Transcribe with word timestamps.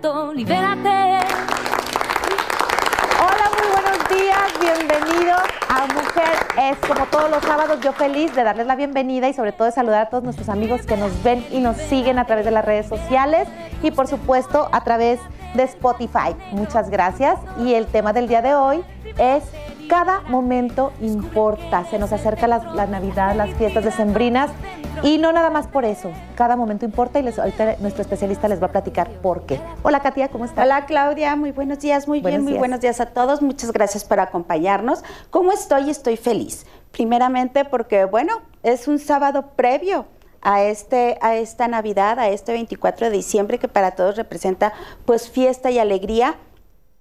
Libérate. 0.00 1.26
Hola, 3.18 3.50
muy 3.58 3.68
buenos 3.72 4.08
días, 4.08 4.52
bienvenidos 4.60 5.40
a 5.68 5.86
Mujer 5.86 6.38
es 6.56 6.78
como 6.86 7.06
todos 7.06 7.28
los 7.28 7.42
sábados, 7.42 7.80
yo 7.80 7.92
feliz 7.92 8.32
de 8.36 8.44
darles 8.44 8.68
la 8.68 8.76
bienvenida 8.76 9.28
y 9.28 9.32
sobre 9.32 9.50
todo 9.50 9.64
de 9.64 9.72
saludar 9.72 10.06
a 10.06 10.08
todos 10.08 10.22
nuestros 10.22 10.48
amigos 10.48 10.82
que 10.86 10.96
nos 10.96 11.20
ven 11.24 11.44
y 11.50 11.58
nos 11.58 11.76
siguen 11.76 12.20
a 12.20 12.26
través 12.26 12.44
de 12.44 12.52
las 12.52 12.64
redes 12.64 12.86
sociales 12.86 13.48
y 13.82 13.90
por 13.90 14.06
supuesto 14.06 14.68
a 14.70 14.84
través 14.84 15.18
de 15.54 15.64
Spotify. 15.64 16.36
Muchas 16.52 16.90
gracias 16.90 17.40
y 17.58 17.74
el 17.74 17.86
tema 17.86 18.12
del 18.12 18.28
día 18.28 18.40
de 18.40 18.54
hoy 18.54 18.84
es 19.18 19.42
cada 19.88 20.20
momento 20.28 20.92
importa. 21.00 21.84
Se 21.90 21.98
nos 21.98 22.12
acerca 22.12 22.46
la, 22.46 22.86
Navidad, 22.86 23.34
las 23.34 23.50
fiestas 23.54 23.84
decembrinas 23.84 24.50
y 25.02 25.18
no 25.18 25.32
nada 25.32 25.50
más 25.50 25.66
por 25.66 25.84
eso. 25.84 26.10
Cada 26.34 26.56
momento 26.56 26.84
importa 26.84 27.18
y 27.18 27.22
les, 27.22 27.38
ahorita 27.38 27.76
nuestro 27.80 28.02
especialista 28.02 28.48
les 28.48 28.62
va 28.62 28.66
a 28.66 28.72
platicar 28.72 29.10
por 29.22 29.46
qué. 29.46 29.60
Hola 29.82 30.00
Katia, 30.00 30.28
¿cómo 30.28 30.44
estás? 30.44 30.64
Hola 30.64 30.86
Claudia, 30.86 31.36
muy 31.36 31.52
buenos 31.52 31.80
días, 31.80 32.08
muy 32.08 32.20
bien, 32.20 32.44
muy 32.44 32.54
buenos 32.54 32.80
días 32.80 33.00
a 33.00 33.06
todos. 33.06 33.42
Muchas 33.42 33.72
gracias 33.72 34.04
por 34.04 34.20
acompañarnos. 34.20 35.02
¿Cómo 35.30 35.52
estoy? 35.52 35.90
Estoy 35.90 36.16
feliz. 36.16 36.66
Primeramente 36.92 37.64
porque, 37.64 38.04
bueno, 38.04 38.40
es 38.62 38.88
un 38.88 38.98
sábado 38.98 39.50
previo 39.56 40.06
a, 40.40 40.62
este, 40.62 41.18
a 41.20 41.36
esta 41.36 41.68
Navidad, 41.68 42.18
a 42.18 42.28
este 42.28 42.52
24 42.52 43.10
de 43.10 43.16
diciembre 43.16 43.58
que 43.58 43.68
para 43.68 43.92
todos 43.92 44.16
representa 44.16 44.72
pues 45.04 45.28
fiesta 45.28 45.70
y 45.70 45.78
alegría 45.78 46.36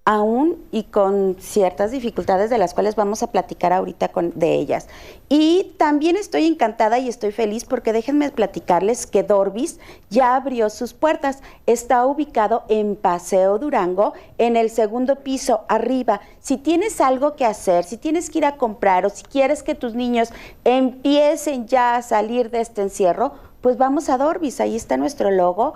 aún 0.07 0.55
y 0.71 0.83
con 0.83 1.35
ciertas 1.37 1.91
dificultades 1.91 2.49
de 2.49 2.57
las 2.57 2.73
cuales 2.73 2.95
vamos 2.95 3.23
a 3.23 3.27
platicar 3.27 3.73
ahorita 3.73 4.09
de 4.35 4.55
ellas. 4.55 4.87
Y 5.27 5.73
también 5.77 6.15
estoy 6.15 6.45
encantada 6.45 6.97
y 6.97 7.09
estoy 7.09 7.33
feliz 7.33 7.65
porque 7.65 7.91
déjenme 7.91 8.31
platicarles 8.31 9.05
que 9.05 9.23
Dorbis 9.23 9.81
ya 10.09 10.37
abrió 10.37 10.69
sus 10.69 10.93
puertas. 10.93 11.43
Está 11.65 12.05
ubicado 12.05 12.63
en 12.69 12.95
Paseo 12.95 13.59
Durango, 13.59 14.13
en 14.37 14.55
el 14.55 14.69
segundo 14.69 15.17
piso, 15.17 15.65
arriba. 15.67 16.21
Si 16.39 16.55
tienes 16.55 17.01
algo 17.01 17.35
que 17.35 17.43
hacer, 17.43 17.83
si 17.83 17.97
tienes 17.97 18.29
que 18.29 18.37
ir 18.37 18.45
a 18.45 18.55
comprar 18.55 19.05
o 19.05 19.09
si 19.09 19.23
quieres 19.23 19.61
que 19.61 19.75
tus 19.75 19.93
niños 19.93 20.29
empiecen 20.63 21.67
ya 21.67 21.97
a 21.97 22.01
salir 22.01 22.49
de 22.49 22.61
este 22.61 22.81
encierro, 22.81 23.33
pues 23.59 23.77
vamos 23.77 24.07
a 24.07 24.17
Dorbis. 24.17 24.61
Ahí 24.61 24.77
está 24.77 24.95
nuestro 24.95 25.31
logo. 25.31 25.73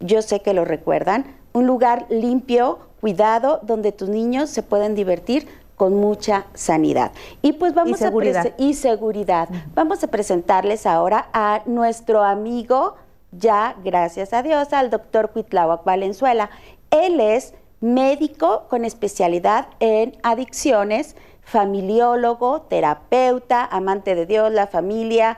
Yo 0.00 0.22
sé 0.22 0.40
que 0.40 0.54
lo 0.54 0.64
recuerdan. 0.64 1.36
Un 1.52 1.68
lugar 1.68 2.06
limpio, 2.10 2.80
cuidado, 3.04 3.60
donde 3.60 3.92
tus 3.92 4.08
niños 4.08 4.48
se 4.48 4.62
pueden 4.62 4.94
divertir 4.94 5.46
con 5.76 5.94
mucha 5.94 6.46
sanidad. 6.54 7.12
Y 7.42 7.52
pues 7.52 7.74
vamos 7.74 8.00
a 8.00 8.10
y 8.56 8.72
seguridad. 8.72 9.50
Vamos 9.74 10.02
a 10.02 10.06
presentarles 10.06 10.86
ahora 10.86 11.28
a 11.34 11.60
nuestro 11.66 12.22
amigo, 12.22 12.94
ya 13.30 13.76
gracias 13.84 14.32
a 14.32 14.42
Dios, 14.42 14.72
al 14.72 14.88
doctor 14.88 15.32
Cuitláhuac 15.32 15.84
Valenzuela. 15.84 16.48
Él 16.90 17.20
es 17.20 17.52
médico 17.82 18.64
con 18.70 18.86
especialidad 18.86 19.66
en 19.80 20.16
adicciones, 20.22 21.14
familiólogo, 21.42 22.62
terapeuta, 22.62 23.66
amante 23.66 24.14
de 24.14 24.24
Dios, 24.24 24.50
la 24.50 24.66
familia 24.66 25.36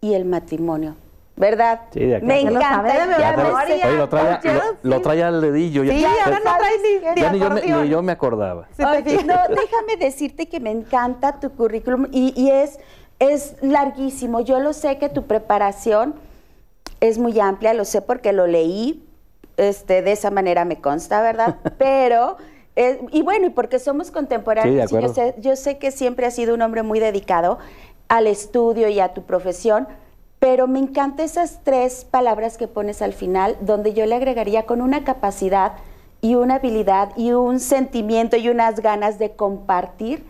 y 0.00 0.14
el 0.14 0.24
matrimonio. 0.24 0.94
¿Verdad? 1.38 1.80
Sí, 1.92 2.00
de 2.00 2.20
Me 2.20 2.40
encanta. 2.40 3.18
Ya 3.18 3.36
lo, 3.36 4.08
traía, 4.08 4.62
lo, 4.82 5.00
traía 5.00 5.28
al 5.28 5.40
dedillo. 5.40 5.82
Sí, 5.82 6.00
ya, 6.00 6.10
ahora 6.24 6.40
no 6.44 6.56
traes 6.58 6.80
ni, 6.82 7.20
ya 7.20 7.32
ni, 7.32 7.38
yo 7.38 7.50
me, 7.50 7.60
ni, 7.62 7.88
yo 7.88 8.02
me, 8.02 8.12
acordaba. 8.12 8.68
no, 8.76 8.92
déjame 8.92 9.96
decirte 9.98 10.48
que 10.48 10.60
me 10.60 10.70
encanta 10.70 11.38
tu 11.38 11.50
currículum 11.50 12.06
y, 12.10 12.34
y, 12.36 12.50
es, 12.50 12.80
es 13.20 13.54
larguísimo. 13.62 14.40
Yo 14.40 14.58
lo 14.58 14.72
sé 14.72 14.98
que 14.98 15.08
tu 15.08 15.26
preparación 15.26 16.14
es 17.00 17.18
muy 17.18 17.38
amplia, 17.38 17.72
lo 17.72 17.84
sé 17.84 18.02
porque 18.02 18.32
lo 18.32 18.46
leí, 18.46 19.06
este, 19.56 20.02
de 20.02 20.12
esa 20.12 20.30
manera 20.30 20.64
me 20.64 20.80
consta, 20.80 21.22
¿verdad? 21.22 21.56
Pero... 21.78 22.36
Eh, 22.80 23.00
y 23.10 23.22
bueno, 23.22 23.46
y 23.48 23.50
porque 23.50 23.80
somos 23.80 24.12
contemporáneos, 24.12 24.92
yo, 24.92 25.08
sé, 25.08 25.34
yo 25.38 25.56
sé 25.56 25.78
que 25.78 25.90
siempre 25.90 26.26
has 26.26 26.36
sido 26.36 26.54
un 26.54 26.62
hombre 26.62 26.84
muy 26.84 27.00
dedicado 27.00 27.58
al 28.06 28.28
estudio 28.28 28.88
y 28.88 29.00
a 29.00 29.14
tu 29.14 29.24
profesión, 29.24 29.88
pero 30.38 30.68
me 30.68 30.78
encantan 30.78 31.24
esas 31.24 31.60
tres 31.64 32.04
palabras 32.04 32.56
que 32.56 32.68
pones 32.68 33.02
al 33.02 33.12
final, 33.12 33.56
donde 33.60 33.92
yo 33.92 34.06
le 34.06 34.14
agregaría 34.14 34.66
con 34.66 34.80
una 34.80 35.04
capacidad 35.04 35.72
y 36.20 36.34
una 36.34 36.56
habilidad 36.56 37.10
y 37.16 37.32
un 37.32 37.60
sentimiento 37.60 38.36
y 38.36 38.48
unas 38.48 38.80
ganas 38.80 39.18
de 39.18 39.32
compartir 39.32 40.24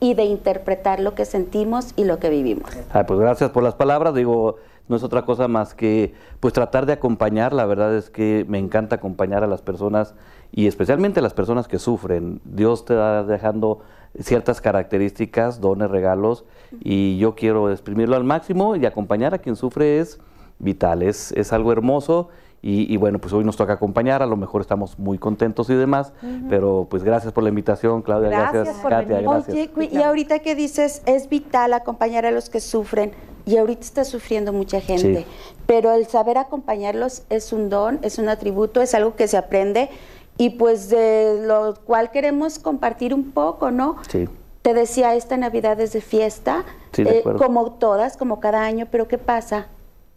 y 0.00 0.14
de 0.14 0.24
interpretar 0.24 1.00
lo 1.00 1.14
que 1.14 1.24
sentimos 1.24 1.92
y 1.96 2.04
lo 2.04 2.18
que 2.18 2.28
vivimos. 2.28 2.70
Ah, 2.92 3.06
pues 3.06 3.20
gracias 3.20 3.50
por 3.50 3.62
las 3.62 3.74
palabras. 3.74 4.14
Digo, 4.14 4.56
no 4.88 4.96
es 4.96 5.02
otra 5.04 5.24
cosa 5.24 5.48
más 5.48 5.74
que 5.74 6.12
pues 6.40 6.52
tratar 6.52 6.86
de 6.86 6.94
acompañar. 6.94 7.52
La 7.52 7.66
verdad 7.66 7.96
es 7.96 8.10
que 8.10 8.44
me 8.48 8.58
encanta 8.58 8.96
acompañar 8.96 9.44
a 9.44 9.46
las 9.46 9.62
personas 9.62 10.14
y 10.50 10.66
especialmente 10.66 11.20
a 11.20 11.22
las 11.22 11.34
personas 11.34 11.68
que 11.68 11.78
sufren. 11.78 12.40
Dios 12.44 12.84
te 12.84 12.94
va 12.94 13.22
dejando 13.22 13.80
ciertas 14.20 14.60
características, 14.60 15.60
dones, 15.60 15.90
regalos, 15.90 16.44
y 16.80 17.18
yo 17.18 17.34
quiero 17.34 17.70
exprimirlo 17.70 18.16
al 18.16 18.24
máximo 18.24 18.76
y 18.76 18.86
acompañar 18.86 19.34
a 19.34 19.38
quien 19.38 19.56
sufre 19.56 19.98
es 20.00 20.18
vital, 20.58 21.02
es, 21.02 21.32
es 21.32 21.52
algo 21.52 21.72
hermoso. 21.72 22.28
Y, 22.64 22.96
bueno, 22.96 23.18
pues 23.18 23.34
hoy 23.34 23.42
nos 23.42 23.56
toca 23.56 23.72
acompañar, 23.72 24.22
a 24.22 24.26
lo 24.26 24.36
mejor 24.36 24.60
estamos 24.60 24.96
muy 24.96 25.18
contentos 25.18 25.68
y 25.68 25.74
demás, 25.74 26.12
pero 26.48 26.86
pues 26.88 27.02
gracias 27.02 27.32
por 27.32 27.42
la 27.42 27.48
invitación, 27.48 28.02
Claudia, 28.02 28.28
gracias, 28.28 28.76
Katia, 28.88 29.20
gracias. 29.20 29.68
Oye, 29.76 29.88
y 29.90 29.96
ahorita 29.96 30.38
que 30.38 30.54
dices, 30.54 31.02
es 31.04 31.28
vital 31.28 31.72
acompañar 31.72 32.24
a 32.24 32.30
los 32.30 32.50
que 32.50 32.60
sufren, 32.60 33.10
y 33.44 33.56
ahorita 33.56 33.82
está 33.82 34.04
sufriendo 34.04 34.52
mucha 34.52 34.80
gente, 34.80 35.26
pero 35.66 35.92
el 35.92 36.06
saber 36.06 36.38
acompañarlos 36.38 37.24
es 37.30 37.52
un 37.52 37.68
don, 37.68 37.98
es 38.02 38.18
un 38.18 38.28
atributo, 38.28 38.80
es 38.80 38.94
algo 38.94 39.16
que 39.16 39.26
se 39.26 39.36
aprende, 39.36 39.90
y 40.38 40.50
pues 40.50 40.88
de 40.88 41.42
lo 41.46 41.74
cual 41.84 42.10
queremos 42.10 42.58
compartir 42.58 43.14
un 43.14 43.32
poco, 43.32 43.70
¿no? 43.70 43.96
Sí. 44.08 44.28
Te 44.62 44.74
decía, 44.74 45.14
esta 45.14 45.36
Navidad 45.36 45.80
es 45.80 45.92
de 45.92 46.00
fiesta, 46.00 46.64
eh, 46.96 47.22
como 47.36 47.72
todas, 47.72 48.16
como 48.16 48.40
cada 48.40 48.62
año, 48.62 48.86
pero 48.90 49.08
¿qué 49.08 49.18
pasa 49.18 49.66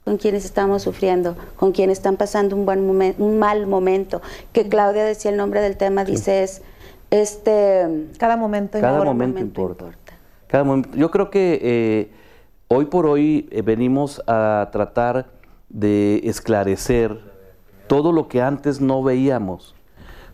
con 0.04 0.18
quienes 0.18 0.46
estamos 0.46 0.84
sufriendo, 0.84 1.36
con 1.56 1.72
quienes 1.72 1.98
están 1.98 2.16
pasando 2.16 2.56
un, 2.56 2.66
buen 2.66 2.86
momento, 2.86 3.24
un 3.24 3.40
mal 3.40 3.66
momento? 3.66 4.22
Que 4.54 4.70
Claudia 4.70 5.04
decía 5.04 5.32
el 5.32 5.38
nombre 5.38 5.62
del 5.62 5.78
tema, 5.78 6.06
dice 6.06 6.44
es, 6.44 6.62
este... 7.10 8.08
Cada 8.20 8.38
momento, 8.38 8.80
cada 8.80 9.04
momento, 9.04 9.40
importa. 9.40 9.86
Cada 10.48 10.64
momento. 10.64 10.90
Yo 10.96 11.10
creo 11.10 11.32
que 11.32 11.60
eh, 11.62 12.12
hoy 12.68 12.86
por 12.86 13.08
hoy 13.08 13.50
eh, 13.52 13.64
venimos 13.64 14.22
a 14.28 14.70
tratar 14.72 15.28
de 15.70 16.22
esclarecer 16.24 17.20
todo 17.88 18.12
lo 18.12 18.28
que 18.28 18.42
antes 18.42 18.80
no 18.80 19.02
veíamos 19.02 19.75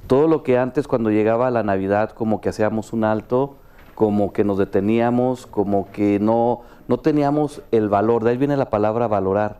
todo 0.07 0.27
lo 0.27 0.43
que 0.43 0.57
antes 0.57 0.87
cuando 0.87 1.09
llegaba 1.09 1.51
la 1.51 1.63
Navidad 1.63 2.11
como 2.11 2.41
que 2.41 2.49
hacíamos 2.49 2.93
un 2.93 3.03
alto, 3.03 3.55
como 3.95 4.33
que 4.33 4.43
nos 4.43 4.57
deteníamos, 4.57 5.45
como 5.45 5.91
que 5.91 6.19
no, 6.19 6.61
no 6.87 6.99
teníamos 6.99 7.61
el 7.71 7.89
valor, 7.89 8.23
de 8.23 8.31
ahí 8.31 8.37
viene 8.37 8.57
la 8.57 8.69
palabra 8.69 9.07
valorar. 9.07 9.59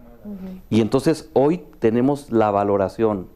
Y 0.69 0.81
entonces 0.81 1.29
hoy 1.33 1.63
tenemos 1.79 2.31
la 2.31 2.51
valoración. 2.51 3.27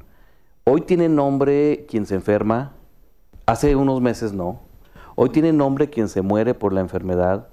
Hoy 0.66 0.82
tiene 0.82 1.10
nombre 1.10 1.86
quien 1.90 2.06
se 2.06 2.16
enferma, 2.16 2.74
hace 3.46 3.76
unos 3.76 4.02
meses 4.02 4.34
no. 4.34 4.62
Hoy 5.16 5.30
tiene 5.30 5.54
nombre 5.54 5.90
quien 5.90 6.10
se 6.10 6.22
muere 6.22 6.54
por 6.54 6.74
la 6.74 6.82
enfermedad. 6.82 7.48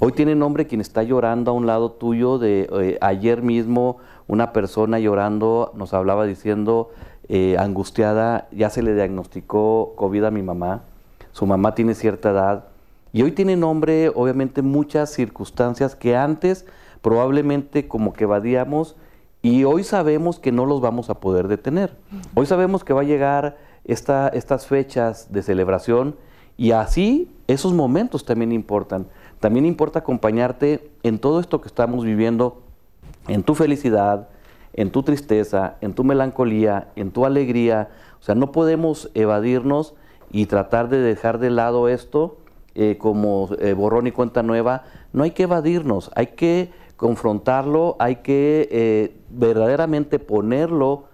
Hoy 0.00 0.12
tiene 0.12 0.34
nombre 0.34 0.66
quien 0.66 0.80
está 0.80 1.02
llorando 1.04 1.52
a 1.52 1.54
un 1.54 1.66
lado 1.66 1.92
tuyo. 1.92 2.38
De 2.38 2.68
eh, 2.72 2.98
ayer 3.00 3.42
mismo 3.42 3.98
una 4.26 4.52
persona 4.52 4.98
llorando 4.98 5.72
nos 5.76 5.94
hablaba 5.94 6.26
diciendo 6.26 6.90
eh, 7.28 7.56
angustiada, 7.58 8.48
ya 8.52 8.70
se 8.70 8.82
le 8.82 8.94
diagnosticó 8.94 9.94
COVID 9.96 10.24
a 10.24 10.30
mi 10.30 10.42
mamá, 10.42 10.82
su 11.32 11.46
mamá 11.46 11.74
tiene 11.74 11.94
cierta 11.94 12.30
edad 12.30 12.64
y 13.12 13.22
hoy 13.22 13.32
tiene 13.32 13.56
nombre, 13.56 14.10
obviamente, 14.14 14.62
muchas 14.62 15.10
circunstancias 15.10 15.94
que 15.94 16.16
antes 16.16 16.66
probablemente 17.02 17.88
como 17.88 18.12
que 18.12 18.24
evadíamos 18.24 18.96
y 19.42 19.64
hoy 19.64 19.84
sabemos 19.84 20.38
que 20.38 20.52
no 20.52 20.66
los 20.66 20.80
vamos 20.80 21.10
a 21.10 21.20
poder 21.20 21.48
detener. 21.48 21.96
Hoy 22.34 22.46
sabemos 22.46 22.84
que 22.84 22.92
va 22.92 23.00
a 23.00 23.04
llegar 23.04 23.58
esta, 23.84 24.28
estas 24.28 24.66
fechas 24.66 25.32
de 25.32 25.42
celebración 25.42 26.16
y 26.56 26.70
así 26.70 27.28
esos 27.48 27.74
momentos 27.74 28.24
también 28.24 28.52
importan. 28.52 29.08
También 29.40 29.66
importa 29.66 29.98
acompañarte 29.98 30.90
en 31.02 31.18
todo 31.18 31.40
esto 31.40 31.60
que 31.60 31.66
estamos 31.66 32.04
viviendo, 32.04 32.62
en 33.26 33.42
tu 33.42 33.54
felicidad, 33.56 34.28
en 34.74 34.90
tu 34.90 35.02
tristeza, 35.02 35.76
en 35.80 35.94
tu 35.94 36.04
melancolía, 36.04 36.88
en 36.96 37.10
tu 37.10 37.24
alegría. 37.24 37.90
O 38.20 38.22
sea, 38.22 38.34
no 38.34 38.52
podemos 38.52 39.10
evadirnos 39.14 39.94
y 40.30 40.46
tratar 40.46 40.88
de 40.88 40.98
dejar 40.98 41.38
de 41.38 41.50
lado 41.50 41.88
esto 41.88 42.38
eh, 42.74 42.96
como 42.98 43.50
eh, 43.58 43.74
borrón 43.74 44.06
y 44.06 44.12
cuenta 44.12 44.42
nueva. 44.42 44.84
No 45.12 45.24
hay 45.24 45.32
que 45.32 45.42
evadirnos, 45.42 46.10
hay 46.14 46.28
que 46.28 46.70
confrontarlo, 46.96 47.96
hay 47.98 48.16
que 48.16 48.68
eh, 48.70 49.16
verdaderamente 49.28 50.18
ponerlo 50.18 51.04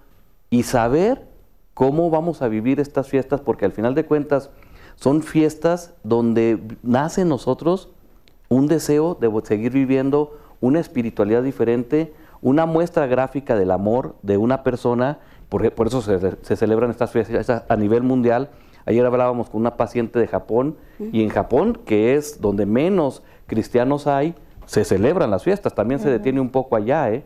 y 0.49 0.63
saber 0.63 1.27
cómo 1.73 2.09
vamos 2.09 2.41
a 2.41 2.47
vivir 2.47 2.79
estas 2.79 3.07
fiestas, 3.07 3.41
porque 3.41 3.65
al 3.65 3.71
final 3.71 3.95
de 3.95 4.05
cuentas 4.05 4.51
son 4.95 5.21
fiestas 5.23 5.93
donde 6.03 6.59
nace 6.83 7.21
en 7.21 7.29
nosotros 7.29 7.89
un 8.49 8.67
deseo 8.67 9.15
de 9.19 9.29
seguir 9.45 9.71
viviendo 9.71 10.37
una 10.61 10.79
espiritualidad 10.79 11.43
diferente, 11.43 12.13
una 12.41 12.65
muestra 12.65 13.07
gráfica 13.07 13.55
del 13.55 13.71
amor 13.71 14.15
de 14.21 14.37
una 14.37 14.63
persona 14.63 15.19
por, 15.49 15.71
por 15.73 15.87
eso 15.87 16.01
se, 16.01 16.19
se, 16.41 16.55
celebran 16.55 16.91
estas 16.91 17.11
fiestas 17.11 17.63
a 17.67 17.75
nivel 17.75 18.03
mundial. 18.03 18.49
Ayer 18.85 19.05
hablábamos 19.05 19.49
con 19.49 19.61
una 19.61 19.77
paciente 19.77 20.19
de 20.19 20.27
Japón 20.27 20.77
y 20.99 21.23
en 21.23 21.29
Japón, 21.29 21.79
que 21.85 22.15
es 22.15 22.39
donde 22.39 22.65
menos 22.65 23.23
cristianos 23.47 24.07
hay, 24.07 24.35
se 24.65 24.85
celebran 24.85 25.31
las 25.31 25.43
fiestas, 25.43 25.73
también 25.73 25.99
se 25.99 26.09
detiene 26.09 26.39
un 26.39 26.49
poco 26.49 26.75
allá. 26.75 27.11
¿eh? 27.11 27.23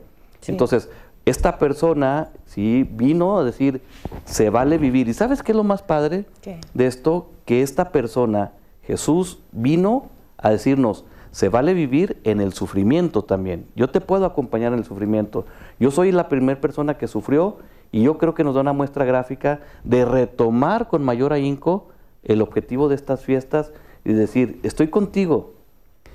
Entonces, 0.47 0.89
esta 1.25 1.57
persona 1.57 2.29
sí 2.45 2.87
vino 2.89 3.37
a 3.37 3.43
decir, 3.43 3.81
se 4.25 4.49
vale 4.49 4.77
vivir. 4.77 5.07
¿Y 5.07 5.13
sabes 5.13 5.43
qué 5.43 5.51
es 5.51 5.55
lo 5.55 5.63
más 5.63 5.81
padre 5.81 6.25
de 6.73 6.87
esto? 6.87 7.29
Que 7.45 7.61
esta 7.61 7.91
persona, 7.91 8.51
Jesús, 8.83 9.39
vino 9.51 10.09
a 10.37 10.49
decirnos, 10.49 11.05
se 11.33 11.49
vale 11.49 11.73
vivir 11.73 12.21
en 12.25 12.41
el 12.41 12.53
sufrimiento 12.53 13.23
también. 13.23 13.65
Yo 13.75 13.89
te 13.89 14.01
puedo 14.01 14.23
acompañar 14.25 14.71
en 14.71 14.77
el 14.77 14.85
sufrimiento. 14.85 15.47
Yo 15.79 15.89
soy 15.89 16.11
la 16.11 16.29
primera 16.29 16.61
persona 16.61 16.95
que 16.99 17.07
sufrió 17.07 17.57
y 17.91 18.03
yo 18.03 18.19
creo 18.19 18.35
que 18.35 18.43
nos 18.43 18.53
da 18.53 18.61
una 18.61 18.71
muestra 18.71 19.03
gráfica 19.03 19.61
de 19.83 20.05
retomar 20.05 20.87
con 20.87 21.03
mayor 21.03 21.33
ahínco 21.33 21.87
el 22.21 22.39
objetivo 22.43 22.87
de 22.87 22.93
estas 22.93 23.23
fiestas 23.25 23.73
y 24.05 24.13
decir, 24.13 24.59
estoy 24.61 24.89
contigo. 24.89 25.55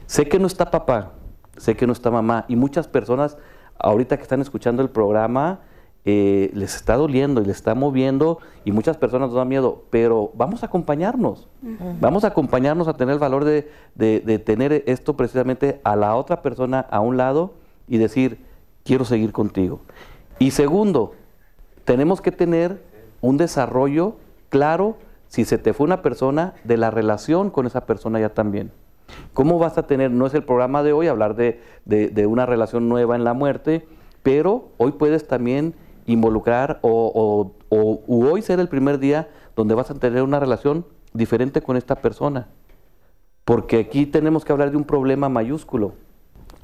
Sé 0.06 0.28
que 0.28 0.38
no 0.38 0.46
está 0.46 0.70
papá, 0.70 1.14
sé 1.56 1.76
que 1.76 1.88
no 1.88 1.92
está 1.92 2.12
mamá 2.12 2.44
y 2.46 2.54
muchas 2.54 2.86
personas 2.86 3.36
ahorita 3.76 4.18
que 4.18 4.22
están 4.22 4.40
escuchando 4.40 4.82
el 4.82 4.88
programa 4.88 5.62
eh, 6.10 6.50
les 6.54 6.74
está 6.74 6.96
doliendo 6.96 7.42
y 7.42 7.44
les 7.44 7.56
está 7.56 7.74
moviendo 7.74 8.38
y 8.64 8.72
muchas 8.72 8.96
personas 8.96 9.28
nos 9.28 9.36
dan 9.36 9.46
miedo, 9.46 9.82
pero 9.90 10.32
vamos 10.34 10.62
a 10.62 10.66
acompañarnos, 10.66 11.48
vamos 12.00 12.24
a 12.24 12.28
acompañarnos 12.28 12.88
a 12.88 12.94
tener 12.94 13.12
el 13.12 13.18
valor 13.18 13.44
de, 13.44 13.68
de, 13.94 14.38
tener 14.38 14.84
esto 14.86 15.18
precisamente 15.18 15.82
a 15.84 15.96
la 15.96 16.14
otra 16.16 16.40
persona 16.40 16.80
a 16.80 17.00
un 17.00 17.18
lado 17.18 17.52
y 17.86 17.98
decir, 17.98 18.38
quiero 18.84 19.04
seguir 19.04 19.32
contigo. 19.32 19.80
Y 20.38 20.52
segundo, 20.52 21.12
tenemos 21.84 22.22
que 22.22 22.32
tener 22.32 22.82
un 23.20 23.36
desarrollo 23.36 24.16
claro, 24.48 24.96
si 25.26 25.44
se 25.44 25.58
te 25.58 25.74
fue 25.74 25.84
una 25.84 26.00
persona, 26.00 26.54
de 26.64 26.78
la 26.78 26.90
relación 26.90 27.50
con 27.50 27.66
esa 27.66 27.84
persona 27.84 28.18
ya 28.18 28.30
también. 28.30 28.72
¿Cómo 29.34 29.58
vas 29.58 29.76
a 29.76 29.86
tener, 29.86 30.10
no 30.10 30.26
es 30.26 30.32
el 30.32 30.42
programa 30.42 30.82
de 30.82 30.94
hoy 30.94 31.06
hablar 31.06 31.36
de, 31.36 31.60
de 31.84 32.26
una 32.26 32.46
relación 32.46 32.88
nueva 32.88 33.14
en 33.14 33.24
la 33.24 33.34
muerte, 33.34 33.86
pero 34.22 34.70
hoy 34.78 34.92
puedes 34.92 35.26
también 35.26 35.74
involucrar 36.12 36.78
o, 36.82 37.52
hoy 37.70 38.42
ser 38.42 38.60
el 38.60 38.68
primer 38.68 38.98
día 38.98 39.28
donde 39.56 39.74
vas 39.74 39.90
a 39.90 39.94
tener 39.94 40.22
una 40.22 40.40
relación 40.40 40.86
diferente 41.12 41.62
con 41.62 41.76
esta 41.76 41.96
persona. 41.96 42.48
Porque 43.44 43.78
aquí 43.78 44.06
tenemos 44.06 44.44
que 44.44 44.52
hablar 44.52 44.70
de 44.70 44.76
un 44.76 44.84
problema 44.84 45.28
mayúsculo. 45.28 45.94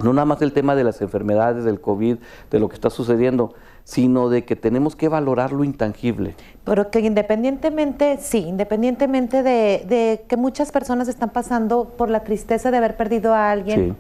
No 0.03 0.13
nada 0.13 0.25
más 0.25 0.43
el 0.43 0.53
tema 0.53 0.75
de 0.75 0.85
las 0.85 1.01
enfermedades, 1.01 1.65
del 1.65 1.81
COVID, 1.81 2.17
de 2.51 2.59
lo 2.59 2.69
que 2.69 2.75
está 2.75 2.91
sucediendo, 2.91 3.55
sino 3.85 4.29
de 4.29 4.45
que 4.45 4.57
tenemos 4.57 4.97
que 4.97 5.09
valorar 5.09 5.53
lo 5.53 5.63
intangible. 5.63 6.35
Pero 6.65 6.91
que 6.91 7.01
independientemente, 7.01 8.19
sí, 8.19 8.39
independientemente 8.39 9.43
de, 9.43 10.25
que 10.27 10.37
muchas 10.37 10.73
personas 10.73 11.09
están 11.09 11.31
pasando 11.31 11.91
por 11.97 12.11
la 12.11 12.25
tristeza 12.25 12.71
de 12.71 12.79
haber 12.79 12.97
perdido 12.97 13.35
a 13.35 13.51
alguien, 13.51 13.97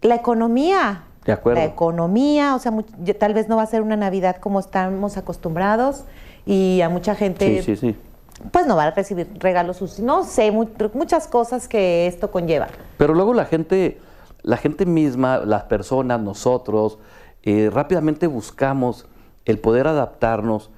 la 0.00 0.14
economía 0.14 1.04
la 1.26 1.64
economía, 1.64 2.54
o 2.54 2.58
sea, 2.58 2.72
tal 3.18 3.34
vez 3.34 3.48
no 3.48 3.56
va 3.56 3.62
a 3.62 3.66
ser 3.66 3.82
una 3.82 3.96
Navidad 3.96 4.36
como 4.36 4.60
estamos 4.60 5.16
acostumbrados 5.16 6.04
y 6.44 6.80
a 6.82 6.88
mucha 6.88 7.14
gente... 7.14 7.62
Sí, 7.62 7.76
sí, 7.76 7.76
sí. 7.76 7.96
Pues 8.50 8.66
no 8.66 8.76
va 8.76 8.84
a 8.84 8.90
recibir 8.90 9.28
regalos, 9.38 10.00
no 10.00 10.24
sé, 10.24 10.50
muchas 10.50 11.28
cosas 11.28 11.68
que 11.68 12.06
esto 12.06 12.30
conlleva. 12.30 12.66
Pero 12.98 13.14
luego 13.14 13.32
la 13.32 13.44
gente, 13.44 13.98
la 14.42 14.56
gente 14.56 14.86
misma, 14.86 15.38
las 15.38 15.62
personas, 15.64 16.20
nosotros, 16.20 16.98
eh, 17.44 17.70
rápidamente 17.72 18.26
buscamos 18.26 19.06
el 19.44 19.60
poder 19.60 19.86
adaptarnos 19.86 20.70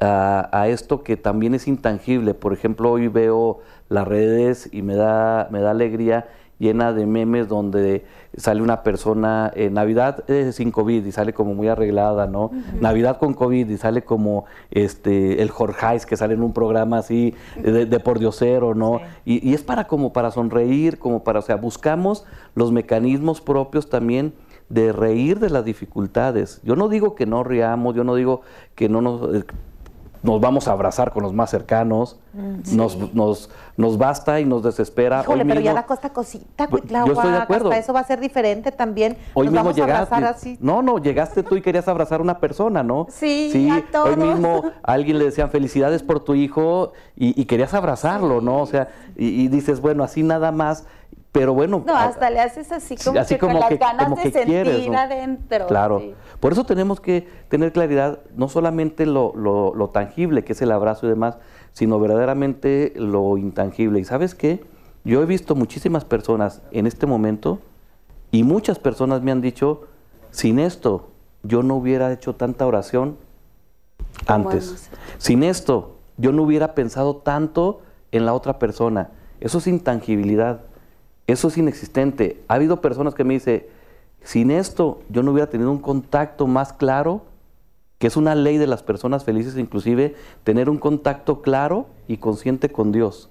a, 0.00 0.48
a, 0.52 0.68
esto 0.68 1.04
que 1.04 1.16
también 1.16 1.54
es 1.54 1.68
intangible. 1.68 2.34
Por 2.34 2.52
ejemplo, 2.52 2.90
hoy 2.90 3.06
veo 3.06 3.60
las 3.88 4.08
redes 4.08 4.68
y 4.72 4.82
me 4.82 4.96
da, 4.96 5.46
me 5.50 5.60
da 5.60 5.70
alegría 5.70 6.26
llena 6.58 6.92
de 6.92 7.06
memes 7.06 7.48
donde 7.48 8.04
sale 8.36 8.62
una 8.62 8.82
persona, 8.82 9.50
en 9.54 9.66
eh, 9.66 9.70
Navidad 9.70 10.24
sin 10.52 10.70
COVID 10.70 11.04
y 11.04 11.12
sale 11.12 11.32
como 11.32 11.54
muy 11.54 11.68
arreglada, 11.68 12.26
¿no? 12.26 12.50
Navidad 12.80 13.18
con 13.18 13.34
COVID 13.34 13.68
y 13.68 13.76
sale 13.76 14.02
como 14.02 14.44
este 14.70 15.42
el 15.42 15.50
Jorgeis 15.50 16.06
que 16.06 16.16
sale 16.16 16.34
en 16.34 16.42
un 16.42 16.52
programa 16.52 16.98
así 16.98 17.34
de, 17.62 17.86
de 17.86 18.00
por 18.00 18.18
diosero, 18.18 18.74
¿no? 18.74 19.00
Y, 19.24 19.48
y, 19.48 19.54
es 19.54 19.62
para 19.62 19.86
como 19.86 20.12
para 20.12 20.30
sonreír, 20.30 20.98
como 20.98 21.24
para, 21.24 21.38
o 21.38 21.42
sea, 21.42 21.56
buscamos 21.56 22.24
los 22.54 22.72
mecanismos 22.72 23.40
propios 23.40 23.88
también 23.88 24.34
de 24.68 24.92
reír 24.92 25.38
de 25.38 25.50
las 25.50 25.64
dificultades. 25.64 26.60
Yo 26.64 26.76
no 26.76 26.88
digo 26.88 27.14
que 27.14 27.26
no 27.26 27.44
riamos, 27.44 27.94
yo 27.94 28.04
no 28.04 28.14
digo 28.14 28.42
que 28.74 28.88
no 28.88 29.00
nos 29.00 29.34
eh, 29.34 29.44
nos 30.24 30.40
vamos 30.40 30.68
a 30.68 30.72
abrazar 30.72 31.12
con 31.12 31.22
los 31.22 31.34
más 31.34 31.50
cercanos, 31.50 32.18
mm, 32.32 32.74
nos, 32.74 32.96
nos, 33.14 33.50
nos, 33.76 33.98
basta 33.98 34.40
y 34.40 34.46
nos 34.46 34.62
desespera. 34.62 35.20
Híjole, 35.20 35.44
pero 35.44 35.60
ya 35.60 35.74
la 35.74 35.84
costa 35.84 36.10
cosita, 36.10 36.66
Yo 36.70 36.78
estoy 37.12 37.30
de 37.30 37.36
acuerdo. 37.36 37.68
Hasta 37.68 37.78
eso 37.78 37.92
va 37.92 38.00
a 38.00 38.04
ser 38.04 38.20
diferente 38.20 38.72
también. 38.72 39.18
Hoy 39.34 39.50
mismo 39.50 39.70
llegaste. 39.72 40.14
así. 40.14 40.56
No, 40.60 40.80
no, 40.80 40.98
llegaste 40.98 41.42
tú 41.42 41.56
y 41.56 41.60
querías 41.62 41.86
abrazar 41.88 42.20
a 42.20 42.22
una 42.22 42.38
persona, 42.38 42.82
¿no? 42.82 43.06
Sí, 43.10 43.50
sí 43.52 43.68
a 43.68 43.84
todos. 43.92 44.16
Hoy 44.16 44.16
mismo 44.16 44.62
a 44.82 44.92
alguien 44.92 45.18
le 45.18 45.26
decían 45.26 45.50
felicidades 45.50 46.02
por 46.02 46.20
tu 46.20 46.34
hijo 46.34 46.94
y, 47.14 47.44
querías 47.44 47.74
abrazarlo, 47.74 48.40
¿no? 48.40 48.62
O 48.62 48.66
sea, 48.66 48.88
y, 49.16 49.42
y 49.42 49.48
dices, 49.48 49.82
bueno, 49.82 50.02
así 50.04 50.22
nada 50.22 50.52
más 50.52 50.86
pero 51.34 51.52
bueno. 51.52 51.82
No, 51.84 51.96
hasta 51.96 52.30
le 52.30 52.38
haces 52.38 52.70
así 52.70 52.96
como, 52.96 53.18
así 53.18 53.34
que 53.34 53.40
como 53.40 53.58
con 53.58 53.68
las 53.68 53.76
ganas 53.76 54.22
de 54.22 54.30
sentir 54.30 54.94
adentro. 54.94 55.66
Claro. 55.66 56.00
Por 56.38 56.52
eso 56.52 56.64
tenemos 56.64 57.00
que 57.00 57.26
tener 57.48 57.72
claridad, 57.72 58.20
no 58.36 58.48
solamente 58.48 59.04
lo, 59.04 59.32
lo, 59.34 59.88
tangible, 59.88 60.44
que 60.44 60.52
es 60.52 60.62
el 60.62 60.70
abrazo 60.70 61.06
y 61.06 61.08
demás, 61.08 61.38
sino 61.72 61.98
verdaderamente 61.98 62.92
lo 62.94 63.36
intangible. 63.36 63.98
¿Y 63.98 64.04
sabes 64.04 64.36
qué? 64.36 64.64
Yo 65.02 65.22
he 65.22 65.26
visto 65.26 65.56
muchísimas 65.56 66.04
personas 66.04 66.62
en 66.70 66.86
este 66.86 67.04
momento 67.04 67.58
y 68.30 68.44
muchas 68.44 68.78
personas 68.78 69.20
me 69.20 69.32
han 69.32 69.40
dicho, 69.40 69.88
sin 70.30 70.60
esto 70.60 71.08
yo 71.42 71.64
no 71.64 71.74
hubiera 71.74 72.12
hecho 72.12 72.36
tanta 72.36 72.64
oración 72.64 73.16
antes. 74.28 74.88
Sin 75.18 75.42
esto 75.42 75.96
yo 76.16 76.30
no 76.30 76.44
hubiera 76.44 76.76
pensado 76.76 77.16
tanto 77.16 77.80
en 78.12 78.24
la 78.24 78.34
otra 78.34 78.60
persona. 78.60 79.10
Eso 79.40 79.58
es 79.58 79.66
intangibilidad. 79.66 80.60
Eso 81.26 81.48
es 81.48 81.56
inexistente. 81.56 82.42
Ha 82.48 82.54
habido 82.54 82.80
personas 82.80 83.14
que 83.14 83.24
me 83.24 83.34
dicen, 83.34 83.64
sin 84.22 84.50
esto 84.50 85.00
yo 85.08 85.22
no 85.22 85.32
hubiera 85.32 85.48
tenido 85.48 85.70
un 85.70 85.78
contacto 85.78 86.46
más 86.46 86.72
claro, 86.72 87.22
que 87.98 88.06
es 88.06 88.16
una 88.16 88.34
ley 88.34 88.58
de 88.58 88.66
las 88.66 88.82
personas 88.82 89.24
felices, 89.24 89.56
inclusive 89.56 90.14
tener 90.42 90.68
un 90.68 90.78
contacto 90.78 91.40
claro 91.40 91.86
y 92.08 92.18
consciente 92.18 92.68
con 92.68 92.92
Dios. 92.92 93.30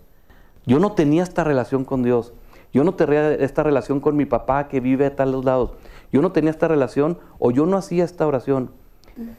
Yo 0.65 0.79
no 0.79 0.93
tenía 0.93 1.23
esta 1.23 1.43
relación 1.43 1.85
con 1.85 2.03
Dios. 2.03 2.33
Yo 2.73 2.83
no 2.83 2.95
tenía 2.95 3.33
esta 3.33 3.61
relación 3.61 3.99
con 3.99 4.15
mi 4.15 4.25
papá 4.25 4.67
que 4.67 4.79
vive 4.79 5.05
a 5.05 5.15
tal 5.15 5.43
lados. 5.43 5.73
Yo 6.11 6.21
no 6.21 6.31
tenía 6.31 6.49
esta 6.49 6.67
relación 6.67 7.19
o 7.37 7.51
yo 7.51 7.65
no 7.65 7.77
hacía 7.77 8.03
esta 8.03 8.25
oración. 8.25 8.71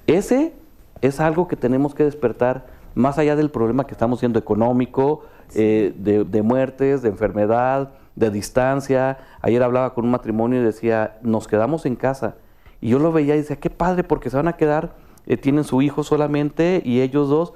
Ese 0.06 0.52
es 1.00 1.18
algo 1.18 1.49
que 1.49 1.56
tenemos 1.56 1.94
que 1.94 2.04
despertar 2.04 2.66
más 2.94 3.18
allá 3.18 3.34
del 3.34 3.50
problema 3.50 3.87
que 3.87 3.92
estamos 3.92 4.20
siendo 4.20 4.38
económico, 4.38 5.23
eh, 5.56 5.92
de 5.96 6.42
muertes, 6.42 7.02
de 7.02 7.08
enfermedad, 7.08 7.90
de 8.16 8.30
distancia. 8.30 9.18
Ayer 9.40 9.62
hablaba 9.62 9.94
con 9.94 10.04
un 10.04 10.11
matrimonio 10.11 10.61
y 10.61 10.64
decía, 10.64 11.18
nos 11.23 11.47
quedamos 11.47 11.87
en 11.87 11.97
casa. 11.97 12.37
Y 12.80 12.90
yo 12.90 12.99
lo 12.99 13.12
veía 13.12 13.35
y 13.35 13.38
decía, 13.38 13.56
qué 13.56 13.71
padre, 13.71 14.04
porque 14.04 14.30
se 14.30 14.37
van 14.37 14.49
a 14.49 14.54
quedar, 14.54 14.94
eh, 15.26 15.37
tienen 15.37 15.64
su 15.64 15.83
hijo 15.83 16.02
solamente 16.02 16.83
y 16.85 17.00
ellos 17.00 17.28
dos. 17.28 17.54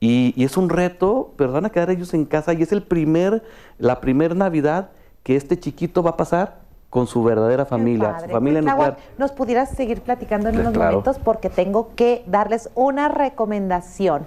Y, 0.00 0.42
es 0.42 0.56
un 0.56 0.70
reto, 0.70 1.34
pero 1.36 1.52
van 1.52 1.66
a 1.66 1.70
quedar 1.70 1.90
ellos 1.90 2.14
en 2.14 2.24
casa 2.24 2.54
y 2.54 2.62
es 2.62 2.72
el 2.72 2.82
primer, 2.82 3.42
la 3.78 4.00
primera 4.00 4.34
Navidad 4.34 4.90
que 5.22 5.36
este 5.36 5.60
chiquito 5.60 6.02
va 6.02 6.10
a 6.12 6.16
pasar 6.16 6.60
con 6.88 7.06
su 7.06 7.22
verdadera 7.22 7.66
familia, 7.66 8.18
su 8.18 8.30
familia 8.30 8.62
nuclear. 8.62 8.96
Nos 9.18 9.32
pudieras 9.32 9.68
seguir 9.70 10.00
platicando 10.00 10.48
en 10.48 10.58
unos 10.58 10.74
momentos 10.74 11.18
porque 11.18 11.50
tengo 11.50 11.94
que 11.94 12.24
darles 12.26 12.70
una 12.74 13.08
recomendación. 13.08 14.26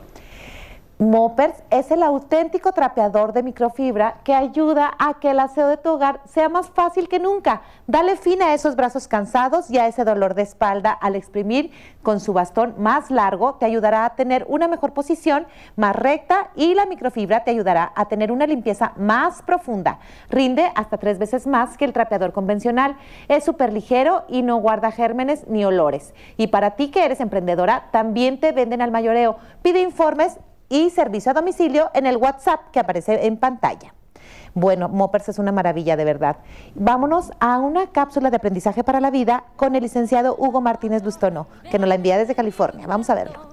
Moppers 1.03 1.61
es 1.69 1.91
el 1.91 2.01
auténtico 2.01 2.71
trapeador 2.71 3.33
de 3.33 3.43
microfibra 3.43 4.21
que 4.23 4.33
ayuda 4.33 4.93
a 4.97 5.15
que 5.15 5.31
el 5.31 5.39
aseo 5.39 5.67
de 5.67 5.75
tu 5.75 5.89
hogar 5.89 6.21
sea 6.25 6.47
más 6.47 6.69
fácil 6.69 7.09
que 7.09 7.19
nunca. 7.19 7.61
Dale 7.87 8.15
fin 8.15 8.41
a 8.41 8.53
esos 8.53 8.77
brazos 8.77 9.09
cansados 9.09 9.69
y 9.69 9.77
a 9.77 9.87
ese 9.87 10.05
dolor 10.05 10.33
de 10.33 10.43
espalda 10.43 10.91
al 10.91 11.17
exprimir 11.17 11.71
con 12.03 12.21
su 12.21 12.31
bastón 12.31 12.75
más 12.77 13.11
largo. 13.11 13.55
Te 13.55 13.65
ayudará 13.65 14.05
a 14.05 14.15
tener 14.15 14.45
una 14.47 14.69
mejor 14.69 14.93
posición, 14.93 15.45
más 15.75 15.93
recta 15.93 16.51
y 16.55 16.73
la 16.73 16.85
microfibra 16.85 17.43
te 17.43 17.51
ayudará 17.51 17.91
a 17.95 18.07
tener 18.07 18.31
una 18.31 18.47
limpieza 18.47 18.93
más 18.95 19.41
profunda. 19.41 19.99
Rinde 20.29 20.71
hasta 20.73 20.97
tres 20.97 21.19
veces 21.19 21.47
más 21.47 21.75
que 21.75 21.83
el 21.83 21.91
trapeador 21.91 22.31
convencional. 22.31 22.95
Es 23.27 23.43
súper 23.43 23.73
ligero 23.73 24.23
y 24.29 24.41
no 24.41 24.55
guarda 24.57 24.91
gérmenes 24.91 25.47
ni 25.49 25.65
olores. 25.65 26.13
Y 26.37 26.47
para 26.47 26.71
ti 26.71 26.91
que 26.91 27.03
eres 27.03 27.19
emprendedora, 27.19 27.89
también 27.91 28.39
te 28.39 28.53
venden 28.53 28.81
al 28.81 28.91
mayoreo. 28.91 29.35
Pide 29.61 29.81
informes 29.81 30.39
y 30.73 30.89
servicio 30.89 31.29
a 31.29 31.35
domicilio 31.35 31.91
en 31.93 32.07
el 32.07 32.17
WhatsApp 32.17 32.71
que 32.71 32.79
aparece 32.79 33.27
en 33.27 33.37
pantalla. 33.37 33.93
Bueno, 34.55 34.89
Moppers 34.89 35.29
es 35.29 35.37
una 35.37 35.51
maravilla 35.51 35.95
de 35.95 36.03
verdad. 36.03 36.37
Vámonos 36.73 37.31
a 37.39 37.59
una 37.59 37.87
cápsula 37.87 38.31
de 38.31 38.37
aprendizaje 38.37 38.83
para 38.83 38.99
la 38.99 39.11
vida 39.11 39.43
con 39.55 39.75
el 39.75 39.83
licenciado 39.83 40.35
Hugo 40.35 40.61
Martínez 40.61 41.03
Bustono, 41.03 41.47
que 41.69 41.77
nos 41.77 41.87
la 41.87 41.95
envía 41.95 42.17
desde 42.17 42.33
California. 42.33 42.87
Vamos 42.87 43.07
a 43.11 43.15
verlo. 43.15 43.49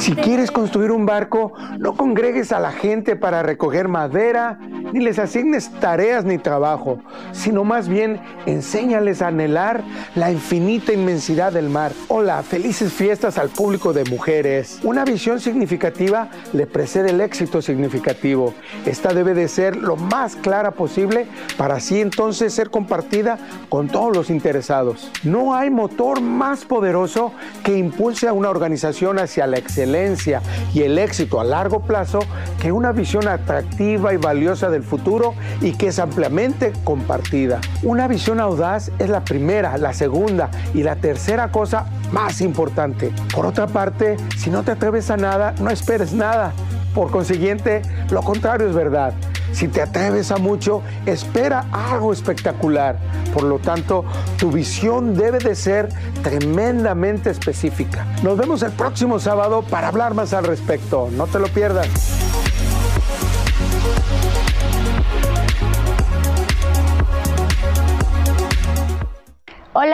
Si 0.00 0.14
quieres 0.14 0.50
construir 0.50 0.90
un 0.90 1.06
barco, 1.06 1.52
no 1.78 1.94
congregues 1.94 2.52
a 2.52 2.60
la 2.60 2.72
gente 2.72 3.16
para 3.16 3.42
recoger 3.42 3.88
madera, 3.88 4.58
ni 4.92 5.00
les 5.00 5.18
asignes 5.18 5.70
tareas 5.80 6.24
ni 6.24 6.38
trabajo, 6.38 6.98
sino 7.32 7.64
más 7.64 7.88
bien 7.88 8.20
enséñales 8.46 9.22
a 9.22 9.28
anhelar 9.28 9.82
la 10.14 10.30
infinita 10.30 10.92
inmensidad 10.92 11.52
del 11.52 11.68
mar. 11.68 11.92
Hola, 12.08 12.42
felices 12.42 12.92
fiestas 12.92 13.38
al 13.38 13.48
público 13.48 13.92
de 13.92 14.04
mujeres. 14.04 14.78
Una 14.82 15.04
visión 15.04 15.40
significativa 15.40 16.28
le 16.52 16.66
precede 16.66 17.10
el 17.10 17.20
éxito 17.20 17.62
significativo. 17.62 18.54
Esta 18.86 19.12
debe 19.12 19.34
de 19.34 19.48
ser 19.48 19.76
lo 19.76 19.96
más 19.96 20.36
clara 20.36 20.72
posible 20.72 21.26
para 21.56 21.76
así 21.76 22.00
entonces 22.00 22.52
ser 22.52 22.70
compartida 22.70 23.38
con 23.68 23.88
todos 23.88 24.14
los 24.14 24.30
interesados. 24.30 25.10
No 25.22 25.54
hay 25.54 25.70
motor 25.70 26.20
más 26.20 26.64
poderoso 26.64 27.32
que 27.62 27.76
impulse 27.76 28.28
a 28.28 28.32
una 28.32 28.50
organización 28.50 29.18
hacia 29.18 29.33
la 29.46 29.58
excelencia 29.58 30.40
y 30.72 30.82
el 30.82 30.98
éxito 30.98 31.40
a 31.40 31.44
largo 31.44 31.80
plazo 31.80 32.20
que 32.60 32.72
una 32.72 32.92
visión 32.92 33.26
atractiva 33.28 34.14
y 34.14 34.16
valiosa 34.16 34.70
del 34.70 34.82
futuro 34.82 35.34
y 35.60 35.72
que 35.72 35.88
es 35.88 35.98
ampliamente 35.98 36.72
compartida. 36.84 37.60
Una 37.82 38.06
visión 38.06 38.40
audaz 38.40 38.90
es 38.98 39.08
la 39.08 39.24
primera, 39.24 39.76
la 39.78 39.92
segunda 39.92 40.50
y 40.72 40.82
la 40.82 40.96
tercera 40.96 41.50
cosa 41.50 41.86
más 42.12 42.40
importante. 42.40 43.12
Por 43.34 43.46
otra 43.46 43.66
parte, 43.66 44.16
si 44.36 44.50
no 44.50 44.62
te 44.62 44.70
atreves 44.70 45.10
a 45.10 45.16
nada, 45.16 45.54
no 45.60 45.70
esperes 45.70 46.12
nada. 46.12 46.52
Por 46.94 47.10
consiguiente, 47.10 47.82
lo 48.10 48.22
contrario 48.22 48.68
es 48.68 48.74
verdad. 48.74 49.14
Si 49.54 49.68
te 49.68 49.80
atreves 49.80 50.32
a 50.32 50.36
mucho, 50.36 50.82
espera 51.06 51.66
algo 51.70 52.12
espectacular. 52.12 52.98
Por 53.32 53.44
lo 53.44 53.60
tanto, 53.60 54.04
tu 54.36 54.50
visión 54.50 55.14
debe 55.14 55.38
de 55.38 55.54
ser 55.54 55.88
tremendamente 56.24 57.30
específica. 57.30 58.04
Nos 58.24 58.36
vemos 58.36 58.62
el 58.62 58.72
próximo 58.72 59.20
sábado 59.20 59.62
para 59.62 59.88
hablar 59.88 60.12
más 60.14 60.34
al 60.34 60.44
respecto. 60.44 61.08
No 61.16 61.28
te 61.28 61.38
lo 61.38 61.46
pierdas. 61.46 62.13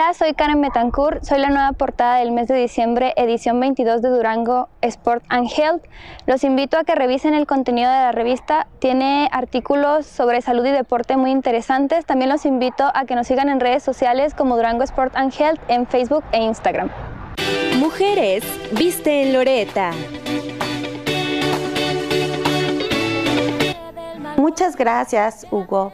Hola, 0.01 0.15
soy 0.15 0.33
Karen 0.33 0.61
Betancourt, 0.61 1.23
soy 1.23 1.37
la 1.37 1.49
nueva 1.49 1.73
portada 1.73 2.17
del 2.17 2.31
mes 2.31 2.47
de 2.47 2.55
diciembre, 2.55 3.13
edición 3.17 3.59
22 3.59 4.01
de 4.01 4.09
Durango 4.09 4.67
Sport 4.81 5.23
and 5.29 5.47
Health. 5.55 5.83
Los 6.25 6.43
invito 6.43 6.79
a 6.79 6.83
que 6.83 6.95
revisen 6.95 7.35
el 7.35 7.45
contenido 7.45 7.91
de 7.91 7.97
la 7.97 8.11
revista, 8.11 8.65
tiene 8.79 9.29
artículos 9.31 10.07
sobre 10.07 10.41
salud 10.41 10.65
y 10.65 10.71
deporte 10.71 11.17
muy 11.17 11.29
interesantes. 11.29 12.03
También 12.03 12.31
los 12.31 12.47
invito 12.47 12.91
a 12.95 13.05
que 13.05 13.13
nos 13.13 13.27
sigan 13.27 13.47
en 13.47 13.59
redes 13.59 13.83
sociales 13.83 14.33
como 14.33 14.55
Durango 14.55 14.81
Sport 14.81 15.15
and 15.15 15.31
Health 15.39 15.61
en 15.67 15.85
Facebook 15.85 16.23
e 16.31 16.41
Instagram. 16.41 16.89
Mujeres, 17.77 18.43
viste 18.71 19.21
en 19.21 19.33
Loreta. 19.33 19.91
Muchas 24.35 24.75
gracias, 24.75 25.45
Hugo. 25.51 25.93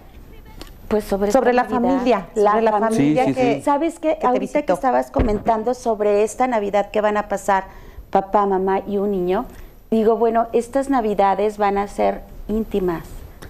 pues 0.93 1.05
sobre, 1.05 1.33
sobre 1.33 1.55
la 1.55 1.65
familia, 1.65 2.29
la, 2.35 2.61
la 2.61 2.79
familia 2.79 3.33
que 3.33 3.63
sabes 3.63 3.99
qué? 3.99 4.19
ahorita 4.23 4.61
que 4.61 4.75
estabas 4.75 5.11
comentando 5.11 5.73
sobre 5.73 6.23
esta 6.23 6.47
Navidad 6.47 6.91
que 6.91 7.01
van 7.01 7.17
a 7.17 7.29
pasar 7.29 7.65
papá, 8.11 8.45
mamá 8.45 8.81
y 8.87 8.99
un 8.99 9.13
niño, 9.13 9.47
digo, 9.91 10.19
bueno, 10.19 10.49
estas 10.53 10.91
Navidades 10.91 11.57
van 11.57 11.79
a 11.79 11.89
ser 11.89 12.21
íntimas. 12.47 13.05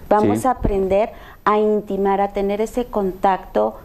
Vamos 0.07 0.45
a 0.45 0.51
aprender 0.51 1.09
a 1.43 1.59
intimar, 1.59 2.21
a 2.21 2.29
tener 2.29 2.61
ese 2.61 2.85
contacto 2.85 3.75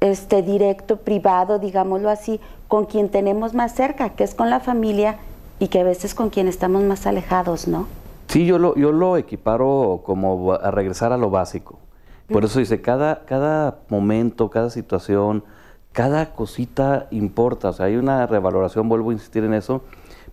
este, 0.00 0.42
directo, 0.42 0.96
privado, 0.96 1.60
digámoslo 1.60 2.10
así, 2.10 2.40
con 2.66 2.84
quien 2.86 3.10
tenemos 3.10 3.54
más 3.54 3.76
cerca, 3.76 4.08
que 4.08 4.24
es 4.24 4.34
con 4.34 4.50
la 4.50 4.58
familia 4.58 5.18
y 5.60 5.68
que 5.68 5.78
a 5.78 5.84
veces 5.84 6.16
con 6.16 6.30
quien 6.30 6.48
estamos 6.48 6.82
más 6.82 7.06
alejados, 7.06 7.68
¿no? 7.68 7.86
Sí, 8.26 8.44
yo 8.44 8.58
lo, 8.58 8.74
yo 8.74 8.90
lo 8.90 9.16
equiparo 9.16 10.00
como 10.04 10.54
a 10.54 10.72
regresar 10.72 11.12
a 11.12 11.16
lo 11.16 11.30
básico. 11.30 11.78
Por 12.28 12.44
eso 12.44 12.58
dice, 12.58 12.80
cada, 12.80 13.24
cada 13.26 13.78
momento, 13.88 14.50
cada 14.50 14.70
situación, 14.70 15.44
cada 15.92 16.32
cosita 16.34 17.06
importa. 17.10 17.70
O 17.70 17.72
sea, 17.72 17.86
hay 17.86 17.96
una 17.96 18.26
revaloración, 18.26 18.88
vuelvo 18.88 19.10
a 19.10 19.12
insistir 19.12 19.44
en 19.44 19.54
eso, 19.54 19.82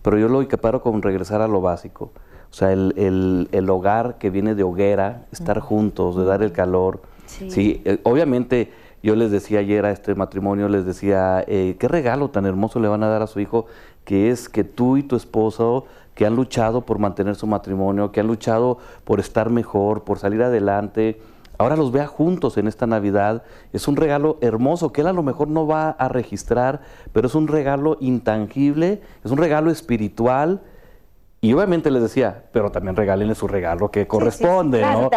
pero 0.02 0.18
yo 0.18 0.28
lo 0.28 0.42
equiparo 0.42 0.82
como 0.82 1.00
regresar 1.00 1.42
a 1.42 1.48
lo 1.48 1.60
básico. 1.60 2.12
O 2.50 2.54
sea, 2.54 2.72
el, 2.72 3.48
el, 3.50 3.70
hogar 3.70 4.18
que 4.18 4.28
viene 4.28 4.54
de 4.54 4.62
hoguera, 4.62 5.24
estar 5.32 5.60
juntos, 5.60 6.16
de 6.16 6.24
dar 6.24 6.42
el 6.42 6.52
calor. 6.52 7.00
Sí, 7.26 7.50
sí 7.50 7.82
eh, 7.84 7.98
obviamente 8.02 8.70
yo 9.02 9.16
les 9.16 9.30
decía 9.30 9.60
ayer 9.60 9.84
a 9.84 9.90
este 9.90 10.14
matrimonio, 10.14 10.68
les 10.68 10.84
decía, 10.84 11.44
eh, 11.46 11.76
qué 11.78 11.88
regalo 11.88 12.30
tan 12.30 12.46
hermoso 12.46 12.78
le 12.78 12.88
van 12.88 13.02
a 13.02 13.08
dar 13.08 13.22
a 13.22 13.26
su 13.26 13.40
hijo, 13.40 13.66
que 14.04 14.30
es 14.30 14.48
que 14.48 14.64
tú 14.64 14.96
y 14.96 15.02
tu 15.02 15.16
esposo, 15.16 15.86
que 16.14 16.26
han 16.26 16.36
luchado 16.36 16.82
por 16.82 16.98
mantener 16.98 17.34
su 17.34 17.46
matrimonio, 17.46 18.12
que 18.12 18.20
han 18.20 18.26
luchado 18.26 18.78
por 19.04 19.18
estar 19.18 19.50
mejor, 19.50 20.04
por 20.04 20.18
salir 20.18 20.42
adelante, 20.42 21.20
ahora 21.58 21.76
los 21.76 21.92
vea 21.92 22.06
juntos 22.06 22.56
en 22.58 22.66
esta 22.66 22.86
Navidad. 22.86 23.42
Es 23.72 23.88
un 23.88 23.96
regalo 23.96 24.38
hermoso 24.40 24.92
que 24.92 25.02
él 25.02 25.06
a 25.06 25.12
lo 25.12 25.22
mejor 25.22 25.48
no 25.48 25.66
va 25.66 25.90
a 25.90 26.08
registrar, 26.08 26.80
pero 27.12 27.26
es 27.26 27.34
un 27.34 27.48
regalo 27.48 27.96
intangible, 28.00 29.02
es 29.24 29.30
un 29.30 29.38
regalo 29.38 29.70
espiritual 29.70 30.62
y 31.44 31.52
obviamente 31.54 31.90
les 31.90 32.00
decía, 32.00 32.44
pero 32.52 32.70
también 32.70 32.94
regálenle 32.94 33.34
su 33.34 33.48
regalo 33.48 33.90
que 33.90 34.06
corresponde, 34.06 34.80
¿no? 34.80 35.10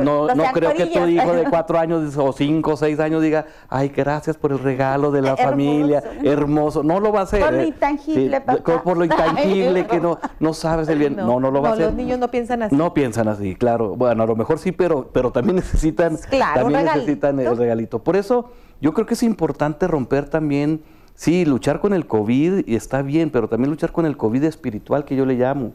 no, 0.00 0.32
no, 0.32 0.44
creo 0.52 0.72
que 0.74 0.86
tu 0.86 1.08
hijo 1.08 1.32
de 1.32 1.42
cuatro 1.50 1.76
años 1.76 2.16
o 2.16 2.32
cinco 2.32 2.74
o 2.74 2.76
seis 2.76 3.00
años 3.00 3.20
diga, 3.20 3.44
ay, 3.68 3.88
gracias 3.88 4.36
por 4.36 4.52
el 4.52 4.60
regalo 4.60 5.10
de 5.10 5.22
la 5.22 5.36
familia, 5.36 6.04
hermoso. 6.22 6.84
No 6.84 7.00
lo 7.00 7.10
va 7.10 7.18
a 7.18 7.22
hacer. 7.24 7.40
Por 7.40 7.52
lo 7.52 7.62
¿eh? 7.62 7.66
intangible, 7.66 8.40
Por 8.42 8.96
lo 8.96 9.04
intangible 9.06 9.88
que 9.88 9.98
no, 9.98 10.20
no 10.38 10.54
sabes 10.54 10.88
el 10.88 11.00
bien. 11.00 11.16
No, 11.16 11.40
no, 11.40 11.50
lo 11.50 11.60
va 11.60 11.70
a 11.70 11.72
hacer. 11.72 11.86
Los 11.86 11.94
niños 11.96 12.20
no 12.20 12.30
piensan 12.30 12.62
así. 12.62 12.76
No 12.76 12.94
piensan 12.94 13.26
así, 13.26 13.56
claro. 13.56 13.96
Bueno, 13.96 14.22
a 14.22 14.26
lo 14.26 14.36
mejor 14.36 14.60
sí, 14.60 14.70
pero, 14.70 15.10
pero 15.12 15.32
también 15.32 15.56
necesitan, 15.56 16.16
también 16.54 16.84
necesitan 16.84 17.40
el 17.40 17.56
regalito. 17.56 17.98
Por 17.98 18.14
eso 18.14 18.52
yo 18.80 18.94
creo 18.94 19.04
que 19.04 19.14
es 19.14 19.22
importante 19.24 19.88
romper 19.88 20.28
también 20.28 20.84
Sí, 21.14 21.44
luchar 21.44 21.80
con 21.80 21.94
el 21.94 22.06
COVID 22.06 22.66
y 22.66 22.74
está 22.74 23.02
bien, 23.02 23.30
pero 23.30 23.48
también 23.48 23.70
luchar 23.70 23.92
con 23.92 24.04
el 24.04 24.16
COVID 24.16 24.44
espiritual 24.44 25.04
que 25.04 25.16
yo 25.16 25.24
le 25.24 25.34
llamo. 25.34 25.72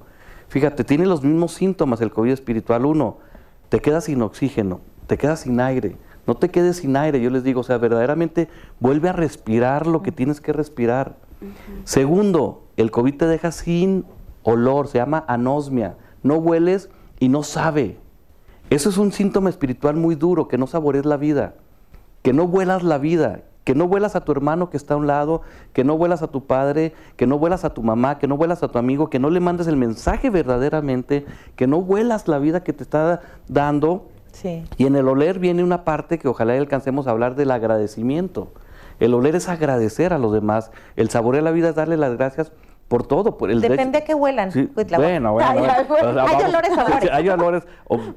Fíjate, 0.50 0.84
tiene 0.84 1.06
los 1.06 1.24
mismos 1.24 1.54
síntomas 1.54 2.02
el 2.02 2.12
COVID 2.12 2.32
espiritual. 2.32 2.86
Uno, 2.86 3.18
te 3.70 3.80
quedas 3.80 4.06
sin 4.06 4.22
oxígeno, 4.22 4.82
te 5.08 5.18
quedas 5.18 5.42
sin 5.42 5.60
aire. 5.62 5.96
No 6.28 6.36
te 6.36 6.50
quedes 6.50 6.78
sin 6.78 6.96
aire, 6.96 7.22
yo 7.22 7.30
les 7.30 7.44
digo, 7.44 7.62
o 7.62 7.64
sea, 7.64 7.78
verdaderamente 7.78 8.50
vuelve 8.80 9.10
a 9.10 9.14
respirar 9.14 9.88
lo 9.88 10.04
que 10.04 10.12
tienes 10.12 10.42
que 10.42 10.54
respirar. 10.54 11.18
Segundo, 11.86 12.66
el 12.78 12.92
COVID 12.92 13.16
te 13.16 13.26
deja 13.26 13.52
sin 13.52 14.06
olor, 14.44 14.88
se 14.88 15.00
llama 15.00 15.24
anosmia. 15.28 15.96
No 16.22 16.36
hueles 16.36 16.90
y 17.20 17.30
no 17.30 17.44
sabe. 17.44 17.98
Eso 18.70 18.90
es 18.90 18.98
un 18.98 19.12
síntoma 19.12 19.50
espiritual 19.50 19.96
muy 19.96 20.14
duro, 20.14 20.48
que 20.48 20.60
no 20.60 20.68
saborees 20.68 21.06
la 21.06 21.18
vida, 21.18 21.56
que 22.22 22.34
no 22.34 22.48
vuelas 22.48 22.84
la 22.84 23.00
vida, 23.00 23.42
que 23.64 23.76
no 23.76 23.88
vuelas 23.88 24.16
a 24.16 24.22
tu 24.22 24.32
hermano 24.32 24.70
que 24.70 24.78
está 24.78 24.96
a 24.96 24.98
un 24.98 25.08
lado, 25.08 25.42
que 25.74 25.84
no 25.84 25.98
vuelas 25.98 26.22
a 26.24 26.28
tu 26.28 26.46
padre, 26.46 26.94
que 27.16 27.28
no 27.28 27.38
vuelas 27.38 27.66
a 27.66 27.74
tu 27.74 27.84
mamá, 27.84 28.18
que 28.18 28.28
no 28.28 28.38
vuelas 28.38 28.64
a 28.64 28.68
tu 28.68 28.80
amigo, 28.80 29.10
que 29.10 29.20
no 29.20 29.30
le 29.30 29.40
mandes 29.40 29.68
el 29.68 29.78
mensaje 29.78 30.30
verdaderamente, 30.30 31.26
que 31.56 31.68
no 31.68 31.82
vuelas 31.82 32.28
la 32.28 32.40
vida 32.40 32.64
que 32.64 32.74
te 32.74 32.84
está 32.84 33.22
dando. 33.48 34.08
Y 34.78 34.86
en 34.86 34.96
el 34.96 35.08
oler 35.08 35.40
viene 35.40 35.64
una 35.64 35.84
parte 35.84 36.18
que 36.20 36.28
ojalá 36.28 36.54
alcancemos 36.54 37.08
a 37.08 37.12
hablar 37.12 37.36
del 37.36 37.52
agradecimiento. 37.52 38.52
El 39.00 39.14
oler 39.14 39.36
es 39.36 39.48
agradecer 39.50 40.14
a 40.14 40.20
los 40.20 40.34
demás, 40.34 40.72
el 40.96 41.10
saborear 41.10 41.44
la 41.44 41.52
vida 41.52 41.70
es 41.70 41.76
darle 41.76 41.96
las 41.98 42.18
gracias 42.18 42.52
por 42.90 43.08
todo. 43.08 43.38
Por 43.38 43.52
el 43.52 43.62
Depende 43.62 44.00
de 44.00 44.04
que 44.04 44.14
huelan. 44.14 44.52
bueno, 44.98 45.34
bueno. 45.34 45.48
Hay, 45.50 46.44
olores, 46.44 46.72
olores. 46.78 47.10
Hay 47.12 47.30
olores, 47.30 47.64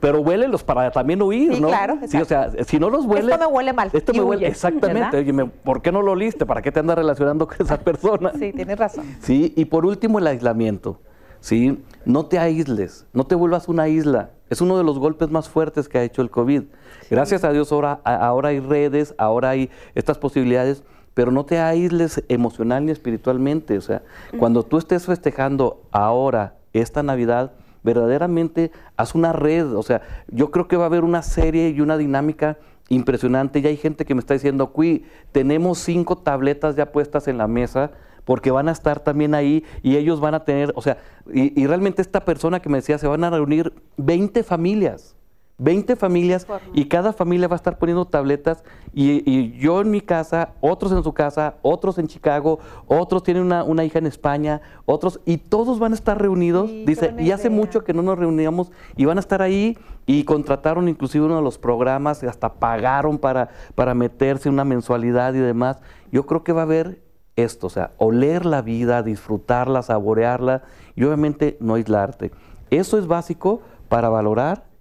pero 0.00 0.20
huélenlos 0.20 0.64
para 0.64 0.90
también 0.90 1.22
huir, 1.22 1.60
¿no? 1.60 1.68
Claro, 1.68 1.98
sí, 2.08 2.16
o 2.16 2.24
sea, 2.24 2.50
si 2.64 2.80
no 2.80 2.90
los 2.90 3.04
huele. 3.04 3.32
Esto 3.32 3.38
me 3.38 3.54
huele 3.54 3.72
mal. 3.72 3.90
Esto 3.92 4.12
me 4.12 4.22
huele, 4.22 4.48
exactamente. 4.48 5.18
Oye, 5.18 5.44
¿por 5.62 5.82
qué 5.82 5.92
no 5.92 6.02
lo 6.02 6.12
oliste? 6.12 6.46
¿Para 6.46 6.62
qué 6.62 6.72
te 6.72 6.80
andas 6.80 6.96
relacionando 6.96 7.46
con 7.46 7.56
esa 7.60 7.76
persona? 7.78 8.32
Sí, 8.36 8.52
tienes 8.52 8.78
razón. 8.78 9.04
Sí, 9.20 9.52
y 9.56 9.66
por 9.66 9.86
último, 9.86 10.18
el 10.18 10.26
aislamiento. 10.26 10.98
¿sí? 11.42 11.82
No 12.06 12.26
te 12.26 12.38
aísles, 12.38 13.06
no 13.12 13.24
te 13.24 13.34
vuelvas 13.34 13.68
una 13.68 13.88
isla. 13.88 14.30
Es 14.48 14.60
uno 14.60 14.78
de 14.78 14.84
los 14.84 14.98
golpes 14.98 15.30
más 15.30 15.48
fuertes 15.48 15.88
que 15.88 15.98
ha 15.98 16.02
hecho 16.02 16.22
el 16.22 16.30
COVID. 16.30 16.62
Gracias 17.10 17.44
a 17.44 17.52
Dios 17.52 17.72
ahora, 17.72 18.00
ahora 18.04 18.50
hay 18.50 18.60
redes, 18.60 19.14
ahora 19.18 19.50
hay 19.50 19.70
estas 19.94 20.18
posibilidades, 20.18 20.84
pero 21.14 21.30
no 21.30 21.44
te 21.44 21.58
aísles 21.58 22.22
emocional 22.28 22.86
ni 22.86 22.92
espiritualmente. 22.92 23.76
O 23.78 23.80
sea, 23.80 24.02
cuando 24.38 24.62
tú 24.62 24.78
estés 24.78 25.06
festejando 25.06 25.82
ahora 25.90 26.56
esta 26.72 27.02
Navidad, 27.02 27.52
verdaderamente 27.82 28.70
haz 28.96 29.14
una 29.14 29.32
red. 29.32 29.74
O 29.74 29.82
sea, 29.82 30.02
yo 30.28 30.50
creo 30.50 30.68
que 30.68 30.76
va 30.76 30.84
a 30.84 30.86
haber 30.86 31.04
una 31.04 31.22
serie 31.22 31.70
y 31.70 31.80
una 31.80 31.96
dinámica 31.96 32.58
impresionante. 32.88 33.60
Ya 33.60 33.68
hay 33.68 33.76
gente 33.76 34.04
que 34.04 34.14
me 34.14 34.20
está 34.20 34.34
diciendo, 34.34 34.72
Cui, 34.72 35.04
tenemos 35.32 35.78
cinco 35.78 36.18
tabletas 36.18 36.76
ya 36.76 36.92
puestas 36.92 37.28
en 37.28 37.38
la 37.38 37.48
mesa 37.48 37.90
porque 38.24 38.50
van 38.50 38.68
a 38.68 38.72
estar 38.72 39.00
también 39.00 39.34
ahí 39.34 39.64
y 39.82 39.96
ellos 39.96 40.20
van 40.20 40.34
a 40.34 40.44
tener, 40.44 40.72
o 40.76 40.82
sea, 40.82 40.98
y, 41.32 41.66
realmente 41.66 42.02
esta 42.02 42.24
persona 42.24 42.60
que 42.60 42.68
me 42.68 42.78
decía, 42.78 42.98
se 42.98 43.06
van 43.06 43.24
a 43.24 43.30
reunir 43.30 43.72
20 43.96 44.42
familias. 44.44 45.16
20 45.62 45.96
familias 45.96 46.46
y 46.74 46.86
cada 46.86 47.12
familia 47.12 47.48
va 47.48 47.54
a 47.54 47.56
estar 47.56 47.78
poniendo 47.78 48.04
tabletas 48.04 48.64
y, 48.92 49.52
yo 49.58 49.80
en 49.80 49.90
mi 49.90 50.00
casa, 50.00 50.50
otros 50.60 50.92
en 50.92 51.02
su 51.02 51.12
casa, 51.12 51.54
otros 51.62 51.98
en 51.98 52.08
Chicago, 52.08 52.58
otros 52.86 53.22
tienen 53.22 53.44
una, 53.44 53.84
hija 53.84 53.98
en 53.98 54.06
España, 54.06 54.60
otros 54.86 55.20
y 55.24 55.38
todos 55.38 55.78
van 55.78 55.92
a 55.92 55.94
estar 55.94 56.20
reunidos, 56.20 56.70
dice, 56.84 57.14
y 57.18 57.30
hace 57.30 57.50
mucho 57.50 57.84
que 57.84 57.94
no 57.94 58.02
nos 58.02 58.18
reuníamos 58.18 58.72
y 58.96 59.04
van 59.04 59.18
a 59.18 59.20
estar 59.20 59.42
ahí 59.42 59.78
y 60.06 60.24
contrataron 60.24 60.88
inclusive 60.88 61.24
uno 61.24 61.36
de 61.36 61.42
los 61.42 61.58
programas, 61.58 62.22
hasta 62.24 62.54
pagaron 62.54 63.18
para, 63.18 63.50
para 63.74 63.94
meterse 63.94 64.48
una 64.48 64.64
mensualidad 64.64 65.34
y 65.34 65.38
demás. 65.38 65.78
Yo 66.10 66.26
creo 66.26 66.42
que 66.42 66.52
va 66.52 66.62
a 66.62 66.64
haber 66.64 67.00
esto, 67.36 67.68
o 67.68 67.70
sea, 67.70 67.92
oler 67.98 68.44
la 68.44 68.62
vida, 68.62 69.02
disfrutarla, 69.02 69.82
saborearla 69.82 70.62
y 70.94 71.04
obviamente 71.04 71.56
no 71.60 71.74
aislarte. 71.74 72.32
Eso 72.70 72.98
es 72.98 73.06
básico 73.06 73.62
para 73.88 74.08
valorar 74.08 74.71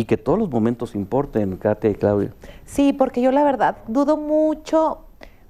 y 0.00 0.06
que 0.06 0.16
todos 0.16 0.38
los 0.38 0.48
momentos 0.48 0.94
importen, 0.94 1.58
Katia 1.58 1.90
y 1.90 1.94
Claudia. 1.94 2.32
Sí, 2.64 2.94
porque 2.94 3.20
yo 3.20 3.32
la 3.32 3.44
verdad 3.44 3.76
dudo 3.86 4.16
mucho, 4.16 5.00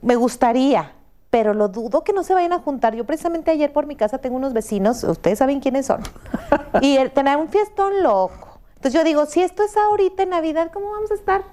me 0.02 0.16
gustaría, 0.16 0.92
pero 1.30 1.54
lo 1.54 1.68
dudo 1.68 2.02
que 2.02 2.12
no 2.12 2.24
se 2.24 2.34
vayan 2.34 2.52
a 2.52 2.58
juntar. 2.58 2.96
Yo 2.96 3.04
precisamente 3.04 3.52
ayer 3.52 3.72
por 3.72 3.86
mi 3.86 3.94
casa 3.94 4.18
tengo 4.18 4.34
unos 4.34 4.52
vecinos, 4.52 5.04
ustedes 5.04 5.38
saben 5.38 5.60
quiénes 5.60 5.86
son, 5.86 6.00
y 6.82 6.98
tener 7.10 7.36
un 7.36 7.48
fiestón 7.48 8.02
loco. 8.02 8.58
Entonces 8.74 8.92
yo 8.92 9.04
digo, 9.04 9.24
si 9.26 9.40
esto 9.40 9.62
es 9.62 9.76
ahorita 9.76 10.24
en 10.24 10.30
Navidad, 10.30 10.72
¿cómo 10.72 10.90
vamos 10.90 11.12
a 11.12 11.14
estar? 11.14 11.44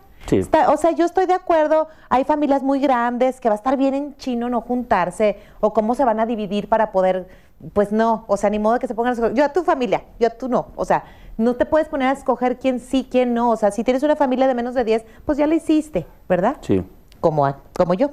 o 0.68 0.78
sea, 0.78 0.92
yo 0.92 1.06
estoy 1.06 1.26
de 1.26 1.34
acuerdo, 1.34 1.88
hay 2.10 2.24
familias 2.24 2.62
muy 2.62 2.80
grandes 2.80 3.40
que 3.40 3.48
va 3.48 3.54
a 3.54 3.58
estar 3.58 3.78
bien 3.78 3.94
en 3.94 4.18
chino 4.18 4.50
no 4.50 4.60
juntarse 4.62 5.38
o 5.62 5.72
cómo 5.72 5.96
se 5.96 6.04
van 6.04 6.20
a 6.20 6.26
dividir 6.26 6.68
para 6.68 6.92
poder, 6.92 7.28
pues 7.74 7.92
no, 7.92 8.26
o 8.28 8.38
sea, 8.38 8.50
ni 8.50 8.60
modo 8.60 8.80
que 8.80 8.88
se 8.88 8.96
pongan 8.96 9.12
a 9.12 9.14
escoger, 9.14 9.34
yo 9.36 9.44
a 9.44 9.54
tu 9.54 9.64
familia, 9.64 10.04
yo 10.20 10.28
a 10.28 10.30
tú 10.32 10.48
no, 10.48 10.68
o 10.76 10.86
sea, 10.86 11.06
no 11.38 11.56
te 11.56 11.66
puedes 11.66 11.88
poner 11.88 12.10
a 12.10 12.12
escoger 12.12 12.58
quién 12.60 12.80
sí, 12.80 13.08
quién 13.10 13.34
no, 13.34 13.52
o 13.52 13.58
sea, 13.58 13.72
si 13.72 13.84
tienes 13.84 14.04
una 14.04 14.16
familia 14.16 14.48
de 14.48 14.54
menos 14.54 14.76
de 14.76 14.84
10, 14.84 15.06
pues 15.26 15.38
ya 15.38 15.48
la 15.48 15.56
hiciste, 15.56 16.06
¿verdad? 16.28 16.58
Sí. 16.62 16.84
Como, 17.20 17.52
como 17.76 17.94
yo. 17.94 18.12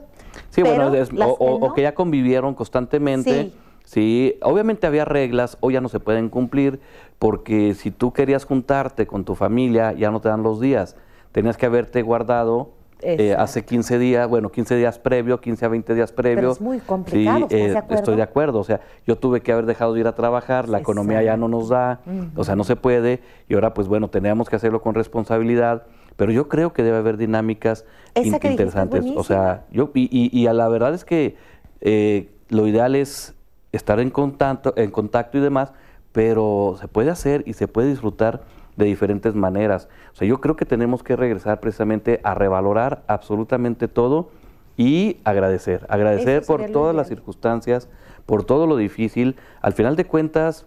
Sí, 0.50 0.62
bueno, 0.62 0.90
o, 1.38 1.74
que 1.74 1.82
ya 1.82 1.94
convivieron 1.94 2.54
constantemente. 2.54 3.42
Sí. 3.42 3.54
Sí, 3.84 4.38
obviamente 4.40 4.86
había 4.86 5.04
reglas, 5.04 5.58
hoy 5.60 5.74
ya 5.74 5.82
no 5.82 5.90
se 5.90 6.00
pueden 6.00 6.30
cumplir, 6.30 6.80
porque 7.18 7.74
si 7.74 7.90
tú 7.90 8.14
querías 8.14 8.46
juntarte 8.46 9.06
con 9.06 9.26
tu 9.26 9.34
familia, 9.34 9.92
ya 9.92 10.10
no 10.10 10.22
te 10.22 10.30
dan 10.30 10.42
los 10.42 10.58
días 10.58 10.96
tenías 11.34 11.56
que 11.56 11.66
haberte 11.66 12.00
guardado 12.02 12.70
eh, 13.00 13.34
hace 13.36 13.64
15 13.64 13.98
días, 13.98 14.28
bueno, 14.28 14.50
15 14.50 14.76
días 14.76 14.98
previo, 14.98 15.40
15 15.40 15.64
a 15.64 15.68
20 15.68 15.94
días 15.94 16.12
previo. 16.12 16.36
Pero 16.36 16.52
es 16.52 16.60
muy 16.60 16.78
complicado, 16.78 17.46
sí, 17.50 17.56
eh, 17.56 17.82
Estoy 17.90 18.16
de 18.16 18.22
acuerdo, 18.22 18.60
o 18.60 18.64
sea, 18.64 18.80
yo 19.06 19.16
tuve 19.16 19.40
que 19.40 19.52
haber 19.52 19.66
dejado 19.66 19.94
de 19.94 20.00
ir 20.00 20.06
a 20.06 20.14
trabajar, 20.14 20.68
la 20.68 20.78
economía 20.78 21.22
ya 21.22 21.36
no 21.36 21.48
nos 21.48 21.68
da, 21.68 22.00
o 22.36 22.44
sea, 22.44 22.56
no 22.56 22.64
se 22.64 22.76
puede, 22.76 23.20
y 23.48 23.54
ahora 23.54 23.74
pues 23.74 23.88
bueno, 23.88 24.08
teníamos 24.08 24.48
que 24.48 24.56
hacerlo 24.56 24.80
con 24.80 24.94
responsabilidad, 24.94 25.86
pero 26.16 26.32
yo 26.32 26.48
creo 26.48 26.72
que 26.72 26.82
debe 26.82 26.98
haber 26.98 27.16
dinámicas 27.16 27.84
interesantes, 28.14 29.04
o 29.14 29.24
sea, 29.24 29.64
yo, 29.70 29.90
y, 29.94 30.30
y, 30.32 30.46
a 30.46 30.52
la 30.52 30.68
verdad 30.68 30.94
es 30.94 31.04
que 31.04 31.36
eh, 31.80 32.30
lo 32.48 32.66
ideal 32.66 32.94
es 32.94 33.34
estar 33.72 34.00
en 34.00 34.10
contacto, 34.10 34.72
en 34.76 34.90
contacto 34.90 35.38
y 35.38 35.40
demás, 35.40 35.72
pero 36.12 36.76
se 36.80 36.86
puede 36.86 37.10
hacer 37.10 37.42
y 37.46 37.54
se 37.54 37.66
puede 37.66 37.88
disfrutar 37.88 38.42
de 38.76 38.84
diferentes 38.86 39.34
maneras. 39.34 39.88
O 40.12 40.16
sea, 40.16 40.28
yo 40.28 40.40
creo 40.40 40.56
que 40.56 40.64
tenemos 40.64 41.02
que 41.02 41.16
regresar 41.16 41.60
precisamente 41.60 42.20
a 42.24 42.34
revalorar 42.34 43.02
absolutamente 43.06 43.88
todo 43.88 44.30
y 44.76 45.18
agradecer. 45.24 45.86
Agradecer 45.88 46.42
por 46.46 46.66
todas 46.70 46.94
las 46.94 47.08
circunstancias, 47.08 47.88
por 48.26 48.44
todo 48.44 48.66
lo 48.66 48.76
difícil. 48.76 49.36
Al 49.60 49.72
final 49.72 49.96
de 49.96 50.06
cuentas, 50.06 50.66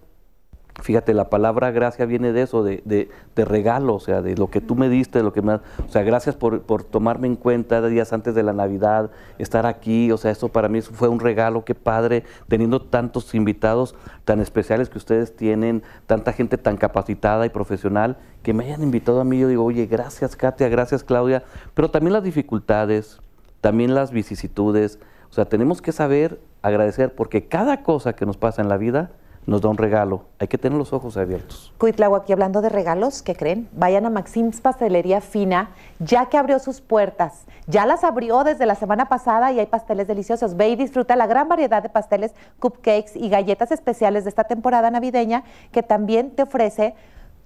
Fíjate, 0.82 1.16
la 1.16 1.30
palabra 1.30 1.72
gracia 1.72 2.06
viene 2.06 2.34
de 2.34 2.44
eso, 2.44 2.63
de, 2.63 2.84
de, 2.86 3.46
regalo, 3.46 3.96
o 3.96 4.00
sea, 4.00 4.22
de 4.22 4.38
lo 4.38 4.50
que 4.50 4.62
tú 4.62 4.76
me 4.76 4.90
diste, 4.90 5.20
de 5.20 5.24
lo 5.24 5.34
que 5.34 5.42
me... 5.42 5.56
O 5.56 5.62
sea, 5.90 6.04
gracias 6.04 6.36
por, 6.36 6.62
por, 6.62 6.84
tomarme 6.84 7.26
en 7.26 7.36
cuenta 7.36 7.82
días 7.88 8.13
antes 8.13 8.36
de 8.36 8.44
la 8.44 8.54
Navidad, 8.54 9.10
estar 9.40 9.66
aquí, 9.66 10.12
o 10.12 10.18
sea, 10.18 10.30
eso 10.30 10.50
para 10.50 10.70
mí 10.70 10.82
fue 10.82 11.08
un 11.08 11.20
regalo, 11.20 11.66
qué 11.66 11.74
padre, 11.74 12.24
teniendo 12.48 12.80
tantos 12.80 13.34
invitados 13.34 13.96
tan 14.24 14.40
especiales 14.40 14.90
que 14.90 15.00
ustedes 15.00 15.36
tienen, 15.36 15.82
tanta 16.06 16.32
gente 16.32 16.60
tan 16.60 16.78
capacitada 16.78 17.46
y 17.46 17.50
profesional, 17.50 18.18
que 18.44 18.54
me 18.54 18.66
hayan 18.66 18.84
invitado 18.84 19.20
a 19.20 19.24
mí, 19.24 19.40
yo 19.40 19.48
digo, 19.48 19.63
oye, 19.63 19.88
gracias 19.88 20.36
Katia, 20.36 20.70
gracias 20.70 21.04
Claudia, 21.04 21.44
pero 21.74 21.90
también 21.90 22.13
las 22.13 22.24
dificultades, 22.24 23.20
también 23.62 23.96
las 23.96 24.12
vicisitudes, 24.12 25.00
o 25.30 25.34
sea, 25.34 25.46
tenemos 25.46 25.82
que 25.82 25.92
saber 25.92 26.40
agradecer, 26.62 27.16
porque 27.16 27.48
cada 27.48 27.82
cosa 27.84 28.13
que 28.13 28.26
nos 28.26 28.38
pasa 28.38 28.62
en 28.62 28.70
la 28.70 28.78
vida, 28.78 29.12
nos 29.48 29.62
da 29.62 29.70
un 29.70 29.78
regalo. 29.78 30.26
Hay 30.40 30.48
que 30.50 30.58
tener 30.58 30.78
los 30.78 30.94
ojos 30.94 31.18
abiertos. 31.18 31.74
Cuitlago, 31.78 32.18
aquí 32.18 32.34
hablando 32.34 32.62
de 32.62 32.70
regalos, 32.70 33.24
¿qué 33.24 33.34
creen? 33.34 33.70
Vayan 33.72 34.06
a 34.06 34.10
Maxim's 34.10 34.62
Pastelería 34.62 35.22
Fina, 35.22 35.72
ya 36.00 36.28
que 36.28 36.38
abrió 36.38 36.60
sus 36.60 36.82
puertas. 36.82 37.46
Ya 37.66 37.86
las 37.86 38.04
abrió 38.04 38.44
desde 38.44 38.66
la 38.66 38.76
semana 38.76 39.08
pasada 39.08 39.52
y 39.54 39.60
hay 39.60 39.66
pasteles 39.66 40.08
deliciosos. 40.08 40.58
Ve 40.58 40.70
y 40.70 40.76
disfruta 40.76 41.16
la 41.16 41.28
gran 41.28 41.48
variedad 41.48 41.82
de 41.82 41.90
pasteles, 41.90 42.34
cupcakes 42.60 43.14
y 43.16 43.30
galletas 43.30 43.72
especiales 43.72 44.26
de 44.26 44.30
esta 44.30 44.44
temporada 44.44 44.92
navideña 44.92 45.44
que 45.72 45.82
también 45.82 46.32
te 46.32 46.44
ofrece 46.44 46.94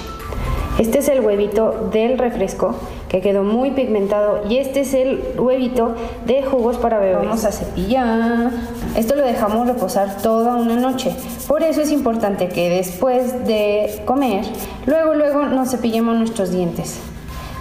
Este 0.79 0.99
es 0.99 1.09
el 1.09 1.21
huevito 1.21 1.91
del 1.93 2.19
refresco 2.19 2.75
que 3.09 3.21
quedó 3.21 3.45
muy 3.45 3.73
pigmentado 3.73 4.41
y 4.49 4.57
este 4.57 4.81
es 4.81 4.95
el 4.95 5.23
huevito 5.37 5.95
de 6.27 6.43
jugos 6.43 6.79
para 6.79 6.99
bebés. 6.99 7.19
Vamos 7.19 7.45
a 7.45 7.53
cepillar. 7.53 8.51
Esto 8.97 9.15
lo 9.15 9.23
dejamos 9.23 9.67
reposar 9.67 10.17
toda 10.23 10.57
una 10.57 10.77
noche. 10.77 11.15
Por 11.47 11.63
eso 11.63 11.83
es 11.83 11.93
importante 11.93 12.49
que 12.49 12.71
después 12.71 13.47
de 13.47 14.03
comer, 14.07 14.45
luego 14.87 15.15
luego 15.15 15.45
nos 15.45 15.71
cepillemos 15.71 16.17
nuestros 16.17 16.51
dientes 16.51 16.99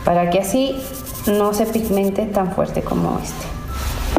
para 0.05 0.29
que 0.29 0.39
así 0.39 0.75
no 1.27 1.53
se 1.53 1.65
pigmente 1.65 2.25
tan 2.25 2.51
fuerte 2.53 2.81
como 2.81 3.19
este. 3.21 3.45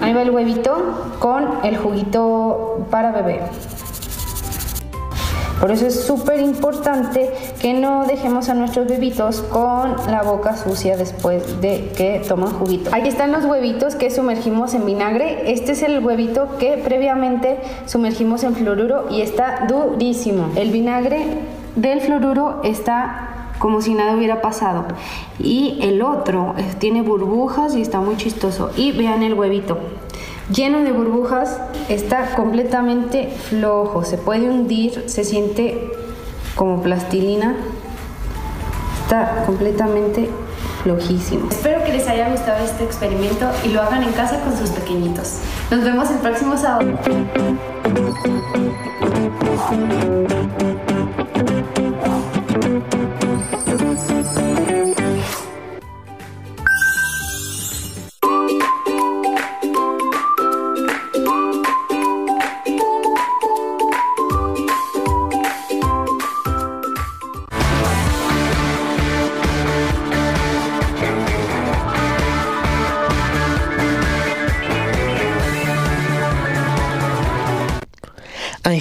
Ahí 0.03 0.13
va 0.13 0.23
el 0.23 0.31
huevito 0.31 1.17
con 1.19 1.65
el 1.65 1.77
juguito 1.77 2.87
para 2.91 3.13
bebé. 3.13 3.41
Por 5.63 5.71
eso 5.71 5.87
es 5.87 6.05
súper 6.05 6.41
importante 6.41 7.31
que 7.63 7.75
no 7.75 8.05
dejemos 8.07 8.49
a 8.49 8.55
nuestros 8.55 8.89
bebitos 8.89 9.41
con 9.41 9.95
la 10.11 10.23
boca 10.23 10.57
sucia 10.57 10.97
después 10.97 11.61
de 11.61 11.93
que 11.97 12.21
toman 12.27 12.51
juguito. 12.51 12.91
Aquí 12.93 13.09
están 13.09 13.31
los 13.31 13.45
huevitos 13.45 13.95
que 13.95 14.11
sumergimos 14.11 14.75
en 14.75 14.85
vinagre. 14.85 15.53
Este 15.53 15.73
es 15.73 15.83
el 15.83 16.05
huevito 16.05 16.59
que 16.59 16.77
previamente 16.77 17.61
sumergimos 17.87 18.43
en 18.43 18.57
fluoruro 18.57 19.07
y 19.11 19.21
está 19.21 19.67
durísimo. 19.69 20.51
El 20.57 20.73
vinagre 20.73 21.25
del 21.77 22.01
fluoruro 22.01 22.61
está 22.65 23.53
como 23.61 23.81
si 23.81 23.95
nada 23.95 24.17
hubiera 24.17 24.41
pasado. 24.41 24.85
Y 25.39 25.79
el 25.83 26.03
otro 26.03 26.57
tiene 26.81 27.03
burbujas 27.03 27.77
y 27.77 27.81
está 27.81 28.01
muy 28.01 28.17
chistoso. 28.17 28.73
Y 28.77 28.91
vean 28.91 29.23
el 29.23 29.35
huevito 29.35 29.79
lleno 30.53 30.83
de 30.83 30.93
burbujas, 30.93 31.61
está 31.89 32.35
completamente 32.35 33.29
flojo, 33.29 34.05
se 34.05 34.19
puede 34.19 34.51
hundir, 34.51 35.05
se 35.07 35.25
siente 35.25 35.91
como 36.55 36.83
plastilina, 36.83 37.55
está 39.03 39.45
completamente 39.47 40.31
flojísimo. 40.83 41.49
Espero 41.51 41.85
que 41.85 41.93
les 41.93 42.09
haya 42.09 42.29
gustado 42.29 42.65
este 42.65 42.85
experimento 42.85 43.51
y 43.65 43.69
lo 43.69 43.83
hagan 43.83 44.03
en 44.03 44.13
casa 44.13 44.41
con 44.41 44.57
sus 44.57 44.71
pequeñitos. 44.71 45.39
Nos 45.71 45.85
vemos 45.85 46.11
el 46.11 46.19
próximo 46.19 46.57
sábado. 46.57 46.93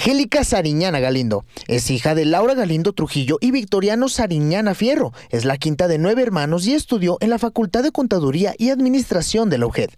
Angélica 0.02 0.44
Sariñana 0.44 1.00
Galindo 1.00 1.46
es 1.68 1.92
hija 1.92 2.16
de 2.16 2.26
Laura 2.26 2.56
Galindo 2.56 2.92
Trujillo 2.92 3.38
y 3.40 3.52
Victoriano 3.52 4.10
Sariñana 4.10 4.74
Fierro. 4.74 5.14
Es 5.30 5.46
la 5.46 5.60
quinta 5.60 5.88
de 5.88 6.00
nueve 6.00 6.24
hermanos 6.24 6.66
y 6.66 6.74
estudió 6.74 7.18
en 7.20 7.30
la 7.30 7.38
Facultad 7.38 7.84
de 7.84 7.92
Contaduría 7.92 8.56
y 8.58 8.72
Administración 8.72 9.52
de 9.52 9.60
la 9.60 9.68
UGED. 9.68 9.92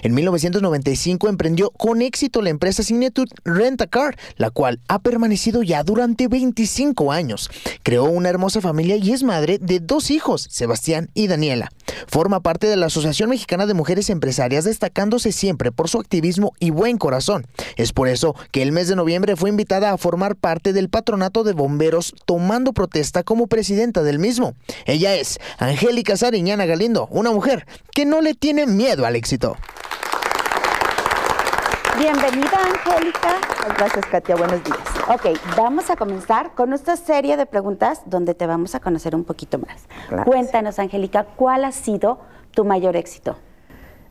En 0.00 0.14
1995 0.14 1.28
emprendió 1.28 1.72
con 1.72 2.00
éxito 2.00 2.40
la 2.40 2.48
empresa 2.48 2.82
Signature 2.82 3.30
Rent 3.44 3.82
a 3.82 3.86
Car, 3.86 4.16
la 4.36 4.48
cual 4.48 4.80
ha 4.88 4.98
permanecido 5.00 5.62
ya 5.62 5.82
durante 5.82 6.26
25 6.26 7.12
años. 7.12 7.50
Creó 7.82 8.04
una 8.04 8.30
hermosa 8.30 8.62
familia 8.62 8.96
y 8.96 9.12
es 9.12 9.24
madre 9.24 9.58
de 9.58 9.78
dos 9.78 10.10
hijos, 10.10 10.48
Sebastián 10.48 11.10
y 11.12 11.26
Daniela. 11.26 11.70
Forma 12.06 12.40
parte 12.40 12.66
de 12.66 12.76
la 12.76 12.86
Asociación 12.86 13.30
Mexicana 13.30 13.66
de 13.66 13.74
Mujeres 13.74 14.10
Empresarias, 14.10 14.64
destacándose 14.64 15.32
siempre 15.32 15.72
por 15.72 15.88
su 15.88 15.98
activismo 15.98 16.52
y 16.58 16.70
buen 16.70 16.98
corazón. 16.98 17.46
Es 17.76 17.92
por 17.92 18.08
eso 18.08 18.34
que 18.52 18.62
el 18.62 18.72
mes 18.72 18.88
de 18.88 18.96
noviembre 18.96 19.36
fue 19.36 19.50
invitada 19.50 19.92
a 19.92 19.98
formar 19.98 20.36
parte 20.36 20.72
del 20.72 20.88
patronato 20.88 21.44
de 21.44 21.52
bomberos 21.52 22.14
tomando 22.24 22.72
protesta 22.72 23.22
como 23.22 23.46
presidenta 23.46 24.02
del 24.02 24.18
mismo. 24.18 24.54
Ella 24.86 25.14
es 25.14 25.38
Angélica 25.58 26.16
Sariñana 26.16 26.66
Galindo, 26.66 27.08
una 27.10 27.30
mujer 27.30 27.66
que 27.92 28.04
no 28.04 28.20
le 28.20 28.34
tiene 28.34 28.66
miedo 28.66 29.06
al 29.06 29.16
éxito. 29.16 29.56
Bienvenida, 32.00 32.56
Angélica. 32.64 33.28
Gracias, 33.76 34.06
Katia. 34.06 34.34
Buenos 34.34 34.64
días. 34.64 34.78
Ok, 35.08 35.38
vamos 35.54 35.90
a 35.90 35.96
comenzar 35.96 36.54
con 36.54 36.70
nuestra 36.70 36.96
serie 36.96 37.36
de 37.36 37.44
preguntas 37.44 38.00
donde 38.06 38.32
te 38.32 38.46
vamos 38.46 38.74
a 38.74 38.80
conocer 38.80 39.14
un 39.14 39.24
poquito 39.24 39.58
más. 39.58 39.86
Cuéntanos, 40.24 40.78
Angélica, 40.78 41.24
¿cuál 41.36 41.62
ha 41.62 41.72
sido 41.72 42.18
tu 42.52 42.64
mayor 42.64 42.96
éxito? 42.96 43.36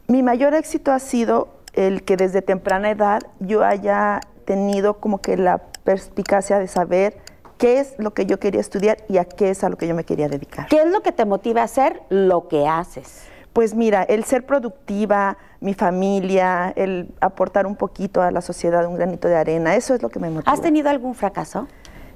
Mi 0.06 0.22
mayor 0.22 0.54
éxito 0.54 0.92
ha 0.92 1.00
sido 1.00 1.48
el 1.74 2.04
que 2.04 2.16
desde 2.16 2.44
temprana 2.44 2.92
edad 2.92 3.24
yo 3.40 3.64
haya 3.64 4.20
tenido 4.46 5.00
como 5.00 5.20
que 5.20 5.36
la 5.36 5.58
perspicacia 5.84 6.60
de 6.60 6.68
saber 6.68 7.18
qué 7.58 7.80
es 7.80 7.96
lo 7.98 8.14
que 8.14 8.28
yo 8.28 8.40
quería 8.40 8.62
estudiar 8.62 9.00
y 9.10 9.18
a 9.18 9.26
qué 9.26 9.50
es 9.50 9.64
a 9.64 9.70
lo 9.70 9.78
que 9.78 9.88
yo 9.88 9.96
me 9.96 10.04
quería 10.04 10.30
dedicar. 10.30 10.68
¿Qué 10.68 10.80
es 10.80 10.92
lo 10.92 11.02
que 11.02 11.12
te 11.12 11.26
motiva 11.26 11.62
a 11.62 11.64
hacer 11.64 12.04
lo 12.10 12.48
que 12.50 12.68
haces? 12.68 13.24
Pues 13.60 13.76
mira, 13.76 14.04
el 14.04 14.24
ser 14.24 14.46
productiva, 14.46 15.38
mi 15.60 15.74
familia, 15.74 16.72
el 16.78 17.14
aportar 17.20 17.68
un 17.68 17.76
poquito 17.76 18.22
a 18.22 18.32
la 18.32 18.40
sociedad, 18.40 18.86
un 18.86 18.96
granito 18.96 19.28
de 19.28 19.36
arena, 19.36 19.76
eso 19.76 19.94
es 19.94 20.02
lo 20.02 20.08
que 20.08 20.18
me 20.18 20.30
motiva. 20.30 20.50
¿Has 20.50 20.62
tenido 20.62 20.90
algún 20.90 21.14
fracaso? 21.14 21.68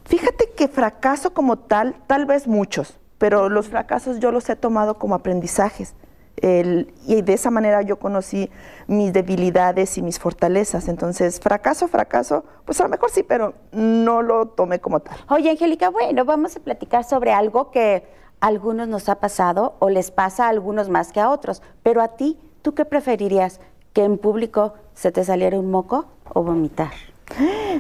Fíjate 0.05 0.51
que 0.55 0.69
fracaso 0.69 1.33
como 1.33 1.59
tal, 1.59 1.95
tal 2.07 2.25
vez 2.25 2.47
muchos, 2.47 2.97
pero 3.17 3.49
los 3.49 3.67
fracasos 3.67 4.21
yo 4.21 4.31
los 4.31 4.47
he 4.49 4.55
tomado 4.55 4.97
como 4.97 5.15
aprendizajes 5.15 5.95
y 6.41 7.21
de 7.21 7.33
esa 7.33 7.51
manera 7.51 7.81
yo 7.81 7.99
conocí 7.99 8.49
mis 8.87 9.11
debilidades 9.11 9.97
y 9.97 10.01
mis 10.01 10.19
fortalezas. 10.19 10.87
Entonces, 10.87 11.41
fracaso, 11.41 11.89
fracaso, 11.89 12.45
pues 12.63 12.79
a 12.79 12.83
lo 12.83 12.89
mejor 12.89 13.11
sí, 13.11 13.21
pero 13.21 13.53
no 13.73 14.21
lo 14.21 14.47
tomé 14.47 14.79
como 14.79 15.01
tal. 15.01 15.17
Oye, 15.27 15.49
Angélica, 15.49 15.89
bueno, 15.89 16.23
vamos 16.23 16.55
a 16.55 16.61
platicar 16.61 17.03
sobre 17.03 17.33
algo 17.33 17.69
que 17.69 18.22
a 18.43 18.47
algunos 18.47 18.89
nos 18.89 19.07
ha 19.07 19.21
pasado 19.21 19.75
o 19.79 19.89
les 19.89 20.11
pasa 20.11 20.45
a 20.45 20.49
algunos 20.49 20.89
más 20.89 21.13
que 21.13 21.21
a 21.21 21.29
otros. 21.29 21.61
Pero 21.81 22.01
a 22.01 22.09
ti, 22.09 22.37
¿tú 22.61 22.75
qué 22.75 22.83
preferirías? 22.83 23.61
¿Que 23.93 24.03
en 24.03 24.17
público 24.17 24.73
se 24.93 25.13
te 25.13 25.23
saliera 25.23 25.57
un 25.57 25.71
moco 25.71 26.07
o 26.33 26.43
vomitar? 26.43 26.91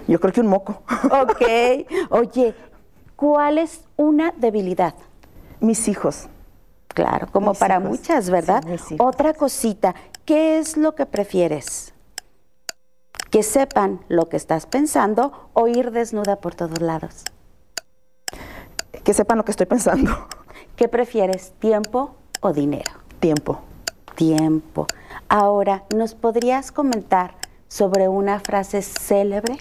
Yo 0.07 0.21
creo 0.21 0.31
que 0.31 0.39
un 0.39 0.47
moco. 0.47 0.81
Ok. 1.11 1.41
Oye, 2.11 2.55
¿cuál 3.17 3.57
es 3.57 3.83
una 3.97 4.33
debilidad? 4.37 4.95
Mis 5.59 5.89
hijos. 5.89 6.29
Claro, 6.87 7.27
como 7.29 7.53
para 7.55 7.81
muchas, 7.81 8.29
¿verdad? 8.29 8.63
Otra 8.99 9.33
cosita, 9.33 9.95
¿qué 10.23 10.59
es 10.59 10.77
lo 10.77 10.95
que 10.95 11.05
prefieres? 11.05 11.93
Que 13.31 13.43
sepan 13.43 13.99
lo 14.07 14.29
que 14.29 14.37
estás 14.37 14.65
pensando 14.65 15.49
o 15.51 15.67
ir 15.67 15.91
desnuda 15.91 16.37
por 16.37 16.55
todos 16.55 16.79
lados. 16.79 17.25
Que 19.03 19.13
sepan 19.13 19.37
lo 19.39 19.43
que 19.43 19.51
estoy 19.51 19.65
pensando. 19.65 20.11
¿Qué 20.75 20.87
prefieres, 20.87 21.53
tiempo 21.59 22.15
o 22.41 22.51
dinero? 22.51 22.91
Tiempo. 23.19 23.59
Tiempo. 24.15 24.87
Ahora, 25.29 25.83
¿nos 25.95 26.15
podrías 26.15 26.71
comentar 26.71 27.35
sobre 27.67 28.07
una 28.07 28.39
frase 28.39 28.81
célebre? 28.81 29.57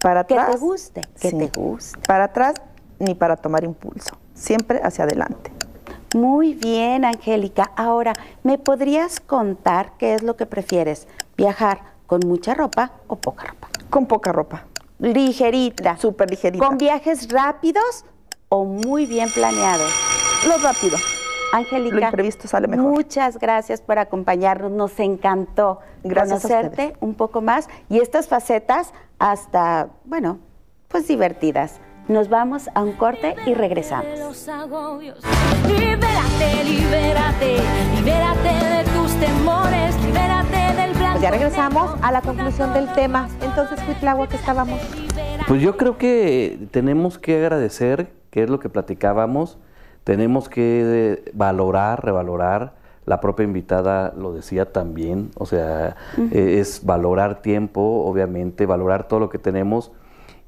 Para 0.00 0.20
atrás. 0.20 0.46
Que 0.46 0.52
te 0.52 0.58
guste, 0.58 1.00
que 1.20 1.30
te 1.30 1.46
guste. 1.48 2.00
Para 2.06 2.24
atrás 2.24 2.54
ni 2.98 3.14
para 3.14 3.36
tomar 3.36 3.62
impulso. 3.62 4.16
Siempre 4.34 4.80
hacia 4.82 5.04
adelante. 5.04 5.52
Muy 6.16 6.54
bien, 6.54 7.04
Angélica. 7.04 7.70
Ahora, 7.76 8.12
¿me 8.42 8.58
podrías 8.58 9.20
contar 9.20 9.92
qué 9.96 10.14
es 10.14 10.24
lo 10.24 10.36
que 10.36 10.46
prefieres? 10.46 11.06
¿Viajar 11.36 11.82
con 12.06 12.20
mucha 12.26 12.54
ropa 12.54 12.92
o 13.06 13.16
poca 13.16 13.44
ropa? 13.46 13.68
Con 13.90 14.06
poca 14.06 14.32
ropa. 14.32 14.64
Ligerita. 14.98 15.96
Súper 15.98 16.30
ligerita. 16.30 16.66
¿Con 16.66 16.78
viajes 16.78 17.28
rápidos 17.30 18.04
o 18.48 18.64
muy 18.64 19.06
bien 19.06 19.30
planeados? 19.32 20.15
Lo 20.46 20.58
rápido. 20.58 20.96
Angélica, 21.52 21.96
lo 21.96 22.02
imprevisto 22.02 22.48
sale 22.48 22.68
mejor. 22.68 22.90
muchas 22.90 23.38
gracias 23.38 23.80
por 23.80 23.98
acompañarnos. 23.98 24.70
Nos 24.70 24.98
encantó 25.00 25.80
conocerte 26.02 26.96
un 27.00 27.14
poco 27.14 27.40
más 27.40 27.68
y 27.88 27.98
estas 27.98 28.28
facetas 28.28 28.92
hasta, 29.18 29.88
bueno, 30.04 30.38
pues 30.88 31.08
divertidas. 31.08 31.80
Nos 32.08 32.28
vamos 32.28 32.68
a 32.74 32.82
un 32.82 32.92
corte 32.92 33.34
y 33.46 33.54
regresamos. 33.54 34.06
Libérate, 35.66 36.64
libérate, 36.64 37.56
libérate 37.96 38.48
de 38.48 38.84
tus 38.94 39.12
temores, 39.14 39.96
libérate 40.04 40.80
del 40.80 40.92
blanco. 40.92 41.12
Pues 41.12 41.22
ya 41.22 41.30
regresamos 41.30 41.98
a 42.02 42.12
la 42.12 42.22
conclusión 42.22 42.72
del 42.72 42.92
tema. 42.92 43.28
Entonces, 43.42 43.80
agua 44.04 44.28
que 44.28 44.36
estábamos. 44.36 44.80
Pues 45.48 45.60
yo 45.60 45.76
creo 45.76 45.98
que 45.98 46.68
tenemos 46.70 47.18
que 47.18 47.36
agradecer, 47.38 48.12
que 48.30 48.44
es 48.44 48.50
lo 48.50 48.60
que 48.60 48.68
platicábamos, 48.68 49.58
tenemos 50.06 50.48
que 50.48 51.32
valorar, 51.34 52.04
revalorar. 52.04 52.74
La 53.06 53.20
propia 53.20 53.42
invitada 53.42 54.14
lo 54.16 54.32
decía 54.32 54.72
también, 54.72 55.30
o 55.36 55.46
sea, 55.46 55.96
es 56.30 56.84
valorar 56.84 57.42
tiempo, 57.42 58.04
obviamente, 58.04 58.66
valorar 58.66 59.08
todo 59.08 59.18
lo 59.18 59.28
que 59.30 59.38
tenemos 59.38 59.90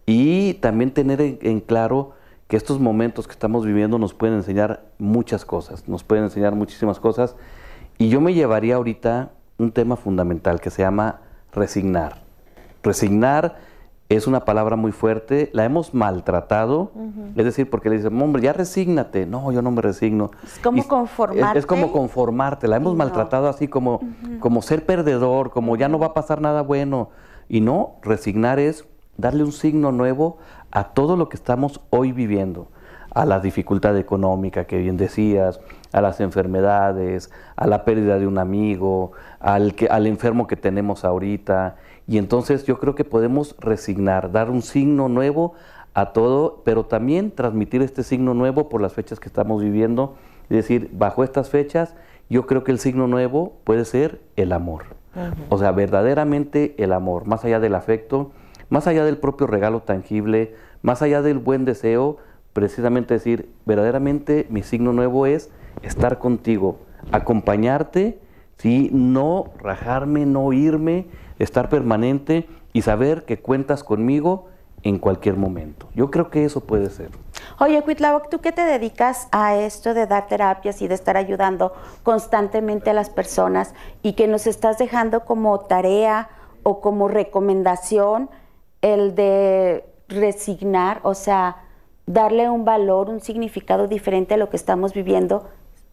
y 0.06 0.54
también 0.54 0.92
tener 0.92 1.20
en, 1.20 1.60
claro 1.60 2.12
que 2.46 2.56
estos 2.56 2.78
momentos 2.78 3.26
que 3.26 3.32
estamos 3.32 3.66
viviendo 3.66 3.98
nos 3.98 4.14
pueden 4.14 4.36
enseñar 4.36 4.84
muchas 4.96 5.44
cosas, 5.44 5.88
nos 5.88 6.04
pueden 6.04 6.24
enseñar 6.24 6.54
muchísimas 6.54 7.00
cosas. 7.00 7.34
Y 7.98 8.10
yo 8.10 8.20
me 8.20 8.34
llevaría 8.34 8.76
ahorita 8.76 9.32
un 9.58 9.72
tema 9.72 9.96
fundamental 9.96 10.60
que 10.60 10.70
se 10.70 10.82
llama 10.82 11.20
resignar. 11.52 12.22
Resignar 12.84 13.56
es 14.08 14.26
una 14.26 14.44
palabra 14.44 14.76
muy 14.76 14.92
fuerte, 14.92 15.50
la 15.52 15.64
hemos 15.64 15.92
maltratado, 15.92 16.92
es 17.36 17.44
decir, 17.44 17.68
porque 17.68 17.90
le 17.90 17.96
dicen, 17.96 18.20
hombre, 18.20 18.40
ya 18.42 18.54
resígnate. 18.54 19.26
No, 19.26 19.52
yo 19.52 19.60
no 19.60 19.70
me 19.70 19.82
resigno. 19.82 20.30
Es 20.42 20.58
como 20.60 20.88
conformarte. 20.88 21.58
Es, 21.58 21.66
como 21.66 21.92
conformarte, 21.92 22.68
la 22.68 22.76
hemos 22.76 22.96
maltratado 22.96 23.48
así 23.48 23.68
como, 23.68 24.00
como 24.40 24.62
ser 24.62 24.86
perdedor, 24.86 25.50
como 25.50 25.76
ya 25.76 25.88
no 25.88 25.98
va 25.98 26.06
a 26.06 26.14
pasar 26.14 26.40
nada 26.40 26.62
bueno. 26.62 27.10
Y 27.50 27.60
no, 27.60 27.96
resignar 28.02 28.58
es 28.58 28.86
darle 29.18 29.44
un 29.44 29.52
signo 29.52 29.92
nuevo 29.92 30.38
a 30.70 30.84
todo 30.84 31.16
lo 31.16 31.28
que 31.28 31.36
estamos 31.36 31.82
hoy 31.90 32.12
viviendo, 32.12 32.68
a 33.14 33.26
la 33.26 33.40
dificultad 33.40 33.96
económica 33.98 34.64
que 34.64 34.78
bien 34.78 34.96
decías, 34.96 35.60
a 35.92 36.00
las 36.00 36.20
enfermedades, 36.20 37.30
a 37.56 37.66
la 37.66 37.84
pérdida 37.84 38.18
de 38.18 38.26
un 38.26 38.38
amigo, 38.38 39.12
al, 39.38 39.74
que, 39.74 39.88
al 39.88 40.06
enfermo 40.06 40.46
que 40.46 40.56
tenemos 40.56 41.04
ahorita. 41.04 41.76
Y 42.08 42.16
entonces 42.16 42.64
yo 42.64 42.78
creo 42.78 42.94
que 42.94 43.04
podemos 43.04 43.54
resignar, 43.60 44.32
dar 44.32 44.50
un 44.50 44.62
signo 44.62 45.08
nuevo 45.08 45.52
a 45.92 46.12
todo, 46.12 46.62
pero 46.64 46.86
también 46.86 47.30
transmitir 47.30 47.82
este 47.82 48.02
signo 48.02 48.32
nuevo 48.32 48.70
por 48.70 48.80
las 48.80 48.94
fechas 48.94 49.20
que 49.20 49.28
estamos 49.28 49.62
viviendo. 49.62 50.16
Es 50.44 50.56
decir, 50.56 50.90
bajo 50.94 51.22
estas 51.22 51.50
fechas, 51.50 51.94
yo 52.30 52.46
creo 52.46 52.64
que 52.64 52.72
el 52.72 52.78
signo 52.78 53.06
nuevo 53.06 53.58
puede 53.64 53.84
ser 53.84 54.22
el 54.36 54.52
amor. 54.52 54.84
O 55.48 55.58
sea, 55.58 55.72
verdaderamente 55.72 56.74
el 56.78 56.92
amor, 56.92 57.26
más 57.26 57.44
allá 57.44 57.60
del 57.60 57.74
afecto, 57.74 58.30
más 58.70 58.86
allá 58.86 59.04
del 59.04 59.18
propio 59.18 59.46
regalo 59.46 59.80
tangible, 59.80 60.54
más 60.80 61.02
allá 61.02 61.22
del 61.22 61.38
buen 61.38 61.64
deseo, 61.64 62.18
precisamente 62.52 63.14
decir, 63.14 63.50
verdaderamente 63.66 64.46
mi 64.48 64.62
signo 64.62 64.92
nuevo 64.92 65.26
es 65.26 65.50
estar 65.82 66.18
contigo, 66.18 66.78
acompañarte, 67.12 68.18
¿sí? 68.56 68.90
no 68.92 69.50
rajarme, 69.58 70.24
no 70.24 70.52
irme, 70.52 71.06
estar 71.38 71.68
permanente 71.68 72.48
y 72.72 72.82
saber 72.82 73.24
que 73.24 73.40
cuentas 73.40 73.84
conmigo 73.84 74.46
en 74.82 74.98
cualquier 74.98 75.36
momento. 75.36 75.88
Yo 75.94 76.10
creo 76.10 76.30
que 76.30 76.44
eso 76.44 76.60
puede 76.60 76.90
ser. 76.90 77.10
Oye, 77.58 77.82
Cuitlaoc, 77.82 78.28
¿tú 78.28 78.40
qué 78.40 78.52
te 78.52 78.62
dedicas 78.62 79.28
a 79.32 79.56
esto 79.56 79.94
de 79.94 80.06
dar 80.06 80.28
terapias 80.28 80.80
y 80.82 80.88
de 80.88 80.94
estar 80.94 81.16
ayudando 81.16 81.72
constantemente 82.04 82.90
a 82.90 82.94
las 82.94 83.10
personas 83.10 83.74
y 84.02 84.12
que 84.12 84.28
nos 84.28 84.46
estás 84.46 84.78
dejando 84.78 85.24
como 85.24 85.58
tarea 85.60 86.28
o 86.62 86.80
como 86.80 87.08
recomendación 87.08 88.30
el 88.82 89.14
de 89.16 89.84
resignar, 90.08 91.00
o 91.02 91.14
sea, 91.14 91.56
darle 92.06 92.48
un 92.48 92.64
valor, 92.64 93.10
un 93.10 93.20
significado 93.20 93.88
diferente 93.88 94.34
a 94.34 94.36
lo 94.36 94.48
que 94.48 94.56
estamos 94.56 94.94
viviendo 94.94 95.48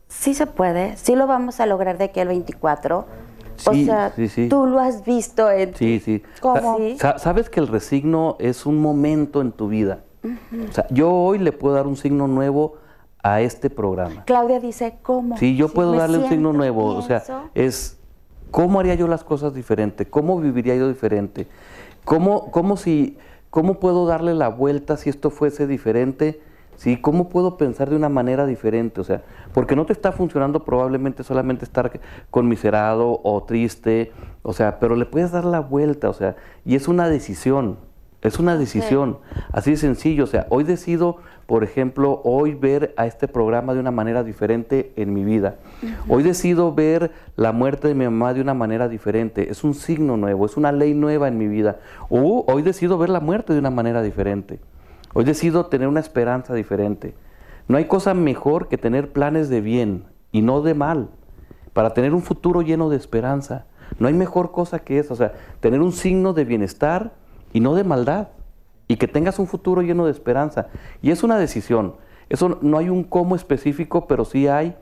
sí 0.08 0.34
se 0.34 0.48
puede, 0.48 0.98
sí 0.98 1.16
lo 1.16 1.28
vamos 1.28 1.60
a 1.60 1.66
lograr 1.66 1.98
de 1.98 2.06
aquí 2.06 2.20
al 2.20 2.30
24. 2.30 3.06
O 3.66 3.74
sea, 3.74 4.14
tú 4.50 4.66
lo 4.66 4.80
has 4.80 5.06
visto 5.06 5.50
en... 5.50 5.76
Sí, 5.76 6.00
sí. 6.04 6.24
¿Cómo? 6.42 6.78
Sabes 7.18 7.50
que 7.50 7.60
el 7.60 7.68
resigno 7.68 8.36
es 8.40 8.66
un 8.66 8.82
momento 8.82 9.42
en 9.42 9.52
tu 9.52 9.68
vida. 9.68 10.04
O 10.70 10.74
sea, 10.74 10.88
yo 10.90 11.12
hoy 11.12 11.38
le 11.38 11.52
puedo 11.52 11.76
dar 11.76 11.88
un 11.88 11.98
signo 11.98 12.28
nuevo 12.28 12.78
a 13.22 13.42
este 13.42 13.70
programa. 13.70 14.24
Claudia 14.26 14.60
dice, 14.60 14.98
¿cómo? 15.02 15.38
Sí, 15.38 15.56
yo 15.56 15.70
puedo 15.70 15.94
darle 15.94 16.20
un 16.20 16.30
signo 16.30 16.54
nuevo. 16.54 16.96
O 16.96 17.02
sea, 17.02 17.24
es 17.54 17.98
cómo 18.52 18.80
haría 18.80 18.96
yo 18.96 19.08
las 19.08 19.24
cosas 19.24 19.54
diferente, 19.54 20.06
cómo 20.06 20.40
viviría 20.40 20.76
yo 20.76 20.88
diferente, 20.88 21.48
cómo, 22.04 22.52
cómo 22.52 22.78
si, 22.78 23.18
cómo 23.50 23.80
puedo 23.80 24.06
darle 24.06 24.34
la 24.34 24.48
vuelta 24.50 24.98
si 24.98 25.10
esto 25.10 25.30
fuese 25.30 25.68
diferente 25.68 26.42
¿sí? 26.76 26.98
¿Cómo 26.98 27.30
puedo 27.30 27.58
pensar 27.58 27.90
de 27.90 27.96
una 27.96 28.10
manera 28.10 28.46
diferente? 28.46 29.02
O 29.02 29.04
sea, 29.04 29.24
porque 29.54 29.76
no 29.76 29.86
te 29.86 29.94
está 29.94 30.12
funcionando 30.12 30.64
probablemente 30.64 31.24
solamente 31.24 31.66
estar 31.66 32.00
conmiserado 32.30 33.20
o 33.24 33.44
triste, 33.44 34.12
o 34.44 34.54
sea, 34.54 34.80
pero 34.80 34.96
le 34.96 35.06
puedes 35.06 35.32
dar 35.32 35.46
la 35.46 35.60
vuelta, 35.60 36.10
o 36.10 36.14
sea, 36.14 36.36
y 36.66 36.76
es 36.76 36.88
una 36.88 37.08
decisión, 37.10 37.78
es 38.22 38.40
una 38.40 38.58
decisión, 38.58 39.20
así 39.52 39.72
de 39.72 39.78
sencillo, 39.78 40.24
o 40.24 40.28
sea, 40.28 40.48
hoy 40.50 40.64
decido, 40.64 41.18
por 41.46 41.64
ejemplo, 41.64 42.22
hoy 42.24 42.56
ver 42.56 42.94
a 42.98 43.06
este 43.06 43.28
programa 43.28 43.76
de 43.76 43.80
una 43.80 43.92
manera 43.92 44.24
diferente 44.24 44.94
en 44.96 45.14
mi 45.14 45.24
vida. 45.24 45.56
Hoy 46.10 46.24
decido 46.24 46.74
ver 46.74 47.12
la 47.36 47.52
muerte 47.52 47.88
de 47.88 47.94
mi 47.94 48.06
mamá 48.06 48.34
de 48.34 48.42
una 48.42 48.56
manera 48.56 48.88
diferente, 48.90 49.52
es 49.52 49.64
un 49.64 49.76
signo 49.76 50.18
nuevo, 50.18 50.48
es 50.48 50.58
una 50.58 50.72
ley 50.72 50.96
nueva 50.96 51.28
en 51.28 51.38
mi 51.38 51.48
vida. 51.48 51.78
O 52.10 52.44
hoy 52.48 52.64
decido 52.64 52.98
ver 52.98 53.10
la 53.10 53.20
muerte 53.20 53.54
de 53.54 53.60
una 53.60 53.70
manera 53.70 54.02
diferente. 54.02 54.60
Hoy 55.18 55.24
decido 55.24 55.68
tener 55.68 55.88
una 55.88 56.02
esperanza 56.02 56.54
diferente. 56.54 57.16
No 57.70 57.78
hay 57.78 57.86
cosa 57.86 58.14
mejor 58.14 58.68
que 58.68 58.78
tener 58.78 59.14
planes 59.14 59.48
de 59.48 59.62
bien 59.62 60.04
y 60.34 60.42
no 60.42 60.62
de 60.62 60.74
mal, 60.74 61.08
para 61.72 61.94
tener 61.94 62.14
un 62.14 62.22
futuro 62.22 62.62
lleno 62.62 62.90
de 62.90 62.98
esperanza. 62.98 63.66
No 63.98 64.10
hay 64.10 64.14
mejor 64.14 64.52
cosa 64.52 64.80
que 64.80 65.00
eso, 65.00 65.14
o 65.14 65.16
sea, 65.16 65.32
tener 65.62 65.80
un 65.80 65.94
signo 65.94 66.34
de 66.34 66.44
bienestar 66.44 67.14
y 67.54 67.62
no 67.62 67.76
de 67.76 67.86
maldad, 67.86 68.28
y 68.90 68.98
que 68.98 69.08
tengas 69.08 69.40
un 69.40 69.48
futuro 69.48 69.82
lleno 69.82 70.04
de 70.04 70.12
esperanza. 70.12 70.68
Y 71.02 71.12
es 71.12 71.24
una 71.24 71.38
decisión. 71.38 71.96
Eso 72.28 72.60
no 72.62 72.78
hay 72.78 72.90
un 72.90 73.06
cómo 73.06 73.38
específico, 73.38 74.08
pero 74.08 74.26
sí 74.26 74.50
hay 74.50 74.76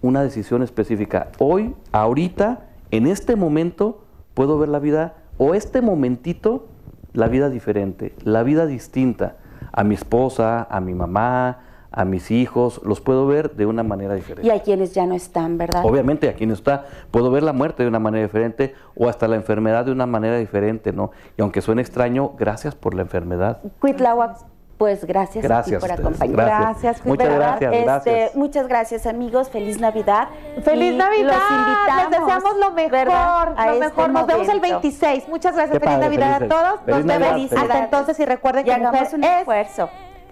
una 0.00 0.22
decisión 0.22 0.62
específica. 0.62 1.30
Hoy, 1.38 1.74
ahorita, 1.92 2.70
en 2.90 3.06
este 3.06 3.36
momento, 3.36 4.02
puedo 4.32 4.58
ver 4.58 4.70
la 4.70 4.78
vida, 4.78 5.16
o 5.36 5.54
este 5.54 5.82
momentito, 5.82 6.68
la 7.12 7.28
vida 7.28 7.50
diferente, 7.50 8.14
la 8.24 8.42
vida 8.42 8.64
distinta 8.64 9.36
a 9.72 9.84
mi 9.84 9.94
esposa, 9.94 10.66
a 10.70 10.80
mi 10.80 10.94
mamá, 10.94 11.58
a 11.90 12.04
mis 12.04 12.30
hijos, 12.30 12.80
los 12.84 13.00
puedo 13.00 13.26
ver 13.26 13.56
de 13.56 13.66
una 13.66 13.82
manera 13.82 14.14
diferente. 14.14 14.46
Y 14.46 14.50
a 14.50 14.62
quienes 14.62 14.94
ya 14.94 15.06
no 15.06 15.14
están, 15.14 15.58
¿verdad? 15.58 15.84
Obviamente, 15.84 16.28
a 16.28 16.34
quienes 16.34 16.58
está, 16.58 16.84
puedo 17.10 17.30
ver 17.30 17.42
la 17.42 17.52
muerte 17.52 17.82
de 17.82 17.88
una 17.88 17.98
manera 17.98 18.24
diferente 18.24 18.74
o 18.94 19.08
hasta 19.08 19.26
la 19.26 19.36
enfermedad 19.36 19.84
de 19.86 19.92
una 19.92 20.06
manera 20.06 20.36
diferente, 20.36 20.92
¿no? 20.92 21.10
Y 21.36 21.42
aunque 21.42 21.60
suene 21.62 21.82
extraño, 21.82 22.32
gracias 22.38 22.74
por 22.74 22.94
la 22.94 23.02
enfermedad. 23.02 23.60
Cuitláhuac, 23.80 24.38
pues 24.78 25.04
gracias, 25.04 25.42
gracias 25.44 25.80
por 25.80 25.90
acompañarnos. 25.90 26.36
Gracias, 26.36 27.04
muchas 27.04 27.34
gracias, 27.34 27.72
este, 27.72 27.84
gracias. 27.84 28.36
Muchas 28.36 28.68
gracias, 28.68 29.06
amigos. 29.06 29.50
Feliz 29.50 29.80
Navidad. 29.80 30.28
Feliz 30.64 30.94
Navidad. 30.94 31.34
Los 31.34 31.50
invitamos. 31.50 32.10
Les 32.10 32.20
deseamos 32.20 32.56
lo 32.58 32.70
mejor, 32.70 33.48
lo 33.50 33.72
este 33.72 33.80
mejor. 33.80 34.10
Nos 34.10 34.26
vemos 34.26 34.48
el 34.48 34.60
26. 34.60 35.28
Muchas 35.28 35.56
gracias. 35.56 35.80
feliz 35.80 35.98
Navidad 35.98 36.42
a 36.42 36.48
todos. 36.48 36.86
Nos 36.86 37.04
vemos 37.04 37.52
hasta 37.52 37.78
entonces 37.78 38.20
y 38.20 38.24
recuerden 38.24 38.64
que 38.64 38.78
mujer 38.78 39.08
un 39.12 39.24
esfuerzo. 39.24 39.90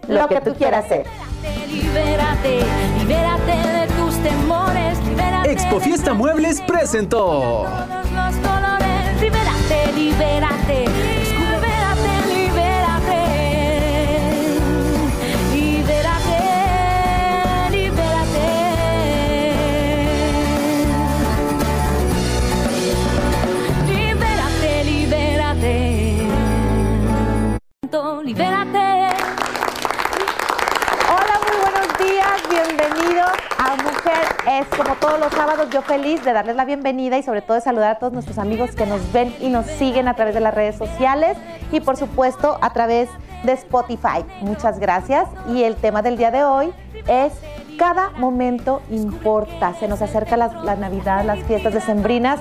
Lo, 0.08 0.28
que, 0.28 0.40
tú 0.40 0.54
quieras 0.54 0.84
hacer. 0.84 1.04
Libérate, 1.68 2.60
libérate 2.98 3.52
de 3.52 3.86
tus 3.98 4.16
temores. 4.22 5.04
Libérate 5.04 5.50
Expo 5.50 5.80
Fiesta 5.80 6.14
Muebles 6.14 6.62
presentó. 6.62 7.64
Todos 7.64 8.12
los 8.12 8.36
colores. 8.36 9.20
Libérate, 9.20 9.92
libérate. 9.96 11.25
Libérate. 28.24 29.16
Hola, 31.08 31.40
muy 31.46 31.56
buenos 31.60 31.98
días, 31.98 32.42
bienvenido 32.50 33.24
a 33.58 33.76
Mujer 33.76 34.26
es 34.48 34.66
como 34.76 34.96
todos 34.96 35.20
los 35.20 35.32
sábados, 35.32 35.68
yo 35.70 35.82
feliz 35.82 36.24
de 36.24 36.32
darles 36.32 36.56
la 36.56 36.64
bienvenida 36.64 37.16
y 37.16 37.22
sobre 37.22 37.42
todo 37.42 37.54
de 37.54 37.60
saludar 37.60 37.92
a 37.92 37.98
todos 37.98 38.12
nuestros 38.12 38.38
amigos 38.38 38.74
que 38.74 38.86
nos 38.86 39.12
ven 39.12 39.34
y 39.40 39.50
nos 39.50 39.66
siguen 39.66 40.08
a 40.08 40.14
través 40.14 40.34
de 40.34 40.40
las 40.40 40.52
redes 40.52 40.76
sociales 40.76 41.36
y 41.70 41.80
por 41.80 41.96
supuesto 41.96 42.58
a 42.60 42.72
través 42.72 43.08
de 43.44 43.52
Spotify. 43.52 44.24
Muchas 44.40 44.80
gracias 44.80 45.28
y 45.48 45.62
el 45.62 45.76
tema 45.76 46.02
del 46.02 46.16
día 46.16 46.32
de 46.32 46.42
hoy 46.42 46.72
es 47.06 47.32
cada 47.76 48.10
momento 48.10 48.82
importa. 48.90 49.74
Se 49.78 49.88
nos 49.88 50.02
acerca 50.02 50.36
la, 50.36 50.76
Navidad, 50.76 51.24
las 51.24 51.40
fiestas 51.44 51.74
decembrinas 51.74 52.40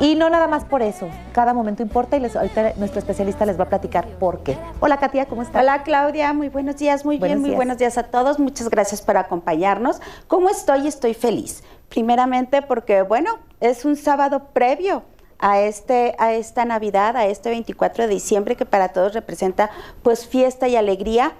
y 0.00 0.14
no 0.14 0.30
nada 0.30 0.46
más 0.46 0.64
por 0.64 0.82
eso. 0.82 1.08
Cada 1.32 1.54
momento 1.54 1.82
importa 1.82 2.16
y 2.16 2.20
les, 2.20 2.36
ahorita 2.36 2.74
nuestro 2.76 2.98
especialista 2.98 3.46
les 3.46 3.58
va 3.58 3.64
a 3.64 3.68
platicar 3.68 4.06
por 4.18 4.42
qué. 4.42 4.56
Hola 4.80 4.98
Katia, 4.98 5.26
¿cómo 5.26 5.42
estás? 5.42 5.62
Hola 5.62 5.82
Claudia, 5.82 6.32
muy 6.32 6.48
buenos 6.48 6.76
días, 6.76 7.04
muy 7.04 7.18
bien, 7.18 7.40
muy 7.40 7.52
buenos 7.52 7.78
días 7.78 7.98
a 7.98 8.04
todos. 8.04 8.38
Muchas 8.38 8.68
gracias 8.70 9.02
por 9.02 9.16
acompañarnos. 9.16 10.00
¿Cómo 10.28 10.50
estoy? 10.50 10.86
Estoy 10.86 11.14
feliz. 11.14 11.62
Primeramente 11.88 12.62
porque, 12.62 13.02
bueno, 13.02 13.38
es 13.60 13.84
un 13.84 13.96
sábado 13.96 14.48
previo 14.52 15.02
a, 15.38 15.60
este, 15.60 16.14
a 16.18 16.32
esta 16.32 16.64
Navidad, 16.64 17.16
a 17.16 17.26
este 17.26 17.50
24 17.50 18.04
de 18.06 18.14
diciembre 18.14 18.56
que 18.56 18.66
para 18.66 18.88
todos 18.88 19.14
representa 19.14 19.70
pues 20.02 20.26
fiesta 20.26 20.68
y 20.68 20.76
alegría 20.76 21.34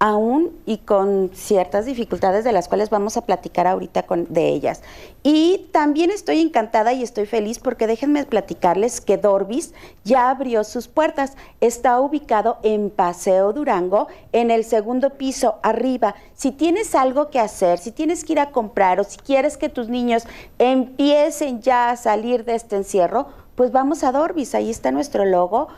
aún 0.00 0.58
y 0.64 0.78
con 0.78 1.30
ciertas 1.34 1.84
dificultades 1.84 2.42
de 2.42 2.52
las 2.52 2.68
cuales 2.68 2.88
vamos 2.88 3.18
a 3.18 3.26
platicar 3.26 3.66
ahorita 3.66 4.04
con, 4.04 4.26
de 4.32 4.48
ellas. 4.48 4.80
Y 5.22 5.68
también 5.72 6.10
estoy 6.10 6.40
encantada 6.40 6.94
y 6.94 7.02
estoy 7.02 7.26
feliz 7.26 7.58
porque 7.58 7.86
déjenme 7.86 8.24
platicarles 8.24 9.02
que 9.02 9.18
Dorbis 9.18 9.74
ya 10.02 10.30
abrió 10.30 10.64
sus 10.64 10.88
puertas. 10.88 11.36
Está 11.60 12.00
ubicado 12.00 12.56
en 12.62 12.88
Paseo 12.88 13.52
Durango, 13.52 14.08
en 14.32 14.50
el 14.50 14.64
segundo 14.64 15.10
piso, 15.10 15.56
arriba. 15.62 16.14
Si 16.34 16.50
tienes 16.50 16.94
algo 16.94 17.28
que 17.28 17.38
hacer, 17.38 17.78
si 17.78 17.92
tienes 17.92 18.24
que 18.24 18.32
ir 18.32 18.40
a 18.40 18.52
comprar 18.52 19.00
o 19.00 19.04
si 19.04 19.18
quieres 19.18 19.58
que 19.58 19.68
tus 19.68 19.90
niños 19.90 20.24
empiecen 20.58 21.60
ya 21.60 21.90
a 21.90 21.96
salir 21.96 22.46
de 22.46 22.54
este 22.54 22.76
encierro, 22.76 23.26
pues 23.54 23.70
vamos 23.70 24.02
a 24.02 24.12
Dorbis, 24.12 24.54
ahí 24.54 24.70
está 24.70 24.92
nuestro 24.92 25.26
logo. 25.26 25.68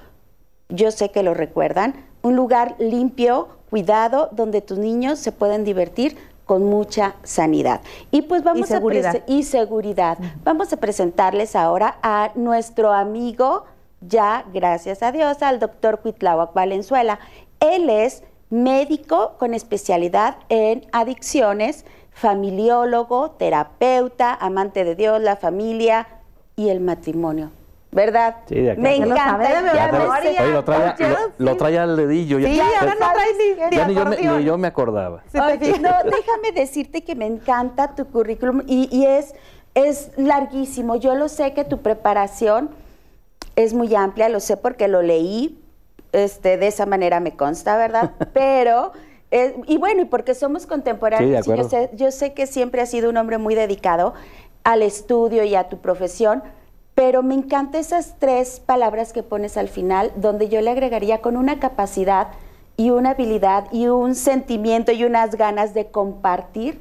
Yo 0.69 0.93
sé 0.93 1.11
que 1.11 1.25
lo 1.25 1.35
recuerdan, 1.35 1.97
un 2.23 2.37
lugar 2.37 2.77
limpio, 2.79 3.49
cuidado, 3.73 4.29
donde 4.33 4.61
tus 4.61 4.77
niños 4.77 5.19
se 5.19 5.33
pueden 5.33 5.65
divertir 5.65 6.19
con 6.45 6.63
mucha 6.63 7.15
sanidad. 7.23 7.81
Y 8.11 8.21
pues 8.21 8.45
vamos 8.45 8.69
y 8.69 8.71
seguridad. 8.71 9.17
a 9.17 9.33
y 9.33 9.45
seguridad. 9.45 10.19
Vamos 10.45 10.71
a 10.75 10.77
presentarles 10.77 11.57
ahora 11.57 11.97
a 12.03 12.33
nuestro 12.35 12.93
amigo, 12.93 13.65
ya 14.03 14.45
gracias 14.53 15.03
a 15.03 15.11
Dios, 15.11 15.41
al 15.41 15.59
doctor 15.59 16.01
Cuitláhuac 16.01 16.53
Valenzuela. 16.53 17.19
Él 17.61 17.89
es 17.89 18.25
médico 18.51 19.37
con 19.39 19.55
especialidad 19.55 20.37
en 20.51 20.85
adicciones, 20.93 21.87
familiólogo, 22.11 23.31
terapeuta, 23.31 24.35
amante 24.35 24.85
de 24.85 24.97
Dios, 24.97 25.19
la 25.23 25.37
familia 25.37 26.07
y 26.57 26.69
el 26.69 26.81
matrimonio. 26.81 27.53
¿Verdad? 27.93 28.37
Sí, 28.49 28.55
de 28.57 28.71
acuerdo. 28.73 28.91
Me 28.91 28.99
Ya 28.99 29.07
lo 29.07 29.13
encanta 29.13 29.39
memoria. 29.93 30.43
Oye, 30.43 30.53
lo 30.53 30.65
trae, 30.65 30.95
lo, 30.99 31.17
lo 31.45 31.57
trae 31.57 31.79
al 31.79 31.97
dedillo. 31.97 32.39
Sí, 32.39 32.57
ya, 32.57 32.65
ahora 32.81 32.95
no 32.99 33.07
trae 33.13 33.27
ni, 33.39 33.77
ya 33.77 33.87
ni 33.87 33.93
ni, 33.93 33.99
yo 34.01 34.05
me, 34.07 34.17
ni 34.39 34.45
yo 34.45 34.59
me 34.59 34.69
acordaba. 34.69 35.23
No, 35.35 35.47
déjame 35.47 36.53
decirte 36.55 37.05
que 37.05 37.15
me 37.15 37.27
encanta 37.27 37.95
tu 37.95 38.07
currículum 38.07 38.63
y, 38.67 38.89
y 38.91 39.05
es, 39.07 39.35
es 39.75 40.11
larguísimo. 40.17 40.97
Yo 40.97 41.15
lo 41.15 41.29
sé 41.29 41.53
que 41.53 41.65
tu 41.65 41.83
preparación 41.83 42.71
es 43.57 43.75
muy 43.75 43.95
amplia, 43.95 44.31
lo 44.31 44.41
sé 44.41 44.57
porque 44.57 44.89
lo 44.89 45.03
leí, 45.03 45.63
este, 46.13 46.57
de 46.57 46.69
esa 46.69 46.87
manera 46.87 47.21
me 47.21 47.37
consta, 47.37 47.77
¿verdad? 47.77 48.13
Pero, 48.33 48.93
eh, 49.31 49.55
y 49.67 49.77
bueno, 49.77 50.01
y 50.01 50.05
porque 50.07 50.35
somos 50.35 50.67
contemporáneos, 50.67 51.45
Sí, 51.45 51.51
de 51.53 51.55
y 51.55 51.59
yo 51.59 51.65
acuerdo. 51.67 51.69
sé, 51.69 51.91
yo 51.95 52.11
sé 52.11 52.33
que 52.33 52.47
siempre 52.47 52.81
has 52.81 52.89
sido 52.91 53.11
un 53.11 53.19
hombre 53.19 53.37
muy 53.37 53.55
dedicado 53.55 54.15
al 54.65 54.81
estudio 54.81 55.45
y 55.45 55.55
a 55.57 55.69
tu 55.69 55.79
profesión, 55.79 56.43
pero 56.95 57.23
me 57.23 57.35
encantan 57.35 57.81
esas 57.81 58.17
tres 58.19 58.61
palabras 58.61 59.13
que 59.13 59.23
pones 59.23 59.57
al 59.57 59.69
final, 59.69 60.13
donde 60.17 60.49
yo 60.49 60.61
le 60.61 60.71
agregaría 60.71 61.21
con 61.21 61.37
una 61.37 61.59
capacidad 61.59 62.29
y 62.77 62.91
una 62.91 63.11
habilidad 63.11 63.67
y 63.73 63.87
un 63.87 64.15
sentimiento 64.15 64.93
y 64.93 65.05
unas 65.05 65.37
ganas 65.37 65.75
de 65.75 65.91
compartir 65.91 66.81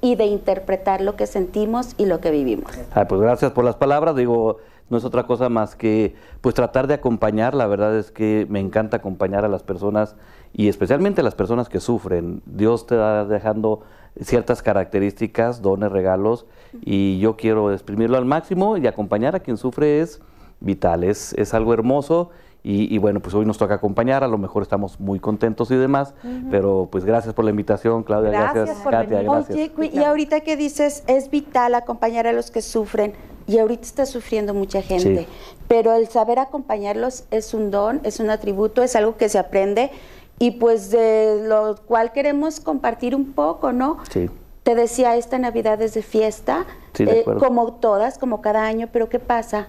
y 0.00 0.16
de 0.16 0.26
interpretar 0.26 1.00
lo 1.00 1.16
que 1.16 1.26
sentimos 1.26 1.94
y 1.96 2.06
lo 2.06 2.20
que 2.20 2.30
vivimos. 2.30 2.72
Ah, 2.94 3.06
pues 3.06 3.20
gracias 3.20 3.52
por 3.52 3.64
las 3.64 3.76
palabras. 3.76 4.16
Digo, 4.16 4.58
no 4.90 4.98
es 4.98 5.04
otra 5.04 5.24
cosa 5.24 5.48
más 5.48 5.76
que 5.76 6.14
pues 6.40 6.54
tratar 6.54 6.86
de 6.86 6.94
acompañar. 6.94 7.54
La 7.54 7.66
verdad 7.66 7.96
es 7.96 8.10
que 8.10 8.46
me 8.50 8.58
encanta 8.58 8.96
acompañar 8.98 9.44
a 9.44 9.48
las 9.48 9.62
personas 9.62 10.16
y 10.52 10.68
especialmente 10.68 11.20
a 11.20 11.24
las 11.24 11.34
personas 11.34 11.68
que 11.68 11.78
sufren. 11.78 12.42
Dios 12.46 12.86
te 12.86 12.96
va 12.96 13.24
dejando 13.24 13.82
ciertas 14.20 14.62
características, 14.62 15.62
dones, 15.62 15.92
regalos 15.92 16.46
y 16.80 17.18
yo 17.18 17.36
quiero 17.36 17.72
exprimirlo 17.72 18.16
al 18.16 18.24
máximo 18.24 18.76
y 18.76 18.86
acompañar 18.86 19.34
a 19.36 19.40
quien 19.40 19.56
sufre 19.56 20.00
es 20.00 20.20
vital, 20.60 21.04
es, 21.04 21.32
es 21.34 21.54
algo 21.54 21.74
hermoso. 21.74 22.30
Y, 22.64 22.94
y 22.94 22.98
bueno, 22.98 23.18
pues 23.18 23.34
hoy 23.34 23.44
nos 23.44 23.58
toca 23.58 23.74
acompañar, 23.74 24.22
a 24.22 24.28
lo 24.28 24.38
mejor 24.38 24.62
estamos 24.62 25.00
muy 25.00 25.18
contentos 25.18 25.72
y 25.72 25.74
demás, 25.74 26.14
pero 26.48 26.88
pues 26.92 27.04
gracias 27.04 27.34
por 27.34 27.44
la 27.44 27.50
invitación, 27.50 28.04
Claudia, 28.04 28.30
Gracias 28.30 28.54
gracias, 28.54 28.78
por 28.84 28.92
Katia, 28.92 29.16
venir. 29.18 29.32
gracias. 29.32 29.70
Oye, 29.76 29.90
y 29.92 29.98
ahorita 30.04 30.40
que 30.42 30.56
dices, 30.56 31.02
es 31.08 31.28
vital 31.28 31.74
acompañar 31.74 32.28
a 32.28 32.32
los 32.32 32.52
que 32.52 32.62
sufren, 32.62 33.14
y 33.48 33.58
ahorita 33.58 33.82
está 33.82 34.06
sufriendo 34.06 34.54
mucha 34.54 34.80
gente, 34.80 35.22
Sí. 35.22 35.26
pero 35.66 35.92
el 35.94 36.06
saber 36.06 36.38
acompañarlos 36.38 37.24
es 37.32 37.52
un 37.52 37.72
don, 37.72 38.00
es 38.04 38.20
un 38.20 38.30
atributo, 38.30 38.84
es 38.84 38.94
algo 38.94 39.16
que 39.16 39.28
se 39.28 39.40
aprende, 39.40 39.90
y 40.38 40.52
pues 40.52 40.92
de 40.92 41.42
lo 41.44 41.74
cual 41.84 42.12
queremos 42.12 42.60
compartir 42.60 43.16
un 43.16 43.32
poco, 43.32 43.72
¿no? 43.72 43.96
Sí. 44.08 44.30
Te 44.62 44.74
decía, 44.74 45.16
esta 45.16 45.38
Navidad 45.38 45.80
es 45.82 45.94
de 45.94 46.02
fiesta, 46.02 46.66
Sí, 46.94 47.04
de 47.04 47.20
eh, 47.20 47.24
como 47.38 47.72
todas, 47.74 48.18
como 48.18 48.40
cada 48.42 48.64
año, 48.64 48.88
pero 48.92 49.08
¿qué 49.08 49.18
pasa? 49.18 49.68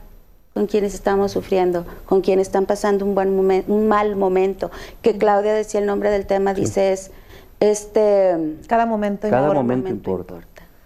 con 0.53 0.67
quienes 0.67 0.93
estamos 0.93 1.31
sufriendo, 1.31 1.83
con 2.05 2.21
quienes 2.21 2.45
están 2.45 2.67
pasando 2.67 3.05
un 3.05 3.15
buen 3.15 3.35
momen- 3.35 3.63
un 3.67 3.87
mal 3.87 4.15
momento, 4.15 4.69
que 5.01 5.17
Claudia 5.17 5.51
decía 5.51 5.79
el 5.79 5.87
nombre 5.87 6.11
del 6.11 6.27
tema, 6.27 6.53
dice 6.53 6.93
es 6.93 7.09
este 7.59 8.57
Cada 8.67 8.85
momento 8.85 9.27
Cada 9.31 9.47
importa. 9.47 9.61
momento 9.63 9.89
importa. 9.89 10.33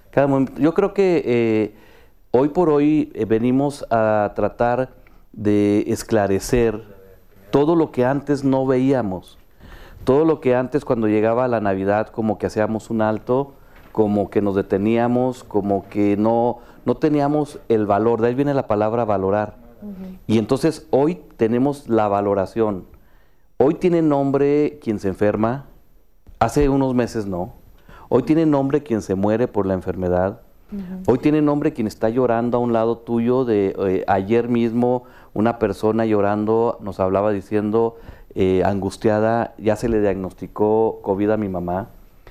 Cada 0.10 0.28
momento. 0.28 0.54
Yo 0.58 0.74
creo 0.74 0.94
que 0.94 1.22
eh, 1.26 1.76
hoy 2.32 2.48
por 2.48 2.70
hoy 2.70 3.12
eh, 3.14 3.26
venimos 3.26 3.86
a 3.90 4.32
tratar 4.38 4.92
de 5.34 5.84
esclarecer 5.88 6.82
todo 7.52 7.76
lo 7.76 7.92
que 7.92 8.06
antes 8.06 8.46
no 8.46 8.66
veíamos. 8.66 9.38
Todo 10.06 10.24
lo 10.24 10.40
que 10.40 10.56
antes 10.56 10.86
cuando 10.86 11.08
llegaba 11.10 11.46
la 11.50 11.60
Navidad 11.60 12.08
como 12.08 12.38
que 12.38 12.46
hacíamos 12.46 12.90
un 12.90 13.02
alto, 13.02 13.52
como 13.98 14.30
que 14.30 14.44
nos 14.44 14.54
deteníamos, 14.54 15.44
como 15.44 15.90
que 15.90 16.18
no, 16.18 16.60
no 16.86 16.98
teníamos 16.98 17.58
el 17.68 17.88
valor. 17.88 18.22
De 18.22 18.28
ahí 18.28 18.36
viene 18.36 18.54
la 18.54 18.68
palabra 18.68 19.06
valorar. 19.06 19.56
Y 20.28 20.38
entonces 20.38 20.86
hoy 20.92 21.20
tenemos 21.36 21.90
la 21.90 22.08
valoración. 22.08 22.86
Hoy 23.58 23.74
tiene 23.74 24.04
nombre 24.04 24.78
quien 24.84 25.00
se 25.00 25.08
enferma, 25.08 25.66
hace 26.38 26.70
unos 26.70 26.94
meses 26.94 27.26
no. 27.26 27.54
Hoy 28.08 28.22
tiene 28.22 28.46
nombre 28.46 28.84
quien 28.84 29.02
se 29.02 29.16
muere 29.16 29.48
por 29.48 29.66
la 29.66 29.74
enfermedad. 29.74 30.42
Hoy 31.08 31.18
tiene 31.18 31.42
nombre 31.42 31.74
quien 31.74 31.88
está 31.88 32.10
llorando 32.10 32.60
a 32.60 32.62
un 32.62 32.74
lado 32.74 33.00
tuyo. 33.00 33.46
De 33.46 33.76
eh, 33.80 34.04
ayer 34.08 34.48
mismo 34.48 35.06
una 35.34 35.58
persona 35.58 36.06
llorando 36.06 36.78
nos 36.82 37.00
hablaba 37.00 37.32
diciendo 37.32 37.96
eh, 38.36 38.62
angustiada, 38.64 39.56
ya 39.58 39.76
se 39.76 39.90
le 39.90 40.02
diagnosticó 40.02 41.00
COVID 41.02 41.32
a 41.32 41.38
mi 41.38 41.50
mamá. 41.50 41.88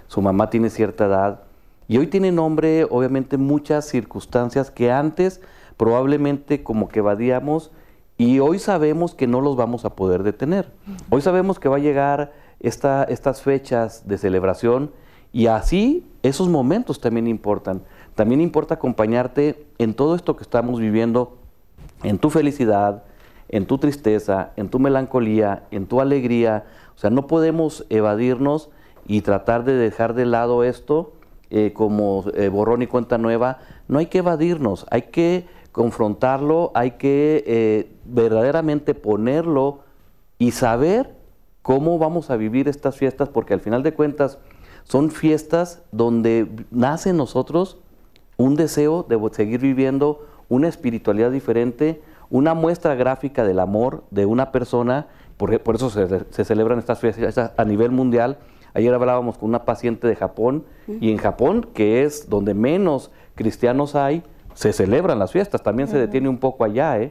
Su 0.06 0.22
mamá 0.22 0.48
tiene 0.48 0.70
cierta 0.70 1.06
edad. 1.06 1.45
Y 1.88 1.98
hoy 1.98 2.08
tiene 2.08 2.32
nombre, 2.32 2.84
obviamente, 2.90 3.36
muchas 3.36 3.84
circunstancias 3.86 4.70
que 4.70 4.90
antes 4.90 5.40
probablemente 5.76 6.62
como 6.62 6.88
que 6.88 7.00
evadíamos 7.00 7.70
y 8.18 8.38
hoy 8.40 8.58
sabemos 8.58 9.14
que 9.14 9.26
no 9.26 9.40
los 9.40 9.56
vamos 9.56 9.84
a 9.84 9.94
poder 9.94 10.22
detener. 10.22 10.70
Hoy 11.10 11.20
sabemos 11.20 11.58
que 11.58 11.68
va 11.68 11.76
a 11.76 11.80
llegar 11.80 12.32
esta, 12.60 13.04
estas 13.04 13.42
fechas 13.42 14.08
de 14.08 14.16
celebración 14.16 14.90
y 15.32 15.48
así 15.48 16.06
esos 16.22 16.48
momentos 16.48 17.00
también 17.00 17.26
importan. 17.26 17.82
También 18.14 18.40
importa 18.40 18.74
acompañarte 18.74 19.66
en 19.78 19.92
todo 19.92 20.14
esto 20.14 20.34
que 20.34 20.42
estamos 20.42 20.80
viviendo, 20.80 21.36
en 22.02 22.18
tu 22.18 22.30
felicidad, 22.30 23.04
en 23.50 23.66
tu 23.66 23.76
tristeza, 23.76 24.52
en 24.56 24.70
tu 24.70 24.78
melancolía, 24.78 25.64
en 25.70 25.86
tu 25.86 26.00
alegría. 26.00 26.64
O 26.96 26.98
sea, 26.98 27.10
no 27.10 27.26
podemos 27.26 27.84
evadirnos 27.90 28.70
y 29.06 29.20
tratar 29.20 29.64
de 29.64 29.74
dejar 29.74 30.14
de 30.14 30.24
lado 30.24 30.64
esto 30.64 31.12
eh, 31.50 31.72
como 31.72 32.24
eh, 32.34 32.48
borrón 32.48 32.82
y 32.82 32.86
cuenta 32.86 33.18
nueva. 33.18 33.58
No 33.88 33.98
hay 33.98 34.06
que 34.06 34.18
evadirnos, 34.18 34.86
hay 34.90 35.02
que 35.02 35.46
confrontarlo, 35.70 36.72
hay 36.74 36.92
que 36.92 37.44
eh, 37.46 37.92
verdaderamente 38.04 38.94
ponerlo 38.94 39.80
y 40.38 40.52
saber 40.52 41.14
cómo 41.62 41.98
vamos 41.98 42.30
a 42.30 42.36
vivir 42.36 42.66
estas 42.66 42.96
fiestas, 42.96 43.28
porque 43.28 43.54
al 43.54 43.60
final 43.60 43.82
de 43.82 43.92
cuentas 43.92 44.38
son 44.84 45.10
fiestas 45.10 45.82
donde 45.92 46.48
nace 46.70 47.10
en 47.10 47.16
nosotros 47.16 47.78
un 48.36 48.56
deseo 48.56 49.04
de 49.08 49.18
seguir 49.32 49.60
viviendo 49.60 50.26
una 50.48 50.68
espiritualidad 50.68 51.30
diferente, 51.30 52.00
una 52.30 52.54
muestra 52.54 52.94
gráfica 52.94 53.44
del 53.44 53.60
amor 53.60 54.04
de 54.10 54.26
una 54.26 54.52
persona, 54.52 55.08
por, 55.36 55.60
por 55.60 55.76
eso 55.76 55.90
se, 55.90 56.24
se 56.30 56.44
celebran 56.44 56.78
estas 56.78 57.00
fiestas 57.00 57.52
a 57.56 57.64
nivel 57.64 57.90
mundial. 57.90 58.38
Ayer 58.76 58.92
hablábamos 58.92 59.38
con 59.38 59.48
una 59.48 59.64
paciente 59.64 60.06
de 60.06 60.14
Japón 60.14 60.66
y 60.86 61.10
en 61.10 61.16
Japón, 61.16 61.66
que 61.72 62.02
es 62.02 62.28
donde 62.28 62.52
menos 62.52 63.10
cristianos 63.34 63.94
hay, 63.94 64.22
se 64.52 64.74
celebran 64.74 65.18
las 65.18 65.32
fiestas, 65.32 65.62
también 65.62 65.88
se 65.88 65.96
detiene 65.96 66.28
un 66.28 66.36
poco 66.36 66.62
allá. 66.62 67.00
¿eh? 67.00 67.10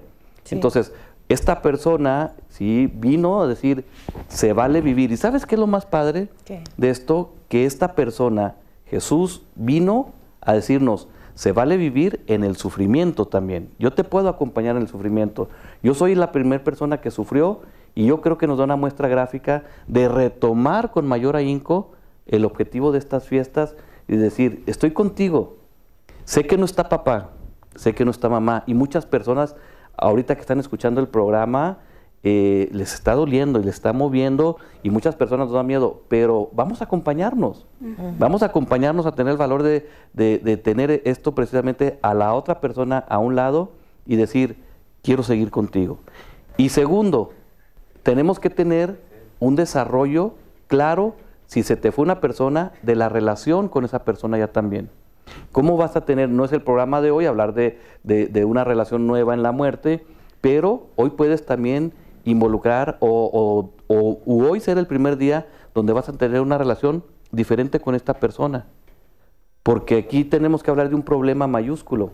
Entonces, 0.52 0.94
esta 1.28 1.64
persona 1.64 2.34
sí 2.50 2.88
vino 2.94 3.42
a 3.42 3.48
decir, 3.48 3.84
se 4.28 4.54
vale 4.54 4.82
vivir. 4.82 5.12
¿Y 5.12 5.18
sabes 5.18 5.48
qué 5.48 5.56
es 5.56 5.60
lo 5.60 5.66
más 5.66 5.88
padre 5.88 6.30
¿Qué? 6.46 6.62
de 6.78 6.92
esto? 6.92 7.34
Que 7.50 7.66
esta 7.66 7.96
persona, 7.96 8.54
Jesús, 8.86 9.42
vino 9.56 10.12
a 10.42 10.54
decirnos, 10.54 11.08
se 11.34 11.52
vale 11.52 11.78
vivir 11.78 12.24
en 12.28 12.44
el 12.44 12.58
sufrimiento 12.58 13.26
también. 13.26 13.72
Yo 13.80 13.92
te 13.92 14.04
puedo 14.04 14.30
acompañar 14.30 14.76
en 14.76 14.84
el 14.84 14.88
sufrimiento. 14.88 15.50
Yo 15.82 15.96
soy 15.96 16.14
la 16.14 16.32
primera 16.32 16.64
persona 16.64 17.02
que 17.02 17.10
sufrió 17.10 17.62
y 17.96 18.06
yo 18.06 18.22
creo 18.22 18.38
que 18.38 18.46
nos 18.46 18.58
da 18.58 18.66
una 18.66 18.76
muestra 18.76 19.08
gráfica 19.08 19.64
de 19.88 20.10
retomar 20.10 20.92
con 20.92 21.08
mayor 21.08 21.36
ahínco 21.36 21.94
el 22.28 22.44
objetivo 22.44 22.92
de 22.92 23.00
estas 23.00 23.28
fiestas 23.28 23.76
y 24.08 24.18
decir, 24.18 24.64
estoy 24.68 24.92
contigo. 24.92 25.58
Sé 26.26 26.46
que 26.46 26.58
no 26.58 26.66
está 26.66 26.90
papá, 26.90 27.32
sé 27.76 27.96
que 27.96 28.04
no 28.04 28.12
está 28.12 28.30
mamá 28.30 28.64
y 28.68 28.74
muchas 28.74 29.06
personas 29.06 29.56
ahorita 29.98 30.36
que 30.36 30.42
están 30.42 30.60
escuchando 30.60 31.00
el 31.00 31.08
programa 31.08 31.80
eh, 32.24 32.70
les 32.72 32.94
está 32.96 33.14
doliendo 33.14 33.60
y 33.60 33.64
les 33.64 33.76
está 33.76 33.94
moviendo 33.94 34.58
y 34.82 34.90
muchas 34.90 35.16
personas 35.16 35.46
nos 35.46 35.54
dan 35.54 35.68
miedo, 35.68 36.02
pero 36.08 36.50
vamos 36.54 36.82
a 36.82 36.86
acompañarnos, 36.86 37.68
vamos 38.18 38.42
a 38.42 38.48
acompañarnos 38.48 39.06
a 39.06 39.12
tener 39.12 39.34
el 39.34 39.38
valor 39.38 39.62
de, 39.62 39.88
de, 40.14 40.58
tener 40.58 41.04
esto 41.06 41.36
precisamente 41.36 42.00
a 42.02 42.16
la 42.16 42.34
otra 42.34 42.62
persona 42.62 42.98
a 42.98 43.20
un 43.20 43.36
lado 43.36 43.74
y 44.08 44.16
decir, 44.16 44.58
quiero 45.04 45.22
seguir 45.22 45.52
contigo. 45.52 46.00
Y 46.58 46.70
segundo, 46.70 47.32
tenemos 48.06 48.40
que 48.40 48.52
tener 48.52 49.02
un 49.40 49.56
desarrollo 49.56 50.36
claro, 50.68 51.16
si 51.48 51.64
se 51.64 51.76
te 51.76 51.92
fue 51.92 52.04
una 52.04 52.22
persona, 52.22 52.72
de 52.84 52.96
la 52.96 53.10
relación 53.10 53.68
con 53.68 53.84
esa 53.84 54.06
persona 54.06 54.38
ya 54.38 54.48
también. 54.48 54.92
¿Cómo 55.52 55.76
vas 55.76 55.96
a 55.96 56.06
tener, 56.06 56.30
no 56.30 56.46
es 56.46 56.52
el 56.52 56.62
programa 56.62 57.02
de 57.02 57.10
hoy 57.10 57.26
hablar 57.26 57.56
de, 57.56 57.80
de 58.04 58.46
una 58.46 58.64
relación 58.64 59.08
nueva 59.08 59.34
en 59.34 59.42
la 59.42 59.52
muerte, 59.52 60.06
pero 60.40 60.86
hoy 60.96 61.10
puedes 61.10 61.48
también 61.48 61.94
involucrar 62.26 62.98
o, 63.00 63.72
hoy 63.88 64.60
ser 64.60 64.78
el 64.78 64.86
primer 64.86 65.18
día 65.18 65.48
donde 65.74 65.92
vas 65.92 66.08
a 66.08 66.14
tener 66.14 66.42
una 66.42 66.60
relación 66.60 67.04
diferente 67.32 67.80
con 67.80 67.96
esta 67.96 68.14
persona. 68.14 68.68
Porque 69.64 69.98
aquí 69.98 70.24
tenemos 70.24 70.62
que 70.62 70.70
hablar 70.70 70.90
de 70.90 70.96
un 70.96 71.02
problema 71.02 71.48
mayúsculo. 71.48 72.12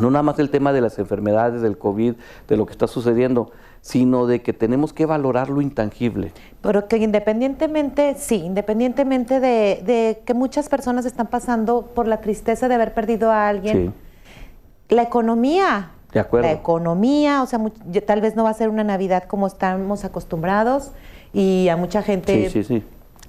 No 0.00 0.10
nada 0.10 0.22
más 0.22 0.38
el 0.38 0.50
tema 0.50 0.72
de 0.72 0.80
las 0.80 0.98
enfermedades, 0.98 1.62
del 1.62 1.78
COVID, 1.78 2.14
de 2.48 2.56
lo 2.56 2.66
que 2.66 2.72
está 2.72 2.86
sucediendo, 2.86 3.52
sino 3.80 4.26
de 4.26 4.42
que 4.42 4.52
tenemos 4.52 4.92
que 4.92 5.06
valorar 5.06 5.48
lo 5.48 5.60
intangible. 5.60 6.32
Pero 6.60 6.88
que 6.88 6.96
independientemente, 6.96 8.14
sí, 8.16 8.36
independientemente 8.36 9.40
de, 9.40 10.22
que 10.24 10.34
muchas 10.34 10.68
personas 10.68 11.04
están 11.06 11.28
pasando 11.28 11.86
por 11.94 12.06
la 12.08 12.20
tristeza 12.20 12.68
de 12.68 12.74
haber 12.74 12.94
perdido 12.94 13.30
a 13.30 13.48
alguien, 13.48 13.94
la 14.88 15.02
economía 15.02 15.90
la 16.12 16.52
economía, 16.52 17.42
o 17.42 17.46
sea, 17.46 17.60
tal 18.06 18.20
vez 18.20 18.34
no 18.34 18.44
va 18.44 18.50
a 18.50 18.54
ser 18.54 18.68
una 18.68 18.84
Navidad 18.84 19.24
como 19.24 19.46
estamos 19.46 20.04
acostumbrados 20.04 20.92
y 21.32 21.68
a 21.68 21.76
mucha 21.76 22.02
gente... 22.02 22.50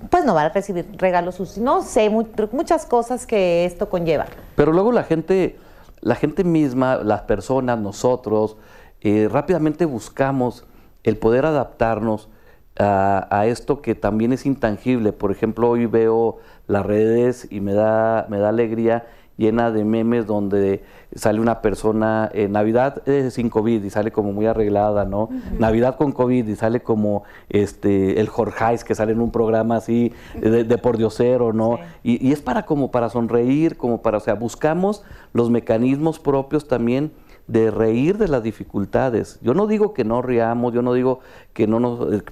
Pues 0.09 0.25
no 0.25 0.33
va 0.33 0.43
a 0.43 0.49
recibir 0.49 0.87
regalos, 0.97 1.59
no 1.59 1.83
sé, 1.83 2.09
muchas 2.09 2.87
cosas 2.87 3.27
que 3.27 3.65
esto 3.65 3.87
conlleva. 3.89 4.25
Pero 4.55 4.71
luego 4.71 4.91
la 4.91 5.03
gente, 5.03 5.57
la 6.01 6.15
gente 6.15 6.43
misma, 6.43 6.97
las 6.97 7.21
personas, 7.21 7.79
nosotros, 7.79 8.57
eh, 9.01 9.27
rápidamente 9.31 9.85
buscamos 9.85 10.65
el 11.03 11.17
poder 11.17 11.45
adaptarnos 11.45 12.29
a, 12.77 13.27
a, 13.29 13.47
esto 13.47 13.81
que 13.81 13.95
también 13.95 14.33
es 14.33 14.45
intangible. 14.45 15.13
Por 15.13 15.31
ejemplo, 15.31 15.69
hoy 15.69 15.85
veo 15.85 16.37
las 16.67 16.85
redes 16.85 17.47
y 17.51 17.61
me 17.61 17.73
da, 17.73 18.25
me 18.29 18.39
da 18.39 18.49
alegría 18.49 19.05
llena 19.41 19.71
de 19.71 19.83
memes 19.83 20.27
donde 20.27 20.83
sale 21.15 21.41
una 21.41 21.61
persona, 21.61 22.29
eh, 22.33 22.47
Navidad 22.47 23.01
sin 23.31 23.49
COVID 23.49 23.83
y 23.83 23.89
sale 23.89 24.11
como 24.11 24.31
muy 24.31 24.45
arreglada, 24.45 25.03
¿no? 25.03 25.29
Navidad 25.57 25.97
con 25.97 26.11
COVID 26.11 26.47
y 26.47 26.55
sale 26.55 26.81
como 26.81 27.23
este 27.49 28.21
el 28.21 28.29
Jorgeis 28.29 28.83
que 28.83 28.95
sale 28.95 29.11
en 29.11 29.19
un 29.19 29.31
programa 29.31 29.77
así 29.77 30.13
de, 30.39 30.63
de 30.63 30.77
por 30.77 30.97
diosero, 30.97 31.53
¿no? 31.53 31.79
Y, 32.03 32.25
y, 32.25 32.31
es 32.31 32.41
para 32.41 32.65
como 32.65 32.91
para 32.91 33.09
sonreír, 33.09 33.77
como 33.77 34.01
para, 34.01 34.17
o 34.17 34.21
sea, 34.21 34.35
buscamos 34.35 35.03
los 35.33 35.49
mecanismos 35.49 36.19
propios 36.19 36.67
también 36.67 37.11
de 37.47 37.71
reír 37.71 38.17
de 38.17 38.27
las 38.27 38.43
dificultades. 38.43 39.39
Yo 39.41 39.53
no 39.53 39.67
digo 39.67 39.93
que 39.93 40.05
no 40.05 40.21
riamos, 40.21 40.73
yo 40.73 40.81
no 40.81 40.93
digo 40.93 41.19
que 41.53 41.67
no 41.67 41.79
nos 41.79 42.13
eh, 42.13 42.23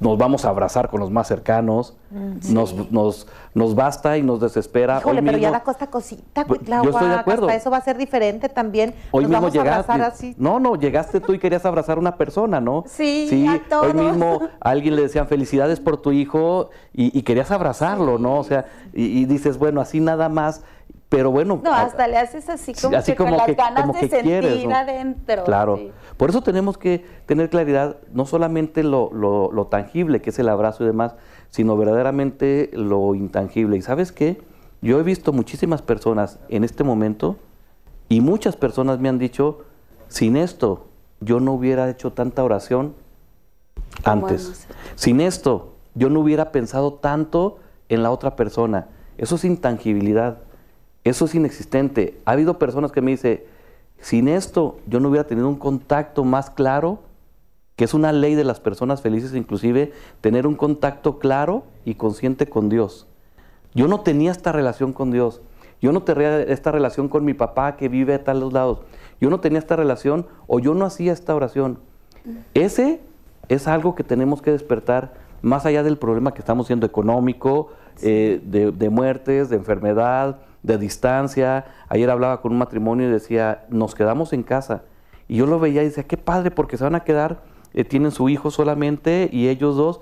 nos 0.00 0.16
vamos 0.16 0.44
a 0.44 0.48
abrazar 0.48 0.88
con 0.88 1.00
los 1.00 1.10
más 1.10 1.28
cercanos, 1.28 1.94
mm, 2.10 2.52
nos, 2.52 2.90
nos, 2.90 3.26
nos 3.54 3.74
basta 3.74 4.16
y 4.16 4.22
nos 4.22 4.40
desespera. 4.40 4.98
Híjole, 4.98 5.22
pero 5.22 5.38
ya 5.38 5.50
la 5.50 5.62
costa 5.62 5.88
cosita, 5.88 6.44
pues, 6.46 6.60
Yo 6.62 6.90
estoy 6.90 7.08
de 7.08 7.14
acuerdo. 7.14 7.46
Hasta 7.46 7.56
eso 7.56 7.70
va 7.70 7.76
a 7.76 7.82
ser 7.82 7.98
diferente 7.98 8.48
también. 8.48 8.94
Hoy 9.10 9.26
mismo 9.26 9.48
llegaste. 9.50 9.92
así. 9.92 10.34
No, 10.38 10.58
no, 10.58 10.76
llegaste 10.76 11.20
tú 11.20 11.34
y 11.34 11.38
querías 11.38 11.64
abrazar 11.66 11.98
a 11.98 12.00
una 12.00 12.16
persona, 12.16 12.60
¿no? 12.60 12.84
Sí, 12.86 13.26
sí 13.28 13.46
a 13.46 13.60
todos. 13.68 13.86
Hoy 13.86 13.94
mismo 13.94 14.40
a 14.60 14.70
alguien 14.70 14.96
le 14.96 15.02
decían 15.02 15.28
felicidades 15.28 15.80
por 15.80 15.98
tu 15.98 16.12
hijo 16.12 16.70
y, 16.92 17.20
querías 17.22 17.50
abrazarlo, 17.50 18.18
¿no? 18.18 18.38
O 18.38 18.44
sea, 18.44 18.66
y, 18.94 19.20
y 19.20 19.24
dices, 19.26 19.58
bueno, 19.58 19.80
así 19.80 20.00
nada 20.00 20.28
más 20.28 20.62
pero 21.10 21.32
bueno. 21.32 21.60
No, 21.62 21.74
hasta 21.74 22.06
le 22.06 22.16
haces 22.16 22.48
así 22.48 22.72
como, 22.72 23.02
que, 23.02 23.16
con 23.16 23.36
las 23.36 23.54
ganas 23.56 23.92
de 24.00 24.08
sentir 24.08 24.72
adentro. 24.72 25.42
Claro. 25.44 25.78
Por 26.16 26.30
eso 26.30 26.40
tenemos 26.40 26.78
que 26.78 27.04
tener 27.26 27.50
claridad, 27.50 27.96
no 28.12 28.24
solamente 28.26 28.84
lo, 28.84 29.10
lo, 29.12 29.66
tangible, 29.66 30.22
que 30.22 30.30
es 30.30 30.38
el 30.38 30.48
abrazo 30.48 30.84
y 30.84 30.86
demás, 30.86 31.16
sino 31.50 31.76
verdaderamente 31.76 32.70
lo 32.72 33.16
intangible. 33.16 33.76
¿Y 33.76 33.82
sabes 33.82 34.12
qué? 34.12 34.40
Yo 34.82 35.00
he 35.00 35.02
visto 35.02 35.32
muchísimas 35.32 35.82
personas 35.82 36.38
en 36.48 36.62
este 36.62 36.84
momento 36.84 37.36
y 38.08 38.20
muchas 38.20 38.56
personas 38.56 39.00
me 39.00 39.08
han 39.08 39.18
dicho, 39.18 39.64
sin 40.06 40.36
esto 40.36 40.86
yo 41.20 41.40
no 41.40 41.52
hubiera 41.52 41.90
hecho 41.90 42.12
tanta 42.12 42.44
oración 42.44 42.94
antes. 44.04 44.68
Sin 44.94 45.20
esto 45.20 45.74
yo 45.96 46.08
no 46.08 46.20
hubiera 46.20 46.52
pensado 46.52 46.94
tanto 46.94 47.58
en 47.88 48.04
la 48.04 48.12
otra 48.12 48.36
persona. 48.36 48.86
Eso 49.18 49.34
es 49.34 49.44
intangibilidad. 49.44 50.38
Eso 51.04 51.24
es 51.24 51.34
inexistente. 51.34 52.18
Ha 52.24 52.32
habido 52.32 52.58
personas 52.58 52.92
que 52.92 53.00
me 53.00 53.12
dicen, 53.12 53.40
sin 54.00 54.28
esto 54.28 54.78
yo 54.86 55.00
no 55.00 55.08
hubiera 55.08 55.26
tenido 55.26 55.48
un 55.48 55.56
contacto 55.56 56.24
más 56.24 56.50
claro, 56.50 57.00
que 57.76 57.84
es 57.84 57.94
una 57.94 58.12
ley 58.12 58.34
de 58.34 58.44
las 58.44 58.60
personas 58.60 59.00
felices, 59.00 59.34
inclusive 59.34 59.92
tener 60.20 60.46
un 60.46 60.54
contacto 60.54 61.18
claro 61.18 61.64
y 61.84 61.94
consciente 61.94 62.46
con 62.46 62.68
Dios. 62.68 63.06
Yo 63.74 63.88
no 63.88 64.00
tenía 64.00 64.30
esta 64.30 64.52
relación 64.52 64.92
con 64.92 65.10
Dios. 65.10 65.40
Yo 65.80 65.92
no 65.92 66.02
tenía 66.02 66.42
esta 66.42 66.72
relación 66.72 67.08
con 67.08 67.24
mi 67.24 67.32
papá 67.32 67.76
que 67.76 67.88
vive 67.88 68.14
a 68.14 68.24
tal 68.24 68.52
lados. 68.52 68.80
Yo 69.20 69.30
no 69.30 69.40
tenía 69.40 69.58
esta 69.58 69.76
relación 69.76 70.26
o 70.46 70.58
yo 70.58 70.74
no 70.74 70.84
hacía 70.84 71.12
esta 71.12 71.34
oración. 71.34 71.78
Ese 72.52 73.00
es 73.48 73.66
algo 73.66 73.94
que 73.94 74.04
tenemos 74.04 74.42
que 74.42 74.50
despertar 74.50 75.14
más 75.40 75.64
allá 75.64 75.82
del 75.82 75.96
problema 75.96 76.34
que 76.34 76.40
estamos 76.40 76.66
siendo 76.66 76.84
económico, 76.84 77.68
eh, 78.02 78.40
de 78.42 78.90
muertes, 78.90 79.48
de 79.48 79.56
enfermedad, 79.56 80.38
de 80.62 80.78
distancia. 80.78 81.66
Ayer 81.88 82.10
hablaba 82.10 82.40
con 82.40 82.52
un 82.52 82.58
matrimonio 82.58 83.08
y 83.08 83.10
decía, 83.10 83.64
nos 83.68 83.94
quedamos 83.94 84.32
en 84.32 84.42
casa. 84.42 84.82
Y 85.28 85.36
yo 85.36 85.46
lo 85.46 85.60
veía 85.60 85.82
y 85.82 85.86
decía, 85.86 86.04
qué 86.04 86.16
padre, 86.16 86.50
porque 86.50 86.76
se 86.76 86.84
van 86.84 86.94
a 86.94 87.04
quedar, 87.04 87.42
eh, 87.72 87.84
tienen 87.84 88.10
su 88.10 88.28
hijo 88.28 88.50
solamente 88.50 89.28
y 89.32 89.48
ellos 89.48 89.76
dos. 89.76 90.00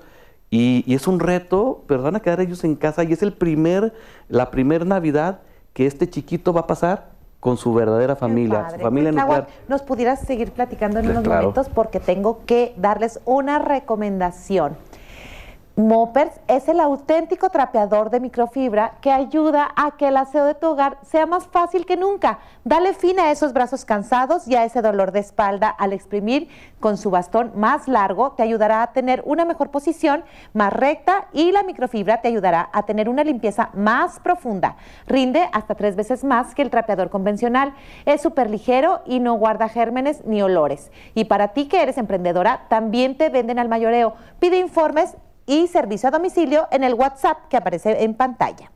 Y, 0.49 0.83
es 0.93 1.07
un 1.07 1.19
reto, 1.19 1.83
pero 1.87 2.01
van 2.01 2.15
a 2.15 2.21
quedar 2.21 2.41
ellos 2.41 2.63
en 2.63 2.75
casa 2.75 3.03
y 3.03 3.13
es 3.13 3.21
el 3.21 3.33
primer, 3.33 3.93
la 4.27 4.49
primera 4.49 4.83
Navidad 4.83 5.41
que 5.73 5.85
este 5.85 6.09
chiquito 6.09 6.51
va 6.53 6.61
a 6.61 6.67
pasar 6.67 7.11
con 7.39 7.55
su 7.55 7.73
verdadera 7.73 8.15
familia, 8.15 8.69
su 8.71 8.79
familia 8.79 9.11
nuclear. 9.11 9.47
Nos 9.67 9.83
pudieras 9.83 10.21
seguir 10.21 10.51
platicando 10.51 10.99
en 10.99 11.11
unos 11.11 11.23
momentos 11.23 11.69
porque 11.69 11.99
tengo 11.99 12.43
que 12.45 12.73
darles 12.77 13.21
una 13.25 13.59
recomendación. 13.59 14.75
Moppers 15.79 16.41
es 16.49 16.67
el 16.67 16.81
auténtico 16.81 17.49
trapeador 17.49 18.09
de 18.09 18.19
microfibra 18.19 18.95
que 18.99 19.13
ayuda 19.13 19.69
a 19.77 19.91
que 19.91 20.09
el 20.09 20.17
aseo 20.17 20.43
de 20.43 20.53
tu 20.53 20.67
hogar 20.67 20.97
sea 21.03 21.25
más 21.25 21.47
fácil 21.47 21.85
que 21.85 21.95
nunca. 21.95 22.39
Dale 22.65 22.93
fin 22.93 23.17
a 23.17 23.31
esos 23.31 23.53
brazos 23.53 23.85
cansados 23.85 24.45
y 24.45 24.55
a 24.55 24.65
ese 24.65 24.81
dolor 24.81 25.13
de 25.13 25.21
espalda 25.21 25.69
al 25.69 25.93
exprimir 25.93 26.49
con 26.81 26.97
su 26.97 27.09
bastón 27.11 27.53
más 27.55 27.87
largo. 27.87 28.31
Te 28.31 28.43
ayudará 28.43 28.83
a 28.83 28.91
tener 28.91 29.23
una 29.25 29.45
mejor 29.45 29.71
posición, 29.71 30.25
más 30.51 30.73
recta 30.73 31.29
y 31.31 31.53
la 31.53 31.63
microfibra 31.63 32.19
te 32.19 32.27
ayudará 32.27 32.69
a 32.73 32.83
tener 32.83 33.07
una 33.07 33.23
limpieza 33.23 33.69
más 33.73 34.19
profunda. 34.19 34.75
Rinde 35.07 35.47
hasta 35.53 35.75
tres 35.75 35.95
veces 35.95 36.25
más 36.25 36.55
que 36.55 36.61
el 36.61 36.71
trapeador 36.71 37.09
convencional. 37.09 37.73
Es 38.05 38.21
súper 38.21 38.49
ligero 38.49 38.99
y 39.05 39.21
no 39.21 39.35
guarda 39.35 39.69
gérmenes 39.69 40.25
ni 40.25 40.41
olores. 40.41 40.91
Y 41.15 41.23
para 41.23 41.53
ti 41.53 41.69
que 41.69 41.81
eres 41.81 41.97
emprendedora, 41.97 42.65
también 42.67 43.15
te 43.15 43.29
venden 43.29 43.59
al 43.59 43.69
mayoreo. 43.69 44.15
Pide 44.41 44.59
informes 44.59 45.15
y 45.49 45.67
servicio 45.67 46.07
a 46.07 46.11
domicilio 46.11 46.67
en 46.71 46.83
el 46.83 46.93
WhatsApp 46.93 47.47
que 47.49 47.57
aparece 47.57 48.03
en 48.03 48.13
pantalla. 48.13 48.71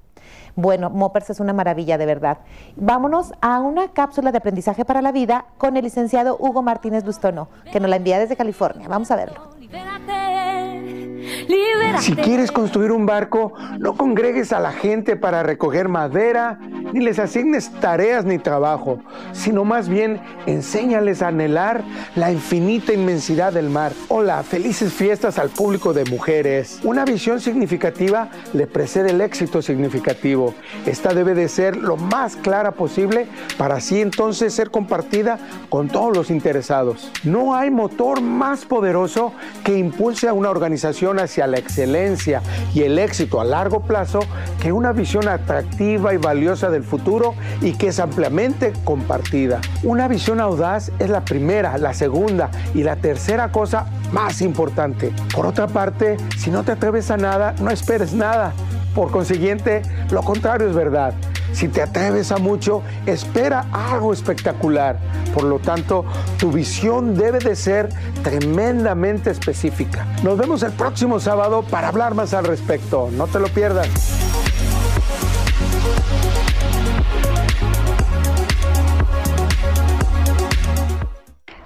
Bueno, 0.56 0.90
Moppers 0.90 1.30
es 1.30 1.40
una 1.40 1.54
maravilla 1.54 1.98
de 1.98 2.06
verdad. 2.06 2.40
Vámonos 2.76 3.32
a 3.42 3.60
una 3.60 3.90
cápsula 3.90 4.32
de 4.32 4.40
aprendizaje 4.40 4.86
para 4.86 5.02
la 5.02 5.12
vida 5.12 5.46
con 5.58 5.78
el 5.78 5.84
licenciado 5.84 6.36
Hugo 6.40 6.64
Martínez 6.64 7.06
Lustono, 7.06 7.48
que 7.72 7.80
nos 7.80 7.90
la 7.90 7.96
envía 7.96 8.20
desde 8.20 8.36
California. 8.36 8.88
Vamos 8.88 9.10
a 9.12 9.16
verlo. 9.16 9.50
Si 12.00 12.16
quieres 12.16 12.52
construir 12.52 12.92
un 12.92 13.06
barco, 13.06 13.54
no 13.80 13.96
congregues 13.96 14.52
a 14.54 14.60
la 14.60 14.72
gente 14.72 15.16
para 15.16 15.44
recoger 15.44 15.88
madera, 15.88 16.60
ni 16.92 17.00
les 17.00 17.20
asignes 17.20 17.72
tareas 17.80 18.26
ni 18.26 18.38
trabajo, 18.40 19.00
sino 19.32 19.64
más 19.64 19.90
bien 19.90 20.22
enséñales 20.46 21.22
a 21.22 21.30
anhelar 21.30 21.84
la 22.16 22.32
infinita 22.32 22.94
inmensidad 22.94 23.54
del 23.54 23.70
mar. 23.70 23.94
Hola, 24.10 24.44
felices 24.44 24.94
fiestas 24.94 25.40
al 25.40 25.50
público 25.50 25.94
de 25.94 26.06
mujeres. 26.06 26.80
Una 26.84 27.06
visión 27.06 27.40
significativa 27.40 28.30
le 28.54 28.68
precede 28.68 29.12
el 29.12 29.22
éxito 29.22 29.62
significativo. 29.62 30.54
Esta 30.86 31.14
debe 31.14 31.34
de 31.34 31.48
ser 31.48 31.78
lo 31.78 31.98
más 31.98 32.36
clara 32.36 32.72
posible 32.72 33.28
para 33.58 33.76
así 33.76 34.02
entonces 34.02 34.54
ser 34.54 34.72
compartida 34.72 35.40
con 35.70 35.88
todos 35.88 36.16
los 36.16 36.30
interesados. 36.30 37.12
No 37.24 37.56
hay 37.56 37.72
motor 37.72 38.22
más 38.22 38.66
poderoso 38.66 39.34
que 39.64 39.78
impulse 39.78 40.28
a 40.28 40.34
una 40.34 40.50
organización 40.50 41.20
hacia 41.20 41.33
la 41.38 41.58
excelencia 41.58 42.42
y 42.74 42.84
el 42.84 43.00
éxito 43.00 43.42
a 43.42 43.46
largo 43.46 43.82
plazo 43.82 44.20
que 44.62 44.72
una 44.72 44.92
visión 44.92 45.28
atractiva 45.28 46.14
y 46.14 46.18
valiosa 46.18 46.70
del 46.70 46.84
futuro 46.84 47.34
y 47.62 47.74
que 47.74 47.88
es 47.88 48.00
ampliamente 48.00 48.74
compartida. 48.84 49.60
Una 49.84 50.08
visión 50.08 50.40
audaz 50.40 50.92
es 51.00 51.10
la 51.10 51.26
primera, 51.26 51.78
la 51.78 51.94
segunda 51.94 52.50
y 52.74 52.84
la 52.84 52.96
tercera 52.96 53.52
cosa 53.52 53.88
más 54.12 54.42
importante. 54.42 55.12
Por 55.34 55.46
otra 55.46 55.68
parte, 55.68 56.18
si 56.38 56.52
no 56.52 56.64
te 56.64 56.74
atreves 56.74 57.10
a 57.12 57.18
nada, 57.18 57.56
no 57.60 57.72
esperes 57.72 58.14
nada. 58.14 58.54
Por 58.94 59.12
consiguiente, 59.12 59.82
lo 60.12 60.22
contrario 60.22 60.70
es 60.70 60.76
verdad. 60.76 61.14
Si 61.52 61.68
te 61.68 61.82
atreves 61.82 62.32
a 62.32 62.38
mucho, 62.38 62.82
espera 63.06 63.66
algo 63.72 64.12
espectacular. 64.12 64.98
Por 65.34 65.44
lo 65.44 65.60
tanto, 65.60 66.04
tu 66.38 66.52
visión 66.52 67.16
debe 67.16 67.40
de 67.40 67.56
ser 67.56 67.90
tremendamente 68.24 69.30
específica. 69.30 70.08
Nos 70.24 70.38
vemos 70.38 70.64
el 70.64 70.72
próximo 70.72 71.20
sábado 71.20 71.64
para 71.64 71.90
hablar 71.90 72.16
más 72.16 72.34
al 72.34 72.46
respecto. 72.46 73.10
No 73.12 73.28
te 73.28 73.40
lo 73.40 73.48
pierdas. 73.50 73.88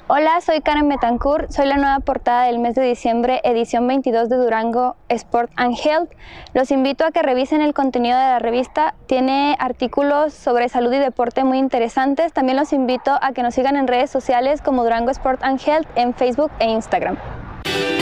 Hola, 0.10 0.40
soy 0.40 0.62
Karen 0.62 0.88
Betancourt, 0.88 1.52
soy 1.52 1.66
la 1.66 1.76
nueva 1.76 2.00
portada 2.00 2.46
del 2.46 2.60
mes 2.60 2.76
de 2.76 2.82
diciembre, 2.82 3.42
edición 3.44 3.86
22 3.88 4.30
de 4.30 4.38
Durango 4.38 4.96
Sport 5.10 5.52
and 5.58 5.76
Health. 5.78 6.10
Los 6.54 6.72
invito 6.72 7.06
a 7.06 7.12
que 7.12 7.22
revisen 7.22 7.60
el 7.60 7.74
contenido 7.74 8.18
de 8.18 8.24
la 8.24 8.40
revista, 8.40 8.96
tiene 9.08 9.58
artículos 9.60 10.34
sobre 10.34 10.70
salud 10.70 10.94
y 10.94 11.00
deporte 11.00 11.44
muy 11.44 11.58
interesantes. 11.58 12.32
También 12.32 12.58
los 12.58 12.72
invito 12.72 13.20
a 13.22 13.34
que 13.34 13.44
nos 13.44 13.54
sigan 13.54 13.76
en 13.76 13.86
redes 13.86 14.10
sociales 14.10 14.62
como 14.62 14.84
Durango 14.84 15.12
Sport 15.12 15.44
and 15.44 15.60
Health 15.60 15.90
en 15.96 16.14
Facebook 16.14 16.52
e 16.60 16.70
Instagram. 16.70 17.18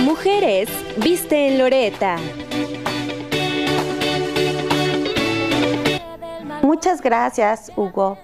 Mujeres, 0.04 0.70
viste 0.98 1.48
en 1.48 1.58
Loreta. 1.58 2.18
Muchas 6.62 7.02
gracias, 7.02 7.72
Hugo. 7.76 8.20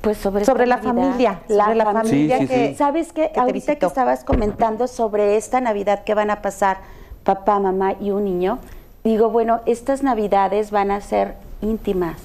pues 0.00 0.18
sobre, 0.18 0.44
sobre 0.44 0.66
la 0.66 0.78
familia, 0.78 1.40
la, 1.48 1.74
la 1.74 1.90
familia 1.90 2.46
que, 2.46 2.74
¿sabes 2.76 3.12
qué? 3.12 3.32
Ahorita 3.36 3.76
que 3.76 3.86
estabas 3.86 4.22
comentando 4.22 4.86
sobre 4.86 5.36
esta 5.36 5.62
Navidad 5.62 6.04
que 6.04 6.12
van 6.12 6.30
a 6.30 6.42
pasar 6.42 6.78
papá, 7.24 7.58
mamá 7.58 7.94
y 7.98 8.10
un 8.10 8.24
niño, 8.24 8.58
digo, 9.02 9.30
bueno, 9.30 9.60
estas 9.64 10.02
Navidades 10.02 10.70
van 10.70 10.90
a 10.90 11.00
ser 11.00 11.36
íntimas. 11.62 12.16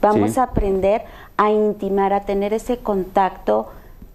Vamos 0.00 0.38
a 0.38 0.44
aprender 0.44 1.02
a 1.36 1.50
intimar, 1.50 2.12
a 2.12 2.20
tener 2.20 2.52
ese 2.52 2.78
contacto 2.78 3.68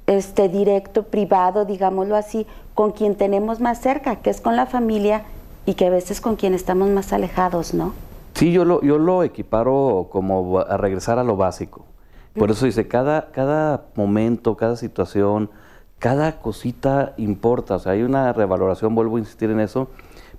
este, 0.09 0.49
directo, 0.49 1.03
privado, 1.03 1.65
digámoslo 1.65 2.15
así, 2.15 2.47
con 2.73 2.91
quien 2.91 3.15
tenemos 3.15 3.59
más 3.59 3.79
cerca, 3.79 4.15
que 4.17 4.31
es 4.31 4.41
con 4.41 4.55
la 4.55 4.65
familia 4.65 5.23
y 5.67 5.75
que 5.75 5.85
a 5.85 5.91
veces 5.91 6.19
con 6.19 6.35
quien 6.35 6.55
estamos 6.55 6.89
más 6.89 7.13
alejados, 7.13 7.75
¿no? 7.75 7.93
Sí, 8.33 8.51
yo 8.51 8.65
lo, 8.65 8.81
yo 8.81 8.97
lo 8.97 9.23
equiparo 9.23 10.07
como 10.11 10.59
a 10.59 10.77
regresar 10.77 11.19
a 11.19 11.23
lo 11.23 11.37
básico. 11.37 11.85
Por 12.33 12.49
eso 12.49 12.65
dice, 12.65 12.87
cada, 12.87 13.31
cada 13.31 13.85
momento, 13.95 14.55
cada 14.55 14.77
situación, 14.77 15.51
cada 15.99 16.39
cosita 16.39 17.13
importa. 17.17 17.75
O 17.75 17.79
sea, 17.79 17.91
hay 17.91 18.01
una 18.01 18.33
revaloración, 18.33 18.95
vuelvo 18.95 19.17
a 19.17 19.19
insistir 19.19 19.51
en 19.51 19.59
eso, 19.59 19.89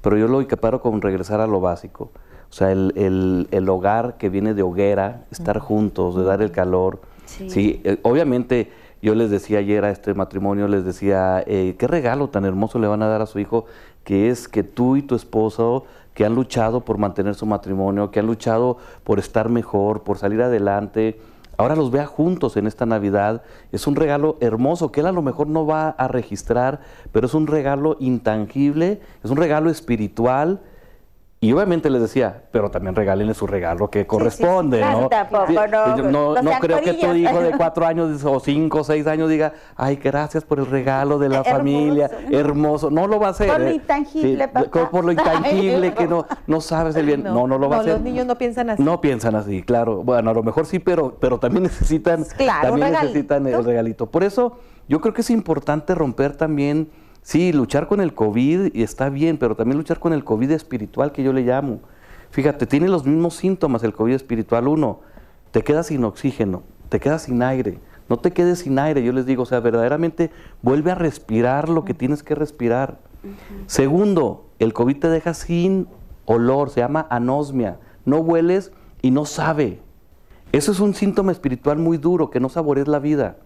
pero 0.00 0.16
yo 0.16 0.26
lo 0.26 0.40
equiparo 0.40 0.80
con 0.80 1.00
regresar 1.00 1.40
a 1.40 1.46
lo 1.46 1.60
básico. 1.60 2.10
O 2.50 2.52
sea, 2.52 2.72
el, 2.72 3.46
el, 3.50 3.68
hogar 3.68 4.16
que 4.16 4.30
viene 4.30 4.54
de 4.54 4.62
hoguera, 4.62 5.26
estar 5.30 5.60
juntos, 5.60 6.16
de 6.16 6.24
dar 6.24 6.42
el 6.42 6.50
calor. 6.50 7.00
Sí, 7.26 7.80
eh, 7.84 7.98
obviamente 8.02 8.72
yo 9.02 9.14
les 9.14 9.30
decía 9.30 9.58
ayer 9.58 9.84
a 9.84 9.90
este 9.90 10.14
matrimonio, 10.14 10.68
les 10.68 10.84
decía, 10.84 11.42
qué 11.46 11.86
regalo 11.86 12.28
tan 12.28 12.44
hermoso 12.44 12.78
le 12.78 12.86
van 12.86 13.02
a 13.02 13.08
dar 13.08 13.22
a 13.22 13.26
su 13.26 13.38
hijo, 13.38 13.66
que 14.04 14.30
es 14.30 14.48
que 14.48 14.62
tú 14.62 14.96
y 14.96 15.02
tu 15.02 15.14
esposo, 15.14 15.84
que 16.14 16.24
han 16.24 16.34
luchado 16.34 16.84
por 16.84 16.98
mantener 16.98 17.34
su 17.34 17.46
matrimonio, 17.46 18.10
que 18.10 18.20
han 18.20 18.26
luchado 18.26 18.78
por 19.04 19.18
estar 19.18 19.48
mejor, 19.48 20.02
por 20.02 20.18
salir 20.18 20.42
adelante, 20.42 21.20
ahora 21.56 21.76
los 21.76 21.90
vea 21.90 22.06
juntos 22.06 22.56
en 22.56 22.66
esta 22.66 22.84
Navidad. 22.86 23.42
Es 23.72 23.86
un 23.86 23.96
regalo 23.96 24.36
hermoso 24.40 24.92
que 24.92 25.00
él 25.00 25.06
a 25.06 25.12
lo 25.12 25.22
mejor 25.22 25.46
no 25.46 25.66
va 25.66 25.90
a 25.90 26.08
registrar, 26.08 26.80
pero 27.12 27.26
es 27.26 27.34
un 27.34 27.46
regalo 27.46 27.96
intangible, 28.00 29.00
es 29.22 29.30
un 29.30 29.36
regalo 29.36 29.70
espiritual 29.70 30.60
y 31.42 31.52
obviamente 31.52 31.88
les 31.88 32.02
decía, 32.02 32.42
pero 32.50 32.70
también 32.70 32.94
regálenle 32.94 33.32
su 33.32 33.46
regalo 33.46 33.88
que 33.88 34.06
corresponde, 34.06 34.82
¿no? 34.82 35.08
no, 36.10 36.42
no, 36.42 36.50
creo 36.60 36.82
que 36.82 36.92
tu 36.92 37.14
hijo 37.14 37.40
de 37.40 37.52
cuatro 37.56 37.86
años 37.86 38.22
o 38.26 38.40
cinco 38.40 38.80
o 38.80 38.84
seis 38.84 39.06
años 39.06 39.30
diga, 39.30 39.54
ay, 39.74 39.96
gracias 39.96 40.44
por 40.44 40.58
el 40.58 40.66
regalo 40.66 41.18
de 41.18 41.30
la 41.30 41.42
familia, 41.42 42.10
hermoso. 42.30 42.90
No 42.90 43.06
lo 43.06 43.18
va 43.18 43.28
a 43.28 43.30
hacer. 43.30 43.48
Por 43.48 43.60
lo 43.60 43.68
¿eh? 43.68 43.74
intangible, 43.76 44.48
papá. 44.48 44.90
Por 44.90 45.02
lo 45.06 45.12
intangible 45.12 45.94
que 45.98 46.06
no, 46.06 46.26
no 46.46 46.60
sabes 46.60 46.94
el 46.96 47.06
bien. 47.06 47.24
No, 47.24 47.46
no, 47.46 47.56
lo 47.56 47.70
va 47.70 47.78
a 47.78 47.80
hacer. 47.80 47.94
los 47.94 48.02
niños 48.02 48.26
no 48.26 48.36
piensan 48.36 48.68
así. 48.68 48.82
No 48.82 49.00
piensan 49.00 49.34
así, 49.34 49.62
claro. 49.62 50.02
Bueno, 50.02 50.28
a 50.28 50.34
lo 50.34 50.42
mejor 50.42 50.66
sí, 50.66 50.78
pero, 50.78 51.16
pero 51.18 51.38
también 51.38 51.62
necesitan, 51.72 52.26
también 52.60 52.92
necesitan 52.92 53.46
el 53.46 53.64
regalito. 53.64 54.10
Por 54.10 54.24
eso 54.24 54.58
yo 54.88 55.00
creo 55.00 55.14
que 55.14 55.22
es 55.22 55.30
importante 55.30 55.94
romper 55.94 56.36
también 56.36 56.90
Sí, 57.22 57.52
luchar 57.52 57.86
con 57.86 58.00
el 58.00 58.14
COVID 58.14 58.74
y 58.74 58.82
está 58.82 59.10
bien, 59.10 59.38
pero 59.38 59.54
también 59.54 59.76
luchar 59.76 60.00
con 60.00 60.12
el 60.12 60.24
COVID 60.24 60.50
espiritual 60.50 61.12
que 61.12 61.22
yo 61.22 61.32
le 61.32 61.42
llamo. 61.42 61.80
Fíjate, 62.30 62.66
tiene 62.66 62.88
los 62.88 63.04
mismos 63.04 63.34
síntomas 63.34 63.82
el 63.82 63.92
COVID 63.92 64.14
espiritual. 64.14 64.68
Uno, 64.68 65.00
te 65.50 65.62
quedas 65.62 65.88
sin 65.88 66.04
oxígeno, 66.04 66.62
te 66.88 67.00
quedas 67.00 67.22
sin 67.22 67.42
aire. 67.42 67.78
No 68.08 68.16
te 68.16 68.32
quedes 68.32 68.60
sin 68.60 68.78
aire, 68.78 69.04
yo 69.04 69.12
les 69.12 69.24
digo, 69.24 69.44
o 69.44 69.46
sea, 69.46 69.60
verdaderamente 69.60 70.32
vuelve 70.62 70.90
a 70.90 70.96
respirar 70.96 71.68
lo 71.68 71.84
que 71.84 71.94
tienes 71.94 72.24
que 72.24 72.34
respirar. 72.34 72.98
Segundo, 73.66 74.46
el 74.58 74.72
COVID 74.72 74.98
te 74.98 75.08
deja 75.08 75.32
sin 75.32 75.86
olor, 76.24 76.70
se 76.70 76.80
llama 76.80 77.06
anosmia. 77.08 77.78
No 78.04 78.18
hueles 78.18 78.72
y 79.00 79.12
no 79.12 79.26
sabe. 79.26 79.80
Eso 80.50 80.72
es 80.72 80.80
un 80.80 80.94
síntoma 80.94 81.30
espiritual 81.30 81.78
muy 81.78 81.98
duro, 81.98 82.30
que 82.30 82.40
no 82.40 82.48
saborees 82.48 82.88
la 82.88 82.98
vida, 82.98 83.36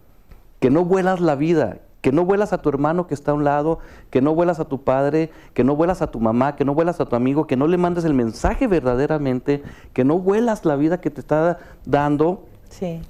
que 0.59 0.71
no 0.71 0.83
vuelas 0.83 1.19
la 1.19 1.35
vida, 1.35 1.81
que 2.05 2.11
no 2.11 2.23
vuelas 2.23 2.53
a 2.53 2.59
tu 2.59 2.69
hermano 2.69 3.07
que 3.07 3.15
está 3.15 3.31
a 3.31 3.33
un 3.33 3.43
lado, 3.43 3.79
que 4.11 4.21
no 4.21 4.35
vuelas 4.35 4.59
a 4.59 4.65
tu 4.65 4.83
padre, 4.83 5.31
que 5.55 5.63
no 5.63 5.75
vuelas 5.75 6.03
a 6.03 6.11
tu 6.11 6.19
mamá, 6.19 6.55
que 6.55 6.63
no 6.63 6.75
vuelas 6.75 7.01
a 7.01 7.05
tu 7.07 7.15
amigo, 7.15 7.47
que 7.47 7.57
no 7.57 7.65
le 7.65 7.77
mandes 7.77 8.05
el 8.05 8.13
mensaje 8.13 8.67
verdaderamente, 8.67 9.63
que 9.91 10.03
no 10.03 10.19
vuelas 10.19 10.65
la 10.65 10.75
vida 10.75 11.01
que 11.01 11.09
te 11.09 11.19
está 11.19 11.57
dando. 11.83 12.43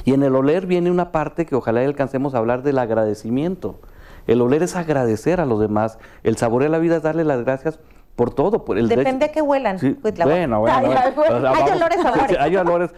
Y 0.05 0.13
en 0.13 0.23
el 0.23 0.33
oler 0.33 0.65
viene 0.65 0.91
una 0.91 1.11
parte 1.11 1.45
que 1.45 1.55
ojalá 1.55 1.81
alcancemos 1.81 2.35
a 2.35 2.37
hablar 2.37 2.63
del 2.63 2.77
agradecimiento. 2.79 3.81
El 4.27 4.39
oler 4.39 4.63
es 4.63 4.77
agradecer 4.77 5.41
a 5.41 5.45
los 5.45 5.59
demás, 5.59 5.99
el 6.23 6.37
saborear 6.37 6.71
la 6.71 6.79
vida 6.79 6.95
es 6.95 7.03
darle 7.03 7.25
las 7.25 7.43
gracias 7.43 7.77
por 8.15 8.33
todo. 8.33 8.63
Por 8.63 8.77
el 8.77 8.87
Depende 8.87 9.27
de 9.27 9.31
que 9.31 9.41
huelan. 9.41 9.77
Pues 10.01 10.15
bueno, 10.17 10.61
bueno. 10.61 10.75
Hay, 10.75 10.85
olores, 10.85 11.99
olores. 11.99 12.37
Hay 12.39 12.55
olores, 12.55 12.91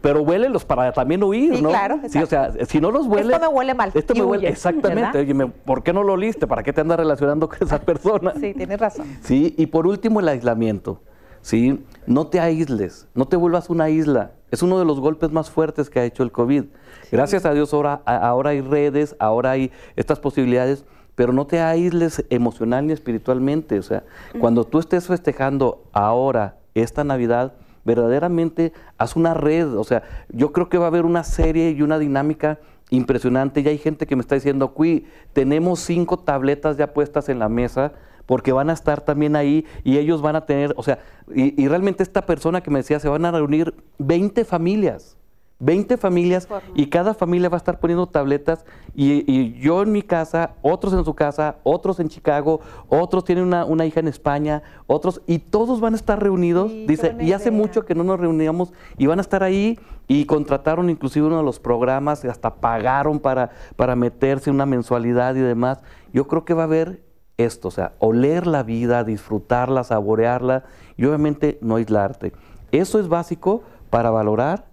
pero 0.00 0.22
huélenlos 0.22 0.64
para 0.64 0.92
también 0.92 1.22
huir, 1.22 1.56
sí, 1.56 1.62
¿no? 1.62 1.68
Claro, 1.68 2.00
sí, 2.08 2.18
o 2.18 2.26
sea, 2.26 2.52
si 2.66 2.80
no 2.80 2.90
los 2.90 3.06
hueles... 3.06 3.32
Esto 3.32 3.40
me 3.40 3.48
huele 3.48 3.74
mal. 3.74 3.90
Esto 3.94 4.14
me 4.14 4.22
huele, 4.22 4.48
exactamente. 4.48 5.18
Oye, 5.18 5.46
¿por 5.64 5.82
qué 5.82 5.92
no 5.92 6.02
lo 6.02 6.14
oliste? 6.14 6.46
¿Para 6.46 6.62
qué 6.62 6.72
te 6.72 6.80
andas 6.80 6.98
relacionando 6.98 7.48
con 7.48 7.58
esa 7.60 7.80
persona? 7.80 8.32
Sí, 8.40 8.54
tienes 8.54 8.80
razón. 8.80 9.06
Sí, 9.22 9.54
y 9.58 9.66
por 9.66 9.86
último 9.86 10.20
el 10.20 10.28
aislamiento. 10.28 11.00
¿sí? 11.42 11.84
No 12.06 12.28
te 12.28 12.40
aísles, 12.40 13.08
no 13.14 13.26
te 13.26 13.36
vuelvas 13.36 13.68
una 13.68 13.90
isla. 13.90 14.32
Es 14.50 14.62
uno 14.62 14.78
de 14.78 14.84
los 14.84 15.00
golpes 15.00 15.30
más 15.32 15.50
fuertes 15.50 15.90
que 15.90 16.00
ha 16.00 16.04
hecho 16.04 16.22
el 16.22 16.32
COVID. 16.32 16.64
Gracias 17.10 17.44
a 17.44 17.52
Dios 17.52 17.74
ahora, 17.74 18.02
ahora 18.06 18.50
hay 18.50 18.60
redes, 18.60 19.16
ahora 19.18 19.50
hay 19.50 19.70
estas 19.96 20.20
posibilidades 20.20 20.84
pero 21.14 21.32
no 21.32 21.46
te 21.46 21.60
aísles 21.60 22.24
emocional 22.30 22.86
ni 22.86 22.92
espiritualmente. 22.92 23.78
O 23.78 23.82
sea, 23.82 24.04
cuando 24.40 24.64
tú 24.64 24.78
estés 24.78 25.06
festejando 25.06 25.84
ahora 25.92 26.56
esta 26.74 27.04
Navidad, 27.04 27.54
verdaderamente 27.84 28.72
haz 28.98 29.16
una 29.16 29.34
red. 29.34 29.76
O 29.76 29.84
sea, 29.84 30.02
yo 30.30 30.52
creo 30.52 30.68
que 30.68 30.78
va 30.78 30.84
a 30.84 30.88
haber 30.88 31.04
una 31.04 31.24
serie 31.24 31.70
y 31.70 31.82
una 31.82 31.98
dinámica 31.98 32.58
impresionante. 32.90 33.62
Ya 33.62 33.70
hay 33.70 33.78
gente 33.78 34.06
que 34.06 34.16
me 34.16 34.22
está 34.22 34.34
diciendo, 34.34 34.72
Cui, 34.74 35.06
tenemos 35.32 35.80
cinco 35.80 36.18
tabletas 36.18 36.76
ya 36.76 36.92
puestas 36.92 37.28
en 37.28 37.38
la 37.38 37.48
mesa 37.48 37.92
porque 38.26 38.52
van 38.52 38.70
a 38.70 38.72
estar 38.72 39.00
también 39.00 39.36
ahí 39.36 39.66
y 39.82 39.98
ellos 39.98 40.22
van 40.22 40.36
a 40.36 40.46
tener, 40.46 40.72
o 40.76 40.82
sea, 40.82 41.00
y, 41.34 41.60
y 41.60 41.68
realmente 41.68 42.04
esta 42.04 42.24
persona 42.24 42.60
que 42.60 42.70
me 42.70 42.78
decía, 42.78 43.00
se 43.00 43.08
van 43.08 43.24
a 43.24 43.32
reunir 43.32 43.74
20 43.98 44.44
familias 44.44 45.16
20 45.62 45.96
familias 45.96 46.48
y 46.74 46.86
cada 46.86 47.14
familia 47.14 47.48
va 47.48 47.56
a 47.56 47.58
estar 47.58 47.78
poniendo 47.78 48.08
tabletas 48.08 48.64
y, 48.96 49.52
yo 49.60 49.82
en 49.82 49.92
mi 49.92 50.02
casa, 50.02 50.54
otros 50.60 50.92
en 50.92 51.04
su 51.04 51.14
casa, 51.14 51.56
otros 51.62 52.00
en 52.00 52.08
Chicago, 52.08 52.60
otros 52.88 53.24
tienen 53.24 53.44
una, 53.44 53.86
hija 53.86 54.00
en 54.00 54.08
España, 54.08 54.64
otros 54.88 55.22
y 55.26 55.38
todos 55.38 55.80
van 55.80 55.92
a 55.92 55.96
estar 55.96 56.20
reunidos. 56.20 56.70
dice, 56.88 57.14
y 57.20 57.32
hace 57.32 57.52
mucho 57.52 57.84
que 57.84 57.94
no 57.94 58.02
nos 58.02 58.18
reuníamos 58.18 58.72
y 58.98 59.06
van 59.06 59.20
a 59.20 59.22
estar 59.22 59.44
ahí 59.44 59.78
y 60.08 60.24
contrataron 60.24 60.90
inclusive 60.90 61.28
uno 61.28 61.38
de 61.38 61.44
los 61.44 61.60
programas, 61.60 62.24
y 62.24 62.28
hasta 62.28 62.56
pagaron 62.56 63.20
para, 63.20 63.50
para 63.76 63.94
meterse 63.94 64.50
una 64.50 64.66
mensualidad 64.66 65.36
y 65.36 65.40
demás. 65.40 65.78
Yo 66.12 66.26
creo 66.26 66.44
que 66.44 66.54
va 66.54 66.62
a 66.62 66.66
haber 66.66 67.04
esto, 67.38 67.68
o 67.68 67.70
sea, 67.70 67.92
oler 68.00 68.48
la 68.48 68.64
vida, 68.64 69.04
disfrutarla, 69.04 69.84
saborearla 69.84 70.64
y 70.96 71.06
obviamente 71.06 71.58
no 71.62 71.76
aislarte. 71.76 72.32
Eso 72.72 72.98
es 72.98 73.08
básico 73.08 73.62
para 73.90 74.10
valorar 74.10 74.71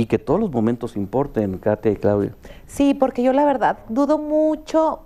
y 0.00 0.06
que 0.06 0.18
todos 0.18 0.40
los 0.40 0.50
momentos 0.50 0.96
importen, 0.96 1.58
Katia 1.58 1.92
y 1.92 1.96
Claudia. 1.96 2.34
Sí, 2.66 2.94
porque 2.94 3.22
yo 3.22 3.34
la 3.34 3.44
verdad 3.44 3.80
dudo 3.90 4.16
mucho, 4.16 5.00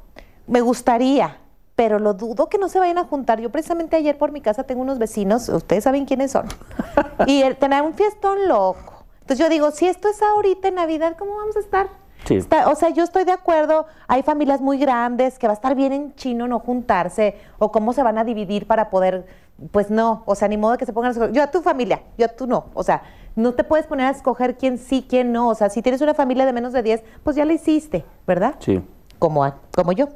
me 0.47 0.61
gustaría, 0.61 1.39
pero 1.75 1.99
lo 1.99 2.15
dudo 2.15 2.49
que 2.49 2.59
no 2.59 2.69
se 2.69 2.79
vayan 2.79 2.99
a 2.99 3.05
juntar. 3.05 3.41
Yo 3.41 3.51
precisamente 3.51 3.97
ayer 3.97 4.17
por 4.17 4.31
mi 4.31 4.41
casa 4.41 4.63
tengo 4.63 4.83
unos 4.83 5.01
vecinos, 5.01 5.49
ustedes 5.49 5.83
saben 5.83 6.05
quiénes 6.05 6.31
son, 6.31 6.47
y 7.27 7.43
tener 7.55 7.83
un 7.83 7.95
fiestón 7.95 8.47
loco. 8.47 9.05
Entonces 9.23 9.39
yo 9.39 9.49
digo, 9.49 9.73
si 9.73 9.89
esto 9.89 10.07
es 10.09 10.23
ahorita 10.23 10.69
en 10.69 10.77
Navidad, 10.77 11.17
¿cómo 11.19 11.35
vamos 11.35 11.57
a 11.57 11.61
estar? 11.61 11.89
Sí. 12.25 12.39
o 12.67 12.75
sea, 12.77 12.91
yo 12.91 13.03
estoy 13.03 13.25
de 13.25 13.33
acuerdo, 13.33 13.87
hay 14.07 14.23
familias 14.23 14.61
muy 14.61 14.79
grandes 14.79 15.41
que 15.41 15.49
va 15.49 15.53
a 15.53 15.57
estar 15.57 15.75
bien 15.75 15.93
en 15.93 16.15
chino 16.15 16.47
no 16.47 16.61
juntarse, 16.61 17.35
o 17.59 17.73
cómo 17.73 17.93
se 17.93 18.05
van 18.05 18.17
a 18.17 18.25
dividir 18.25 18.69
para 18.69 18.91
poder, 18.91 19.27
pues 19.73 19.91
no, 19.91 20.23
o 20.25 20.37
sea, 20.37 20.47
ni 20.47 20.57
modo 20.57 20.79
que 20.79 20.87
se 20.87 20.93
pongan 20.93 21.21
a 21.21 21.31
yo 21.33 21.43
a 21.43 21.51
tu 21.51 21.61
familia, 21.63 22.01
yo 22.17 22.27
a 22.27 22.29
tú 22.29 22.47
no, 22.47 22.67
o 22.73 22.83
sea, 22.85 23.03
no 23.37 23.53
te 23.53 23.65
puedes 23.65 23.87
poner 23.87 24.07
a 24.07 24.11
escoger 24.11 24.57
quién 24.57 24.79
sí, 24.79 25.05
quién 25.09 25.33
no. 25.33 25.49
O 25.49 25.55
sea, 25.55 25.71
si 25.71 25.83
tienes 25.83 26.01
una 26.01 26.15
familia 26.15 26.47
de 26.47 26.53
menos 26.53 26.73
de 26.73 26.83
10, 26.83 27.03
pues 27.23 27.37
ya 27.37 27.45
la 27.45 27.53
hiciste, 27.53 28.05
¿verdad? 28.27 28.57
Sí. 28.61 28.81
Como, 29.19 29.45
como 29.75 29.93
yo. 29.93 30.09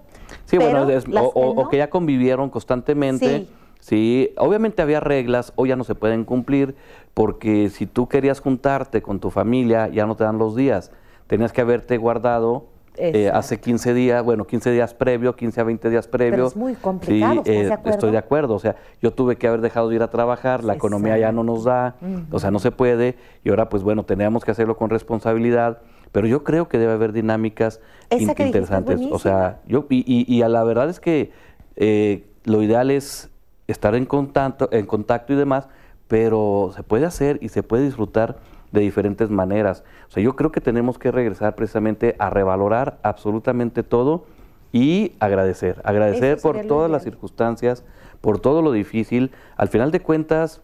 Sí, 0.45 0.59
bueno, 0.59 0.87
o, 1.35 1.69
que 1.69 1.79
ya 1.79 1.91
convivieron 1.91 2.51
constantemente. 2.51 3.47
Sí. 3.81 4.31
obviamente 4.37 4.83
había 4.83 5.01
reglas, 5.01 5.53
hoy 5.57 5.71
ya 5.71 5.77
no 5.77 5.85
se 5.85 5.95
pueden 5.95 6.25
cumplir, 6.25 6.75
porque 7.15 7.71
si 7.71 7.87
tú 7.87 8.09
querías 8.09 8.41
juntarte 8.41 9.03
con 9.03 9.21
tu 9.21 9.31
familia, 9.31 9.89
ya 9.89 10.07
no 10.07 10.17
te 10.17 10.25
dan 10.25 10.39
los 10.39 10.55
días. 10.57 10.91
Tenías 11.27 11.53
que 11.53 11.61
haberte 11.61 11.97
guardado 11.97 12.67
eh, 12.99 13.31
hace 13.33 13.61
15 13.61 13.95
días, 13.95 14.25
bueno, 14.25 14.47
15 14.47 14.71
días 14.71 14.95
previo, 14.95 15.35
15 15.37 15.61
a 15.61 15.65
20 15.65 15.91
días 15.91 16.09
previo. 16.09 16.31
Pero 16.31 16.47
es 16.49 16.57
muy 16.57 16.75
complicado, 16.75 17.43
sí, 17.45 17.53
eh, 17.53 17.79
Estoy 17.85 18.11
de 18.11 18.19
acuerdo, 18.19 18.55
o 18.55 18.59
sea, 18.59 18.77
yo 19.01 19.13
tuve 19.13 19.37
que 19.37 19.49
haber 19.49 19.61
dejado 19.61 19.89
de 19.89 19.97
ir 19.97 20.03
a 20.03 20.11
trabajar, 20.11 20.65
la 20.65 20.75
economía 20.75 21.17
ya 21.19 21.33
no 21.33 21.45
nos 21.45 21.65
da, 21.65 21.97
o 22.31 22.39
sea, 22.39 22.51
no 22.51 22.59
se 22.59 22.71
puede, 22.71 23.17
y 23.45 23.51
ahora 23.51 23.69
pues 23.69 23.83
bueno, 23.83 24.05
teníamos 24.05 24.45
que 24.45 24.51
hacerlo 24.51 24.77
con 24.77 24.91
responsabilidad, 24.91 25.79
pero 26.13 26.27
yo 26.27 26.45
creo 26.45 26.69
que 26.69 26.79
debe 26.79 26.93
haber 26.93 27.13
dinámicas 27.13 27.81
interesantes. 28.11 29.01
O 29.11 29.19
sea, 29.19 29.61
yo, 29.67 29.87
y, 29.91 30.25
y, 30.27 30.43
a 30.43 30.49
la 30.49 30.65
verdad 30.65 30.89
es 30.89 31.01
que 31.01 31.33
eh, 31.77 32.27
lo 32.45 32.63
ideal 32.63 32.91
es 32.91 33.31
estar 33.67 33.95
en 33.95 34.07
contacto, 34.07 34.69
en 34.73 34.87
contacto 34.87 35.33
y 35.33 35.37
demás, 35.37 35.69
pero 36.09 36.73
se 36.75 36.83
puede 36.83 37.05
hacer 37.05 37.39
y 37.43 37.51
se 37.51 37.63
puede 37.63 37.85
disfrutar 37.85 38.39
de 38.73 38.81
diferentes 38.81 39.31
maneras. 39.31 39.85
O 40.09 40.11
sea, 40.11 40.23
yo 40.23 40.37
creo 40.37 40.53
que 40.53 40.61
tenemos 40.61 40.99
que 40.99 41.11
regresar 41.11 41.55
precisamente 41.55 42.17
a 42.19 42.31
revalorar 42.31 42.99
absolutamente 43.03 43.83
todo 43.83 44.25
y 44.73 45.13
agradecer. 45.21 45.81
Agradecer 45.85 46.41
por 46.41 46.67
todas 46.67 46.91
las 46.91 47.03
circunstancias, 47.03 47.85
por 48.21 48.39
todo 48.39 48.63
lo 48.63 48.73
difícil. 48.73 49.31
Al 49.57 49.69
final 49.69 49.91
de 49.91 50.01
cuentas, 50.01 50.61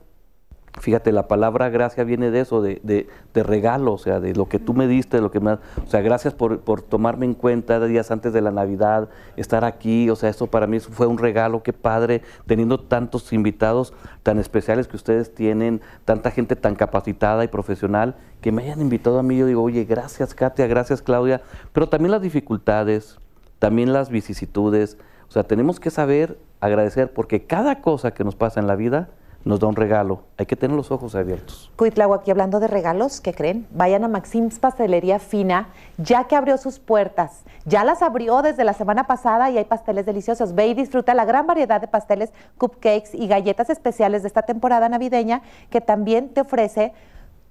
Fíjate, 0.81 1.12
la 1.12 1.29
palabra 1.29 1.70
gracia 1.70 2.03
viene 2.03 2.33
de 2.33 2.41
eso, 2.41 2.61
de, 2.61 2.81
de, 2.83 3.43
regalo, 3.43 3.93
o 3.93 3.99
sea, 3.99 4.18
de 4.18 4.35
lo 4.35 4.49
que 4.49 4.59
tú 4.59 4.75
me 4.75 4.89
diste, 4.89 5.18
de 5.18 5.22
lo 5.22 5.31
que 5.31 5.39
me... 5.39 5.53
O 5.53 5.61
sea, 5.87 6.01
gracias 6.01 6.35
por, 6.35 6.61
por, 6.61 6.83
tomarme 6.83 7.27
en 7.27 7.35
cuenta 7.35 7.79
días 7.87 8.11
antes 8.11 8.33
de 8.33 8.41
la 8.41 8.51
Navidad, 8.51 9.09
estar 9.37 9.64
aquí, 9.64 10.11
o 10.11 10.16
sea, 10.16 10.31
eso 10.31 10.49
para 10.49 10.66
mí 10.66 10.81
fue 10.81 11.07
un 11.07 11.18
regalo, 11.18 11.62
qué 11.62 11.72
padre, 11.72 12.22
teniendo 12.47 12.81
tantos 12.81 13.33
invitados 13.33 13.95
tan 14.25 14.39
especiales 14.41 14.89
que 14.89 14.97
ustedes 14.97 15.33
tienen, 15.33 15.81
tanta 16.05 16.33
gente 16.33 16.57
tan 16.57 16.75
capacitada 16.75 17.45
y 17.45 17.49
profesional, 17.49 18.16
que 18.41 18.51
me 18.51 18.62
hayan 18.64 18.81
invitado 18.81 19.18
a 19.20 19.22
mí, 19.22 19.39
yo 19.39 19.47
digo, 19.47 19.62
oye, 19.62 19.85
gracias 19.85 20.35
Katia, 20.35 20.66
gracias 20.66 21.03
Claudia, 21.03 21.41
pero 21.72 21.89
también 21.89 22.11
las 22.11 22.20
dificultades, 22.20 23.18
también 23.61 23.93
las 23.93 24.11
vicisitudes, 24.11 24.99
o 25.29 25.33
sea, 25.33 25.45
tenemos 25.45 25.79
que 25.79 25.91
saber 25.91 26.39
agradecer, 26.61 27.12
porque 27.12 27.47
cada 27.47 27.81
cosa 27.81 28.12
que 28.12 28.25
nos 28.25 28.35
pasa 28.35 28.61
en 28.61 28.66
la 28.66 28.77
vida, 28.77 29.09
nos 29.45 29.61
da 29.61 29.66
un 29.66 29.76
regalo. 29.76 30.22
Hay 30.38 30.47
que 30.47 30.57
tener 30.57 30.76
los 30.76 30.90
ojos 30.90 31.14
abiertos. 31.14 31.70
Cuitlago, 31.76 32.14
aquí 32.14 32.30
hablando 32.30 32.61
de 32.61 32.66
regalos, 32.66 33.20
¿qué 33.20 33.34
creen? 33.34 33.66
Vayan 33.70 34.05
a 34.05 34.09
Maxim's 34.09 34.59
Pastelería 34.59 35.18
Fina, 35.18 35.68
ya 35.99 36.24
que 36.24 36.36
abrió 36.36 36.57
sus 36.57 36.78
puertas. 36.78 37.45
Ya 37.64 37.84
las 37.84 38.03
abrió 38.03 38.42
desde 38.42 38.64
la 38.64 38.72
semana 38.72 39.07
pasada 39.07 39.51
y 39.51 39.59
hay 39.59 39.64
pasteles 39.64 40.07
deliciosos. 40.07 40.55
Ve 40.55 40.68
y 40.68 40.74
disfruta 40.74 41.14
la 41.14 41.24
gran 41.24 41.47
variedad 41.47 41.80
de 41.80 41.88
pasteles, 41.88 42.32
cupcakes 42.59 43.11
y 43.12 43.26
galletas 43.26 43.70
especiales 43.70 44.22
de 44.22 44.28
esta 44.28 44.42
temporada 44.42 44.88
navideña 44.88 45.42
que 45.70 45.80
también 45.80 46.30
te 46.30 46.40
ofrece 46.40 46.92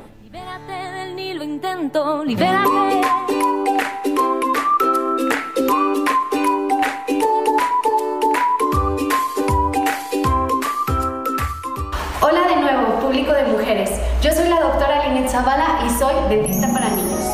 lo 1.40 1.46
intento, 1.46 2.22
libérate. 2.22 2.68
Hola 12.20 12.46
de 12.46 12.56
nuevo, 12.60 13.00
público 13.00 13.32
de 13.32 13.44
mujeres. 13.44 13.90
Yo 14.20 14.32
soy 14.32 14.50
la 14.50 14.60
doctora 14.60 15.08
Linet 15.08 15.30
Zavala 15.30 15.80
y 15.86 15.98
soy 15.98 16.12
dentista 16.28 16.70
para 16.74 16.90
niños. 16.90 17.24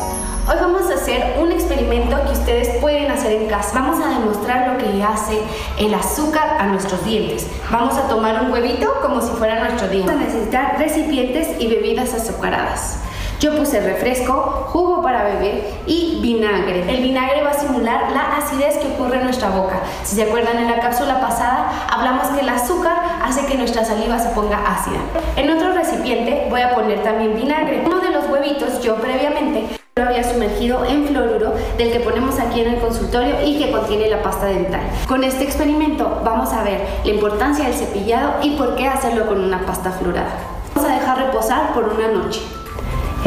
Hoy 0.47 0.55
vamos 0.61 0.89
a 0.89 0.93
hacer 0.93 1.37
un 1.41 1.51
experimento 1.51 2.15
que 2.23 2.31
ustedes 2.31 2.77
pueden 2.79 3.11
hacer 3.11 3.33
en 3.33 3.49
casa. 3.49 3.77
Vamos 3.81 3.99
a 3.99 4.07
demostrar 4.07 4.71
lo 4.71 4.77
que 4.77 5.03
hace 5.03 5.37
el 5.77 5.93
azúcar 5.93 6.61
a 6.61 6.67
nuestros 6.67 7.03
dientes. 7.03 7.45
Vamos 7.69 7.97
a 7.97 8.07
tomar 8.07 8.41
un 8.41 8.51
huevito 8.51 8.89
como 9.01 9.19
si 9.19 9.31
fuera 9.31 9.65
nuestro 9.65 9.89
diente. 9.89 10.09
Vamos 10.09 10.23
a 10.23 10.27
necesitar 10.27 10.79
recipientes 10.79 11.59
y 11.59 11.67
bebidas 11.67 12.13
azucaradas. 12.13 12.99
Yo 13.39 13.55
puse 13.55 13.79
refresco, 13.79 14.33
jugo 14.71 15.03
para 15.03 15.23
beber 15.23 15.61
y 15.85 16.19
vinagre. 16.23 16.89
El 16.89 17.03
vinagre 17.03 17.43
va 17.43 17.51
a 17.51 17.53
simular 17.53 18.11
la 18.11 18.37
acidez 18.37 18.77
que 18.77 18.87
ocurre 18.87 19.17
en 19.17 19.25
nuestra 19.25 19.49
boca. 19.49 19.79
Si 20.03 20.15
se 20.15 20.23
acuerdan 20.23 20.57
en 20.57 20.67
la 20.67 20.79
cápsula 20.79 21.21
pasada, 21.21 21.87
hablamos 21.87 22.29
que 22.29 22.39
el 22.39 22.49
azúcar 22.49 22.97
hace 23.23 23.45
que 23.45 23.55
nuestra 23.55 23.85
saliva 23.85 24.17
se 24.17 24.29
ponga 24.29 24.57
ácida. 24.57 24.97
En 25.35 25.51
otro 25.51 25.71
recipiente 25.73 26.47
voy 26.49 26.61
a 26.61 26.73
poner 26.73 27.03
también 27.03 27.35
vinagre. 27.35 27.83
Uno 27.85 27.99
de 27.99 28.09
los 28.09 28.27
huevitos 28.27 28.81
yo 28.81 28.95
previamente 28.95 29.67
lo 29.95 30.03
había 30.03 30.23
sumergido 30.23 30.83
en 30.85 31.05
fluoruro 31.05 31.53
del 31.77 31.91
que 31.91 31.99
ponemos 31.99 32.39
aquí 32.39 32.61
en 32.61 32.73
el 32.73 32.79
consultorio 32.79 33.35
y 33.45 33.59
que 33.59 33.71
contiene 33.71 34.09
la 34.09 34.23
pasta 34.23 34.47
dental. 34.47 34.81
Con 35.07 35.23
este 35.23 35.43
experimento 35.43 36.21
vamos 36.25 36.51
a 36.53 36.63
ver 36.63 36.81
la 37.03 37.11
importancia 37.11 37.65
del 37.65 37.75
cepillado 37.75 38.33
y 38.41 38.57
por 38.57 38.75
qué 38.75 38.87
hacerlo 38.87 39.27
con 39.27 39.43
una 39.43 39.63
pasta 39.63 39.91
fluorada. 39.91 40.33
Vamos 40.73 40.89
a 40.89 40.95
dejar 40.95 41.17
reposar 41.19 41.73
por 41.73 41.83
una 41.83 42.07
noche. 42.07 42.56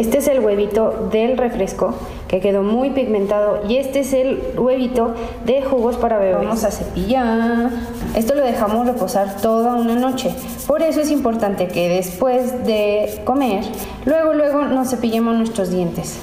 Este 0.01 0.17
es 0.17 0.29
el 0.29 0.41
huevito 0.41 1.11
del 1.13 1.37
refresco 1.37 1.93
que 2.27 2.41
quedó 2.41 2.63
muy 2.63 2.89
pigmentado 2.89 3.69
y 3.69 3.77
este 3.77 4.01
es 4.01 4.15
el 4.15 4.41
huevito 4.57 5.13
de 5.45 5.61
jugos 5.61 5.99
para 5.99 6.17
bebés. 6.17 6.39
Vamos 6.39 6.65
a 6.65 6.71
cepillar. 6.71 7.69
Esto 8.17 8.35
lo 8.35 8.43
dejamos 8.43 8.87
reposar 8.87 9.37
toda 9.43 9.75
una 9.75 9.97
noche. 9.97 10.35
Por 10.67 10.81
eso 10.81 11.03
es 11.03 11.11
importante 11.11 11.69
que 11.69 11.91
después 11.91 12.65
de 12.65 13.21
comer, 13.27 13.63
luego 14.07 14.33
luego 14.33 14.63
nos 14.63 14.89
cepillemos 14.89 15.37
nuestros 15.37 15.69
dientes 15.69 16.19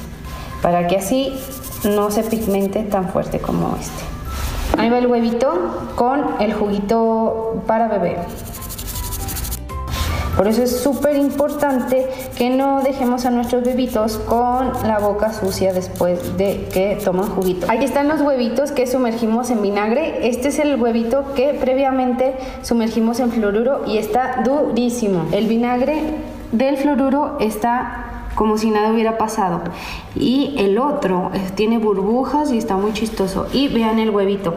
para 0.63 0.87
que 0.87 0.95
así 0.95 1.39
no 1.83 2.09
se 2.09 2.23
pigmente 2.23 2.81
tan 2.81 3.09
fuerte 3.09 3.37
como 3.37 3.77
este. 3.79 4.81
Ahí 4.81 4.89
va 4.89 4.97
el 4.97 5.05
huevito 5.05 5.91
con 5.95 6.25
el 6.39 6.51
juguito 6.51 7.61
para 7.67 7.87
beber. 7.89 8.17
Por 10.37 10.47
eso 10.47 10.61
es 10.61 10.79
súper 10.79 11.17
importante 11.17 12.07
que 12.37 12.51
no 12.51 12.83
dejemos 12.83 13.25
a 13.25 13.31
nuestros 13.31 13.63
bebitos 13.63 14.19
con 14.19 14.71
la 14.87 14.99
boca 14.99 15.33
sucia 15.33 15.73
después 15.73 16.37
de 16.37 16.67
que 16.71 16.99
toman 17.03 17.27
juguito. 17.27 17.65
Aquí 17.67 17.85
están 17.85 18.07
los 18.07 18.21
huevitos 18.21 18.71
que 18.71 18.85
sumergimos 18.85 19.49
en 19.49 19.63
vinagre. 19.63 20.29
Este 20.29 20.49
es 20.49 20.59
el 20.59 20.79
huevito 20.79 21.33
que 21.33 21.55
previamente 21.55 22.35
sumergimos 22.61 23.19
en 23.19 23.31
fluoruro 23.31 23.81
y 23.87 23.97
está 23.97 24.43
durísimo. 24.45 25.25
El 25.31 25.47
vinagre 25.47 26.01
del 26.51 26.77
fluoruro 26.77 27.37
está 27.39 28.29
como 28.35 28.59
si 28.59 28.69
nada 28.69 28.93
hubiera 28.93 29.17
pasado. 29.17 29.61
Y 30.15 30.53
el 30.59 30.77
otro 30.77 31.31
tiene 31.55 31.79
burbujas 31.79 32.51
y 32.51 32.59
está 32.59 32.77
muy 32.77 32.93
chistoso. 32.93 33.47
Y 33.53 33.69
vean 33.69 33.97
el 33.97 34.11
huevito. 34.11 34.53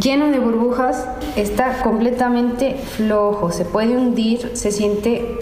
Lleno 0.00 0.30
de 0.30 0.38
burbujas, 0.38 1.06
está 1.34 1.82
completamente 1.82 2.76
flojo, 2.76 3.50
se 3.50 3.64
puede 3.64 3.96
hundir, 3.96 4.52
se 4.54 4.70
siente 4.70 5.38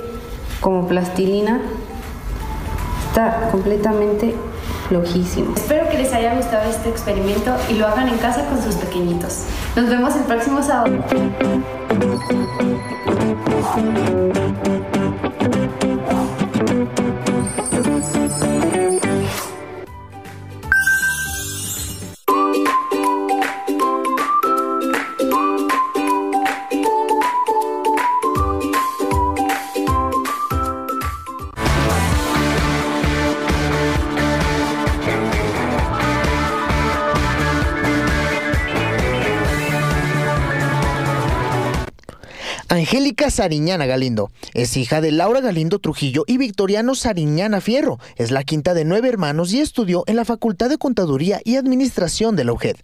como 0.60 0.88
plastilina. 0.88 1.60
Está 3.08 3.48
completamente 3.50 4.34
flojísimo. 4.88 5.54
Espero 5.56 5.88
que 5.90 5.98
les 5.98 6.12
haya 6.12 6.34
gustado 6.34 6.70
este 6.70 6.88
experimento 6.88 7.54
y 7.70 7.74
lo 7.74 7.86
hagan 7.86 8.08
en 8.08 8.18
casa 8.18 8.46
con 8.46 8.62
sus 8.62 8.76
pequeñitos. 8.76 9.44
Nos 9.74 9.88
vemos 9.88 10.16
el 10.16 10.22
próximo 10.22 10.62
sábado. 10.62 10.96
Angélica 42.86 43.32
Sariñana 43.32 43.84
Galindo 43.84 44.30
es 44.54 44.76
hija 44.76 45.00
de 45.00 45.10
Laura 45.10 45.40
Galindo 45.40 45.80
Trujillo 45.80 46.22
y 46.28 46.38
Victoriano 46.38 46.94
Sariñana 46.94 47.60
Fierro. 47.60 47.98
Es 48.14 48.30
la 48.30 48.44
quinta 48.44 48.74
de 48.74 48.84
nueve 48.84 49.08
hermanos 49.08 49.52
y 49.52 49.58
estudió 49.58 50.04
en 50.06 50.14
la 50.14 50.24
Facultad 50.24 50.68
de 50.68 50.78
Contaduría 50.78 51.40
y 51.42 51.56
Administración 51.56 52.36
de 52.36 52.44
la 52.44 52.52
UGED. 52.52 52.76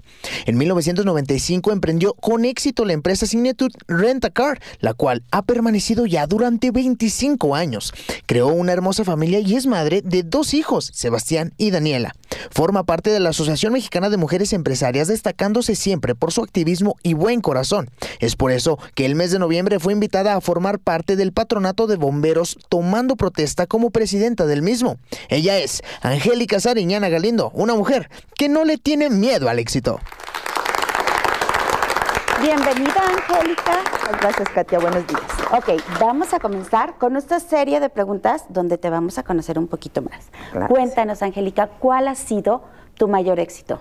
En 0.46 0.59
1995 0.59 1.70
emprendió 1.70 2.14
con 2.14 2.44
éxito 2.44 2.84
la 2.84 2.94
empresa 2.94 3.26
Signature 3.26 3.72
Rent 3.86 4.26
Car, 4.32 4.61
la 4.80 4.92
cual 4.92 5.22
ha 5.30 5.42
permanecido 5.42 6.05
ya 6.05 6.26
durante 6.26 6.72
25 6.72 7.55
años. 7.55 7.94
Creó 8.26 8.48
una 8.48 8.72
hermosa 8.72 9.05
familia 9.05 9.38
y 9.38 9.55
es 9.55 9.68
madre 9.68 10.03
de 10.03 10.24
dos 10.24 10.53
hijos, 10.53 10.90
Sebastián 10.92 11.55
y 11.59 11.70
Daniela. 11.70 12.12
Forma 12.50 12.82
parte 12.82 13.11
de 13.11 13.20
la 13.20 13.30
Asociación 13.30 13.72
Mexicana 13.72 14.11
de 14.11 14.16
Mujeres 14.16 14.53
Empresarias, 14.53 15.07
destacándose 15.07 15.76
siempre 15.76 16.16
por 16.16 16.32
su 16.32 16.42
activismo 16.42 16.96
y 17.05 17.14
buen 17.14 17.40
corazón. 17.40 17.88
Es 18.18 18.34
por 18.34 18.50
eso 18.50 18.78
que 18.96 19.07
el 19.07 19.14
mes 19.14 19.30
de 19.30 19.38
noviembre 19.38 19.78
fue 19.78 19.91
invitada 19.93 20.34
a 20.34 20.40
formar 20.40 20.78
parte 20.78 21.16
del 21.16 21.32
patronato 21.32 21.86
de 21.86 21.97
bomberos, 21.97 22.59
tomando 22.68 23.16
protesta 23.16 23.66
como 23.66 23.90
presidenta 23.90 24.47
del 24.47 24.62
mismo. 24.62 24.97
Ella 25.28 25.59
es 25.59 25.82
Angélica 26.01 26.61
Sariñana 26.61 27.09
Galindo, 27.09 27.51
una 27.55 27.74
mujer 27.74 28.11
que 28.36 28.49
no 28.49 28.64
le 28.64 28.78
tiene 28.78 29.11
miedo 29.11 29.49
al 29.49 29.59
éxito. 29.59 30.01
Bienvenida, 32.43 33.01
Angélica. 33.07 33.84
Gracias, 34.20 34.49
Katia. 34.49 34.80
Buenos 34.80 35.07
días. 35.07 35.22
Ok, 35.53 35.80
vamos 36.01 36.34
a 36.34 36.40
comenzar 36.40 36.99
con 36.99 37.16
esta 37.16 37.38
serie 37.38 37.78
de 37.78 37.88
preguntas 37.88 38.47
donde 38.49 38.78
te 38.78 38.90
vamos 38.90 39.16
a 39.18 39.22
conocer 39.22 39.61
un 39.61 39.68
poquito 39.68 40.03
más. 40.03 40.68
Cuéntanos, 40.68 41.22
Angélica, 41.22 41.68
¿cuál 41.78 42.09
ha 42.09 42.16
sido 42.16 42.64
tu 42.95 43.07
mayor 43.07 43.38
éxito? 43.38 43.80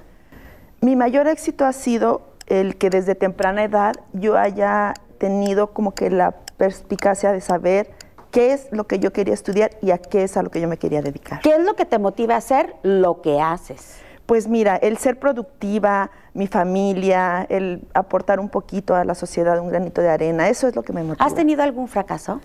Mi 0.80 0.96
mayor 0.96 1.28
éxito 1.28 1.66
ha 1.66 1.74
sido 1.74 2.22
el 2.46 2.78
que 2.78 2.92
desde 2.92 3.16
temprana 3.16 3.64
edad 3.64 3.96
yo 4.14 4.38
haya 4.38 4.94
tenido 5.22 5.68
como 5.68 5.94
que 5.94 6.10
la 6.10 6.32
perspicacia 6.58 7.32
de 7.32 7.42
saber 7.42 7.92
qué 8.32 8.54
es 8.54 8.68
lo 8.72 8.88
que 8.88 8.98
yo 8.98 9.14
quería 9.14 9.36
estudiar 9.36 9.70
y 9.80 9.92
a 9.92 10.00
qué 10.00 10.24
es 10.24 10.36
a 10.36 10.42
lo 10.42 10.50
que 10.50 10.60
yo 10.60 10.68
me 10.68 10.78
quería 10.78 11.04
dedicar. 11.04 11.42
¿Qué 11.42 11.54
es 11.54 11.64
lo 11.64 11.76
que 11.76 11.86
te 11.86 12.00
motiva 12.00 12.34
a 12.34 12.38
hacer 12.40 12.74
lo 12.82 13.22
que 13.22 13.40
haces? 13.40 14.00
Pues 14.26 14.48
mira, 14.48 14.78
el 14.78 14.98
ser 14.98 15.20
productiva, 15.20 16.10
mi 16.34 16.48
familia, 16.48 17.46
el 17.50 17.88
aportar 17.94 18.40
un 18.40 18.50
poquito 18.50 18.96
a 18.96 19.06
la 19.06 19.14
sociedad, 19.14 19.60
un 19.60 19.70
granito 19.70 20.02
de 20.02 20.10
arena, 20.10 20.50
eso 20.50 20.68
es 20.68 20.76
lo 20.76 20.82
que 20.82 20.92
me 20.92 21.04
motiva. 21.04 21.24
¿Has 21.24 21.36
tenido 21.36 21.62
algún 21.62 21.88
fracaso? 21.88 22.42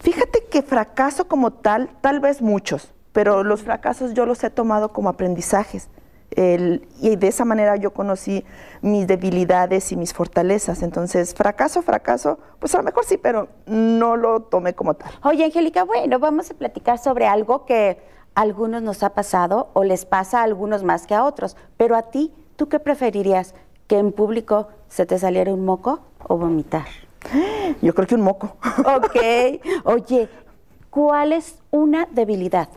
Fíjate 0.00 0.46
que 0.50 0.62
fracaso 0.62 1.28
como 1.28 1.52
tal, 1.52 1.90
tal 2.00 2.18
vez 2.18 2.42
muchos, 2.42 2.92
pero 3.12 3.44
los 3.44 3.62
fracasos 3.62 4.14
yo 4.14 4.26
los 4.26 4.42
he 4.42 4.50
tomado 4.50 4.88
como 4.88 5.10
aprendizajes 5.10 5.90
y 6.30 7.16
de 7.16 7.28
esa 7.28 7.44
manera 7.44 7.76
yo 7.76 7.92
conocí 7.92 8.44
mis 8.82 9.06
debilidades 9.06 9.92
y 9.92 9.96
mis 9.96 10.12
fortalezas. 10.12 10.82
Entonces, 10.82 11.34
fracaso, 11.34 11.82
fracaso, 11.82 12.38
pues 12.58 12.74
a 12.74 12.78
lo 12.78 12.84
mejor 12.84 13.04
sí, 13.04 13.16
pero 13.16 13.48
no 13.66 14.16
lo 14.16 14.42
tomé 14.42 14.74
como 14.74 14.94
tal. 14.94 15.10
Oye, 15.22 15.44
Angélica, 15.44 15.84
bueno, 15.84 16.18
vamos 16.18 16.50
a 16.50 16.54
platicar 16.54 16.98
sobre 16.98 17.26
algo 17.26 17.64
que 17.64 18.00
a 18.34 18.40
algunos 18.42 18.82
nos 18.82 19.02
ha 19.02 19.10
pasado 19.14 19.70
o 19.72 19.84
les 19.84 20.04
pasa 20.04 20.40
a 20.40 20.42
algunos 20.42 20.82
más 20.82 21.06
que 21.06 21.14
a 21.14 21.24
otros. 21.24 21.56
Pero 21.76 21.96
a 21.96 22.02
ti, 22.10 22.32
¿tú 22.56 22.68
qué 22.68 22.80
preferirías? 22.80 23.54
¿Que 23.86 23.98
en 23.98 24.12
público 24.12 24.68
se 24.88 25.06
te 25.06 25.18
saliera 25.18 25.52
un 25.52 25.64
moco 25.64 26.00
o 26.26 26.36
vomitar? 26.36 26.86
Yo 27.82 27.94
creo 27.94 28.06
que 28.06 28.14
un 28.14 28.22
moco. 28.22 28.56
Ok. 28.84 29.16
Oye, 29.84 30.28
¿cuál 30.90 31.32
es 31.32 31.56
una 31.70 32.06
debilidad? 32.06 32.68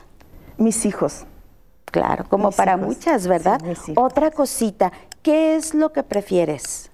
Mis 0.57 0.85
hijos. 0.85 1.25
Claro, 1.91 2.25
como 2.29 2.51
para 2.51 2.77
muchas, 2.77 3.27
¿verdad? 3.27 3.61
Otra 3.95 4.31
cosita, 4.31 4.91
¿qué 5.23 5.55
es 5.55 5.73
lo 5.73 5.91
que 5.91 6.03
prefieres? 6.03 6.91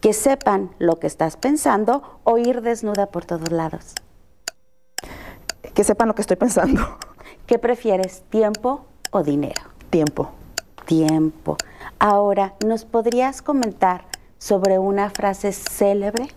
Que 0.00 0.12
sepan 0.12 0.74
lo 0.78 0.98
que 0.98 1.06
estás 1.06 1.36
pensando 1.36 2.20
o 2.24 2.38
ir 2.38 2.60
desnuda 2.62 3.06
por 3.06 3.24
todos 3.24 3.52
lados. 3.52 3.94
Que 5.74 5.84
sepan 5.84 6.08
lo 6.08 6.14
que 6.14 6.22
estoy 6.22 6.36
pensando. 6.36 6.98
¿Qué 7.46 7.58
prefieres, 7.58 8.22
tiempo 8.30 8.84
o 9.12 9.22
dinero? 9.22 9.62
Tiempo. 9.90 10.30
Tiempo. 10.86 11.56
Ahora, 12.00 12.54
¿nos 12.66 12.84
podrías 12.84 13.42
comentar 13.42 14.06
sobre 14.38 14.78
una 14.78 15.10
frase 15.10 15.52
célebre? 15.52 16.28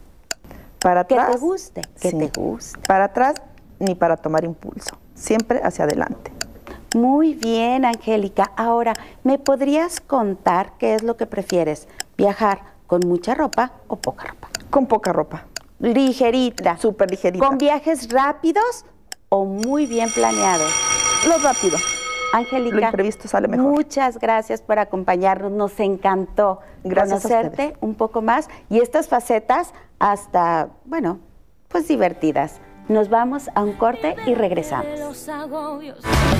Para 0.79 1.01
atrás. 1.01 1.27
Que 1.27 1.33
te 1.33 1.39
guste, 1.39 1.81
que 1.99 2.11
te 2.11 2.39
guste. 2.39 2.79
Para 2.87 3.05
atrás 3.05 3.35
ni 3.79 3.95
para 3.95 4.15
tomar 4.17 4.43
impulso. 4.43 4.95
Siempre 5.15 5.59
hacia 5.63 5.85
adelante. 5.85 6.34
Muy 6.95 7.33
bien, 7.33 7.83
Angélica. 7.83 8.53
Ahora, 8.55 8.93
¿me 9.25 9.37
podrías 9.37 9.99
contar 9.99 10.77
qué 10.77 10.95
es 10.95 11.03
lo 11.03 11.17
que 11.17 11.25
prefieres? 11.25 11.89
¿Viajar 12.15 12.61
con 12.87 13.01
mucha 13.05 13.35
ropa 13.35 13.73
o 13.89 13.97
poca 13.97 14.27
ropa? 14.27 14.47
Con 14.69 14.85
poca 14.85 15.11
ropa. 15.11 15.43
Ligerita. 15.79 16.77
Súper 16.77 17.11
ligerita. 17.11 17.45
¿Con 17.45 17.57
viajes 17.57 18.09
rápidos 18.09 18.85
o 19.27 19.43
muy 19.43 19.87
bien 19.87 20.09
planeados? 20.09 20.71
Lo 21.27 21.37
rápido. 21.39 21.77
Angélica, 22.31 22.77
lo 22.77 22.81
imprevisto 22.83 23.27
sale 23.27 23.49
mejor. 23.49 23.65
Muchas 23.65 24.17
gracias 24.17 24.61
por 24.61 24.79
acompañarnos. 24.79 25.51
Nos 25.51 25.77
encantó 25.81 26.61
conocerte 26.81 27.75
un 27.81 27.95
poco 27.95 28.21
más 28.21 28.47
y 28.69 28.79
estas 28.79 29.09
facetas 29.09 29.73
hasta, 29.99 30.69
bueno, 30.85 31.19
pues 31.67 31.89
divertidas. 31.89 32.61
Nos 32.87 33.09
vamos 33.09 33.49
a 33.55 33.63
un 33.63 33.73
corte 33.73 34.15
y 34.27 34.35
regresamos. 34.35 34.85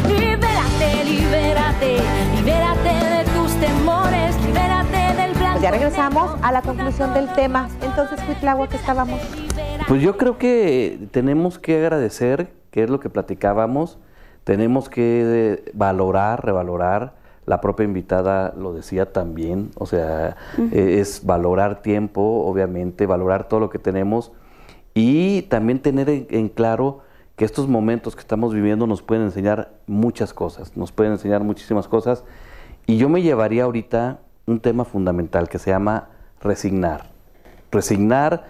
Libérate, 0.08 1.04
libérate, 1.04 1.98
libérate 2.36 2.90
de 2.90 3.24
tus 3.36 3.52
temores, 3.56 4.46
libérate 4.46 5.22
del 5.24 5.34
blanco. 5.34 5.54
Pues 5.54 5.64
ya 5.64 5.72
regresamos 5.72 6.38
a 6.44 6.52
la 6.52 6.62
conclusión 6.62 7.16
del 7.16 7.34
tema. 7.34 7.68
Entonces, 7.82 8.20
agua 8.46 8.70
que 8.70 8.76
estábamos. 8.76 9.20
Pues 9.88 10.04
yo 10.04 10.18
creo 10.18 10.38
que 10.38 11.08
tenemos 11.10 11.58
que 11.58 11.80
agradecer, 11.80 12.54
que 12.70 12.84
es 12.84 12.92
lo 12.92 13.00
que 13.00 13.10
platicábamos, 13.10 13.98
tenemos 14.44 14.88
que 14.88 15.64
valorar, 15.74 16.46
revalorar. 16.46 17.14
La 17.48 17.60
propia 17.60 17.86
invitada 17.86 18.54
lo 18.56 18.74
decía 18.74 19.12
también, 19.12 19.72
o 19.78 19.88
sea, 19.88 20.36
es 20.72 21.26
valorar 21.26 21.82
tiempo, 21.82 22.44
obviamente, 22.46 23.08
valorar 23.08 23.48
todo 23.48 23.60
lo 23.60 23.72
que 23.72 23.80
tenemos 23.80 24.32
y 24.96 25.42
también 25.44 25.80
tener 25.80 26.10
en, 26.10 26.48
claro 26.48 27.02
que 27.36 27.44
estos 27.44 27.68
momentos 27.68 28.16
que 28.16 28.22
estamos 28.22 28.54
viviendo 28.54 28.88
nos 28.88 29.02
pueden 29.02 29.26
enseñar 29.26 29.74
muchas 29.88 30.34
cosas, 30.34 30.76
nos 30.78 30.94
pueden 30.94 31.12
enseñar 31.12 31.44
muchísimas 31.44 31.90
cosas. 31.90 32.24
Y 32.88 32.96
yo 32.98 33.10
me 33.10 33.22
llevaría 33.22 33.66
ahorita 33.66 34.20
un 34.48 34.62
tema 34.62 34.86
fundamental 34.86 35.50
que 35.50 35.60
se 35.60 35.72
llama 35.72 36.08
resignar. 36.42 37.10
Resignar 37.72 38.46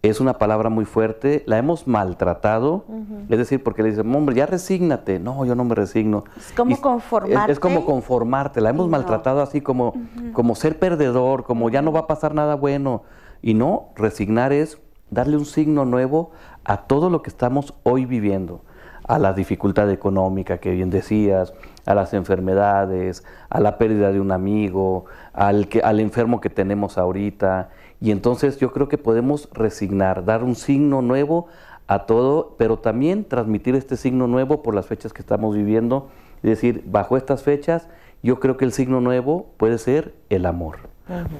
es 0.00 0.20
una 0.20 0.38
palabra 0.38 0.70
muy 0.70 0.86
fuerte, 0.86 1.42
la 1.44 1.58
hemos 1.58 1.86
maltratado, 1.86 2.86
es 3.28 3.36
decir, 3.36 3.62
porque 3.62 3.82
le 3.82 3.90
dicen, 3.90 4.14
hombre, 4.14 4.34
ya 4.34 4.46
resígnate. 4.46 5.18
No, 5.18 5.44
yo 5.44 5.54
no 5.54 5.64
me 5.64 5.74
resigno. 5.74 6.24
Es 6.34 6.52
como 6.52 6.80
conformarte. 6.80 7.52
Es, 7.52 7.60
como 7.60 7.84
conformarte, 7.84 8.62
la 8.62 8.70
hemos 8.70 8.88
maltratado 8.88 9.42
así 9.42 9.60
como, 9.60 9.92
como 10.32 10.54
ser 10.54 10.78
perdedor, 10.78 11.44
como 11.44 11.68
ya 11.68 11.82
no 11.82 11.92
va 11.92 12.00
a 12.00 12.06
pasar 12.06 12.34
nada 12.34 12.54
bueno. 12.54 13.02
Y 13.42 13.52
no, 13.52 13.90
resignar 13.96 14.54
es 14.54 14.78
darle 15.10 15.36
un 15.36 15.44
signo 15.44 15.84
nuevo 15.84 16.30
a 16.64 16.78
todo 16.86 17.10
lo 17.10 17.22
que 17.22 17.30
estamos 17.30 17.74
hoy 17.82 18.06
viviendo, 18.06 18.62
a 19.04 19.18
la 19.18 19.32
dificultad 19.32 19.90
económica 19.90 20.58
que 20.58 20.70
bien 20.70 20.90
decías, 20.90 21.52
a 21.86 21.94
las 21.94 22.14
enfermedades, 22.14 23.24
a 23.48 23.60
la 23.60 23.78
pérdida 23.78 24.12
de 24.12 24.20
un 24.20 24.32
amigo, 24.32 25.06
al, 25.32 25.68
que, 25.68 25.80
al 25.80 26.00
enfermo 26.00 26.40
que 26.40 26.50
tenemos 26.50 26.98
ahorita. 26.98 27.70
Y 28.00 28.12
entonces 28.12 28.58
yo 28.58 28.72
creo 28.72 28.88
que 28.88 28.98
podemos 28.98 29.48
resignar, 29.52 30.24
dar 30.24 30.44
un 30.44 30.54
signo 30.54 31.02
nuevo 31.02 31.46
a 31.86 32.06
todo, 32.06 32.54
pero 32.56 32.78
también 32.78 33.24
transmitir 33.24 33.74
este 33.74 33.96
signo 33.96 34.28
nuevo 34.28 34.62
por 34.62 34.74
las 34.74 34.86
fechas 34.86 35.12
que 35.12 35.22
estamos 35.22 35.56
viviendo. 35.56 36.08
Es 36.42 36.50
decir, 36.50 36.84
bajo 36.86 37.16
estas 37.16 37.42
fechas, 37.42 37.88
yo 38.22 38.38
creo 38.38 38.56
que 38.56 38.64
el 38.64 38.72
signo 38.72 39.00
nuevo 39.00 39.46
puede 39.56 39.78
ser 39.78 40.14
el 40.28 40.46
amor. 40.46 40.90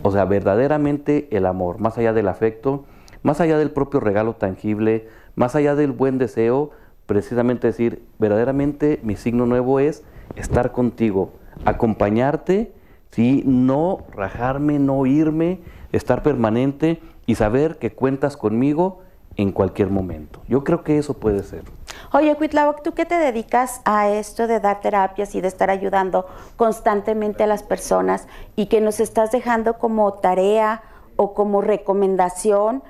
O 0.03 0.11
sea, 0.11 0.25
verdaderamente 0.25 1.29
el 1.31 1.47
amor, 1.47 1.79
más 1.79 1.97
allá 1.97 2.13
del 2.13 2.27
afecto, 2.27 2.85
más 3.23 3.41
allá 3.41 3.59
del 3.59 3.71
propio 3.71 4.01
regalo 4.01 4.35
tangible, 4.35 5.09
más 5.35 5.55
allá 5.55 5.75
del 5.75 5.93
buen 5.93 6.19
deseo, 6.19 6.71
precisamente 7.07 7.67
decir, 7.67 8.05
verdaderamente 8.19 9.01
mi 9.03 9.17
signo 9.17 9.47
nuevo 9.47 9.81
es 9.81 10.05
estar 10.37 10.73
contigo, 10.73 11.33
acompañarte, 11.65 12.73
¿sí? 13.11 13.43
no 13.45 14.05
rajarme, 14.13 14.79
no 14.79 15.05
irme, 15.07 15.61
estar 15.93 16.23
permanente 16.23 17.01
y 17.27 17.35
saber 17.35 17.79
que 17.79 17.93
cuentas 17.93 18.37
conmigo 18.37 19.01
en 19.37 19.53
cualquier 19.53 19.91
momento. 19.91 20.41
Yo 20.49 20.65
creo 20.65 20.83
que 20.83 20.99
eso 20.99 21.15
puede 21.15 21.43
ser. 21.43 21.65
Oye, 22.13 22.35
Cuitlaoc, 22.35 22.83
¿tú 22.83 22.93
qué 22.93 23.07
te 23.07 23.19
dedicas 23.19 23.81
a 23.85 24.09
esto 24.09 24.47
de 24.47 24.61
dar 24.61 24.81
terapias 24.81 25.35
y 25.35 25.41
de 25.41 25.49
estar 25.49 25.71
ayudando 25.71 26.27
constantemente 26.57 27.45
a 27.45 27.47
las 27.47 27.63
personas 27.63 28.27
y 28.57 28.67
que 28.67 28.81
nos 28.81 29.01
estás 29.01 29.31
dejando 29.31 29.79
como 29.79 30.13
tarea 30.15 30.83
o 31.17 31.35
como 31.35 31.61
recomendación 31.61 32.83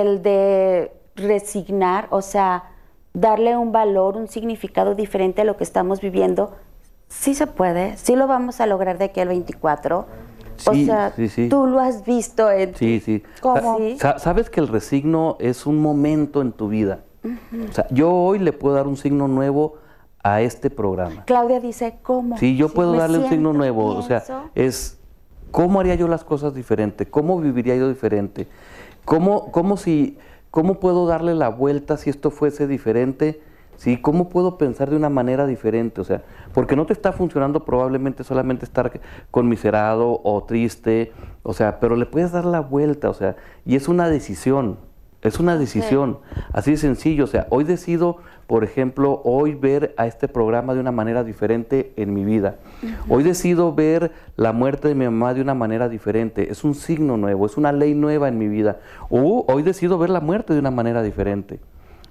el 0.00 0.22
de 0.22 0.92
resignar, 1.16 2.08
o 2.10 2.22
sea, 2.22 2.64
darle 3.12 3.56
un 3.56 3.72
valor, 3.72 4.16
un 4.16 4.28
significado 4.28 4.94
diferente 4.94 5.42
a 5.42 5.44
lo 5.44 5.56
que 5.56 5.64
estamos 5.64 6.00
viviendo? 6.00 6.56
Sí 7.08 7.34
se 7.34 7.46
puede, 7.46 7.96
sí 7.96 8.16
lo 8.16 8.26
vamos 8.26 8.60
a 8.60 8.66
lograr 8.66 8.98
de 8.98 9.06
aquí 9.06 9.20
al 9.20 9.28
24 9.28 10.06
o 10.66 10.74
sea, 10.74 11.12
tú 11.50 11.66
lo 11.66 11.80
has 11.80 12.04
visto 12.04 12.50
en... 12.50 12.74
Sí, 12.74 13.00
sí. 13.00 13.22
¿Cómo? 13.40 13.78
Sabes 14.18 14.50
que 14.50 14.60
el 14.60 14.68
resigno 14.68 15.36
es 15.40 15.66
un 15.66 15.80
momento 15.80 16.40
en 16.42 16.52
tu 16.52 16.68
vida. 16.68 17.00
O 17.24 17.72
sea, 17.72 17.86
yo 17.90 18.12
hoy 18.12 18.38
le 18.38 18.52
puedo 18.52 18.74
dar 18.74 18.86
un 18.86 18.96
signo 18.96 19.28
nuevo 19.28 19.76
a 20.22 20.42
este 20.42 20.70
programa. 20.70 21.24
Claudia 21.24 21.60
dice, 21.60 21.98
¿cómo? 22.02 22.38
Sí, 22.38 22.56
yo 22.56 22.68
puedo 22.68 22.94
darle 22.94 23.18
un 23.18 23.28
signo 23.28 23.52
nuevo. 23.52 23.86
O 23.86 24.02
sea, 24.02 24.22
es 24.54 24.98
cómo 25.50 25.80
haría 25.80 25.94
yo 25.94 26.08
las 26.08 26.24
cosas 26.24 26.54
diferente, 26.54 27.06
cómo 27.06 27.40
viviría 27.40 27.76
yo 27.76 27.88
diferente, 27.88 28.48
cómo, 29.04 29.50
cómo 29.52 29.76
si, 29.76 30.18
cómo 30.50 30.80
puedo 30.80 31.06
darle 31.06 31.34
la 31.34 31.48
vuelta 31.48 31.96
si 31.96 32.10
esto 32.10 32.30
fuese 32.30 32.66
diferente 32.66 33.40
¿sí? 33.76 33.96
¿Cómo 33.96 34.28
puedo 34.28 34.58
pensar 34.58 34.90
de 34.90 34.96
una 34.96 35.08
manera 35.08 35.46
diferente? 35.46 36.00
O 36.00 36.04
sea, 36.04 36.22
porque 36.52 36.76
no 36.76 36.86
te 36.86 36.92
está 36.92 37.12
funcionando 37.12 37.64
probablemente 37.64 38.24
solamente 38.24 38.64
estar 38.64 39.00
conmiserado 39.30 40.20
o 40.22 40.44
triste, 40.44 41.12
o 41.42 41.52
sea, 41.52 41.80
pero 41.80 41.96
le 41.96 42.06
puedes 42.06 42.32
dar 42.32 42.44
la 42.44 42.60
vuelta, 42.60 43.10
o 43.10 43.14
sea, 43.14 43.36
y 43.64 43.76
es 43.76 43.88
una 43.88 44.08
decisión, 44.08 44.78
es 45.22 45.40
una 45.40 45.56
decisión, 45.56 46.18
así 46.52 46.72
de 46.72 46.76
sencillo, 46.76 47.24
o 47.24 47.28
sea, 47.28 47.46
hoy 47.50 47.64
decido, 47.64 48.18
por 48.46 48.62
ejemplo, 48.62 49.22
hoy 49.24 49.54
ver 49.54 49.94
a 49.96 50.06
este 50.06 50.28
programa 50.28 50.74
de 50.74 50.80
una 50.80 50.92
manera 50.92 51.24
diferente 51.24 51.92
en 51.96 52.12
mi 52.12 52.24
vida. 52.24 52.56
Hoy 53.08 53.22
decido 53.22 53.74
ver 53.74 54.12
la 54.36 54.52
muerte 54.52 54.88
de 54.88 54.94
mi 54.94 55.04
mamá 55.04 55.34
de 55.34 55.40
una 55.40 55.54
manera 55.54 55.88
diferente, 55.88 56.50
es 56.50 56.64
un 56.64 56.74
signo 56.74 57.16
nuevo, 57.16 57.46
es 57.46 57.56
una 57.56 57.72
ley 57.72 57.94
nueva 57.94 58.28
en 58.28 58.38
mi 58.38 58.48
vida. 58.48 58.80
O 59.10 59.44
hoy 59.48 59.62
decido 59.62 59.98
ver 59.98 60.10
la 60.10 60.20
muerte 60.20 60.52
de 60.52 60.60
una 60.60 60.70
manera 60.70 61.02
diferente. 61.02 61.60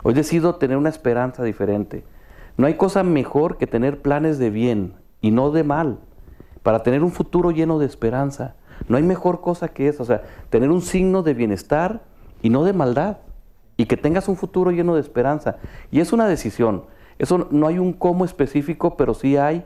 Hoy 0.03 0.13
decido 0.13 0.55
tener 0.55 0.77
una 0.77 0.89
esperanza 0.89 1.43
diferente. 1.43 2.03
No 2.57 2.67
hay 2.67 2.75
cosa 2.75 3.03
mejor 3.03 3.57
que 3.57 3.67
tener 3.67 4.01
planes 4.01 4.37
de 4.37 4.49
bien 4.49 4.93
y 5.21 5.31
no 5.31 5.51
de 5.51 5.63
mal, 5.63 5.99
para 6.61 6.83
tener 6.83 7.03
un 7.03 7.11
futuro 7.11 7.51
lleno 7.51 7.79
de 7.79 7.85
esperanza. 7.85 8.55
No 8.87 8.97
hay 8.97 9.03
mejor 9.03 9.41
cosa 9.41 9.69
que 9.69 9.87
eso, 9.87 10.03
o 10.03 10.05
sea, 10.05 10.23
tener 10.49 10.69
un 10.69 10.81
signo 10.81 11.23
de 11.23 11.33
bienestar 11.33 12.01
y 12.41 12.49
no 12.49 12.63
de 12.63 12.73
maldad, 12.73 13.17
y 13.77 13.85
que 13.85 13.97
tengas 13.97 14.27
un 14.27 14.35
futuro 14.35 14.71
lleno 14.71 14.95
de 14.95 15.01
esperanza. 15.01 15.57
Y 15.91 15.99
es 15.99 16.13
una 16.13 16.27
decisión. 16.27 16.83
Eso 17.17 17.47
no 17.51 17.67
hay 17.67 17.79
un 17.79 17.93
cómo 17.93 18.25
específico, 18.25 18.97
pero 18.97 19.13
sí 19.13 19.37
hay 19.37 19.65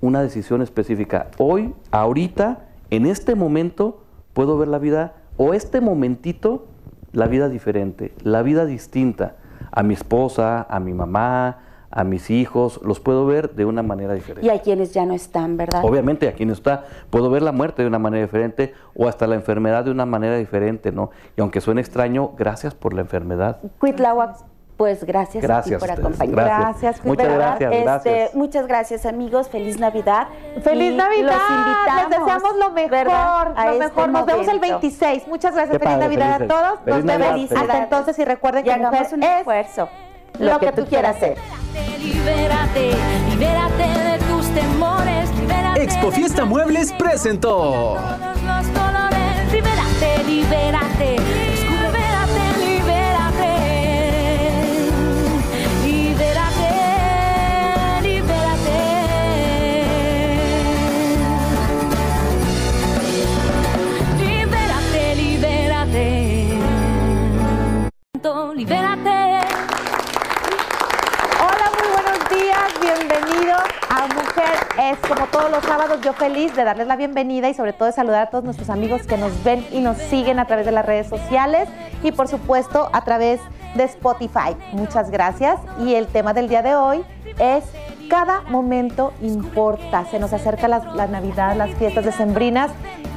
una 0.00 0.22
decisión 0.22 0.62
específica. 0.62 1.28
Hoy, 1.38 1.74
ahorita, 1.90 2.66
en 2.90 3.06
este 3.06 3.34
momento, 3.34 4.02
puedo 4.32 4.58
ver 4.58 4.68
la 4.68 4.78
vida, 4.78 5.14
o 5.36 5.54
este 5.54 5.80
momentito, 5.80 6.66
la 7.12 7.26
vida 7.26 7.48
diferente, 7.48 8.14
la 8.22 8.42
vida 8.42 8.66
distinta 8.66 9.36
a 9.70 9.82
mi 9.82 9.94
esposa, 9.94 10.66
a 10.68 10.80
mi 10.80 10.92
mamá, 10.92 11.58
a 11.90 12.04
mis 12.04 12.30
hijos, 12.30 12.80
los 12.82 13.00
puedo 13.00 13.26
ver 13.26 13.54
de 13.54 13.64
una 13.64 13.82
manera 13.82 14.12
diferente. 14.12 14.46
Y 14.46 14.50
a 14.50 14.60
quienes 14.60 14.92
ya 14.92 15.06
no 15.06 15.14
están, 15.14 15.56
¿verdad? 15.56 15.82
Obviamente, 15.84 16.28
a 16.28 16.32
quienes 16.32 16.58
está, 16.58 16.84
puedo 17.10 17.30
ver 17.30 17.42
la 17.42 17.52
muerte 17.52 17.82
de 17.82 17.88
una 17.88 17.98
manera 17.98 18.22
diferente 18.22 18.74
o 18.94 19.08
hasta 19.08 19.26
la 19.26 19.34
enfermedad 19.34 19.84
de 19.84 19.90
una 19.90 20.04
manera 20.04 20.36
diferente, 20.36 20.92
¿no? 20.92 21.10
Y 21.36 21.40
aunque 21.40 21.60
suene 21.60 21.80
extraño, 21.80 22.32
gracias 22.36 22.74
por 22.74 22.92
la 22.92 23.00
enfermedad. 23.00 23.60
Cuitláhuac, 23.78 24.36
pues 24.76 25.04
gracias, 25.04 25.42
gracias 25.42 25.80
por 25.80 25.90
acompañarnos. 25.90 26.34
Gracias. 26.34 27.04
Muchas 27.04 27.34
gracias, 27.34 27.72
este, 27.72 27.82
gracias. 27.82 28.34
Muchas 28.34 28.66
gracias, 28.66 29.06
amigos. 29.06 29.48
Feliz 29.48 29.78
Navidad. 29.78 30.28
Feliz 30.62 30.94
Navidad. 30.94 31.32
Los 31.32 31.50
invitamos. 31.50 32.10
Les 32.10 32.18
deseamos 32.18 32.56
lo 32.56 32.70
mejor. 32.70 33.54
A 33.56 33.64
lo 33.66 33.72
este 33.72 33.84
mejor. 33.84 34.08
Nos 34.10 34.26
vemos 34.26 34.48
el 34.48 34.58
26. 34.58 35.28
Muchas 35.28 35.54
gracias. 35.54 35.78
Feliz 35.78 35.98
Navidad 35.98 36.42
a 36.42 36.46
todos. 36.46 36.80
Feliz 36.84 37.04
Nos 37.04 37.18
vemos 37.18 37.52
hasta 37.52 37.78
entonces 37.78 38.18
y 38.18 38.24
recuerden 38.24 38.64
que 38.64 38.76
mujer 38.76 39.06
un 39.12 39.22
es 39.22 39.38
esfuerzo. 39.38 39.88
lo, 40.38 40.58
que, 40.58 40.72
tú 40.72 40.84
quieras 40.84 41.16
ser. 41.18 41.38
Libérate, 41.98 42.92
libérate 43.30 43.82
de 43.82 44.18
tus 44.28 44.46
temores, 44.50 45.34
libérate. 45.38 45.82
Expo 45.82 46.10
Fiesta 46.10 46.44
Muebles 46.44 46.92
presentó. 46.92 47.96
todos 47.96 48.42
los 48.42 48.66
colores, 48.68 49.52
libérate, 49.52 50.24
libérate. 50.24 51.16
Libérate, 51.16 51.45
libérate. 68.54 69.46
Hola, 71.38 71.70
muy 71.78 71.88
buenos 71.92 72.28
días. 72.28 72.72
Bienvenido 72.80 73.54
a 73.88 74.06
Mujer 74.08 74.66
es 74.80 74.98
como 75.06 75.26
todos 75.28 75.48
los 75.48 75.62
sábados. 75.64 76.00
Yo 76.00 76.12
feliz 76.12 76.54
de 76.56 76.64
darles 76.64 76.88
la 76.88 76.96
bienvenida 76.96 77.48
y 77.48 77.54
sobre 77.54 77.72
todo 77.72 77.86
de 77.86 77.92
saludar 77.92 78.22
a 78.22 78.30
todos 78.30 78.42
nuestros 78.42 78.68
amigos 78.68 79.06
que 79.06 79.16
nos 79.16 79.44
ven 79.44 79.64
y 79.70 79.78
nos 79.78 79.96
siguen 79.98 80.40
a 80.40 80.46
través 80.46 80.66
de 80.66 80.72
las 80.72 80.84
redes 80.84 81.06
sociales 81.06 81.68
y 82.02 82.10
por 82.10 82.26
supuesto 82.26 82.90
a 82.92 83.04
través 83.04 83.40
de 83.76 83.84
Spotify. 83.84 84.56
Muchas 84.72 85.10
gracias. 85.10 85.60
Y 85.78 85.94
el 85.94 86.08
tema 86.08 86.34
del 86.34 86.48
día 86.48 86.62
de 86.62 86.74
hoy 86.74 87.04
es 87.38 87.62
cada 88.08 88.42
momento 88.42 89.12
importa. 89.22 90.04
Se 90.10 90.18
nos 90.18 90.32
acerca 90.32 90.68
la, 90.68 90.78
la 90.94 91.06
Navidad, 91.06 91.56
las 91.56 91.70
fiestas 91.76 92.04
decembrinas 92.04 92.70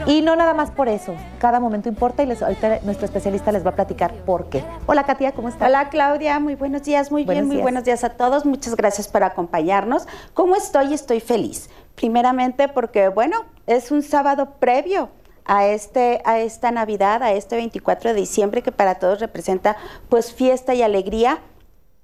y 0.06 0.22
no 0.22 0.36
nada 0.36 0.54
más 0.54 0.72
por 0.72 0.88
eso. 0.90 1.16
Cada 1.40 1.60
momento 1.60 1.90
importa 1.90 2.24
y 2.24 2.26
les, 2.26 2.42
ahorita 2.42 2.80
nuestro 2.84 3.06
especialista 3.06 3.52
les 3.52 3.66
va 3.66 3.72
a 3.72 3.76
platicar 3.76 4.14
por 4.26 4.50
qué. 4.50 4.64
Hola 4.86 5.04
Katia, 5.06 5.34
¿cómo 5.34 5.50
estás? 5.50 5.68
Hola 5.68 5.90
Claudia, 5.90 6.40
muy 6.40 6.56
buenos 6.56 6.84
días, 6.84 7.12
muy 7.12 7.24
Buenos 7.26 7.42
bien, 7.42 7.48
muy 7.48 7.56
días. 7.58 7.64
buenos 7.64 7.84
días 7.84 8.04
a 8.04 8.10
todos. 8.12 8.46
Muchas 8.46 8.76
gracias 8.76 9.08
por 9.08 9.24
acompañarnos. 9.24 10.08
¿Cómo 10.34 10.56
estoy? 10.56 10.94
Estoy 10.94 11.20
feliz. 11.20 11.70
Primeramente 11.96 12.68
porque, 12.68 13.10
bueno, 13.10 13.46
es 13.68 13.92
un 13.92 14.04
sábado 14.04 14.56
previo 14.60 15.10
a, 15.46 15.66
este, 15.66 16.22
a 16.26 16.40
esta 16.40 16.72
Navidad, 16.72 17.24
a 17.24 17.34
este 17.34 17.56
24 17.56 18.12
de 18.12 18.16
diciembre 18.16 18.62
que 18.62 18.72
para 18.72 18.96
todos 18.96 19.20
representa 19.20 19.76
pues 20.08 20.34
fiesta 20.34 20.74
y 20.74 20.82
alegría 20.82 21.40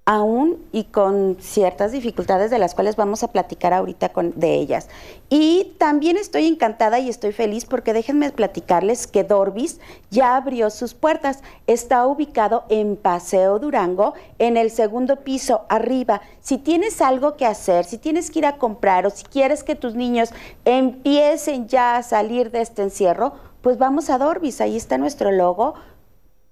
aún 0.06 0.64
y 0.72 0.84
con 0.86 1.38
ciertas 1.40 1.92
dificultades 1.92 2.52
de 2.52 2.60
las 2.60 2.76
cuales 2.76 2.96
vamos 2.96 3.24
a 3.24 3.32
platicar 3.32 3.74
ahorita 3.74 4.10
con, 4.10 4.40
de 4.40 4.54
ellas. 4.54 4.88
Y 5.30 5.76
también 5.80 6.16
estoy 6.16 6.46
encantada 6.46 7.00
y 7.00 7.10
estoy 7.10 7.32
feliz 7.32 7.66
porque 7.66 7.92
déjenme 7.92 8.32
platicarles 8.32 9.08
que 9.08 9.24
Dorbis 9.24 9.80
ya 10.12 10.36
abrió 10.36 10.70
sus 10.70 10.94
puertas. 10.94 11.42
Está 11.66 12.06
ubicado 12.06 12.66
en 12.70 12.98
Paseo 12.98 13.58
Durango, 13.58 14.14
en 14.38 14.58
el 14.58 14.70
segundo 14.70 15.18
piso, 15.24 15.66
arriba. 15.70 16.22
Si 16.40 16.60
tienes 16.60 17.02
algo 17.02 17.36
que 17.36 17.48
hacer, 17.48 17.86
si 17.86 17.98
tienes 17.98 18.30
que 18.30 18.40
ir 18.40 18.46
a 18.46 18.58
comprar 18.58 19.08
o 19.08 19.10
si 19.10 19.24
quieres 19.24 19.64
que 19.64 19.76
tus 19.76 19.96
niños 19.96 20.30
empiecen 20.66 21.68
ya 21.68 21.98
a 21.98 22.04
salir 22.04 22.52
de 22.52 22.62
este 22.62 22.84
encierro, 22.84 23.34
pues 23.62 23.80
vamos 23.80 24.12
a 24.12 24.20
Dorbis. 24.20 24.62
Ahí 24.62 24.78
está 24.78 25.00
nuestro 25.00 25.32
logo 25.32 25.74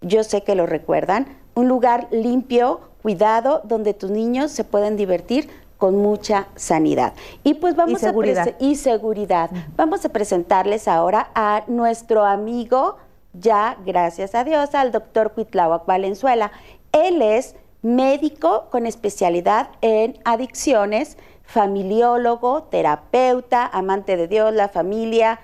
yo 0.03 0.23
sé 0.23 0.43
que 0.43 0.55
lo 0.55 0.65
recuerdan, 0.65 1.27
un 1.55 1.67
lugar 1.67 2.07
limpio, 2.11 2.81
cuidado, 3.03 3.61
donde 3.65 3.93
tus 3.93 4.09
niños 4.09 4.51
se 4.51 4.63
pueden 4.63 4.97
divertir 4.97 5.49
con 5.77 5.97
mucha 5.97 6.47
sanidad. 6.55 7.13
Y 7.43 7.55
pues 7.55 7.75
vamos 7.75 8.01
Y 8.01 8.05
seguridad. 8.05 8.47
a 8.47 8.63
y 8.63 8.75
seguridad. 8.77 9.51
Vamos 9.75 10.05
a 10.05 10.09
presentarles 10.09 10.87
ahora 10.87 11.29
a 11.35 11.63
nuestro 11.67 12.23
amigo, 12.23 12.95
ya 13.33 13.77
gracias 13.85 14.33
a 14.33 14.45
Dios, 14.45 14.73
al 14.73 14.93
doctor 14.93 15.33
Cuitláhuac 15.33 15.85
Valenzuela. 15.85 16.53
Él 16.93 17.21
es 17.21 17.55
médico 17.81 18.67
con 18.71 18.87
especialidad 18.87 19.71
en 19.81 20.17
adicciones, 20.23 21.17
familiólogo, 21.43 22.63
terapeuta, 22.63 23.67
amante 23.67 24.15
de 24.15 24.29
Dios, 24.29 24.53
la 24.53 24.69
familia 24.69 25.39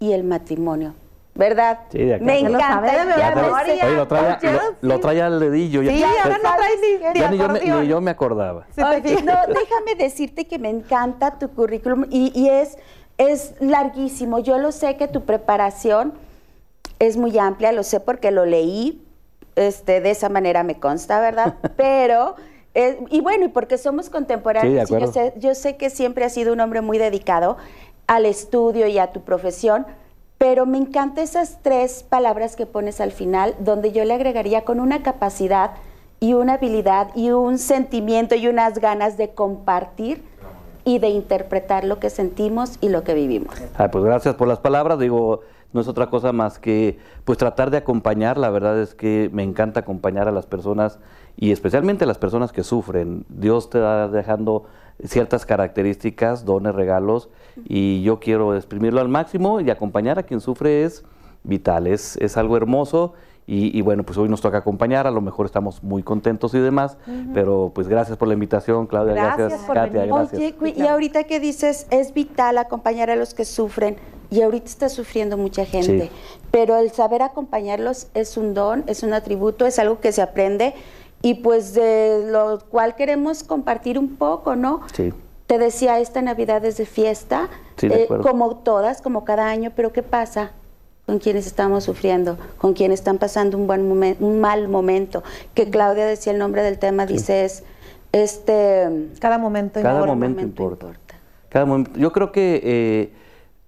y 0.00 0.12
el 0.12 0.24
matrimonio. 0.24 0.94
¿Verdad? 1.34 1.80
Sí, 1.90 1.98
de 1.98 2.14
acá. 2.14 2.24
Me 2.24 2.42
Ya 2.42 2.48
lo 2.48 2.54
encanta. 2.56 2.74
sabe 2.88 3.04
de 3.12 3.18
ya 3.18 3.30
me 3.34 3.42
memoria. 3.42 3.64
sé- 3.76 3.86
Oye, 3.86 3.96
lo 3.96 4.06
traía, 4.08 4.38
lo, 4.42 4.88
lo 4.88 5.00
traía 5.00 5.26
al 5.26 5.40
dedillo. 5.40 5.80
Sí, 5.82 5.98
ya, 5.98 6.08
ahora 6.22 6.38
no 6.42 6.56
trae 6.56 6.70
ni, 6.80 7.08
ni 7.14 7.20
ya 7.20 7.30
ni 7.30 7.38
yo, 7.38 7.48
me, 7.48 7.60
ni 7.60 7.86
yo 7.88 8.00
me 8.00 8.10
acordaba. 8.12 8.66
No, 8.76 8.90
déjame 8.90 9.94
decirte 9.98 10.46
que 10.46 10.58
me 10.58 10.70
encanta 10.70 11.38
tu 11.38 11.48
currículum 11.50 12.06
y, 12.10 12.32
y 12.38 12.48
es, 12.48 12.78
es 13.18 13.54
larguísimo. 13.60 14.38
Yo 14.38 14.58
lo 14.58 14.70
sé 14.72 14.96
que 14.96 15.08
tu 15.08 15.24
preparación 15.24 16.14
es 17.00 17.16
muy 17.16 17.36
amplia, 17.38 17.72
lo 17.72 17.82
sé 17.82 17.98
porque 18.00 18.30
lo 18.30 18.46
leí, 18.46 19.04
este, 19.56 20.00
de 20.00 20.10
esa 20.10 20.28
manera 20.28 20.62
me 20.62 20.78
consta, 20.78 21.20
¿verdad? 21.20 21.54
Pero, 21.76 22.36
eh, 22.74 22.98
y 23.10 23.20
bueno, 23.20 23.44
y 23.46 23.48
porque 23.48 23.76
somos 23.78 24.08
contemporáneos, 24.08 24.70
Sí, 24.88 24.94
de 24.94 24.96
y 24.96 25.00
yo 25.00 25.06
acuerdo. 25.08 25.12
sé, 25.32 25.34
yo 25.40 25.54
sé 25.56 25.76
que 25.76 25.90
siempre 25.90 26.24
has 26.24 26.32
sido 26.32 26.52
un 26.52 26.60
hombre 26.60 26.80
muy 26.80 26.98
dedicado 26.98 27.56
al 28.06 28.26
estudio 28.26 28.86
y 28.86 28.98
a 28.98 29.08
tu 29.12 29.22
profesión, 29.22 29.86
pero 30.44 30.66
me 30.66 30.76
encantan 30.76 31.24
esas 31.24 31.60
tres 31.62 32.02
palabras 32.02 32.54
que 32.54 32.66
pones 32.66 33.00
al 33.00 33.12
final, 33.12 33.54
donde 33.60 33.92
yo 33.92 34.04
le 34.04 34.12
agregaría 34.12 34.62
con 34.62 34.78
una 34.78 35.02
capacidad 35.02 35.70
y 36.20 36.34
una 36.34 36.54
habilidad 36.54 37.08
y 37.14 37.30
un 37.30 37.56
sentimiento 37.56 38.34
y 38.34 38.46
unas 38.46 38.78
ganas 38.78 39.16
de 39.16 39.30
compartir 39.30 40.22
y 40.84 40.98
de 40.98 41.08
interpretar 41.08 41.84
lo 41.84 41.98
que 41.98 42.10
sentimos 42.10 42.76
y 42.82 42.90
lo 42.90 43.04
que 43.04 43.14
vivimos. 43.14 43.54
Ay, 43.78 43.88
pues 43.90 44.04
gracias 44.04 44.34
por 44.34 44.46
las 44.46 44.58
palabras. 44.58 44.98
Digo, 44.98 45.40
no 45.72 45.80
es 45.80 45.88
otra 45.88 46.10
cosa 46.10 46.30
más 46.32 46.58
que 46.58 46.98
pues 47.24 47.38
tratar 47.38 47.70
de 47.70 47.78
acompañar. 47.78 48.36
La 48.36 48.50
verdad 48.50 48.78
es 48.78 48.94
que 48.94 49.30
me 49.32 49.44
encanta 49.44 49.80
acompañar 49.80 50.28
a 50.28 50.30
las 50.30 50.44
personas 50.44 50.98
y 51.38 51.52
especialmente 51.52 52.04
a 52.04 52.06
las 52.06 52.18
personas 52.18 52.52
que 52.52 52.64
sufren. 52.64 53.24
Dios 53.30 53.70
te 53.70 53.78
va 53.78 54.08
dejando 54.08 54.66
ciertas 55.04 55.44
características, 55.46 56.44
dones, 56.44 56.74
regalos 56.74 57.28
y 57.64 58.02
yo 58.02 58.20
quiero 58.20 58.54
exprimirlo 58.54 59.00
al 59.00 59.08
máximo 59.08 59.60
y 59.60 59.70
acompañar 59.70 60.18
a 60.18 60.22
quien 60.22 60.40
sufre 60.40 60.84
es 60.84 61.04
vital, 61.42 61.86
es, 61.86 62.16
es 62.18 62.36
algo 62.36 62.56
hermoso. 62.56 63.14
Y, 63.46 63.76
y 63.78 63.82
bueno, 63.82 64.04
pues 64.04 64.16
hoy 64.16 64.30
nos 64.30 64.40
toca 64.40 64.56
acompañar, 64.56 65.06
a 65.06 65.10
lo 65.10 65.20
mejor 65.20 65.44
estamos 65.44 65.82
muy 65.82 66.02
contentos 66.02 66.54
y 66.54 66.58
demás, 66.60 66.96
pero 67.34 67.72
pues 67.74 67.88
gracias 67.88 68.16
por 68.16 68.26
la 68.26 68.32
invitación, 68.32 68.86
Claudia, 68.86 69.12
Gracias 69.12 69.36
gracias, 69.50 69.60
por 69.66 69.74
Katia, 69.74 70.00
venir. 70.00 70.14
gracias. 70.14 70.54
Oye, 70.62 70.74
y 70.78 70.86
ahorita 70.86 71.24
que 71.24 71.40
dices, 71.40 71.86
es 71.90 72.14
vital 72.14 72.56
acompañar 72.56 73.10
a 73.10 73.16
los 73.16 73.34
que 73.34 73.44
sufren, 73.44 73.96
y 74.30 74.40
ahorita 74.40 74.64
está 74.64 74.88
sufriendo 74.88 75.36
mucha 75.36 75.66
gente, 75.66 76.04
Sí. 76.06 76.10
pero 76.50 76.76
el 76.78 76.90
saber 76.92 77.20
acompañarlos 77.20 78.06
es 78.14 78.38
un 78.38 78.54
don, 78.54 78.82
es 78.86 79.02
un 79.02 79.12
atributo, 79.12 79.66
es 79.66 79.78
algo 79.78 80.00
que 80.00 80.12
se 80.12 80.22
aprende, 80.22 80.72
y 81.24 81.34
pues 81.34 81.72
de 81.72 82.26
lo 82.30 82.58
cual 82.68 82.94
queremos 82.96 83.42
compartir 83.44 83.98
un 83.98 84.16
poco, 84.16 84.56
¿no? 84.56 84.82
Sí. 84.92 85.10
Te 85.46 85.56
decía, 85.58 85.98
esta 85.98 86.20
Navidad 86.20 86.62
es 86.66 86.76
de 86.76 86.84
fiesta, 86.86 87.48
Sí, 87.76 87.88
de 87.88 88.02
eh, 88.04 88.08
como 88.22 88.56
todas, 88.58 89.00
como 89.00 89.24
cada 89.24 89.46
año, 89.48 89.72
pero 89.74 89.90
¿qué 89.92 90.02
pasa? 90.02 90.52
con 91.06 91.18
quienes 91.18 91.46
estamos 91.46 91.84
sufriendo, 91.84 92.38
con 92.56 92.72
quienes 92.72 93.00
están 93.00 93.18
pasando 93.18 93.58
un 93.58 93.66
buen 93.66 93.86
momen- 93.90 94.16
un 94.20 94.40
mal 94.40 94.68
momento, 94.68 95.22
que 95.52 95.68
Claudia 95.68 96.06
decía 96.06 96.32
el 96.32 96.38
nombre 96.38 96.62
del 96.62 96.78
tema, 96.78 97.04
dice 97.04 97.44
es 97.44 97.62
este 98.12 99.10
Cada 99.20 99.36
momento 99.36 99.82
Cada 99.82 99.96
importa. 100.00 100.14
momento 100.14 100.40
importa. 100.42 100.86
Cada 101.50 101.66
momento. 101.66 101.90
Yo 101.98 102.10
creo 102.10 102.32
que 102.32 102.60
eh, 102.64 103.12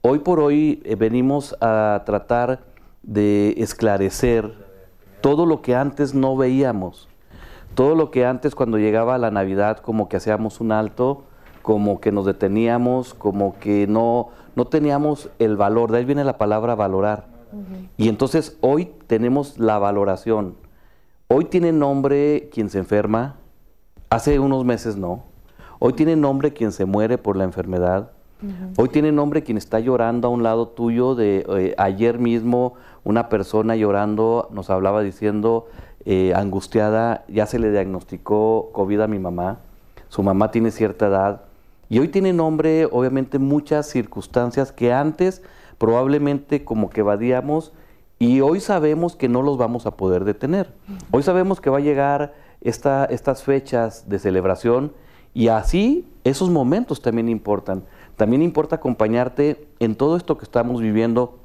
hoy 0.01 0.21
por 0.21 0.41
hoy 0.41 0.81
eh, 0.87 0.95
venimos 0.95 1.55
a 1.61 2.03
tratar 2.07 2.61
de 3.03 3.55
esclarecer 3.59 4.51
todo 5.21 5.45
lo 5.45 5.61
que 5.61 5.75
antes 5.75 6.15
no 6.15 6.37
veíamos. 6.39 7.07
Todo 7.77 7.95
lo 7.95 8.11
que 8.11 8.25
antes 8.25 8.55
cuando 8.55 8.79
llegaba 8.79 9.19
la 9.19 9.31
Navidad 9.31 9.77
como 9.77 10.09
que 10.09 10.17
hacíamos 10.17 10.63
un 10.63 10.73
alto, 10.73 11.25
como 11.61 12.01
que 12.01 12.11
nos 12.11 12.25
deteníamos, 12.25 13.13
como 13.13 13.59
que 13.59 13.87
no, 13.87 14.31
no 14.55 14.65
teníamos 14.65 15.29
el 15.39 15.59
valor. 15.59 15.93
De 15.93 15.99
ahí 15.99 16.07
viene 16.07 16.25
la 16.25 16.39
palabra 16.39 16.75
valorar. 16.75 17.27
Y 17.99 18.09
entonces 18.09 18.57
hoy 18.63 18.93
tenemos 19.07 19.59
la 19.59 19.79
valoración. 19.79 20.55
Hoy 21.29 21.45
tiene 21.45 21.71
nombre 21.71 22.49
quien 22.51 22.71
se 22.71 22.79
enferma, 22.79 23.35
hace 24.09 24.39
unos 24.39 24.65
meses 24.65 24.97
no. 24.97 25.25
Hoy 25.79 25.93
tiene 25.93 26.17
nombre 26.17 26.55
quien 26.55 26.73
se 26.73 26.87
muere 26.87 27.19
por 27.19 27.37
la 27.37 27.45
enfermedad. 27.45 28.11
Hoy 28.79 28.89
tiene 28.89 29.13
nombre 29.13 29.43
quien 29.43 29.59
está 29.59 29.81
llorando 29.81 30.29
a 30.29 30.31
un 30.31 30.43
lado 30.43 30.69
tuyo. 30.69 31.15
De 31.15 31.45
eh, 31.47 31.75
ayer 31.77 32.19
mismo 32.19 32.73
una 33.05 33.29
persona 33.29 33.77
llorando 33.77 34.49
nos 34.51 34.71
hablaba 34.71 35.03
diciendo 35.03 35.67
eh, 36.07 36.33
angustiada, 36.35 37.25
ya 37.29 37.47
se 37.47 37.59
le 37.59 37.71
diagnosticó 37.71 38.71
COVID 38.73 39.01
a 39.01 39.07
mi 39.09 39.19
mamá. 39.19 39.59
Su 40.09 40.23
mamá 40.23 40.51
tiene 40.51 40.71
cierta 40.71 41.09
edad. 41.09 41.43
Y 41.89 41.99
hoy 41.99 42.09
tiene 42.09 42.33
nombre, 42.33 42.87
obviamente, 42.87 43.39
muchas 43.39 43.87
circunstancias 43.87 44.73
que 44.73 44.93
antes 44.93 45.43
probablemente 45.79 46.65
como 46.65 46.91
que 46.91 47.01
evadíamos 47.01 47.73
y 48.19 48.41
hoy 48.41 48.61
sabemos 48.61 49.15
que 49.15 49.29
no 49.29 49.43
los 49.43 49.59
vamos 49.59 49.85
a 49.85 49.97
poder 49.97 50.25
detener. 50.25 50.73
Hoy 51.11 51.23
sabemos 51.23 51.61
que 51.61 51.71
va 51.71 51.79
a 51.79 51.83
llegar 51.83 52.35
esta, 52.63 53.05
estas 53.07 53.43
fechas 53.43 54.09
de 54.09 54.19
celebración 54.19 54.93
y 55.35 55.49
así 55.49 56.09
esos 56.25 56.51
momentos 56.51 57.03
también 57.03 57.29
importan. 57.29 57.85
También 58.17 58.43
importa 58.43 58.77
acompañarte 58.77 59.69
en 59.81 59.97
todo 59.97 60.17
esto 60.17 60.39
que 60.39 60.45
estamos 60.45 60.81
viviendo, 60.81 61.39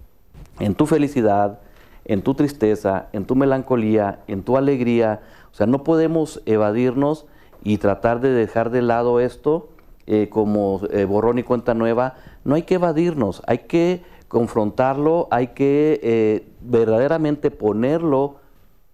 en 0.60 0.76
tu 0.76 0.86
felicidad, 0.86 1.60
en 2.06 2.22
tu 2.22 2.34
tristeza, 2.34 3.08
en 3.14 3.26
tu 3.26 3.36
melancolía, 3.36 4.20
en 4.28 4.44
tu 4.44 4.58
alegría. 4.58 5.22
O 5.52 5.56
sea, 5.56 5.68
no 5.68 5.84
podemos 5.84 6.42
evadirnos 6.46 7.26
y 7.64 7.78
tratar 7.78 8.22
de 8.22 8.32
dejar 8.32 8.72
de 8.72 8.82
lado 8.82 9.20
esto 9.20 9.70
eh, 10.08 10.30
como 10.30 10.82
eh, 10.92 11.06
borrón 11.06 11.40
y 11.40 11.44
cuenta 11.44 11.74
nueva. 11.74 12.16
No 12.44 12.56
hay 12.56 12.64
que 12.64 12.76
evadirnos, 12.76 13.44
hay 13.46 13.60
que 13.60 14.04
confrontarlo, 14.28 15.28
hay 15.30 15.48
que 15.48 16.00
eh, 16.04 16.48
verdaderamente 16.62 17.52
ponerlo 17.52 18.38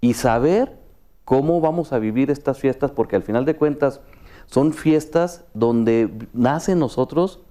y 0.02 0.14
saber 0.14 0.78
cómo 1.26 1.62
vamos 1.62 1.94
a 1.94 2.00
vivir 2.00 2.32
estas 2.32 2.60
fiestas, 2.60 2.92
porque 2.92 3.16
al 3.16 3.24
final 3.24 3.46
de 3.46 3.56
cuentas 3.56 4.02
son 4.48 4.74
fiestas 4.74 5.44
donde 5.54 6.10
nace 6.34 6.74
en 6.74 6.80
nosotros 6.80 7.42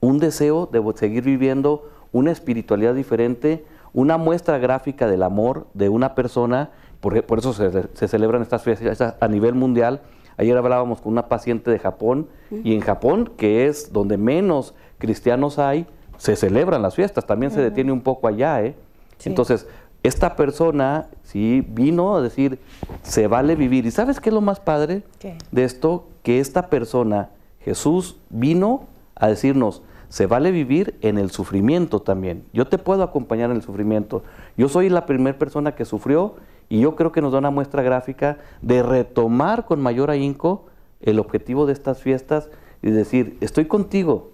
un 0.00 0.18
deseo 0.18 0.68
de 0.70 0.82
seguir 0.96 1.24
viviendo 1.24 1.88
una 2.12 2.30
espiritualidad 2.30 2.94
diferente, 2.94 3.64
una 3.92 4.16
muestra 4.16 4.58
gráfica 4.58 5.06
del 5.06 5.22
amor 5.22 5.66
de 5.74 5.88
una 5.88 6.14
persona, 6.14 6.70
por, 7.00 7.22
por 7.24 7.38
eso 7.38 7.52
se, 7.52 7.88
se 7.94 8.08
celebran 8.08 8.42
estas 8.42 8.62
fiestas 8.62 9.14
a 9.20 9.28
nivel 9.28 9.54
mundial. 9.54 10.00
Ayer 10.36 10.56
hablábamos 10.56 11.00
con 11.00 11.12
una 11.12 11.28
paciente 11.28 11.70
de 11.70 11.78
Japón 11.78 12.28
y 12.50 12.74
en 12.74 12.80
Japón, 12.80 13.30
que 13.36 13.66
es 13.66 13.92
donde 13.92 14.16
menos 14.16 14.74
cristianos 14.98 15.58
hay, 15.58 15.86
se 16.16 16.36
celebran 16.36 16.82
las 16.82 16.94
fiestas, 16.94 17.26
también 17.26 17.50
se 17.50 17.60
detiene 17.60 17.92
un 17.92 18.02
poco 18.02 18.28
allá, 18.28 18.62
¿eh? 18.62 18.76
Entonces, 19.24 19.66
esta 20.02 20.36
persona, 20.36 21.08
sí, 21.24 21.66
vino 21.68 22.16
a 22.16 22.22
decir, 22.22 22.60
se 23.02 23.26
vale 23.26 23.56
vivir. 23.56 23.84
¿Y 23.86 23.90
sabes 23.90 24.20
qué 24.20 24.28
es 24.30 24.34
lo 24.34 24.40
más 24.40 24.60
padre 24.60 25.02
¿Qué? 25.18 25.36
de 25.50 25.64
esto? 25.64 26.06
Que 26.22 26.40
esta 26.40 26.68
persona, 26.70 27.30
Jesús, 27.60 28.16
vino 28.30 28.86
a 29.16 29.28
decirnos, 29.28 29.82
se 30.08 30.26
vale 30.26 30.50
vivir 30.50 30.98
en 31.02 31.18
el 31.18 31.30
sufrimiento 31.30 32.00
también. 32.00 32.44
Yo 32.52 32.66
te 32.66 32.78
puedo 32.78 33.02
acompañar 33.02 33.50
en 33.50 33.56
el 33.56 33.62
sufrimiento. 33.62 34.22
Yo 34.56 34.68
soy 34.68 34.88
la 34.88 35.06
primera 35.06 35.38
persona 35.38 35.74
que 35.74 35.84
sufrió 35.84 36.36
y 36.68 36.80
yo 36.80 36.96
creo 36.96 37.12
que 37.12 37.20
nos 37.20 37.32
da 37.32 37.38
una 37.38 37.50
muestra 37.50 37.82
gráfica 37.82 38.38
de 38.62 38.82
retomar 38.82 39.66
con 39.66 39.80
mayor 39.80 40.10
ahínco 40.10 40.66
el 41.00 41.18
objetivo 41.18 41.66
de 41.66 41.72
estas 41.72 42.02
fiestas 42.02 42.50
y 42.82 42.90
decir, 42.90 43.36
estoy 43.40 43.66
contigo. 43.66 44.32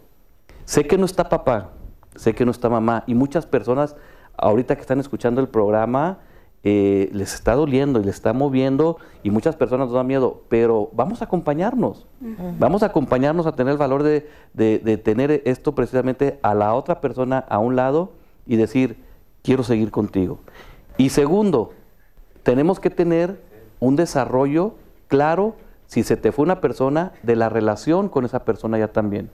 Sé 0.64 0.87
que 0.87 0.97
no 0.97 1.05
está 1.05 1.29
papá, 1.29 1.72
sé 2.14 2.35
que 2.35 2.45
no 2.45 2.51
está 2.51 2.68
mamá 2.68 3.05
y 3.07 3.14
muchas 3.14 3.47
personas 3.47 3.97
ahorita 4.37 4.77
que 4.77 4.81
están 4.81 5.01
escuchando 5.01 5.41
el 5.41 5.49
programa 5.49 6.18
eh, 6.65 7.11
les 7.12 7.35
está 7.35 7.55
doliendo 7.55 8.01
y 8.01 8.05
les 8.05 8.15
está 8.15 8.33
moviendo 8.33 8.97
y 9.23 9.31
muchas 9.31 9.55
personas 9.55 9.87
nos 9.89 9.95
da 9.95 10.03
miedo, 10.03 10.43
pero 10.49 10.89
vamos 10.95 11.21
a 11.21 11.27
acompañarnos. 11.27 12.07
Vamos 12.59 12.83
a 12.83 12.87
acompañarnos 12.87 13.47
a 13.47 13.53
tener 13.53 13.73
el 13.73 13.79
valor 13.79 14.03
de, 14.03 14.27
de- 14.55 14.79
de 14.79 14.97
tener 14.97 15.43
esto 15.45 15.75
precisamente 15.75 16.39
a 16.43 16.55
la 16.55 16.75
otra 16.75 17.01
persona 17.03 17.39
a 17.39 17.59
un 17.59 17.77
lado 17.77 18.12
y 18.47 18.57
decir, 18.57 18.97
quiero 19.43 19.62
seguir 19.62 19.91
contigo. 19.91 20.39
Y 20.97 21.11
segundo, 21.11 21.73
tenemos 22.43 22.81
que 22.81 22.89
tener 22.91 23.41
un 23.81 23.97
desarrollo 23.97 24.75
claro, 25.09 25.57
si 25.87 26.03
se 26.03 26.17
te 26.17 26.33
fue 26.33 26.45
una 26.45 26.61
persona, 26.62 27.12
de 27.23 27.37
la 27.37 27.51
relación 27.51 28.09
con 28.09 28.25
esa 28.25 28.45
persona 28.45 28.79
ya 28.79 28.89
también. 28.89 29.29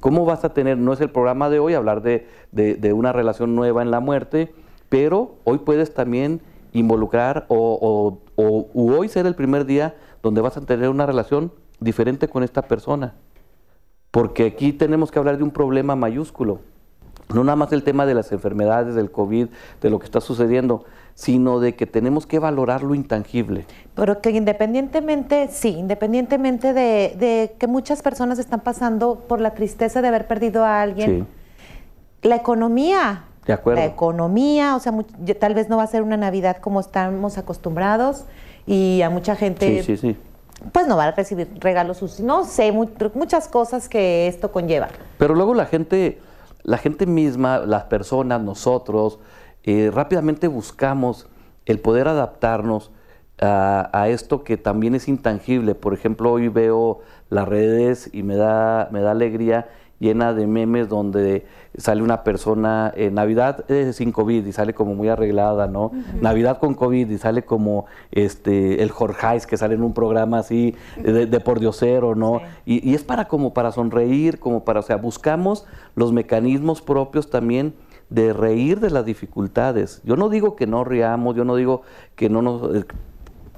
¿Cómo 0.00 0.24
vas 0.24 0.44
a 0.44 0.54
tener, 0.54 0.78
no 0.78 0.92
es 0.94 1.00
el 1.02 1.10
programa 1.10 1.50
de 1.50 1.58
hoy 1.58 1.74
hablar 1.74 2.00
de- 2.02 2.26
de 2.52 2.92
una 2.94 3.12
relación 3.12 3.54
nueva 3.54 3.82
en 3.82 3.90
la 3.90 4.00
muerte, 4.00 4.54
pero 4.88 5.34
hoy 5.44 5.58
puedes 5.58 5.92
también 5.94 6.40
involucrar 6.72 7.46
o, 7.48 7.56
o- 7.56 8.42
o- 8.42 8.68
u 8.72 8.92
hoy 8.94 9.08
ser 9.08 9.26
el 9.26 9.34
primer 9.34 9.64
día 9.66 9.94
donde 10.22 10.40
vas 10.40 10.56
a 10.56 10.60
tener 10.62 10.88
una 10.88 11.06
relación 11.06 11.52
diferente 11.80 12.28
con 12.28 12.42
esta 12.42 12.62
persona. 12.62 13.14
Porque 14.10 14.46
aquí 14.46 14.72
tenemos 14.72 15.10
que 15.10 15.18
hablar 15.18 15.36
de 15.38 15.42
un 15.44 15.50
problema 15.50 15.96
mayúsculo. 15.96 16.60
No 17.34 17.44
nada 17.44 17.56
más 17.56 17.72
el 17.72 17.82
tema 17.82 18.04
de 18.04 18.14
las 18.14 18.30
enfermedades, 18.32 18.94
del 18.94 19.10
COVID, 19.10 19.46
de 19.80 19.90
lo 19.90 19.98
que 19.98 20.04
está 20.04 20.20
sucediendo, 20.20 20.84
sino 21.14 21.60
de 21.60 21.74
que 21.76 21.86
tenemos 21.86 22.26
que 22.26 22.38
valorar 22.38 22.82
lo 22.82 22.94
intangible. 22.94 23.64
Pero 23.94 24.20
que 24.20 24.30
independientemente, 24.30 25.48
sí, 25.50 25.70
independientemente 25.70 26.74
de, 26.74 27.14
de 27.18 27.54
que 27.58 27.66
muchas 27.66 28.02
personas 28.02 28.38
están 28.38 28.60
pasando 28.60 29.20
por 29.28 29.40
la 29.40 29.54
tristeza 29.54 30.02
de 30.02 30.08
haber 30.08 30.26
perdido 30.26 30.64
a 30.64 30.82
alguien, 30.82 31.26
Sí. 32.22 32.28
la 32.28 32.36
economía 32.36 33.24
De 33.46 33.52
acuerdo. 33.52 33.80
la 33.80 33.86
economía, 33.86 34.76
o 34.76 34.80
sea, 34.80 34.92
tal 35.40 35.54
vez 35.54 35.68
no 35.68 35.76
va 35.76 35.82
a 35.82 35.86
ser 35.88 36.02
una 36.02 36.16
Navidad 36.16 36.58
como 36.58 36.78
estamos 36.78 37.38
acostumbrados 37.38 38.24
y 38.66 39.02
a 39.02 39.10
mucha 39.10 39.34
gente 39.34 39.82
sí, 39.82 39.96
sí, 39.96 39.96
sí. 39.96 40.16
pues 40.70 40.86
no 40.86 40.96
va 40.96 41.06
a 41.06 41.10
recibir 41.10 41.48
regalos, 41.58 42.20
no 42.20 42.44
sé, 42.44 42.70
muchas 42.70 43.48
cosas 43.48 43.88
que 43.88 44.28
esto 44.28 44.52
conlleva. 44.52 44.88
Pero 45.18 45.34
luego 45.34 45.54
la 45.54 45.66
gente, 45.66 46.20
la 46.62 46.78
gente 46.78 47.06
misma, 47.06 47.58
las 47.58 47.84
personas, 47.84 48.40
nosotros, 48.40 49.18
eh, 49.64 49.90
rápidamente 49.92 50.46
buscamos 50.46 51.26
el 51.66 51.80
poder 51.80 52.08
adaptarnos 52.08 52.92
a, 53.40 54.08
esto 54.08 54.44
que 54.44 54.56
también 54.56 54.94
es 54.94 55.08
intangible. 55.08 55.74
Por 55.74 55.94
ejemplo, 55.94 56.30
hoy 56.30 56.48
veo 56.48 57.00
las 57.28 57.48
redes 57.48 58.08
y 58.12 58.22
me 58.22 58.36
da, 58.36 58.88
me 58.92 59.00
da 59.00 59.10
alegría 59.10 59.68
llena 60.02 60.34
de 60.34 60.48
memes 60.48 60.88
donde 60.88 61.46
sale 61.78 62.02
una 62.02 62.24
persona, 62.24 62.92
en 62.94 63.14
Navidad 63.14 63.64
sin 63.92 64.10
COVID 64.10 64.44
y 64.44 64.52
sale 64.52 64.74
como 64.74 64.94
muy 64.94 65.08
arreglada, 65.08 65.68
¿no? 65.68 65.92
Navidad 66.20 66.58
con 66.58 66.74
COVID 66.74 67.08
y 67.08 67.18
sale 67.18 67.44
como 67.44 67.86
este 68.10 68.82
el 68.82 68.90
Jorgeis 68.90 69.46
que 69.46 69.56
sale 69.56 69.76
en 69.76 69.82
un 69.82 69.94
programa 69.94 70.40
así 70.40 70.74
de, 70.96 71.26
de 71.26 71.40
por 71.40 71.60
diosero, 71.60 72.14
¿no? 72.14 72.42
Y, 72.66 72.86
y, 72.90 72.94
es 72.94 73.04
para 73.04 73.28
como 73.28 73.54
para 73.54 73.70
sonreír, 73.70 74.40
como 74.40 74.64
para, 74.64 74.80
o 74.80 74.82
sea, 74.82 74.96
buscamos 74.96 75.64
los 75.94 76.12
mecanismos 76.12 76.82
propios 76.82 77.30
también 77.30 77.72
de 78.10 78.32
reír 78.32 78.80
de 78.80 78.90
las 78.90 79.06
dificultades. 79.06 80.02
Yo 80.04 80.16
no 80.16 80.28
digo 80.28 80.56
que 80.56 80.66
no 80.66 80.84
riamos, 80.84 81.36
yo 81.36 81.44
no 81.44 81.56
digo 81.56 81.82
que 82.16 82.28
no 82.28 82.42
nos 82.42 82.74
eh, 82.76 82.84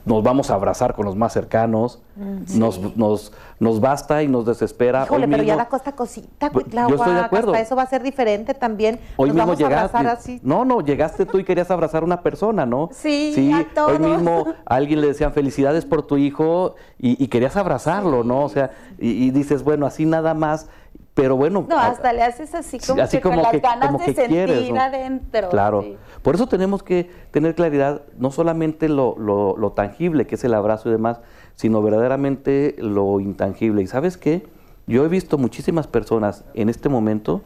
nos 0.05 0.23
vamos 0.23 0.51
a 0.51 0.55
abrazar 0.55 0.95
con 0.95 1.07
los 1.07 1.17
más 1.17 1.33
cercanos, 1.33 2.03
mm, 2.17 2.59
nos, 2.59 2.97
nos, 2.97 3.33
nos 3.59 3.81
basta 3.81 4.23
y 4.23 4.29
nos 4.29 4.45
desespera. 4.45 5.05
Híjole, 5.05 5.27
pero 5.29 5.43
ya 5.43 5.57
la 5.57 5.69
costa 5.69 5.93
cosita, 5.93 6.51
la 6.73 6.89
yo 6.89 6.97
estoy 6.97 7.15
de 7.15 7.21
acuerdo. 7.21 7.55
eso 7.55 7.75
va 7.75 7.83
a 7.83 7.87
ser 7.87 8.03
diferente 8.03 8.55
también. 8.55 9.01
Hoy 9.17 9.31
mismo 9.31 9.55
llegaste. 9.55 10.41
No, 10.43 10.65
no, 10.65 10.81
llegaste 10.81 11.27
tú 11.27 11.39
y 11.39 11.45
querías 11.45 11.71
abrazar 11.71 12.03
a 12.03 12.07
una 12.07 12.23
persona, 12.23 12.67
¿no? 12.67 12.91
Sí, 12.93 13.33
sí 13.35 13.53
a 13.53 13.67
todos. 13.75 13.93
Hoy 13.93 13.99
mismo 13.99 14.47
a 14.67 14.75
alguien 14.75 15.01
le 15.01 15.09
decían 15.09 15.33
felicidades 15.33 15.85
por 15.85 16.07
tu 16.07 16.17
hijo 16.17 16.75
y, 16.99 17.27
querías 17.29 17.57
abrazarlo, 17.57 18.23
¿no? 18.23 18.45
O 18.45 18.49
sea, 18.49 18.71
y, 18.99 19.25
y 19.25 19.31
dices, 19.31 19.65
bueno, 19.65 19.87
así 19.87 20.05
nada 20.05 20.35
más 20.35 20.69
pero 21.15 21.37
bueno. 21.37 21.65
No, 21.69 21.79
hasta 21.79 22.13
le 22.13 22.23
haces 22.23 22.55
así 22.55 22.79
como, 22.81 23.09
que, 23.09 23.21
con 23.21 23.37
las 23.37 23.63
ganas 23.63 23.99
de 23.99 24.15
sentir 24.15 24.77
adentro. 24.77 25.49
Claro. 25.49 25.85
Por 26.23 26.35
eso 26.35 26.49
tenemos 26.49 26.83
que 26.83 27.09
tener 27.31 27.55
claridad, 27.55 28.03
no 28.19 28.33
solamente 28.33 28.89
lo, 28.89 29.17
lo, 29.17 29.73
tangible, 29.73 30.27
que 30.27 30.35
es 30.35 30.45
el 30.45 30.55
abrazo 30.55 30.89
y 30.89 30.93
demás, 30.93 31.21
sino 31.55 31.83
verdaderamente 31.83 32.75
lo 32.79 33.21
intangible. 33.21 33.83
¿Y 33.83 33.87
sabes 33.87 34.17
qué? 34.17 34.47
Yo 34.87 35.05
he 35.05 35.09
visto 35.09 35.39
muchísimas 35.39 35.87
personas 35.87 36.45
en 36.55 36.69
este 36.69 36.89
momento 36.89 37.43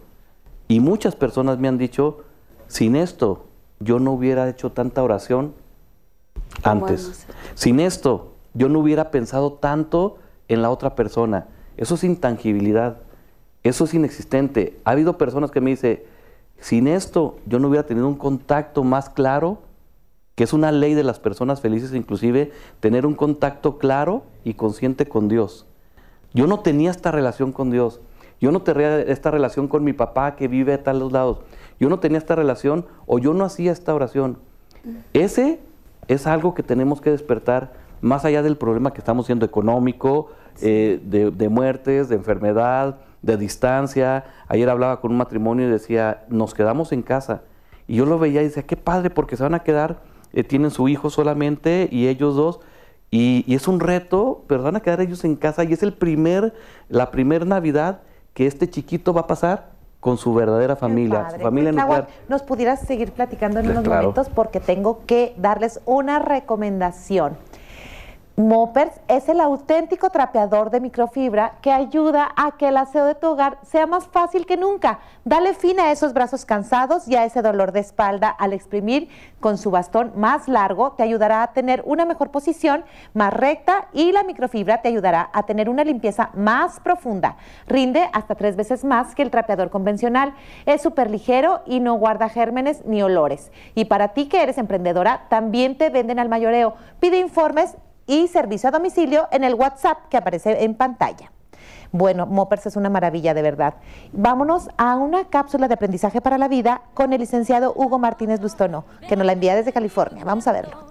y 0.67 0.81
muchas 0.81 1.15
personas 1.15 1.59
me 1.59 1.69
han 1.69 1.79
dicho, 1.79 2.25
sin 2.67 2.97
esto 2.97 3.45
yo 3.81 3.99
no 3.99 4.13
hubiera 4.13 4.49
hecho 4.49 4.73
tanta 4.73 5.03
oración 5.03 5.53
antes. 6.63 7.27
Sin 7.55 7.81
esto 7.81 8.33
yo 8.55 8.69
no 8.69 8.81
hubiera 8.81 9.11
pensado 9.11 9.53
tanto 9.53 10.17
en 10.49 10.63
la 10.63 10.71
otra 10.71 10.95
persona. 10.95 11.47
Eso 11.77 11.95
es 11.95 12.05
intangibilidad. 12.05 12.99
Eso 13.69 13.85
es 13.85 13.93
inexistente. 13.93 14.79
Ha 14.85 14.93
habido 14.93 15.19
personas 15.19 15.51
que 15.51 15.61
me 15.61 15.69
dicen, 15.69 16.01
sin 16.59 16.89
esto 16.89 17.37
yo 17.45 17.59
no 17.59 17.69
hubiera 17.69 17.85
tenido 17.87 18.09
un 18.09 18.15
contacto 18.15 18.83
más 18.83 19.11
claro, 19.11 19.59
que 20.37 20.45
es 20.45 20.55
una 20.55 20.73
ley 20.73 20.95
de 20.95 21.05
las 21.05 21.21
personas 21.21 21.61
felices, 21.61 21.93
inclusive 21.93 22.51
tener 22.81 23.05
un 23.05 23.15
contacto 23.15 23.77
claro 23.77 24.23
y 24.43 24.55
consciente 24.55 25.07
con 25.07 25.29
Dios. 25.29 25.67
Yo 26.33 26.47
no 26.47 26.61
tenía 26.61 26.91
esta 26.91 27.11
relación 27.11 27.53
con 27.53 27.71
Dios. 27.71 28.01
Yo 28.41 28.53
no 28.53 28.63
tenía 28.63 29.01
esta 29.01 29.31
relación 29.31 29.69
con 29.69 29.85
mi 29.85 29.93
papá 29.93 30.35
que 30.35 30.49
vive 30.49 30.73
a 30.73 30.83
tal 30.83 31.07
lados. 31.13 31.41
Yo 31.79 31.91
no 31.91 31.99
tenía 31.99 32.17
esta 32.17 32.37
relación 32.37 32.87
o 33.05 33.19
yo 33.19 33.35
no 33.35 33.45
hacía 33.45 33.71
esta 33.71 33.95
oración. 33.95 34.39
Ese 35.13 35.61
es 36.07 36.27
algo 36.27 36.55
que 36.55 36.63
tenemos 36.63 37.03
que 37.03 37.11
despertar 37.11 37.75
más 38.01 38.25
allá 38.25 38.43
del 38.43 38.57
problema 38.57 38.95
que 38.95 39.01
estamos 39.01 39.27
siendo 39.27 39.45
económico, 39.45 40.31
eh, 40.63 41.01
de 41.03 41.49
muertes, 41.51 42.09
de 42.09 42.15
enfermedad, 42.15 42.97
de 43.23 43.37
distancia. 43.37 44.25
Ayer 44.49 44.69
hablaba 44.69 45.01
con 45.01 45.13
un 45.13 45.19
matrimonio 45.19 45.67
y 45.67 45.71
decía, 45.71 46.25
nos 46.29 46.55
quedamos 46.55 46.93
en 46.93 47.03
casa. 47.03 47.43
Y 47.87 47.97
yo 47.97 48.07
lo 48.07 48.19
veía 48.19 48.43
y 48.43 48.45
decía, 48.45 48.65
qué 48.65 48.77
padre, 48.77 49.11
porque 49.11 49.37
se 49.37 49.43
van 49.43 49.55
a 49.55 49.61
quedar, 49.61 50.01
eh, 50.33 50.45
tienen 50.45 50.71
su 50.71 50.89
hijo 50.89 51.11
solamente 51.11 51.89
y 51.91 52.09
ellos 52.09 52.37
dos. 52.37 52.61
Y, 53.11 53.45
es 53.55 53.67
un 53.69 53.81
reto, 53.81 54.45
pero 54.47 54.63
van 54.63 54.77
a 54.77 54.81
quedar 54.81 55.01
ellos 55.01 55.25
en 55.25 55.37
casa 55.37 55.65
y 55.65 55.73
es 55.73 55.83
el 55.83 55.95
primer, 55.95 56.53
la 56.89 57.11
primera 57.11 57.47
Navidad 57.47 58.03
que 58.35 58.47
este 58.47 58.69
chiquito 58.69 59.15
va 59.15 59.23
a 59.23 59.27
pasar 59.27 59.71
con 60.01 60.19
su 60.19 60.33
verdadera 60.35 60.77
familia, 60.77 61.31
su 61.31 61.41
familia 61.41 61.73
nuclear. 61.73 62.07
Nos 62.29 62.43
pudieras 62.43 62.81
seguir 62.81 63.13
platicando 63.13 63.61
en 63.61 63.71
unos 63.71 63.85
momentos 63.85 64.29
porque 64.29 64.61
tengo 64.61 65.07
que 65.07 65.35
darles 65.39 65.81
una 65.87 66.19
recomendación. 66.19 67.37
Moppers 68.39 69.01
es 69.09 69.29
el 69.29 69.41
auténtico 69.41 70.11
trapeador 70.11 70.71
de 70.71 70.79
microfibra 70.79 71.55
que 71.61 71.73
ayuda 71.73 72.31
a 72.37 72.53
que 72.53 72.69
el 72.69 72.77
aseo 72.77 73.05
de 73.05 73.17
tu 73.17 73.27
hogar 73.27 73.59
sea 73.65 73.89
más 73.89 74.07
fácil 74.07 74.47
que 74.47 74.57
nunca. 74.57 75.01
Dale 75.25 75.55
fin 75.55 75.81
a 75.81 75.91
esos 75.91 76.13
brazos 76.13 76.45
cansados 76.45 77.09
y 77.09 77.17
a 77.17 77.25
ese 77.25 77.43
dolor 77.43 77.73
de 77.73 77.81
espalda 77.81 78.29
al 78.29 78.53
exprimir 78.53 79.09
con 79.41 79.59
su 79.59 79.73
bastón 79.73 80.13
más 80.15 80.47
largo. 80.47 80.93
Te 80.93 81.03
ayudará 81.03 81.43
a 81.43 81.53
tener 81.53 81.83
una 81.85 82.05
mejor 82.05 82.31
posición, 82.31 82.85
más 83.13 83.35
recta 83.35 83.89
y 83.93 84.13
la 84.13 84.23
microfibra 84.23 84.83
te 84.83 84.89
ayudará 84.89 85.31
a 85.33 85.43
tener 85.43 85.69
una 85.69 85.83
limpieza 85.83 86.31
más 86.35 86.79
profunda. 86.79 87.39
Rinde 87.67 88.09
hasta 88.13 88.37
tres 88.37 88.55
veces 88.55 88.85
más 88.85 89.17
que 89.17 89.23
el 89.23 89.33
trapeador 89.33 89.71
convencional. 89.71 90.33
Es 90.65 90.81
súper 90.81 91.11
ligero 91.11 91.63
y 91.67 91.81
no 91.81 91.95
guarda 91.95 92.29
gérmenes 92.29 92.87
ni 92.87 93.03
olores. 93.03 93.51
Y 93.75 93.87
para 93.87 94.11
ti 94.15 94.29
que 94.29 94.45
eres 94.45 94.59
emprendedora, 94.59 95.27
también 95.29 95.77
te 95.77 95.91
venden 95.91 96.21
al 96.21 96.29
mayoreo. 96.29 96.75
Pide 97.01 97.19
informes 97.19 97.77
y 98.09 98.27
servicio 98.27 98.71
a 98.71 98.73
domicilio 98.73 99.29
en 99.31 99.45
el 99.45 99.55
WhatsApp 99.55 100.09
que 100.09 100.17
aparece 100.17 100.65
en 100.65 100.75
pantalla. 100.75 101.31
Bueno, 101.93 102.27
Moppers 102.27 102.67
es 102.67 102.77
una 102.77 102.91
maravilla 102.91 103.35
de 103.35 103.43
verdad. 103.43 103.75
Vámonos 104.13 104.69
a 104.77 104.97
una 104.97 105.27
cápsula 105.27 105.69
de 105.69 105.75
aprendizaje 105.75 106.21
para 106.21 106.37
la 106.37 106.49
vida 106.49 106.83
con 106.95 107.13
el 107.13 107.21
licenciado 107.21 107.73
Hugo 107.77 107.99
Martínez 107.99 108.41
Bustono, 108.41 108.85
que 109.09 109.17
nos 109.17 109.27
la 109.27 109.33
envía 109.33 109.55
desde 109.55 109.73
California. 109.73 110.25
Vamos 110.25 110.47
a 110.49 110.53
verlo. 110.53 110.89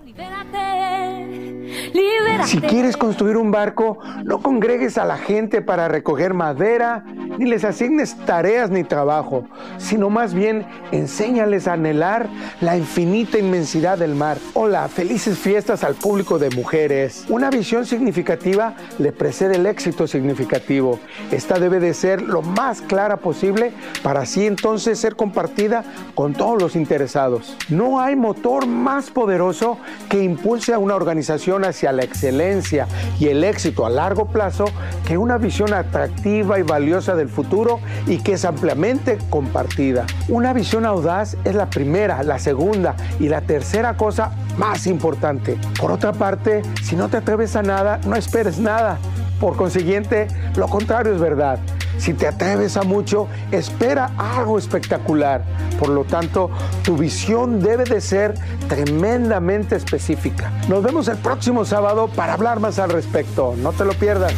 Si 2.46 2.62
quieres 2.62 2.98
construir 2.98 3.38
un 3.38 3.52
barco, 3.52 4.00
no 4.24 4.42
congregues 4.42 4.98
a 4.98 5.06
la 5.06 5.18
gente 5.18 5.62
para 5.62 5.88
recoger 5.88 6.34
madera, 6.34 7.04
ni 7.38 7.46
les 7.46 7.64
asignes 7.64 8.16
tareas 8.26 8.70
ni 8.70 8.84
trabajo, 8.84 9.46
sino 9.78 10.10
más 10.10 10.34
bien 10.34 10.66
enséñales 10.92 11.68
a 11.68 11.74
anhelar 11.74 12.28
la 12.62 12.78
infinita 12.78 13.38
inmensidad 13.38 13.98
del 13.98 14.16
mar. 14.16 14.38
Hola, 14.54 14.88
felices 14.88 15.38
fiestas 15.38 15.84
al 15.84 15.96
público 15.96 16.40
de 16.40 16.50
mujeres. 16.50 17.26
Una 17.30 17.50
visión 17.50 17.86
significativa 17.86 18.74
le 18.98 19.12
precede 19.12 19.56
el 19.56 19.66
éxito 19.66 20.08
significativo. 20.08 21.00
Esta 21.32 21.60
debe 21.60 21.80
de 21.80 21.94
ser 21.94 22.22
lo 22.22 22.42
más 22.42 22.82
clara 22.82 23.18
posible 23.18 23.72
para 24.04 24.22
así 24.22 24.46
entonces 24.46 25.00
ser 25.00 25.16
compartida 25.16 25.84
con 26.16 26.34
todos 26.34 26.62
los 26.62 26.76
interesados. 26.76 27.56
No 27.70 28.00
hay 28.00 28.16
motor 28.16 28.66
más 28.66 29.10
poderoso 29.10 29.78
que 30.10 30.24
impulse 30.24 30.74
a 30.74 30.80
una 30.80 30.96
organización 30.96 31.66
hacia 31.66 31.92
la 31.92 32.04
excelencia 32.04 32.88
y 33.20 33.28
el 33.28 33.44
éxito 33.44 33.86
a 33.86 33.90
largo 33.90 34.26
plazo 34.26 34.66
que 35.08 35.18
una 35.18 35.38
visión 35.38 35.74
atractiva 35.74 36.60
y 36.60 36.64
valiosa 36.64 37.16
del 37.16 37.27
futuro 37.30 37.80
y 38.06 38.20
que 38.20 38.34
es 38.34 38.46
ampliamente 38.46 39.18
compartida. 39.30 40.06
Una 40.30 40.54
visión 40.54 40.86
audaz 40.86 41.38
es 41.44 41.56
la 41.56 41.70
primera, 41.70 42.24
la 42.24 42.40
segunda 42.40 42.96
y 43.20 43.30
la 43.30 43.42
tercera 43.42 43.98
cosa 43.98 44.32
más 44.58 44.88
importante. 44.88 45.58
Por 45.80 45.92
otra 45.92 46.14
parte, 46.14 46.62
si 46.84 46.96
no 46.96 47.10
te 47.10 47.18
atreves 47.18 47.56
a 47.56 47.64
nada, 47.64 48.00
no 48.06 48.16
esperes 48.16 48.60
nada. 48.60 48.98
Por 49.40 49.56
consiguiente, 49.56 50.28
lo 50.56 50.68
contrario 50.68 51.14
es 51.14 51.20
verdad. 51.20 51.60
Si 51.98 52.14
te 52.14 52.28
atreves 52.28 52.78
a 52.78 52.84
mucho, 52.84 53.28
espera 53.52 54.12
algo 54.18 54.58
espectacular. 54.58 55.44
Por 55.80 55.90
lo 55.90 56.04
tanto, 56.04 56.50
tu 56.84 56.96
visión 56.96 57.60
debe 57.60 57.84
de 57.84 58.02
ser 58.02 58.36
tremendamente 58.68 59.76
específica. 59.76 60.52
Nos 60.70 60.84
vemos 60.84 61.08
el 61.08 61.18
próximo 61.18 61.66
sábado 61.66 62.08
para 62.08 62.34
hablar 62.34 62.60
más 62.60 62.80
al 62.80 62.92
respecto. 62.92 63.56
No 63.58 63.72
te 63.74 63.86
lo 63.86 63.94
pierdas. 63.94 64.34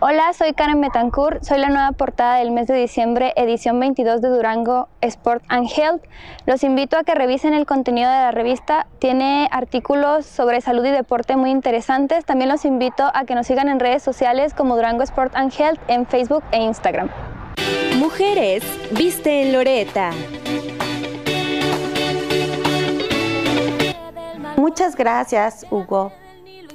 Hola, 0.00 0.32
soy 0.32 0.52
Karen 0.52 0.80
Betancourt, 0.80 1.42
soy 1.42 1.58
la 1.58 1.70
nueva 1.70 1.90
portada 1.90 2.36
del 2.36 2.52
mes 2.52 2.68
de 2.68 2.74
diciembre, 2.74 3.32
edición 3.34 3.80
22 3.80 4.20
de 4.20 4.28
Durango 4.28 4.88
Sport 5.00 5.42
and 5.48 5.68
Health. 5.68 6.04
Los 6.46 6.62
invito 6.62 6.96
a 6.96 7.02
que 7.02 7.16
revisen 7.16 7.52
el 7.52 7.66
contenido 7.66 8.08
de 8.08 8.18
la 8.18 8.30
revista, 8.30 8.86
tiene 9.00 9.48
artículos 9.50 10.24
sobre 10.24 10.60
salud 10.60 10.84
y 10.84 10.92
deporte 10.92 11.34
muy 11.34 11.50
interesantes. 11.50 12.24
También 12.24 12.48
los 12.48 12.64
invito 12.64 13.10
a 13.12 13.24
que 13.24 13.34
nos 13.34 13.48
sigan 13.48 13.68
en 13.68 13.80
redes 13.80 14.04
sociales 14.04 14.54
como 14.54 14.76
Durango 14.76 15.02
Sport 15.02 15.34
and 15.34 15.52
Health 15.52 15.80
en 15.88 16.06
Facebook 16.06 16.44
e 16.52 16.62
Instagram. 16.62 17.10
Mujeres, 17.98 18.62
viste 18.92 19.42
en 19.42 19.52
Loreta. 19.52 20.12
Muchas 24.56 24.94
gracias, 24.94 25.66
Hugo. 25.72 26.12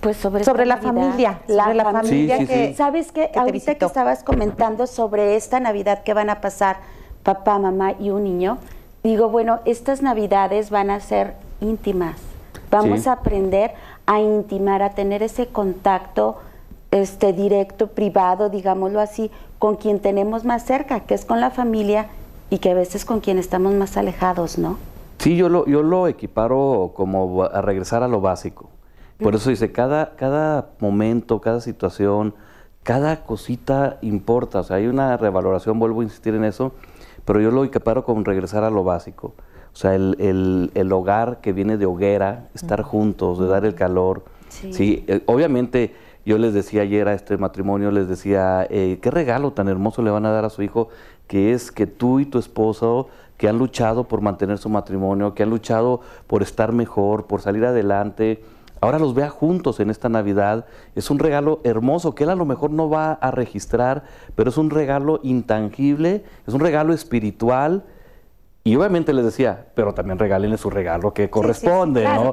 pues 0.00 0.16
sobre, 0.16 0.42
sobre 0.42 0.66
la 0.66 0.78
familia, 0.78 1.40
la, 1.46 1.72
la 1.72 1.84
familia 1.84 2.44
que 2.44 2.74
sabes 2.74 3.12
que, 3.12 3.30
ahorita 3.36 3.76
que 3.76 3.84
estabas 3.84 4.24
comentando 4.24 4.88
sobre 4.88 5.36
esta 5.36 5.60
Navidad 5.60 6.02
que 6.02 6.12
van 6.12 6.28
a 6.28 6.40
pasar 6.40 6.78
papá, 7.22 7.58
mamá 7.60 7.94
y 8.00 8.10
un 8.10 8.24
niño, 8.24 8.58
digo, 9.04 9.28
bueno, 9.28 9.60
estas 9.64 10.02
Navidades 10.02 10.70
van 10.70 10.90
a 10.90 10.98
ser 10.98 11.34
íntimas. 11.60 12.16
Vamos 12.68 13.06
a 13.06 13.12
aprender 13.12 13.74
a 14.06 14.18
intimar, 14.18 14.82
a 14.82 14.90
tener 14.90 15.22
ese 15.22 15.46
contacto 15.46 16.38
este 16.92 17.32
directo, 17.32 17.88
privado, 17.88 18.50
digámoslo 18.50 19.00
así, 19.00 19.30
con 19.58 19.76
quien 19.76 19.98
tenemos 19.98 20.44
más 20.44 20.64
cerca, 20.64 21.00
que 21.00 21.14
es 21.14 21.24
con 21.24 21.40
la 21.40 21.50
familia 21.50 22.06
y 22.50 22.58
que 22.58 22.70
a 22.70 22.74
veces 22.74 23.04
con 23.04 23.20
quien 23.20 23.38
estamos 23.38 23.72
más 23.72 23.96
alejados, 23.96 24.58
¿no? 24.58 24.78
Sí, 25.18 25.36
yo 25.36 25.48
lo, 25.48 25.66
yo 25.66 25.82
lo 25.82 26.06
equiparo 26.06 26.92
como 26.94 27.44
a 27.44 27.62
regresar 27.62 28.02
a 28.02 28.08
lo 28.08 28.20
básico. 28.20 28.68
Por 29.18 29.34
eso 29.34 29.50
dice, 29.50 29.70
cada, 29.70 30.16
cada 30.16 30.70
momento, 30.80 31.40
cada 31.40 31.60
situación, 31.60 32.34
cada 32.82 33.22
cosita 33.22 33.98
importa. 34.02 34.60
O 34.60 34.64
sea, 34.64 34.76
hay 34.76 34.88
una 34.88 35.16
revaloración, 35.16 35.78
vuelvo 35.78 36.00
a 36.00 36.04
insistir 36.04 36.34
en 36.34 36.44
eso, 36.44 36.72
pero 37.24 37.40
yo 37.40 37.52
lo 37.52 37.64
equiparo 37.64 38.04
con 38.04 38.24
regresar 38.24 38.64
a 38.64 38.70
lo 38.70 38.82
básico. 38.82 39.34
O 39.72 39.76
sea, 39.76 39.94
el, 39.94 40.70
el, 40.74 40.92
hogar 40.92 41.40
que 41.40 41.52
viene 41.52 41.78
de 41.78 41.86
hoguera, 41.86 42.48
estar 42.54 42.82
juntos, 42.82 43.38
de 43.38 43.46
dar 43.46 43.64
el 43.64 43.74
calor. 43.74 44.24
Sí, 44.48 45.04
eh, 45.06 45.22
obviamente 45.26 45.94
yo 46.24 46.38
les 46.38 46.54
decía 46.54 46.82
ayer 46.82 47.08
a 47.08 47.14
este 47.14 47.36
matrimonio, 47.36 47.90
les 47.90 48.08
decía, 48.08 48.66
eh, 48.70 48.98
qué 49.02 49.10
regalo 49.10 49.52
tan 49.52 49.68
hermoso 49.68 50.02
le 50.02 50.10
van 50.10 50.26
a 50.26 50.30
dar 50.30 50.44
a 50.44 50.50
su 50.50 50.62
hijo, 50.62 50.88
que 51.26 51.52
es 51.52 51.72
que 51.72 51.86
tú 51.86 52.20
y 52.20 52.26
tu 52.26 52.38
esposo, 52.38 53.08
que 53.36 53.48
han 53.48 53.58
luchado 53.58 54.06
por 54.06 54.20
mantener 54.20 54.58
su 54.58 54.68
matrimonio, 54.68 55.34
que 55.34 55.42
han 55.42 55.50
luchado 55.50 56.00
por 56.26 56.42
estar 56.42 56.72
mejor, 56.72 57.26
por 57.26 57.40
salir 57.40 57.64
adelante, 57.64 58.44
ahora 58.80 58.98
los 58.98 59.14
vea 59.14 59.30
juntos 59.30 59.80
en 59.80 59.90
esta 59.90 60.08
Navidad. 60.08 60.66
Es 60.94 61.10
un 61.10 61.18
regalo 61.18 61.60
hermoso 61.64 62.14
que 62.14 62.24
él 62.24 62.30
a 62.30 62.36
lo 62.36 62.44
mejor 62.44 62.70
no 62.70 62.88
va 62.88 63.12
a 63.14 63.30
registrar, 63.30 64.04
pero 64.36 64.50
es 64.50 64.58
un 64.58 64.70
regalo 64.70 65.18
intangible, 65.22 66.24
es 66.46 66.54
un 66.54 66.60
regalo 66.60 66.92
espiritual 66.92 67.84
y 68.64 68.76
obviamente 68.76 69.12
les 69.12 69.24
decía, 69.24 69.66
pero 69.74 69.92
también 69.92 70.20
regálenle 70.20 70.56
su 70.56 70.70
regalo 70.70 71.12
que 71.12 71.28
corresponde, 71.28 72.04
¿no? 72.04 72.32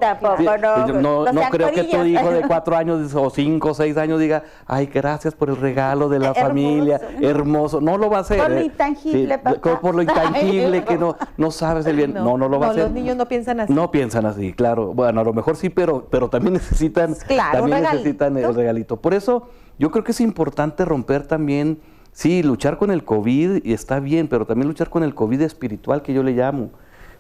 no, 1.02 1.34
no, 1.34 1.42
creo 1.50 1.72
que 1.72 1.86
tu 1.86 2.04
hijo 2.04 2.30
de 2.30 2.44
cuatro 2.44 2.78
años 2.78 3.16
o 3.16 3.32
cinco 3.32 3.70
o 3.70 3.74
seis 3.74 3.98
años 3.98 4.20
diga, 4.20 4.44
ay, 4.68 4.86
gracias 4.86 5.34
por 5.34 5.50
el 5.50 5.58
regalo 5.58 6.08
de 6.08 6.20
la 6.20 6.34
familia, 6.36 7.02
hermoso. 7.20 7.82
No 7.82 7.98
lo 7.98 8.12
va 8.12 8.18
a 8.18 8.22
hacer. 8.22 8.38
Por 8.38 8.52
lo 8.52 8.58
¿eh? 8.58 8.66
intangible, 8.66 9.40
Por 9.40 9.96
lo 9.96 10.02
intangible 10.04 10.84
que 10.84 11.00
no, 11.00 11.16
no 11.38 11.50
sabes 11.50 11.88
el 11.88 11.96
bien. 11.96 12.14
No, 12.14 12.38
no, 12.38 12.48
lo 12.48 12.60
va 12.60 12.68
a 12.68 12.70
hacer. 12.72 12.84
Los 12.84 12.92
niños 12.92 13.18
no 13.18 13.28
piensan 13.28 13.62
así. 13.62 13.74
No 13.74 13.90
piensan 13.90 14.28
así, 14.28 14.54
claro. 14.54 14.94
Bueno, 14.94 15.22
a 15.22 15.24
lo 15.24 15.34
mejor 15.34 15.56
sí, 15.56 15.70
pero, 15.70 16.10
pero 16.12 16.30
también 16.30 16.54
necesitan, 16.62 17.16
también 17.52 17.82
necesitan 17.82 18.38
el 18.38 18.54
regalito. 18.54 18.98
Por 18.98 19.16
eso 19.16 19.50
yo 19.80 19.90
creo 19.90 20.04
que 20.04 20.12
es 20.12 20.22
importante 20.22 20.86
romper 20.86 21.26
también 21.26 21.80
Sí, 22.20 22.44
luchar 22.44 22.78
con 22.78 22.92
el 22.92 23.06
COVID 23.06 23.66
está 23.66 24.02
bien, 24.02 24.28
pero 24.28 24.46
también 24.46 24.68
luchar 24.68 24.90
con 24.90 25.04
el 25.04 25.16
COVID 25.16 25.40
espiritual 25.40 26.02
que 26.02 26.14
yo 26.14 26.22
le 26.22 26.34
llamo. 26.34 26.72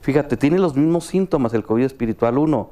Fíjate, 0.02 0.36
tiene 0.36 0.60
los 0.60 0.76
mismos 0.76 1.06
síntomas 1.06 1.54
el 1.54 1.64
COVID 1.64 1.86
espiritual. 1.86 2.38
Uno, 2.38 2.72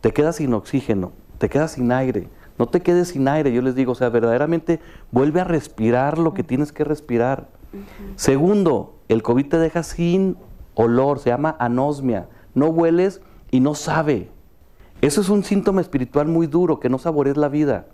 te 0.00 0.12
quedas 0.12 0.34
sin 0.34 0.54
oxígeno, 0.54 1.12
te 1.38 1.48
quedas 1.48 1.70
sin 1.70 1.92
aire. 1.92 2.26
No 2.58 2.66
te 2.66 2.80
quedes 2.80 3.10
sin 3.10 3.28
aire, 3.28 3.52
yo 3.52 3.62
les 3.62 3.76
digo, 3.76 3.92
o 3.92 3.94
sea, 3.94 4.08
verdaderamente 4.08 4.80
vuelve 5.12 5.40
a 5.40 5.44
respirar 5.44 6.18
lo 6.18 6.34
que 6.34 6.42
tienes 6.42 6.72
que 6.72 6.82
respirar. 6.82 7.46
Segundo, 8.16 8.96
el 9.08 9.22
COVID 9.22 9.46
te 9.46 9.58
deja 9.60 9.84
sin 9.84 10.36
olor, 10.74 11.20
se 11.20 11.30
llama 11.30 11.54
anosmia. 11.60 12.26
No 12.54 12.70
hueles 12.70 13.20
y 13.52 13.60
no 13.60 13.76
sabe. 13.76 14.30
Eso 15.00 15.20
es 15.20 15.28
un 15.28 15.44
síntoma 15.44 15.80
espiritual 15.80 16.26
muy 16.26 16.48
duro, 16.48 16.80
que 16.80 16.88
no 16.88 16.98
saborees 16.98 17.36
la 17.36 17.48
vida, 17.48 17.86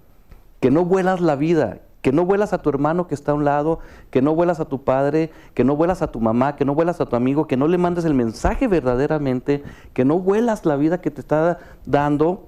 que 0.60 0.70
no 0.70 0.86
vuelas 0.86 1.20
la 1.20 1.36
vida, 1.36 1.82
que 2.04 2.12
no 2.12 2.26
vuelas 2.26 2.52
a 2.52 2.58
tu 2.58 2.68
hermano 2.68 3.06
que 3.06 3.14
está 3.14 3.32
a 3.32 3.34
un 3.34 3.46
lado, 3.46 3.78
que 4.10 4.20
no 4.20 4.34
vuelas 4.34 4.60
a 4.60 4.66
tu 4.66 4.84
padre, 4.84 5.30
que 5.54 5.64
no 5.64 5.74
vuelas 5.74 6.02
a 6.02 6.08
tu 6.08 6.20
mamá, 6.20 6.54
que 6.54 6.66
no 6.66 6.74
vuelas 6.74 7.00
a 7.00 7.06
tu 7.06 7.16
amigo, 7.16 7.46
que 7.46 7.56
no 7.56 7.66
le 7.66 7.78
mandes 7.78 8.04
el 8.04 8.12
mensaje 8.12 8.68
verdaderamente, 8.68 9.64
que 9.94 10.04
no 10.04 10.18
vuelas 10.18 10.66
la 10.66 10.76
vida 10.76 11.00
que 11.00 11.10
te 11.10 11.22
está 11.22 11.60
dando. 11.86 12.44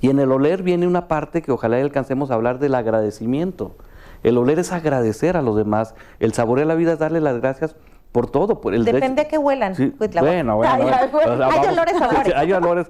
Y 0.00 0.10
en 0.10 0.18
el 0.18 0.32
oler 0.32 0.64
viene 0.64 0.88
una 0.88 1.06
parte 1.06 1.40
que 1.40 1.52
ojalá 1.52 1.76
alcancemos 1.76 2.32
a 2.32 2.34
hablar 2.34 2.58
del 2.58 2.74
agradecimiento. 2.74 3.76
El 4.24 4.36
oler 4.36 4.58
es 4.58 4.72
agradecer 4.72 5.36
a 5.36 5.42
los 5.42 5.54
demás, 5.54 5.94
el 6.18 6.32
saborear 6.32 6.66
la 6.66 6.74
vida 6.74 6.94
es 6.94 6.98
darle 6.98 7.20
las 7.20 7.40
gracias 7.40 7.76
por 8.12 8.30
todo. 8.30 8.60
Por 8.60 8.74
el 8.74 8.84
Depende 8.84 9.22
de 9.22 9.28
que 9.28 9.38
huelan. 9.38 9.74
Pues 9.98 10.10
bueno, 10.12 10.56
bueno. 10.56 10.72
Hay, 10.74 11.66
olores, 11.66 11.94
olores. 11.94 12.34
Hay 12.34 12.52
olores, 12.52 12.86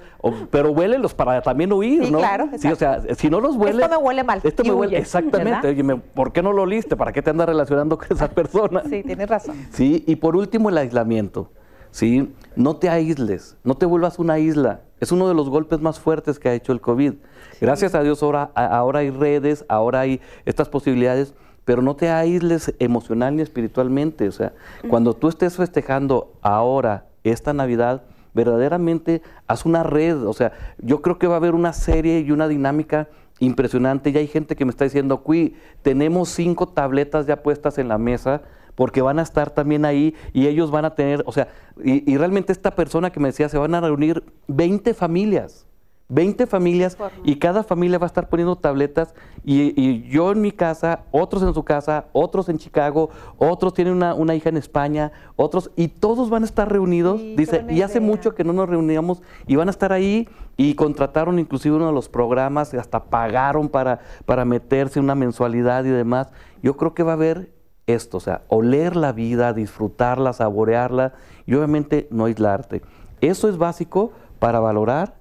pero 0.51 0.71
huélelos 0.71 1.15
para 1.15 1.43
también 1.43 1.73
huir, 1.73 2.05
sí, 2.05 2.11
¿no? 2.11 2.19
Claro, 2.19 2.49
sí, 2.57 2.69
o 2.69 2.77
sea, 2.77 3.03
si 3.15 3.29
no 3.29 3.41
los 3.41 3.57
huele... 3.57 3.83
Esto 3.83 3.99
me 3.99 4.05
huele 4.05 4.25
mal. 4.25 4.41
Esto 4.43 4.65
me 4.65 4.73
huele, 4.73 4.99
exactamente. 4.99 5.69
Oye, 5.69 5.97
¿por 6.15 6.33
qué 6.33 6.43
no 6.43 6.53
lo 6.53 6.63
oliste? 6.63 6.97
¿Para 6.97 7.13
qué 7.13 7.23
te 7.23 7.31
andas 7.31 7.49
relacionando 7.49 7.99
con 7.99 8.07
esa 8.11 8.29
persona? 8.29 8.83
Sí, 8.89 9.03
tienes 9.03 9.29
razón. 9.29 9.57
Sí, 9.73 10.05
y 10.07 10.17
por 10.17 10.37
último 10.37 10.71
el 10.71 10.79
aislamiento. 10.79 11.51
¿sí? 11.91 12.33
No 12.57 12.77
te 12.77 12.89
aísles, 12.89 13.57
no 13.65 13.77
te 13.77 13.87
vuelvas 13.87 14.19
una 14.19 14.39
isla. 14.39 14.83
Es 15.01 15.13
uno 15.13 15.29
de 15.29 15.35
los 15.35 15.49
golpes 15.49 15.81
más 15.81 15.99
fuertes 15.99 16.39
que 16.39 16.49
ha 16.49 16.55
hecho 16.55 16.73
el 16.73 16.81
COVID. 16.81 17.15
Gracias 17.61 17.95
a 17.95 18.03
Dios 18.03 18.23
ahora, 18.23 18.51
ahora 18.55 19.01
hay 19.01 19.11
redes, 19.11 19.65
ahora 19.69 20.01
hay 20.01 20.21
estas 20.45 20.69
posibilidades 20.69 21.35
pero 21.71 21.83
no 21.83 21.95
te 21.95 22.11
aísles 22.11 22.75
emocional 22.81 23.37
ni 23.37 23.43
espiritualmente. 23.43 24.27
O 24.27 24.33
sea, 24.33 24.55
cuando 24.89 25.15
tú 25.15 25.29
estés 25.29 25.57
festejando 25.57 26.33
ahora 26.43 27.07
esta 27.23 27.53
Navidad, 27.53 28.03
verdaderamente 28.35 29.23
haz 29.47 29.65
una 29.65 29.85
red. 29.85 30.27
O 30.27 30.33
sea, 30.33 30.51
yo 30.79 31.01
creo 31.01 31.21
que 31.21 31.29
va 31.29 31.35
a 31.35 31.37
haber 31.37 31.55
una 31.55 31.73
serie 31.73 32.19
y 32.19 32.33
una 32.33 32.49
dinámica 32.49 33.07
impresionante. 33.39 34.11
Ya 34.11 34.19
hay 34.19 34.27
gente 34.27 34.57
que 34.57 34.65
me 34.65 34.73
está 34.73 34.83
diciendo, 34.83 35.19
Cui, 35.19 35.55
tenemos 35.83 36.31
cinco 36.31 36.67
tabletas 36.67 37.29
ya 37.29 37.41
puestas 37.41 37.79
en 37.79 37.87
la 37.87 37.99
mesa 37.99 38.43
porque 38.75 39.01
van 39.01 39.21
a 39.21 39.23
estar 39.23 39.51
también 39.51 39.85
ahí 39.85 40.17
y 40.33 40.49
ellos 40.49 40.73
van 40.73 40.87
a 40.87 40.97
tener, 40.97 41.23
o 41.25 41.31
sea, 41.31 41.47
y, 41.85 42.13
y 42.13 42.17
realmente 42.17 42.51
esta 42.51 42.75
persona 42.75 43.11
que 43.11 43.21
me 43.21 43.29
decía, 43.29 43.49
se 43.49 43.59
van 43.59 43.77
a 43.77 43.81
reunir 43.81 44.25
20 44.49 44.93
familias. 44.93 45.69
20 46.11 46.47
familias 46.47 46.99
y 47.25 47.37
cada 47.37 47.63
familia 47.63 47.99
va 47.99 48.05
a 48.05 48.09
estar 48.09 48.29
poniendo 48.29 48.57
tabletas 48.57 49.15
y, 49.45 50.03
yo 50.09 50.33
en 50.33 50.41
mi 50.41 50.53
casa, 50.53 51.05
otros 51.13 51.43
en 51.43 51.55
su 51.55 51.63
casa, 51.63 52.07
otros 52.13 52.49
en 52.49 52.59
Chicago, 52.59 53.11
otros 53.39 53.73
tienen 53.73 53.95
una, 53.95 54.35
hija 54.35 54.49
en 54.49 54.57
España, 54.57 55.13
otros 55.37 55.71
y 55.77 55.89
todos 55.89 56.29
van 56.29 56.43
a 56.43 56.47
estar 56.47 56.71
reunidos, 56.71 57.21
dice, 57.37 57.65
y 57.71 57.83
hace 57.83 58.01
mucho 58.01 58.35
que 58.35 58.45
no 58.45 58.53
nos 58.53 58.69
reuníamos 58.69 59.23
y 59.47 59.57
van 59.57 59.69
a 59.69 59.71
estar 59.71 59.93
ahí 59.93 60.29
y 60.57 60.75
contrataron 60.75 61.39
inclusive 61.39 61.77
uno 61.77 61.87
de 61.87 61.93
los 61.93 62.09
programas, 62.09 62.75
hasta 62.75 63.05
pagaron 63.05 63.69
para, 63.69 64.01
para 64.27 64.45
meterse 64.45 65.01
una 65.01 65.15
mensualidad 65.15 65.85
y 65.85 65.91
demás. 65.91 66.29
Yo 66.63 66.77
creo 66.77 66.93
que 66.93 67.03
va 67.03 67.13
a 67.13 67.15
haber 67.15 67.53
esto, 67.87 68.19
o 68.19 68.21
sea, 68.21 68.43
oler 68.49 68.97
la 68.97 69.13
vida, 69.13 69.53
disfrutarla, 69.53 70.33
saborearla 70.33 71.15
y 71.47 71.55
obviamente 71.55 72.09
no 72.11 72.27
aislarte. 72.27 72.83
Eso 73.21 73.49
es 73.49 73.57
básico 73.57 74.13
para 74.39 74.61
valorar 74.61 75.20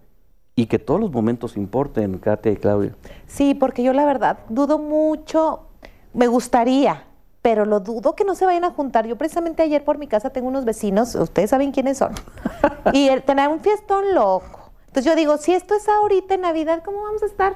y 0.60 0.66
que 0.66 0.78
todos 0.78 1.00
los 1.00 1.10
momentos 1.10 1.56
importen, 1.56 2.18
Katia 2.18 2.52
y 2.52 2.58
Claudia. 2.58 2.94
Sí, 3.28 3.54
porque 3.54 3.82
yo 3.82 3.94
la 3.94 4.04
verdad 4.04 4.40
dudo 4.50 4.78
mucho, 4.78 5.68
me 6.14 6.28
gustaría, 6.28 7.06
pero 7.42 7.64
lo 7.64 7.80
dudo 7.80 8.14
que 8.14 8.26
no 8.26 8.36
se 8.36 8.46
vayan 8.46 8.66
a 8.66 8.72
juntar. 8.72 9.08
Yo 9.08 9.18
precisamente 9.18 9.64
ayer 9.64 9.86
por 9.86 9.98
mi 9.98 10.08
casa 10.08 10.32
tengo 10.32 10.50
unos 10.50 10.66
vecinos, 10.66 11.16
ustedes 11.16 11.52
saben 11.52 11.72
quiénes 11.72 11.98
son, 11.98 12.12
y 12.92 13.08
el, 13.08 13.24
tener 13.24 13.48
un 13.48 13.62
fiestón 13.62 14.14
loco. 14.14 14.72
Entonces 14.88 15.06
yo 15.06 15.16
digo, 15.16 15.38
si 15.38 15.54
esto 15.54 15.76
es 15.76 15.88
ahorita 15.88 16.34
en 16.34 16.42
Navidad, 16.42 16.82
¿cómo 16.84 17.04
vamos 17.04 17.24
a 17.24 17.28
estar? 17.28 17.54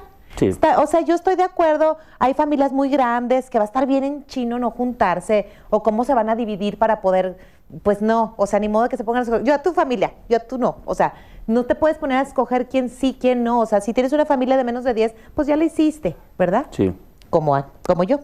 o 0.78 0.86
sea, 0.86 1.02
yo 1.02 1.14
estoy 1.14 1.36
de 1.36 1.42
acuerdo, 1.42 1.98
hay 2.18 2.32
familias 2.32 2.72
muy 2.72 2.88
grandes 2.88 3.50
que 3.50 3.58
va 3.58 3.64
a 3.64 3.66
estar 3.66 3.86
bien 3.86 4.02
en 4.02 4.26
chino 4.26 4.58
no 4.58 4.70
juntarse 4.70 5.48
o 5.70 5.82
cómo 5.82 6.04
se 6.04 6.14
van 6.14 6.28
a 6.30 6.34
dividir 6.34 6.78
para 6.78 7.02
poder, 7.02 7.36
pues 7.82 8.00
no, 8.00 8.34
o 8.38 8.46
sea, 8.46 8.58
ni 8.58 8.68
modo 8.68 8.88
que 8.88 8.96
se 8.96 9.04
pongan 9.04 9.32
a 9.32 9.42
Yo 9.42 9.54
a 9.54 9.58
tu 9.62 9.74
familia, 9.74 10.14
yo 10.28 10.38
a 10.38 10.40
tú 10.40 10.58
no, 10.58 10.78
o 10.86 10.94
sea, 10.94 11.14
no 11.46 11.64
te 11.64 11.74
puedes 11.74 11.98
poner 11.98 12.18
a 12.18 12.22
escoger 12.22 12.68
quién 12.68 12.88
sí, 12.88 13.16
quién 13.18 13.44
no, 13.44 13.60
o 13.60 13.66
sea, 13.66 13.80
si 13.80 13.92
tienes 13.92 14.12
una 14.12 14.26
familia 14.26 14.56
de 14.56 14.64
menos 14.64 14.84
de 14.84 14.94
10, 14.94 15.14
pues 15.34 15.46
ya 15.46 15.56
la 15.56 15.64
hiciste, 15.64 16.16
¿verdad? 16.38 16.66
Sí. 16.70 16.92
Como, 17.30 17.56
como 17.86 18.04
yo. 18.04 18.20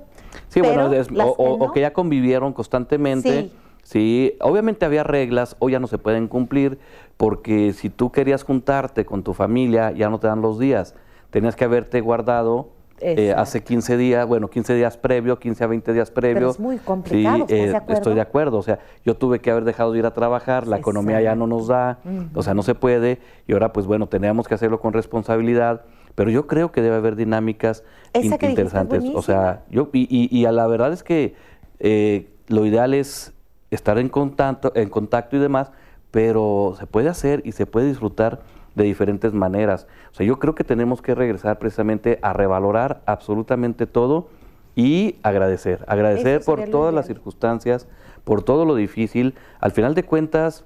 Sí, 0.48 0.60
bueno, 0.60 0.90
o, 1.36 1.72
que 1.72 1.80
ya 1.80 1.92
convivieron 1.92 2.52
constantemente. 2.52 3.50
Sí. 3.82 4.36
obviamente 4.40 4.84
había 4.84 5.02
reglas, 5.02 5.56
hoy 5.58 5.72
ya 5.72 5.80
no 5.80 5.86
se 5.86 5.98
pueden 5.98 6.28
cumplir, 6.28 6.78
porque 7.16 7.72
si 7.72 7.90
tú 7.90 8.12
querías 8.12 8.44
juntarte 8.44 9.04
con 9.04 9.22
tu 9.22 9.34
familia, 9.34 9.90
ya 9.90 10.08
no 10.08 10.20
te 10.20 10.28
dan 10.28 10.42
los 10.42 10.58
días. 10.58 10.94
Tenías 11.30 11.56
que 11.56 11.64
haberte 11.64 12.00
guardado 12.00 12.68
eh, 13.00 13.34
hace 13.36 13.62
15 13.62 13.96
días, 13.96 14.26
bueno, 14.26 14.48
15 14.48 14.74
días 14.74 14.96
previo, 14.96 15.38
15 15.38 15.64
a 15.64 15.66
20 15.66 15.92
días 15.92 16.10
previo. 16.10 16.34
Pero 16.34 16.50
es 16.50 16.60
muy 16.60 16.78
complicado, 16.78 17.46
sí, 17.48 17.54
eh, 17.54 17.80
Estoy 17.88 18.14
de 18.14 18.20
acuerdo, 18.20 18.58
o 18.58 18.62
sea, 18.62 18.78
yo 19.04 19.16
tuve 19.16 19.40
que 19.40 19.50
haber 19.50 19.64
dejado 19.64 19.92
de 19.92 20.00
ir 20.00 20.06
a 20.06 20.12
trabajar, 20.12 20.66
la 20.66 20.78
economía 20.78 21.20
ya 21.20 21.34
no 21.34 21.46
nos 21.46 21.68
da, 21.68 21.98
o 22.34 22.42
sea, 22.42 22.54
no 22.54 22.62
se 22.62 22.74
puede, 22.74 23.18
y 23.46 23.52
ahora 23.52 23.72
pues 23.72 23.86
bueno, 23.86 24.06
teníamos 24.06 24.48
que 24.48 24.54
hacerlo 24.54 24.80
con 24.80 24.92
responsabilidad, 24.92 25.82
pero 26.14 26.30
yo 26.30 26.46
creo 26.46 26.72
que 26.72 26.82
debe 26.82 26.96
haber 26.96 27.16
dinámicas 27.16 27.84
interesantes, 28.14 29.04
o 29.14 29.22
sea, 29.22 29.62
yo, 29.70 29.88
y, 29.92 30.28
y, 30.30 30.44
a 30.44 30.52
la 30.52 30.66
verdad 30.66 30.92
es 30.92 31.02
que 31.02 31.34
eh, 31.78 32.28
lo 32.48 32.66
ideal 32.66 32.94
es 32.94 33.32
estar 33.70 33.98
en 33.98 34.08
contacto, 34.08 34.72
en 34.74 34.88
contacto 34.88 35.36
y 35.36 35.38
demás, 35.38 35.70
pero 36.10 36.74
se 36.78 36.86
puede 36.86 37.08
hacer 37.08 37.42
y 37.44 37.52
se 37.52 37.66
puede 37.66 37.88
disfrutar 37.88 38.40
de 38.74 38.84
diferentes 38.84 39.32
maneras. 39.32 39.86
O 40.12 40.14
sea, 40.14 40.26
yo 40.26 40.38
creo 40.38 40.54
que 40.54 40.64
tenemos 40.64 41.02
que 41.02 41.14
regresar 41.14 41.58
precisamente 41.58 42.18
a 42.22 42.32
revalorar 42.32 43.02
absolutamente 43.06 43.86
todo 43.86 44.28
y 44.76 45.16
agradecer. 45.22 45.84
Agradecer 45.88 46.42
por 46.44 46.64
todas 46.70 46.94
las 46.94 47.06
circunstancias, 47.06 47.88
por 48.24 48.42
todo 48.42 48.64
lo 48.64 48.74
difícil. 48.74 49.34
Al 49.60 49.72
final 49.72 49.94
de 49.94 50.04
cuentas, 50.04 50.64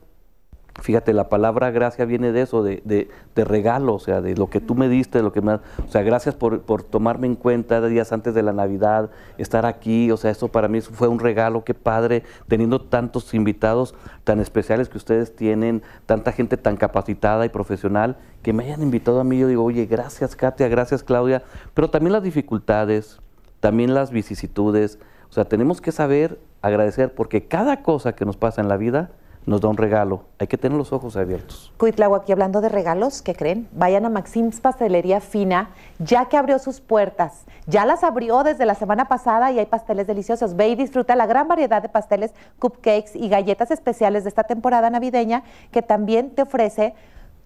Fíjate, 0.81 1.13
la 1.13 1.29
palabra 1.29 1.71
gracia 1.71 2.05
viene 2.05 2.33
de 2.33 2.43
eso, 2.43 2.65
de, 2.65 2.83
de, 2.85 3.45
regalo, 3.45 3.95
o 3.95 3.99
sea, 4.01 4.21
de 4.21 4.37
lo 4.37 4.51
que 4.51 4.61
tú 4.61 4.75
me 4.75 4.89
diste, 4.89 5.19
de 5.19 5.25
lo 5.25 5.33
que 5.33 5.41
me... 5.41 5.55
O 5.55 5.61
sea, 5.89 6.03
gracias 6.03 6.35
por, 6.35 6.63
por, 6.63 6.83
tomarme 6.83 7.29
en 7.29 7.37
cuenta 7.37 7.81
días 7.87 8.13
antes 8.13 8.35
de 8.35 8.43
la 8.43 8.53
Navidad, 8.53 9.11
estar 9.39 9.67
aquí, 9.67 10.11
o 10.11 10.17
sea, 10.17 10.33
eso 10.33 10.49
para 10.49 10.67
mí 10.67 10.81
fue 10.81 11.07
un 11.07 11.21
regalo, 11.21 11.65
qué 11.65 11.75
padre, 11.75 12.25
teniendo 12.49 12.81
tantos 12.81 13.35
invitados 13.35 13.95
tan 14.25 14.41
especiales 14.41 14.89
que 14.89 14.99
ustedes 14.99 15.37
tienen, 15.37 15.83
tanta 16.07 16.33
gente 16.33 16.57
tan 16.57 16.77
capacitada 16.77 17.47
y 17.47 17.51
profesional, 17.51 18.17
que 18.43 18.53
me 18.53 18.65
hayan 18.65 18.83
invitado 18.83 19.21
a 19.21 19.25
mí, 19.25 19.39
yo 19.39 19.47
digo, 19.47 19.63
oye, 19.63 19.87
gracias 19.87 20.35
Katia, 20.35 20.67
gracias 20.67 21.05
Claudia, 21.05 21.45
pero 21.73 21.89
también 21.89 22.13
las 22.13 22.25
dificultades, 22.25 23.21
también 23.61 23.95
las 23.95 24.11
vicisitudes, 24.11 24.99
o 25.31 25.33
sea, 25.33 25.45
tenemos 25.45 25.81
que 25.81 25.93
saber 25.93 26.41
agradecer, 26.63 27.15
porque 27.15 27.47
cada 27.47 27.83
cosa 27.83 28.15
que 28.15 28.25
nos 28.25 28.37
pasa 28.37 28.61
en 28.61 28.69
la 28.69 28.77
vida, 28.77 29.13
nos 29.47 29.61
da 29.61 29.69
un 29.69 29.77
regalo. 29.77 30.25
Hay 30.39 30.47
que 30.47 30.59
tener 30.59 30.77
los 30.77 30.93
ojos 30.93 31.17
abiertos. 31.17 31.73
Cuitlago, 31.77 32.17
aquí 32.17 32.33
hablando 32.33 32.61
de 32.61 32.69
regalos, 32.69 33.23
¿qué 33.23 33.35
creen? 33.35 33.69
Vayan 33.73 34.05
a 34.07 34.11
Maxim's 34.11 34.61
Pastelería 34.61 35.21
Fina, 35.21 35.71
ya 35.99 36.27
que 36.27 36.37
abrió 36.37 36.59
sus 36.59 36.81
puertas. 36.81 37.45
Ya 37.67 37.85
las 37.85 38.05
abrió 38.05 38.43
desde 38.43 38.67
la 38.67 38.75
semana 38.75 39.09
pasada 39.09 39.53
y 39.53 39.59
hay 39.59 39.67
pasteles 39.67 40.07
deliciosos. 40.07 40.57
Ve 40.57 40.69
y 40.69 40.77
disfruta 40.77 41.17
la 41.17 41.27
gran 41.27 41.49
variedad 41.49 41.83
de 41.83 41.89
pasteles, 41.89 42.33
cupcakes 42.59 43.13
y 43.15 43.29
galletas 43.29 43.71
especiales 43.71 44.25
de 44.25 44.29
esta 44.29 44.45
temporada 44.45 44.91
navideña 44.91 45.45
que 45.71 45.83
también 45.83 46.31
te 46.31 46.43
ofrece 46.43 46.95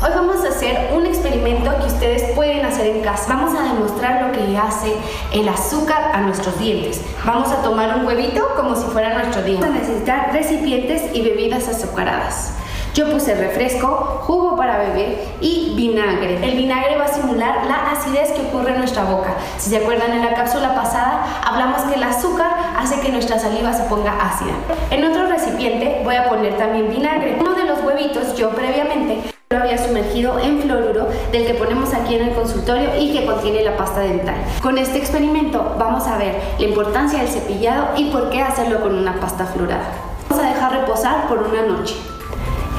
Hoy 0.03 0.11
vamos 0.15 0.43
a 0.43 0.49
hacer 0.49 0.95
un 0.95 1.05
experimento 1.05 1.71
que 1.81 1.87
ustedes 1.87 2.35
pueden 2.35 2.65
hacer 2.65 2.87
en 2.87 3.03
casa. 3.03 3.35
Vamos 3.35 3.55
a 3.61 3.65
demostrar 3.65 4.23
lo 4.23 4.33
que 4.33 4.57
hace 4.57 4.95
el 5.35 5.47
azúcar 5.47 6.13
a 6.15 6.23
nuestros 6.23 6.59
dientes. 6.59 7.03
Vamos 7.27 7.51
a 7.51 7.61
tomar 7.61 7.99
un 7.99 8.07
huevito 8.07 8.55
como 8.57 8.75
si 8.75 8.87
fuera 8.87 9.13
nuestro 9.13 9.43
diente. 9.43 9.67
Vamos 9.67 9.81
a 9.81 9.83
necesitar 9.83 10.33
recipientes 10.33 11.15
y 11.15 11.21
bebidas 11.21 11.69
azucaradas. 11.69 12.55
Yo 12.95 13.09
puse 13.09 13.37
refresco, 13.37 13.87
jugo 14.27 14.57
para 14.57 14.79
beber 14.79 15.17
y 15.41 15.75
vinagre. 15.77 16.45
El 16.45 16.57
vinagre 16.57 16.99
va 16.99 17.05
a 17.05 17.09
simular 17.09 17.65
la 17.67 17.93
acidez 17.93 18.33
que 18.33 18.43
ocurre 18.43 18.73
en 18.73 18.79
nuestra 18.79 19.05
boca. 19.05 19.35
Si 19.59 19.71
se 19.71 19.77
acuerdan 19.77 20.13
en 20.13 20.25
la 20.25 20.35
cápsula 20.35 20.75
pasada, 20.75 21.41
hablamos 21.47 21.83
que 21.83 21.95
el 21.95 22.03
azúcar 22.03 22.51
hace 22.77 23.01
que 23.01 23.11
nuestra 23.11 23.39
saliva 23.39 23.73
se 23.73 23.85
ponga 23.85 24.19
ácida. 24.21 24.55
En 24.91 25.05
otro 25.05 25.29
recipiente 25.29 26.01
voy 26.05 26.17
a 26.17 26.29
poner 26.29 26.57
también 26.57 26.91
vinagre. 26.91 27.39
Uno 27.41 27.55
de 27.55 27.65
los 27.65 27.81
huevitos 27.85 28.37
yo 28.37 28.51
previamente 28.51 29.21
lo 29.51 29.59
había 29.59 29.79
sumergido 29.79 30.41
en 30.41 30.61
fluoruro 30.61 31.09
del 31.31 31.47
que 31.47 31.55
ponemos 31.55 31.95
aquí 31.95 32.17
en 32.17 32.29
el 32.29 32.35
consultorio 32.35 32.91
y 32.99 33.13
que 33.13 33.25
contiene 33.25 33.63
la 33.63 33.77
pasta 33.77 34.01
dental. 34.01 34.37
Con 34.61 34.79
este 34.79 34.99
experimento 34.99 35.77
vamos 35.79 36.09
a 36.09 36.19
ver 36.19 36.41
la 36.59 36.67
importancia 36.67 37.21
del 37.21 37.29
cepillado 37.29 37.91
y 37.97 38.11
por 38.11 38.31
qué 38.31 38.43
hacerlo 38.43 38.81
con 38.81 38.97
una 38.97 39.21
pasta 39.21 39.47
fluorada. 39.47 39.93
Vamos 40.29 40.45
a 40.45 40.49
dejar 40.49 40.73
reposar 40.73 41.29
por 41.29 41.39
una 41.39 41.63
noche. 41.63 41.95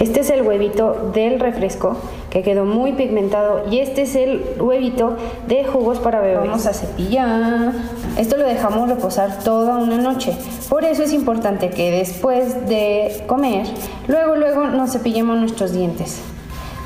Este 0.02 0.22
es 0.22 0.32
el 0.32 0.41
huevito 0.41 1.11
del 1.14 1.40
refresco 1.40 1.95
que 2.32 2.41
quedó 2.41 2.65
muy 2.65 2.94
pigmentado 2.94 3.69
y 3.69 3.78
este 3.78 4.02
es 4.02 4.15
el 4.15 4.44
huevito 4.60 5.15
de 5.48 5.64
jugos 5.64 5.99
para 5.99 6.19
bebés. 6.19 6.40
Vamos 6.40 6.65
a 6.65 6.73
cepillar. 6.73 7.72
Esto 8.18 8.36
lo 8.38 8.48
dejamos 8.48 8.90
reposar 8.90 9.44
toda 9.44 9.78
una 9.78 9.98
noche. 9.98 10.36
Por 10.69 10.86
eso 10.86 11.03
es 11.03 11.14
importante 11.14 11.69
que 11.69 11.91
después 11.91 12.68
de 12.68 13.23
comer, 13.28 13.68
luego 14.07 14.36
luego 14.38 14.65
nos 14.65 14.91
cepillemos 14.91 15.38
nuestros 15.38 15.72
dientes 15.72 16.19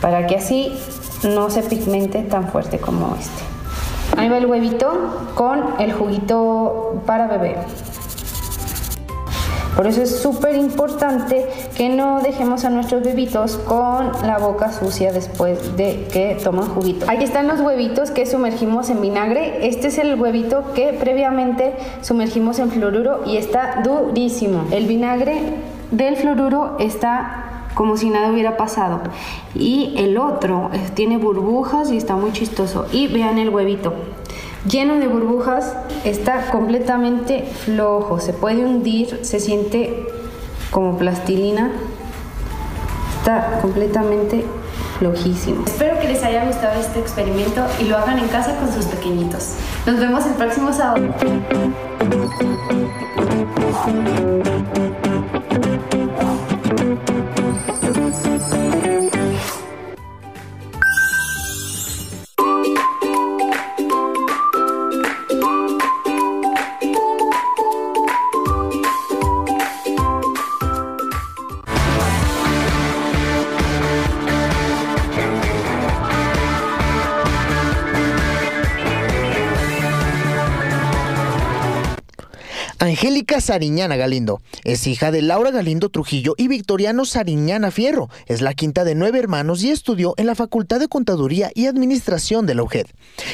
para 0.02 0.28
que 0.28 0.36
así 0.36 0.74
no 1.24 1.50
se 1.50 1.64
pigmente 1.64 2.22
tan 2.22 2.50
fuerte 2.50 2.80
como 2.80 3.16
este. 3.16 4.20
Ahí 4.20 4.28
va 4.28 4.40
el 4.40 4.46
huevito 4.46 5.32
con 5.36 5.64
el 5.80 5.94
juguito 5.94 7.02
para 7.06 7.28
bebé. 7.28 7.56
Por 9.76 9.88
eso 9.88 10.02
es 10.02 10.20
súper 10.20 10.56
importante 10.56 11.46
que 11.76 11.90
no 11.90 12.22
dejemos 12.22 12.64
a 12.64 12.70
nuestros 12.70 13.04
bebitos 13.04 13.58
con 13.58 14.12
la 14.26 14.38
boca 14.38 14.72
sucia 14.72 15.12
después 15.12 15.76
de 15.76 16.08
que 16.12 16.38
toman 16.42 16.70
juguito. 16.70 17.06
Aquí 17.10 17.26
están 17.26 17.48
los 17.48 17.60
huevitos 17.60 18.12
que 18.12 18.26
sumergimos 18.26 18.90
en 18.90 19.02
vinagre. 19.02 19.68
Este 19.68 19.88
es 19.88 19.98
el 19.98 20.20
huevito 20.20 20.74
que 20.74 20.94
previamente 20.94 21.74
sumergimos 22.02 22.60
en 22.60 22.72
fluoruro 22.72 23.24
y 23.26 23.36
está 23.36 23.82
durísimo. 23.84 24.66
El 24.72 24.86
vinagre 24.86 25.42
del 25.92 26.16
fluoruro 26.16 26.78
está 26.80 27.68
como 27.74 27.98
si 27.98 28.10
nada 28.10 28.32
hubiera 28.32 28.56
pasado. 28.56 29.02
Y 29.54 29.94
el 29.98 30.18
otro 30.18 30.72
tiene 30.94 31.18
burbujas 31.18 31.92
y 31.92 31.98
está 31.98 32.16
muy 32.16 32.32
chistoso. 32.32 32.86
Y 32.94 33.08
vean 33.08 33.38
el 33.38 33.50
huevito 33.50 33.94
lleno 34.70 34.96
de 34.96 35.08
burbujas, 35.08 35.74
está 36.04 36.50
completamente 36.52 37.44
flojo, 37.66 38.20
se 38.20 38.34
puede 38.34 38.66
hundir, 38.66 39.20
se 39.24 39.40
siente 39.40 40.08
como 40.72 40.98
plastilina, 40.98 41.72
está 43.20 43.60
completamente 43.62 44.46
flojísimo. 45.00 45.66
Espero 45.66 46.00
que 46.00 46.08
les 46.08 46.24
haya 46.24 46.46
gustado 46.46 46.80
este 46.80 47.00
experimento 47.00 47.66
y 47.80 47.86
lo 47.86 47.98
hagan 47.98 48.20
en 48.20 48.28
casa 48.28 48.56
con 48.58 48.72
sus 48.72 48.86
pequeñitos. 48.86 49.56
Nos 49.86 50.00
vemos 50.00 50.26
el 50.26 50.34
próximo 50.34 50.74
sábado. 50.74 51.08
Angélica 83.06 83.40
Sariñana 83.40 83.98
Galindo 83.98 84.42
es 84.64 84.88
hija 84.88 85.12
de 85.12 85.22
Laura 85.22 85.52
Galindo 85.52 85.90
Trujillo 85.90 86.34
y 86.38 86.48
Victoriano 86.48 87.06
Sariñana 87.06 87.70
Fierro. 87.70 88.10
Es 88.26 88.42
la 88.42 88.56
quinta 88.56 88.84
de 88.84 88.96
nueve 88.96 89.20
hermanos 89.20 89.64
y 89.64 89.70
estudió 89.70 90.16
en 90.18 90.26
la 90.26 90.34
Facultad 90.34 90.80
de 90.80 90.88
Contaduría 90.88 91.52
y 91.54 91.68
Administración 91.68 92.48
de 92.48 92.56
la 92.56 92.64
UGED. 92.64 92.88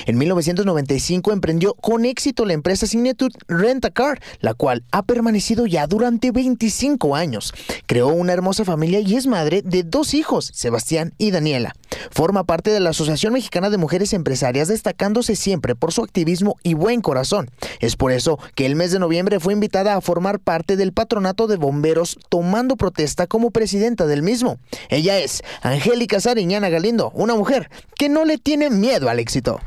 En 0.08 0.18
1995 0.18 1.32
emprendió 1.32 1.74
con 1.76 2.04
éxito 2.04 2.44
la 2.44 2.52
empresa 2.52 2.86
Signature 2.86 3.34
Rent 3.48 3.86
a 3.86 3.92
Car, 3.92 4.20
la 4.42 4.56
cual 4.56 4.84
ha 4.92 5.04
permanecido 5.04 5.66
ya 5.66 5.88
durante 5.88 6.32
25 6.32 7.16
años. 7.16 7.54
Creó 7.86 8.10
una 8.10 8.34
hermosa 8.34 8.66
familia 8.66 9.00
y 9.00 9.16
es 9.16 9.26
madre 9.26 9.62
de 9.62 9.84
dos 9.84 10.14
hijos, 10.14 10.52
Sebastián 10.54 11.14
y 11.18 11.32
Daniela. 11.32 11.76
Forma 12.10 12.44
parte 12.44 12.72
de 12.72 12.80
la 12.82 12.90
Asociación 12.90 13.32
Mexicana 13.32 13.70
de 13.70 13.78
Mujeres 13.78 14.12
Empresarias, 14.12 14.68
destacándose 14.68 15.38
siempre 15.38 15.76
por 15.76 15.94
su 15.94 16.04
activismo 16.04 16.58
y 16.62 16.74
buen 16.74 17.00
corazón. 17.00 17.50
Es 17.80 17.96
por 17.96 18.12
eso 18.12 18.38
que 18.56 18.66
el 18.66 18.76
mes 18.76 18.92
de 18.92 19.00
noviembre 19.00 19.40
fue 19.40 19.54
invitada 19.62 19.96
a 19.96 20.02
formar 20.02 20.40
parte 20.40 20.76
del 20.76 20.92
patronato 20.92 21.46
de 21.46 21.56
bomberos 21.56 22.18
tomando 22.30 22.78
protesta 22.78 23.28
como 23.28 23.52
presidenta 23.52 24.08
del 24.08 24.24
mismo. 24.24 24.58
Ella 24.90 25.20
es 25.20 25.44
Angélica 25.62 26.20
Sariñana 26.20 26.70
Galindo, 26.70 27.12
una 27.14 27.36
mujer 27.36 27.70
que 27.96 28.10
no 28.10 28.26
le 28.26 28.40
tiene 28.40 28.72
miedo 28.72 29.08
al 29.08 29.20
éxito. 29.20 29.60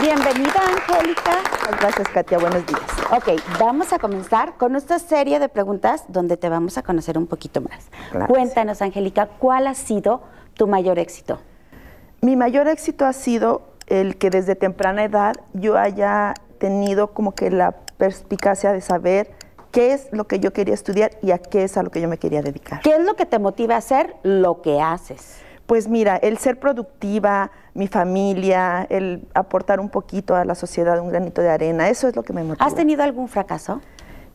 Bienvenida, 0.00 0.54
Angélica. 0.68 1.42
Gracias, 1.78 2.08
Katia. 2.08 2.38
Buenos 2.38 2.64
días. 2.64 2.80
Ok, 3.10 3.38
vamos 3.58 3.92
a 3.92 3.98
comenzar 3.98 4.56
con 4.56 4.74
esta 4.74 4.98
serie 4.98 5.38
de 5.38 5.50
preguntas 5.50 6.04
donde 6.08 6.38
te 6.38 6.48
vamos 6.48 6.78
a 6.78 6.82
conocer 6.82 7.18
un 7.18 7.26
poquito 7.26 7.60
más. 7.60 7.90
Cuéntanos, 8.26 8.80
Angélica, 8.80 9.26
¿cuál 9.38 9.66
ha 9.66 9.74
sido 9.74 10.22
tu 10.54 10.66
mayor 10.66 10.98
éxito? 10.98 11.38
Mi 12.22 12.36
mayor 12.36 12.68
éxito 12.68 13.04
ha 13.04 13.12
sido 13.12 13.74
el 13.86 14.16
que 14.16 14.30
desde 14.30 14.54
temprana 14.54 15.04
edad 15.04 15.34
yo 15.52 15.76
haya 15.76 16.32
tenido 16.60 17.08
como 17.08 17.32
que 17.34 17.50
la 17.50 17.72
perspicacia 17.96 18.72
de 18.72 18.80
saber 18.80 19.32
qué 19.72 19.92
es 19.92 20.08
lo 20.12 20.28
que 20.28 20.38
yo 20.38 20.52
quería 20.52 20.74
estudiar 20.74 21.10
y 21.22 21.32
a 21.32 21.38
qué 21.38 21.64
es 21.64 21.76
a 21.76 21.82
lo 21.82 21.90
que 21.90 22.00
yo 22.00 22.08
me 22.08 22.18
quería 22.18 22.42
dedicar. 22.42 22.80
¿Qué 22.82 22.94
es 22.94 23.04
lo 23.04 23.16
que 23.16 23.26
te 23.26 23.40
motiva 23.40 23.74
a 23.74 23.78
hacer 23.78 24.14
lo 24.22 24.62
que 24.62 24.80
haces? 24.80 25.38
Pues 25.66 25.88
mira, 25.88 26.16
el 26.16 26.38
ser 26.38 26.58
productiva, 26.60 27.50
mi 27.74 27.88
familia, 27.88 28.86
el 28.90 29.28
aportar 29.34 29.80
un 29.80 29.88
poquito 29.88 30.36
a 30.36 30.44
la 30.44 30.54
sociedad, 30.54 30.98
un 31.00 31.08
granito 31.08 31.42
de 31.42 31.48
arena, 31.48 31.88
eso 31.88 32.08
es 32.08 32.14
lo 32.14 32.22
que 32.22 32.32
me 32.32 32.44
motiva. 32.44 32.64
¿Has 32.64 32.74
tenido 32.74 33.02
algún 33.02 33.28
fracaso? 33.28 33.80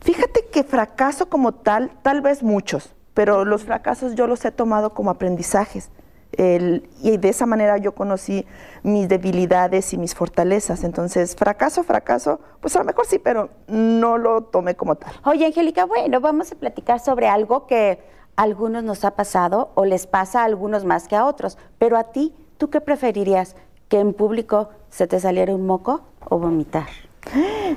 Fíjate 0.00 0.46
que 0.50 0.64
fracaso 0.64 1.28
como 1.28 1.52
tal, 1.52 1.90
tal 2.02 2.20
vez 2.22 2.42
muchos, 2.42 2.94
pero 3.14 3.44
los 3.44 3.64
fracasos 3.64 4.14
yo 4.14 4.26
los 4.26 4.44
he 4.44 4.50
tomado 4.50 4.94
como 4.94 5.10
aprendizajes 5.10 5.90
y 6.38 7.16
de 7.16 7.28
esa 7.28 7.46
manera 7.46 7.78
yo 7.78 7.94
conocí 7.94 8.46
mis 8.82 9.08
debilidades 9.08 9.92
y 9.92 9.98
mis 9.98 10.14
fortalezas. 10.14 10.84
Entonces, 10.84 11.34
fracaso, 11.34 11.82
fracaso, 11.82 12.40
pues 12.60 12.76
a 12.76 12.80
lo 12.80 12.84
mejor 12.84 13.06
sí, 13.06 13.18
pero 13.18 13.48
no 13.68 14.18
lo 14.18 14.42
tomé 14.42 14.74
como 14.74 14.96
tal. 14.96 15.12
Oye, 15.24 15.46
Angélica, 15.46 15.84
bueno, 15.86 16.20
vamos 16.20 16.52
a 16.52 16.54
platicar 16.56 17.00
sobre 17.00 17.28
algo 17.28 17.66
que 17.66 17.98
a 18.36 18.42
algunos 18.42 18.84
nos 18.84 19.04
ha 19.04 19.12
pasado 19.12 19.70
o 19.74 19.84
les 19.84 20.06
pasa 20.06 20.42
a 20.42 20.44
algunos 20.44 20.84
más 20.84 21.08
que 21.08 21.16
a 21.16 21.24
otros. 21.24 21.58
Pero 21.78 21.96
a 21.96 22.04
ti, 22.04 22.34
¿tú 22.58 22.70
qué 22.70 22.80
preferirías? 22.80 23.56
¿Que 23.88 24.00
en 24.00 24.12
público 24.12 24.70
se 24.90 25.06
te 25.06 25.20
saliera 25.20 25.54
un 25.54 25.66
moco 25.66 26.02
o 26.28 26.38
vomitar? 26.38 26.88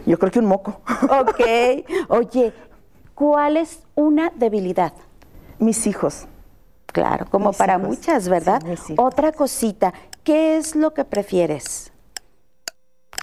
Yo 0.05 0.19
creo 0.19 0.31
que 0.31 0.39
un 0.39 0.45
moco. 0.45 0.81
Ok. 1.03 1.41
Oye, 2.09 2.53
¿cuál 3.15 3.57
es 3.57 3.83
una 3.95 4.31
debilidad? 4.35 4.93
Mis 5.59 5.87
hijos. 5.87 6.27
Claro, 6.91 7.25
como 7.29 7.53
para 7.53 7.77
muchas, 7.77 8.27
¿verdad? 8.29 8.61
Otra 8.97 9.31
cosita, 9.31 9.93
¿qué 10.23 10.57
es 10.57 10.75
lo 10.75 10.93
que 10.93 11.05
prefieres? 11.05 11.91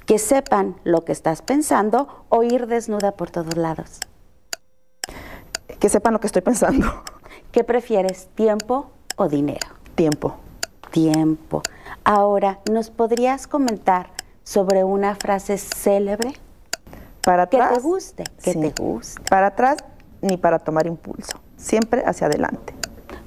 Que 0.06 0.18
sepan 0.18 0.76
lo 0.84 1.04
que 1.04 1.12
estás 1.12 1.42
pensando 1.42 2.24
o 2.28 2.42
ir 2.42 2.68
desnuda 2.68 3.12
por 3.12 3.30
todos 3.30 3.56
lados. 3.56 4.00
Que 5.80 5.88
sepan 5.88 6.12
lo 6.12 6.20
que 6.20 6.28
estoy 6.28 6.42
pensando. 6.42 6.86
¿Qué 7.52 7.64
prefieres, 7.64 8.28
tiempo 8.34 8.90
o 9.16 9.28
dinero? 9.28 9.68
Tiempo. 9.94 10.36
Tiempo. 10.92 11.62
Ahora, 12.04 12.60
¿nos 12.70 12.90
podrías 12.90 13.46
comentar 13.46 14.10
sobre 14.44 14.84
una 14.84 15.16
frase 15.16 15.58
célebre? 15.58 16.34
Para 17.22 17.44
atrás. 17.44 17.70
Que 17.70 17.74
te 17.74 17.80
guste, 17.80 18.24
que 18.42 18.54
te 18.54 18.82
guste. 18.82 19.22
Para 19.28 19.48
atrás 19.48 19.78
ni 20.22 20.36
para 20.36 20.60
tomar 20.60 20.86
impulso, 20.86 21.40
siempre 21.56 22.04
hacia 22.06 22.28
adelante. 22.28 22.75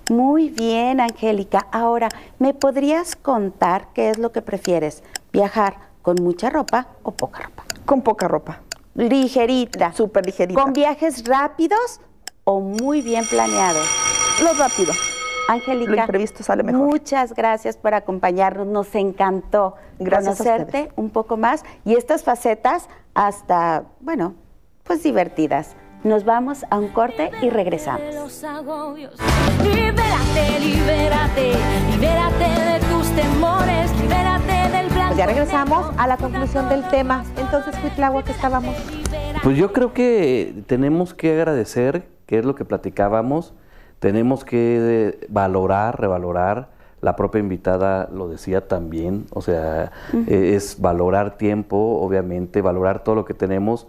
Muy 0.09 0.49
bien, 0.49 0.99
Angélica. 0.99 1.67
Ahora, 1.71 2.09
¿me 2.39 2.53
podrías 2.53 3.15
contar 3.15 3.89
qué 3.93 4.09
es 4.09 4.17
lo 4.17 4.31
que 4.31 4.41
prefieres? 4.41 5.03
¿Viajar 5.31 5.77
con 6.01 6.17
mucha 6.21 6.49
ropa 6.49 6.87
o 7.03 7.11
poca 7.11 7.43
ropa? 7.43 7.63
Con 7.85 8.01
poca 8.01 8.27
ropa. 8.27 8.61
Ligerita. 8.95 9.93
Súper 9.93 10.25
ligerita. 10.25 10.59
¿Con 10.61 10.73
viajes 10.73 11.25
rápidos 11.25 12.01
o 12.43 12.59
muy 12.59 13.01
bien 13.01 13.23
planeados? 13.29 13.87
Lo 14.41 14.53
rápido. 14.53 14.93
Angélica, 15.47 15.91
lo 15.91 15.97
imprevisto 16.01 16.43
sale 16.43 16.63
mejor. 16.63 16.81
Muchas 16.81 17.33
gracias 17.33 17.77
por 17.77 17.93
acompañarnos. 17.93 18.67
Nos 18.67 18.93
encantó 18.95 19.75
conocerte 19.97 20.91
un 20.95 21.09
poco 21.11 21.37
más 21.37 21.63
y 21.85 21.95
estas 21.95 22.23
facetas 22.23 22.87
hasta, 23.13 23.83
bueno, 23.99 24.33
pues 24.83 25.03
divertidas. 25.03 25.75
Nos 26.03 26.23
vamos 26.23 26.65
a 26.69 26.79
un 26.79 26.87
corte 26.87 27.29
y 27.41 27.49
regresamos. 27.49 28.01
Libérate, 29.61 30.59
libérate, 30.61 31.51
libérate 31.91 32.45
de 32.45 32.79
tus 32.89 33.09
temores, 33.09 33.91
libérate 33.99 34.77
del 34.77 34.87
blanco. 34.87 35.07
Pues 35.07 35.17
ya 35.17 35.25
regresamos 35.25 35.91
a 35.97 36.07
la 36.07 36.15
conclusión 36.15 36.69
del 36.69 36.87
tema. 36.87 37.25
Entonces, 37.35 37.75
agua 37.99 38.23
que 38.23 38.31
estábamos. 38.31 38.75
Pues 39.43 39.57
yo 39.57 39.73
creo 39.73 39.91
que 39.91 40.63
tenemos 40.67 41.13
que 41.13 41.33
agradecer, 41.33 42.07
que 42.27 42.39
es 42.39 42.45
lo 42.45 42.55
que 42.55 42.63
platicábamos, 42.63 43.53
tenemos 43.99 44.45
que 44.45 45.27
valorar, 45.27 45.99
revalorar. 45.99 46.69
La 47.01 47.17
propia 47.17 47.39
invitada 47.39 48.07
lo 48.09 48.29
decía 48.29 48.69
también, 48.69 49.25
o 49.31 49.41
sea, 49.41 49.91
es 50.27 50.79
valorar 50.79 51.37
tiempo, 51.37 51.99
obviamente, 52.01 52.61
valorar 52.61 53.03
todo 53.03 53.15
lo 53.15 53.25
que 53.25 53.33
tenemos 53.33 53.87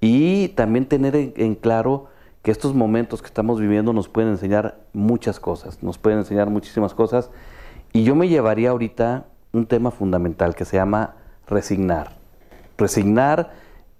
y 0.00 0.48
también 0.48 0.86
tener 0.86 1.14
en, 1.14 1.54
claro 1.54 2.06
que 2.42 2.50
estos 2.50 2.74
momentos 2.74 3.20
que 3.20 3.26
estamos 3.26 3.60
viviendo 3.60 3.92
nos 3.92 4.08
pueden 4.08 4.30
enseñar 4.30 4.78
muchas 4.92 5.38
cosas, 5.38 5.82
nos 5.82 5.98
pueden 5.98 6.20
enseñar 6.20 6.48
muchísimas 6.48 6.94
cosas. 6.94 7.30
Y 7.92 8.04
yo 8.04 8.14
me 8.14 8.28
llevaría 8.28 8.70
ahorita 8.70 9.26
un 9.52 9.66
tema 9.66 9.90
fundamental 9.90 10.54
que 10.54 10.64
se 10.64 10.76
llama 10.76 11.16
resignar. 11.46 12.16
Resignar 12.78 13.50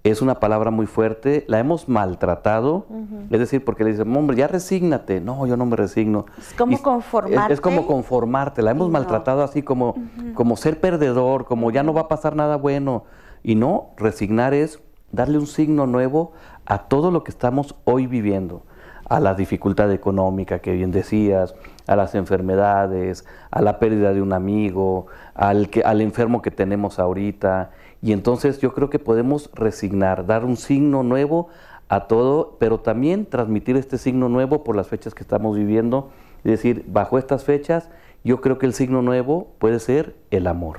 es 0.03 0.23
una 0.23 0.41
palabra 0.41 0.71
muy 0.71 0.87
fuerte, 0.87 1.45
la 1.49 1.59
hemos 1.59 1.87
maltratado, 1.87 2.87
es 3.29 3.39
decir, 3.39 3.63
porque 3.63 3.85
le 3.85 3.91
dicen, 3.91 4.17
hombre, 4.17 4.39
ya 4.39 4.47
resígnate. 4.47 5.21
No, 5.21 5.47
yo 5.47 5.59
no 5.59 5.67
me 5.67 5.77
resigno. 5.77 6.25
Es 6.39 6.55
como 6.55 6.81
conformarte. 6.81 7.53
Es, 7.53 7.61
como 7.61 7.87
conformarte, 7.87 8.63
la 8.63 8.71
hemos 8.71 8.89
maltratado 8.89 9.43
así 9.43 9.63
como, 9.63 9.97
como 10.33 10.57
ser 10.57 10.81
perdedor, 10.81 11.45
como 11.45 11.71
ya 11.71 11.83
no 11.83 11.93
va 11.93 12.03
a 12.03 12.09
pasar 12.09 12.35
nada 12.35 12.57
bueno. 12.57 13.05
Y 13.43 13.57
no, 13.57 13.91
resignar 13.99 14.55
es 14.55 14.81
darle 15.13 15.39
un 15.39 15.47
signo 15.47 15.87
nuevo 15.87 16.33
a 16.67 16.89
todo 16.89 17.11
lo 17.11 17.25
que 17.25 17.31
estamos 17.31 17.75
hoy 17.85 18.07
viviendo, 18.07 18.63
a 19.09 19.21
la 19.21 19.35
dificultad 19.35 19.91
económica 19.93 20.61
que 20.61 20.73
bien 20.73 20.93
decías, 20.93 21.55
a 21.87 21.97
las 21.97 22.15
enfermedades, 22.15 23.27
a 23.51 23.61
la 23.61 23.79
pérdida 23.79 24.13
de 24.13 24.23
un 24.23 24.33
amigo, 24.33 25.07
al, 25.35 25.69
que, 25.69 25.83
al 25.83 26.01
enfermo 26.01 26.43
que 26.43 26.53
tenemos 26.53 26.99
ahorita. 26.99 27.71
Y 28.03 28.13
entonces 28.13 28.61
yo 28.61 28.73
creo 28.73 28.89
que 28.89 29.01
podemos 29.01 29.51
resignar, 29.55 30.27
dar 30.27 30.45
un 30.45 30.57
signo 30.57 31.03
nuevo 31.03 31.49
a 31.89 32.07
todo, 32.07 32.57
pero 32.61 32.79
también 32.79 33.27
transmitir 33.27 33.77
este 33.77 33.99
signo 33.99 34.29
nuevo 34.29 34.63
por 34.63 34.77
las 34.77 34.87
fechas 34.87 35.13
que 35.13 35.25
estamos 35.25 35.57
viviendo. 35.57 36.11
Es 36.45 36.53
decir, 36.53 36.85
bajo 36.87 37.19
estas 37.19 37.45
fechas, 37.45 37.91
yo 38.23 38.41
creo 38.41 38.59
que 38.59 38.67
el 38.67 38.75
signo 38.75 39.03
nuevo 39.03 39.49
puede 39.59 39.81
ser 39.81 40.15
el 40.31 40.47
amor. 40.47 40.79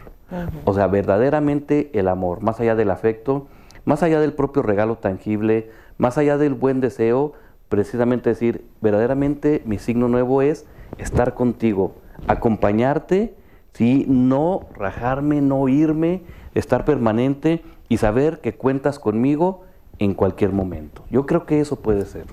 O 0.63 0.73
sea, 0.73 0.87
verdaderamente 0.87 1.89
el 1.93 2.07
amor, 2.07 2.41
más 2.41 2.61
allá 2.61 2.75
del 2.75 2.89
afecto, 2.89 3.47
más 3.85 4.03
allá 4.03 4.19
del 4.19 4.33
propio 4.33 4.61
regalo 4.61 4.97
tangible, 4.97 5.71
más 5.97 6.17
allá 6.17 6.37
del 6.37 6.53
buen 6.53 6.81
deseo, 6.81 7.33
precisamente 7.69 8.29
decir, 8.29 8.65
verdaderamente 8.81 9.61
mi 9.65 9.79
signo 9.79 10.07
nuevo 10.07 10.41
es 10.41 10.65
estar 10.97 11.33
contigo, 11.33 11.95
acompañarte, 12.27 13.33
¿sí? 13.73 14.05
no 14.07 14.67
rajarme, 14.75 15.41
no 15.41 15.67
irme, 15.69 16.23
estar 16.53 16.85
permanente 16.85 17.63
y 17.87 17.97
saber 17.97 18.39
que 18.41 18.55
cuentas 18.55 18.99
conmigo 18.99 19.63
en 19.99 20.13
cualquier 20.13 20.51
momento. 20.51 21.03
Yo 21.09 21.25
creo 21.25 21.45
que 21.45 21.59
eso 21.59 21.75
puede 21.77 22.05
ser. 22.05 22.25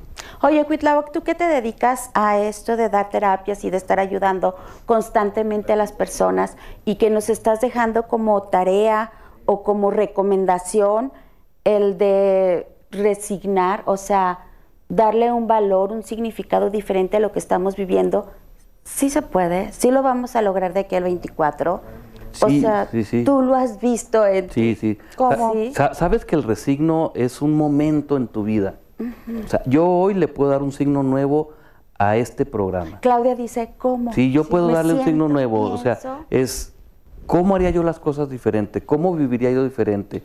Oye, 0.42 0.64
Cuitlaoc, 0.64 1.12
¿tú 1.12 1.22
qué 1.22 1.34
te 1.34 1.44
dedicas 1.44 2.10
a 2.14 2.38
esto 2.38 2.76
de 2.76 2.88
dar 2.88 3.10
terapias 3.10 3.64
y 3.64 3.70
de 3.70 3.76
estar 3.76 4.00
ayudando 4.00 4.56
constantemente 4.86 5.72
a 5.72 5.76
las 5.76 5.92
personas 5.92 6.56
y 6.84 6.96
que 6.96 7.10
nos 7.10 7.28
estás 7.28 7.60
dejando 7.60 8.08
como 8.08 8.42
tarea 8.44 9.12
o 9.46 9.62
como 9.62 9.90
recomendación 9.90 11.12
el 11.68 11.98
de 11.98 12.66
resignar, 12.90 13.82
o 13.84 13.98
sea, 13.98 14.38
darle 14.88 15.30
un 15.32 15.46
valor, 15.46 15.92
un 15.92 16.02
significado 16.02 16.70
diferente 16.70 17.18
a 17.18 17.20
lo 17.20 17.30
que 17.30 17.38
estamos 17.38 17.76
viviendo, 17.76 18.30
sí 18.84 19.10
se 19.10 19.20
puede, 19.20 19.70
sí 19.72 19.90
lo 19.90 20.02
vamos 20.02 20.34
a 20.34 20.40
lograr 20.40 20.72
de 20.72 20.80
aquí 20.80 20.96
al 20.96 21.02
24. 21.02 21.82
o 22.40 22.48
sea, 22.48 22.88
tú 23.24 23.42
lo 23.42 23.54
has 23.54 23.80
visto 23.80 24.24
en... 24.24 24.50
Sí, 24.50 24.76
sí. 24.76 24.98
¿Cómo? 25.16 25.52
Sabes 25.92 26.24
que 26.24 26.36
el 26.36 26.42
resigno 26.42 27.12
es 27.14 27.42
un 27.42 27.54
momento 27.54 28.16
en 28.16 28.28
tu 28.28 28.44
vida. 28.44 28.76
O 29.44 29.48
sea, 29.48 29.62
yo 29.66 29.86
hoy 29.86 30.14
le 30.14 30.26
puedo 30.26 30.50
dar 30.50 30.62
un 30.62 30.72
signo 30.72 31.02
nuevo 31.02 31.50
a 31.98 32.16
este 32.16 32.46
programa. 32.46 33.00
Claudia 33.00 33.34
dice, 33.34 33.74
¿cómo? 33.76 34.12
Sí, 34.14 34.32
yo 34.32 34.44
puedo 34.44 34.68
darle 34.68 34.94
un 34.94 35.04
signo 35.04 35.28
nuevo. 35.28 35.70
O 35.70 35.76
sea, 35.76 35.98
es 36.30 36.72
cómo 37.28 37.54
haría 37.54 37.70
yo 37.70 37.82
las 37.82 38.00
cosas 38.00 38.30
diferente, 38.30 38.80
cómo 38.80 39.14
viviría 39.14 39.52
yo 39.52 39.62
diferente, 39.62 40.22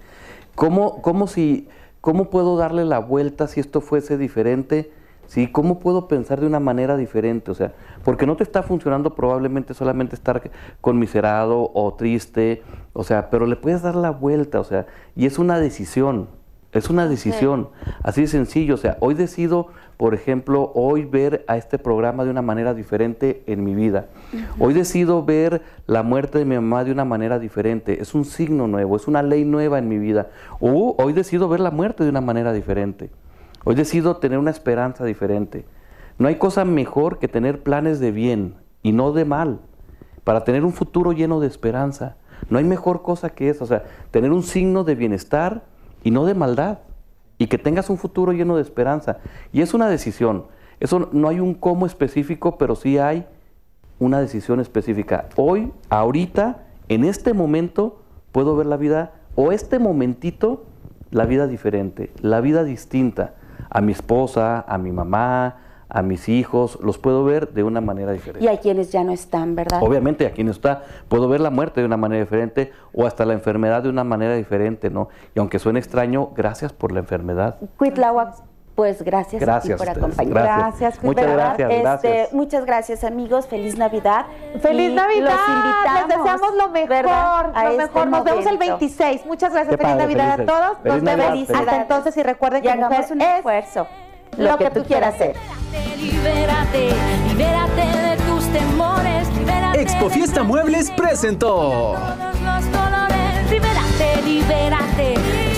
cómo, 0.55 1.01
cómo, 1.01 1.27
si, 1.27 1.67
cómo 2.01 2.29
puedo 2.29 2.57
darle 2.57 2.85
la 2.85 2.99
vuelta 2.99 3.47
si 3.47 3.59
esto 3.59 3.81
fuese 3.81 4.17
diferente 4.17 4.91
¿sí? 5.27 5.47
¿Cómo 5.47 5.79
puedo 5.79 6.07
pensar 6.07 6.39
de 6.39 6.47
una 6.47 6.59
manera 6.59 6.97
diferente? 6.97 7.51
O 7.51 7.55
sea, 7.55 7.73
porque 8.03 8.25
no 8.25 8.35
te 8.35 8.43
está 8.43 8.63
funcionando 8.63 9.15
probablemente 9.15 9.73
solamente 9.73 10.15
estar 10.15 10.51
conmiserado 10.81 11.71
o 11.73 11.93
triste, 11.95 12.63
o 12.93 13.03
sea, 13.03 13.29
pero 13.29 13.45
le 13.45 13.55
puedes 13.55 13.81
dar 13.81 13.95
la 13.95 14.11
vuelta, 14.11 14.59
o 14.59 14.63
sea, 14.63 14.85
y 15.15 15.25
es 15.25 15.39
una 15.39 15.59
decisión, 15.59 16.29
es 16.71 16.89
una 16.89 17.07
decisión, 17.07 17.69
así 18.03 18.21
de 18.21 18.27
sencillo, 18.27 18.75
o 18.75 18.77
sea, 18.77 18.97
hoy 18.99 19.13
decido, 19.13 19.67
por 19.97 20.13
ejemplo, 20.13 20.71
hoy 20.75 21.05
ver 21.05 21.45
a 21.47 21.57
este 21.57 21.77
programa 21.77 22.23
de 22.23 22.31
una 22.31 22.41
manera 22.41 22.73
diferente 22.73 23.43
en 23.47 23.63
mi 23.63 23.75
vida. 23.75 24.07
Hoy 24.59 24.73
decido 24.73 25.23
ver 25.23 25.61
la 25.85 26.03
muerte 26.03 26.39
de 26.39 26.45
mi 26.45 26.55
mamá 26.55 26.83
de 26.83 26.91
una 26.91 27.05
manera 27.05 27.39
diferente, 27.39 28.01
es 28.01 28.13
un 28.13 28.25
signo 28.25 28.67
nuevo, 28.67 28.95
es 28.95 29.07
una 29.07 29.21
ley 29.21 29.45
nueva 29.45 29.79
en 29.79 29.87
mi 29.87 29.97
vida. 29.97 30.29
O 30.59 30.95
hoy 30.97 31.13
decido 31.13 31.47
ver 31.47 31.59
la 31.59 31.71
muerte 31.71 32.03
de 32.03 32.09
una 32.09 32.21
manera 32.21 32.53
diferente. 32.53 33.09
Hoy 33.63 33.75
decido 33.75 34.17
tener 34.17 34.39
una 34.39 34.51
esperanza 34.51 35.05
diferente. 35.05 35.65
No 36.17 36.27
hay 36.27 36.35
cosa 36.35 36.65
mejor 36.65 37.19
que 37.19 37.27
tener 37.27 37.63
planes 37.63 37.99
de 37.99 38.11
bien 38.11 38.55
y 38.81 38.91
no 38.91 39.13
de 39.13 39.25
mal, 39.25 39.59
para 40.23 40.43
tener 40.43 40.65
un 40.65 40.73
futuro 40.73 41.11
lleno 41.11 41.39
de 41.39 41.47
esperanza. 41.47 42.17
No 42.49 42.57
hay 42.57 42.65
mejor 42.65 43.01
cosa 43.01 43.29
que 43.29 43.49
eso, 43.49 43.63
o 43.63 43.67
sea, 43.67 43.83
tener 44.11 44.31
un 44.31 44.43
signo 44.43 44.83
de 44.83 44.95
bienestar 44.95 45.63
y 46.03 46.11
no 46.11 46.25
de 46.25 46.33
maldad, 46.33 46.79
y 47.43 47.47
que 47.47 47.57
tengas 47.57 47.89
un 47.89 47.97
futuro 47.97 48.31
lleno 48.31 48.55
de 48.55 48.61
esperanza. 48.61 49.17
Y 49.51 49.61
es 49.61 49.73
una 49.73 49.89
decisión. 49.89 50.45
Eso 50.79 51.09
no 51.11 51.27
hay 51.27 51.41
un 51.41 51.55
cómo 51.55 51.85
específico, 51.85 52.57
pero 52.57 52.77
sí 52.77 52.97
hay 52.99 53.27
una 53.99 54.21
decisión 54.21 54.61
específica. 54.61 55.27
Hoy, 55.35 55.73
ahorita, 55.89 56.63
en 56.87 57.03
este 57.03 57.33
momento, 57.33 58.01
puedo 58.31 58.55
ver 58.55 58.67
la 58.67 58.77
vida, 58.77 59.11
o 59.35 59.51
este 59.51 59.77
momentito, 59.77 60.63
la 61.11 61.25
vida 61.25 61.45
diferente, 61.45 62.13
la 62.21 62.39
vida 62.39 62.63
distinta 62.63 63.33
a 63.69 63.81
mi 63.81 63.91
esposa, 63.91 64.63
a 64.65 64.77
mi 64.77 64.93
mamá, 64.93 65.57
a 65.93 66.01
mis 66.01 66.27
hijos, 66.27 66.79
los 66.81 66.97
puedo 66.97 67.23
ver 67.23 67.53
de 67.53 67.63
una 67.63 67.79
manera 67.79 68.11
diferente. 68.11 68.43
Y 68.43 68.47
a 68.47 68.59
quienes 68.59 68.91
ya 68.91 69.03
no 69.03 69.11
están, 69.11 69.55
¿verdad? 69.55 69.81
Obviamente, 69.81 70.25
a 70.25 70.31
quienes 70.31 70.55
está, 70.55 70.83
puedo 71.07 71.29
ver 71.29 71.39
la 71.39 71.51
muerte 71.51 71.81
de 71.81 71.85
una 71.85 71.97
manera 71.97 72.21
diferente 72.21 72.73
o 72.93 73.05
hasta 73.05 73.25
la 73.25 73.33
enfermedad 73.33 73.83
de 73.83 73.89
una 73.89 74.03
manera 74.03 74.35
diferente, 74.35 74.89
¿no? 74.89 75.09
Y 75.35 75.39
aunque 75.39 75.59
suene 75.59 75.79
extraño, 75.79 76.31
gracias 76.35 76.73
por 76.73 76.91
la 76.91 76.99
enfermedad. 76.99 77.57
Cuitláhuac, 77.77 78.33
pues 78.73 79.03
gracias, 79.03 79.39
gracias 79.39 79.77
por 79.77 79.87
acompañarnos. 79.87 80.79
Gracias. 80.79 81.03
Muchas 81.03 81.31
gracias, 81.31 81.69
este, 81.69 81.81
gracias. 81.81 82.33
Muchas 82.33 82.65
gracias, 82.65 83.03
amigos. 83.03 83.45
Feliz 83.45 83.77
Navidad. 83.77 84.25
Feliz 84.61 84.91
Navidad. 84.93 85.29
Los 85.29 85.47
invitamos. 85.47 86.07
Les 86.07 86.17
deseamos 86.17 86.55
lo 86.55 86.69
mejor. 86.69 87.53
lo 87.53 87.69
este 87.69 87.77
mejor. 87.77 88.07
Nos 88.07 88.23
vemos 88.23 88.45
el 88.47 88.57
26. 88.57 89.25
Muchas 89.27 89.53
gracias. 89.53 89.77
feliz 89.77 89.95
Navidad 89.95 90.41
a 90.41 90.45
todos. 90.45 90.77
Feliz 90.81 91.03
Nos 91.03 91.17
vemos 91.17 91.49
hasta 91.51 91.81
entonces 91.81 92.17
y 92.17 92.23
recuerden 92.23 92.63
que 92.63 92.75
mujer 92.75 93.05
un 93.11 93.21
esfuerzo 93.21 93.87
lo, 94.37 94.57
que, 94.57 94.69
tú 94.69 94.83
quieras 94.83 95.15
hacer. 95.15 95.35
Libérate, 95.97 95.99
libérate, 95.99 96.89
libérate 97.29 97.81
de 97.81 98.17
tus 98.23 98.45
temores. 98.47 99.27
Libérate 99.37 99.81
Expo 99.81 100.09
Fiesta 100.09 100.43
Muebles 100.43 100.91
presentó. 100.91 101.95
Todos 101.95 102.41
los 102.41 102.65
colores, 102.65 103.51
libérate, 103.51 104.21
libérate. 104.23 105.52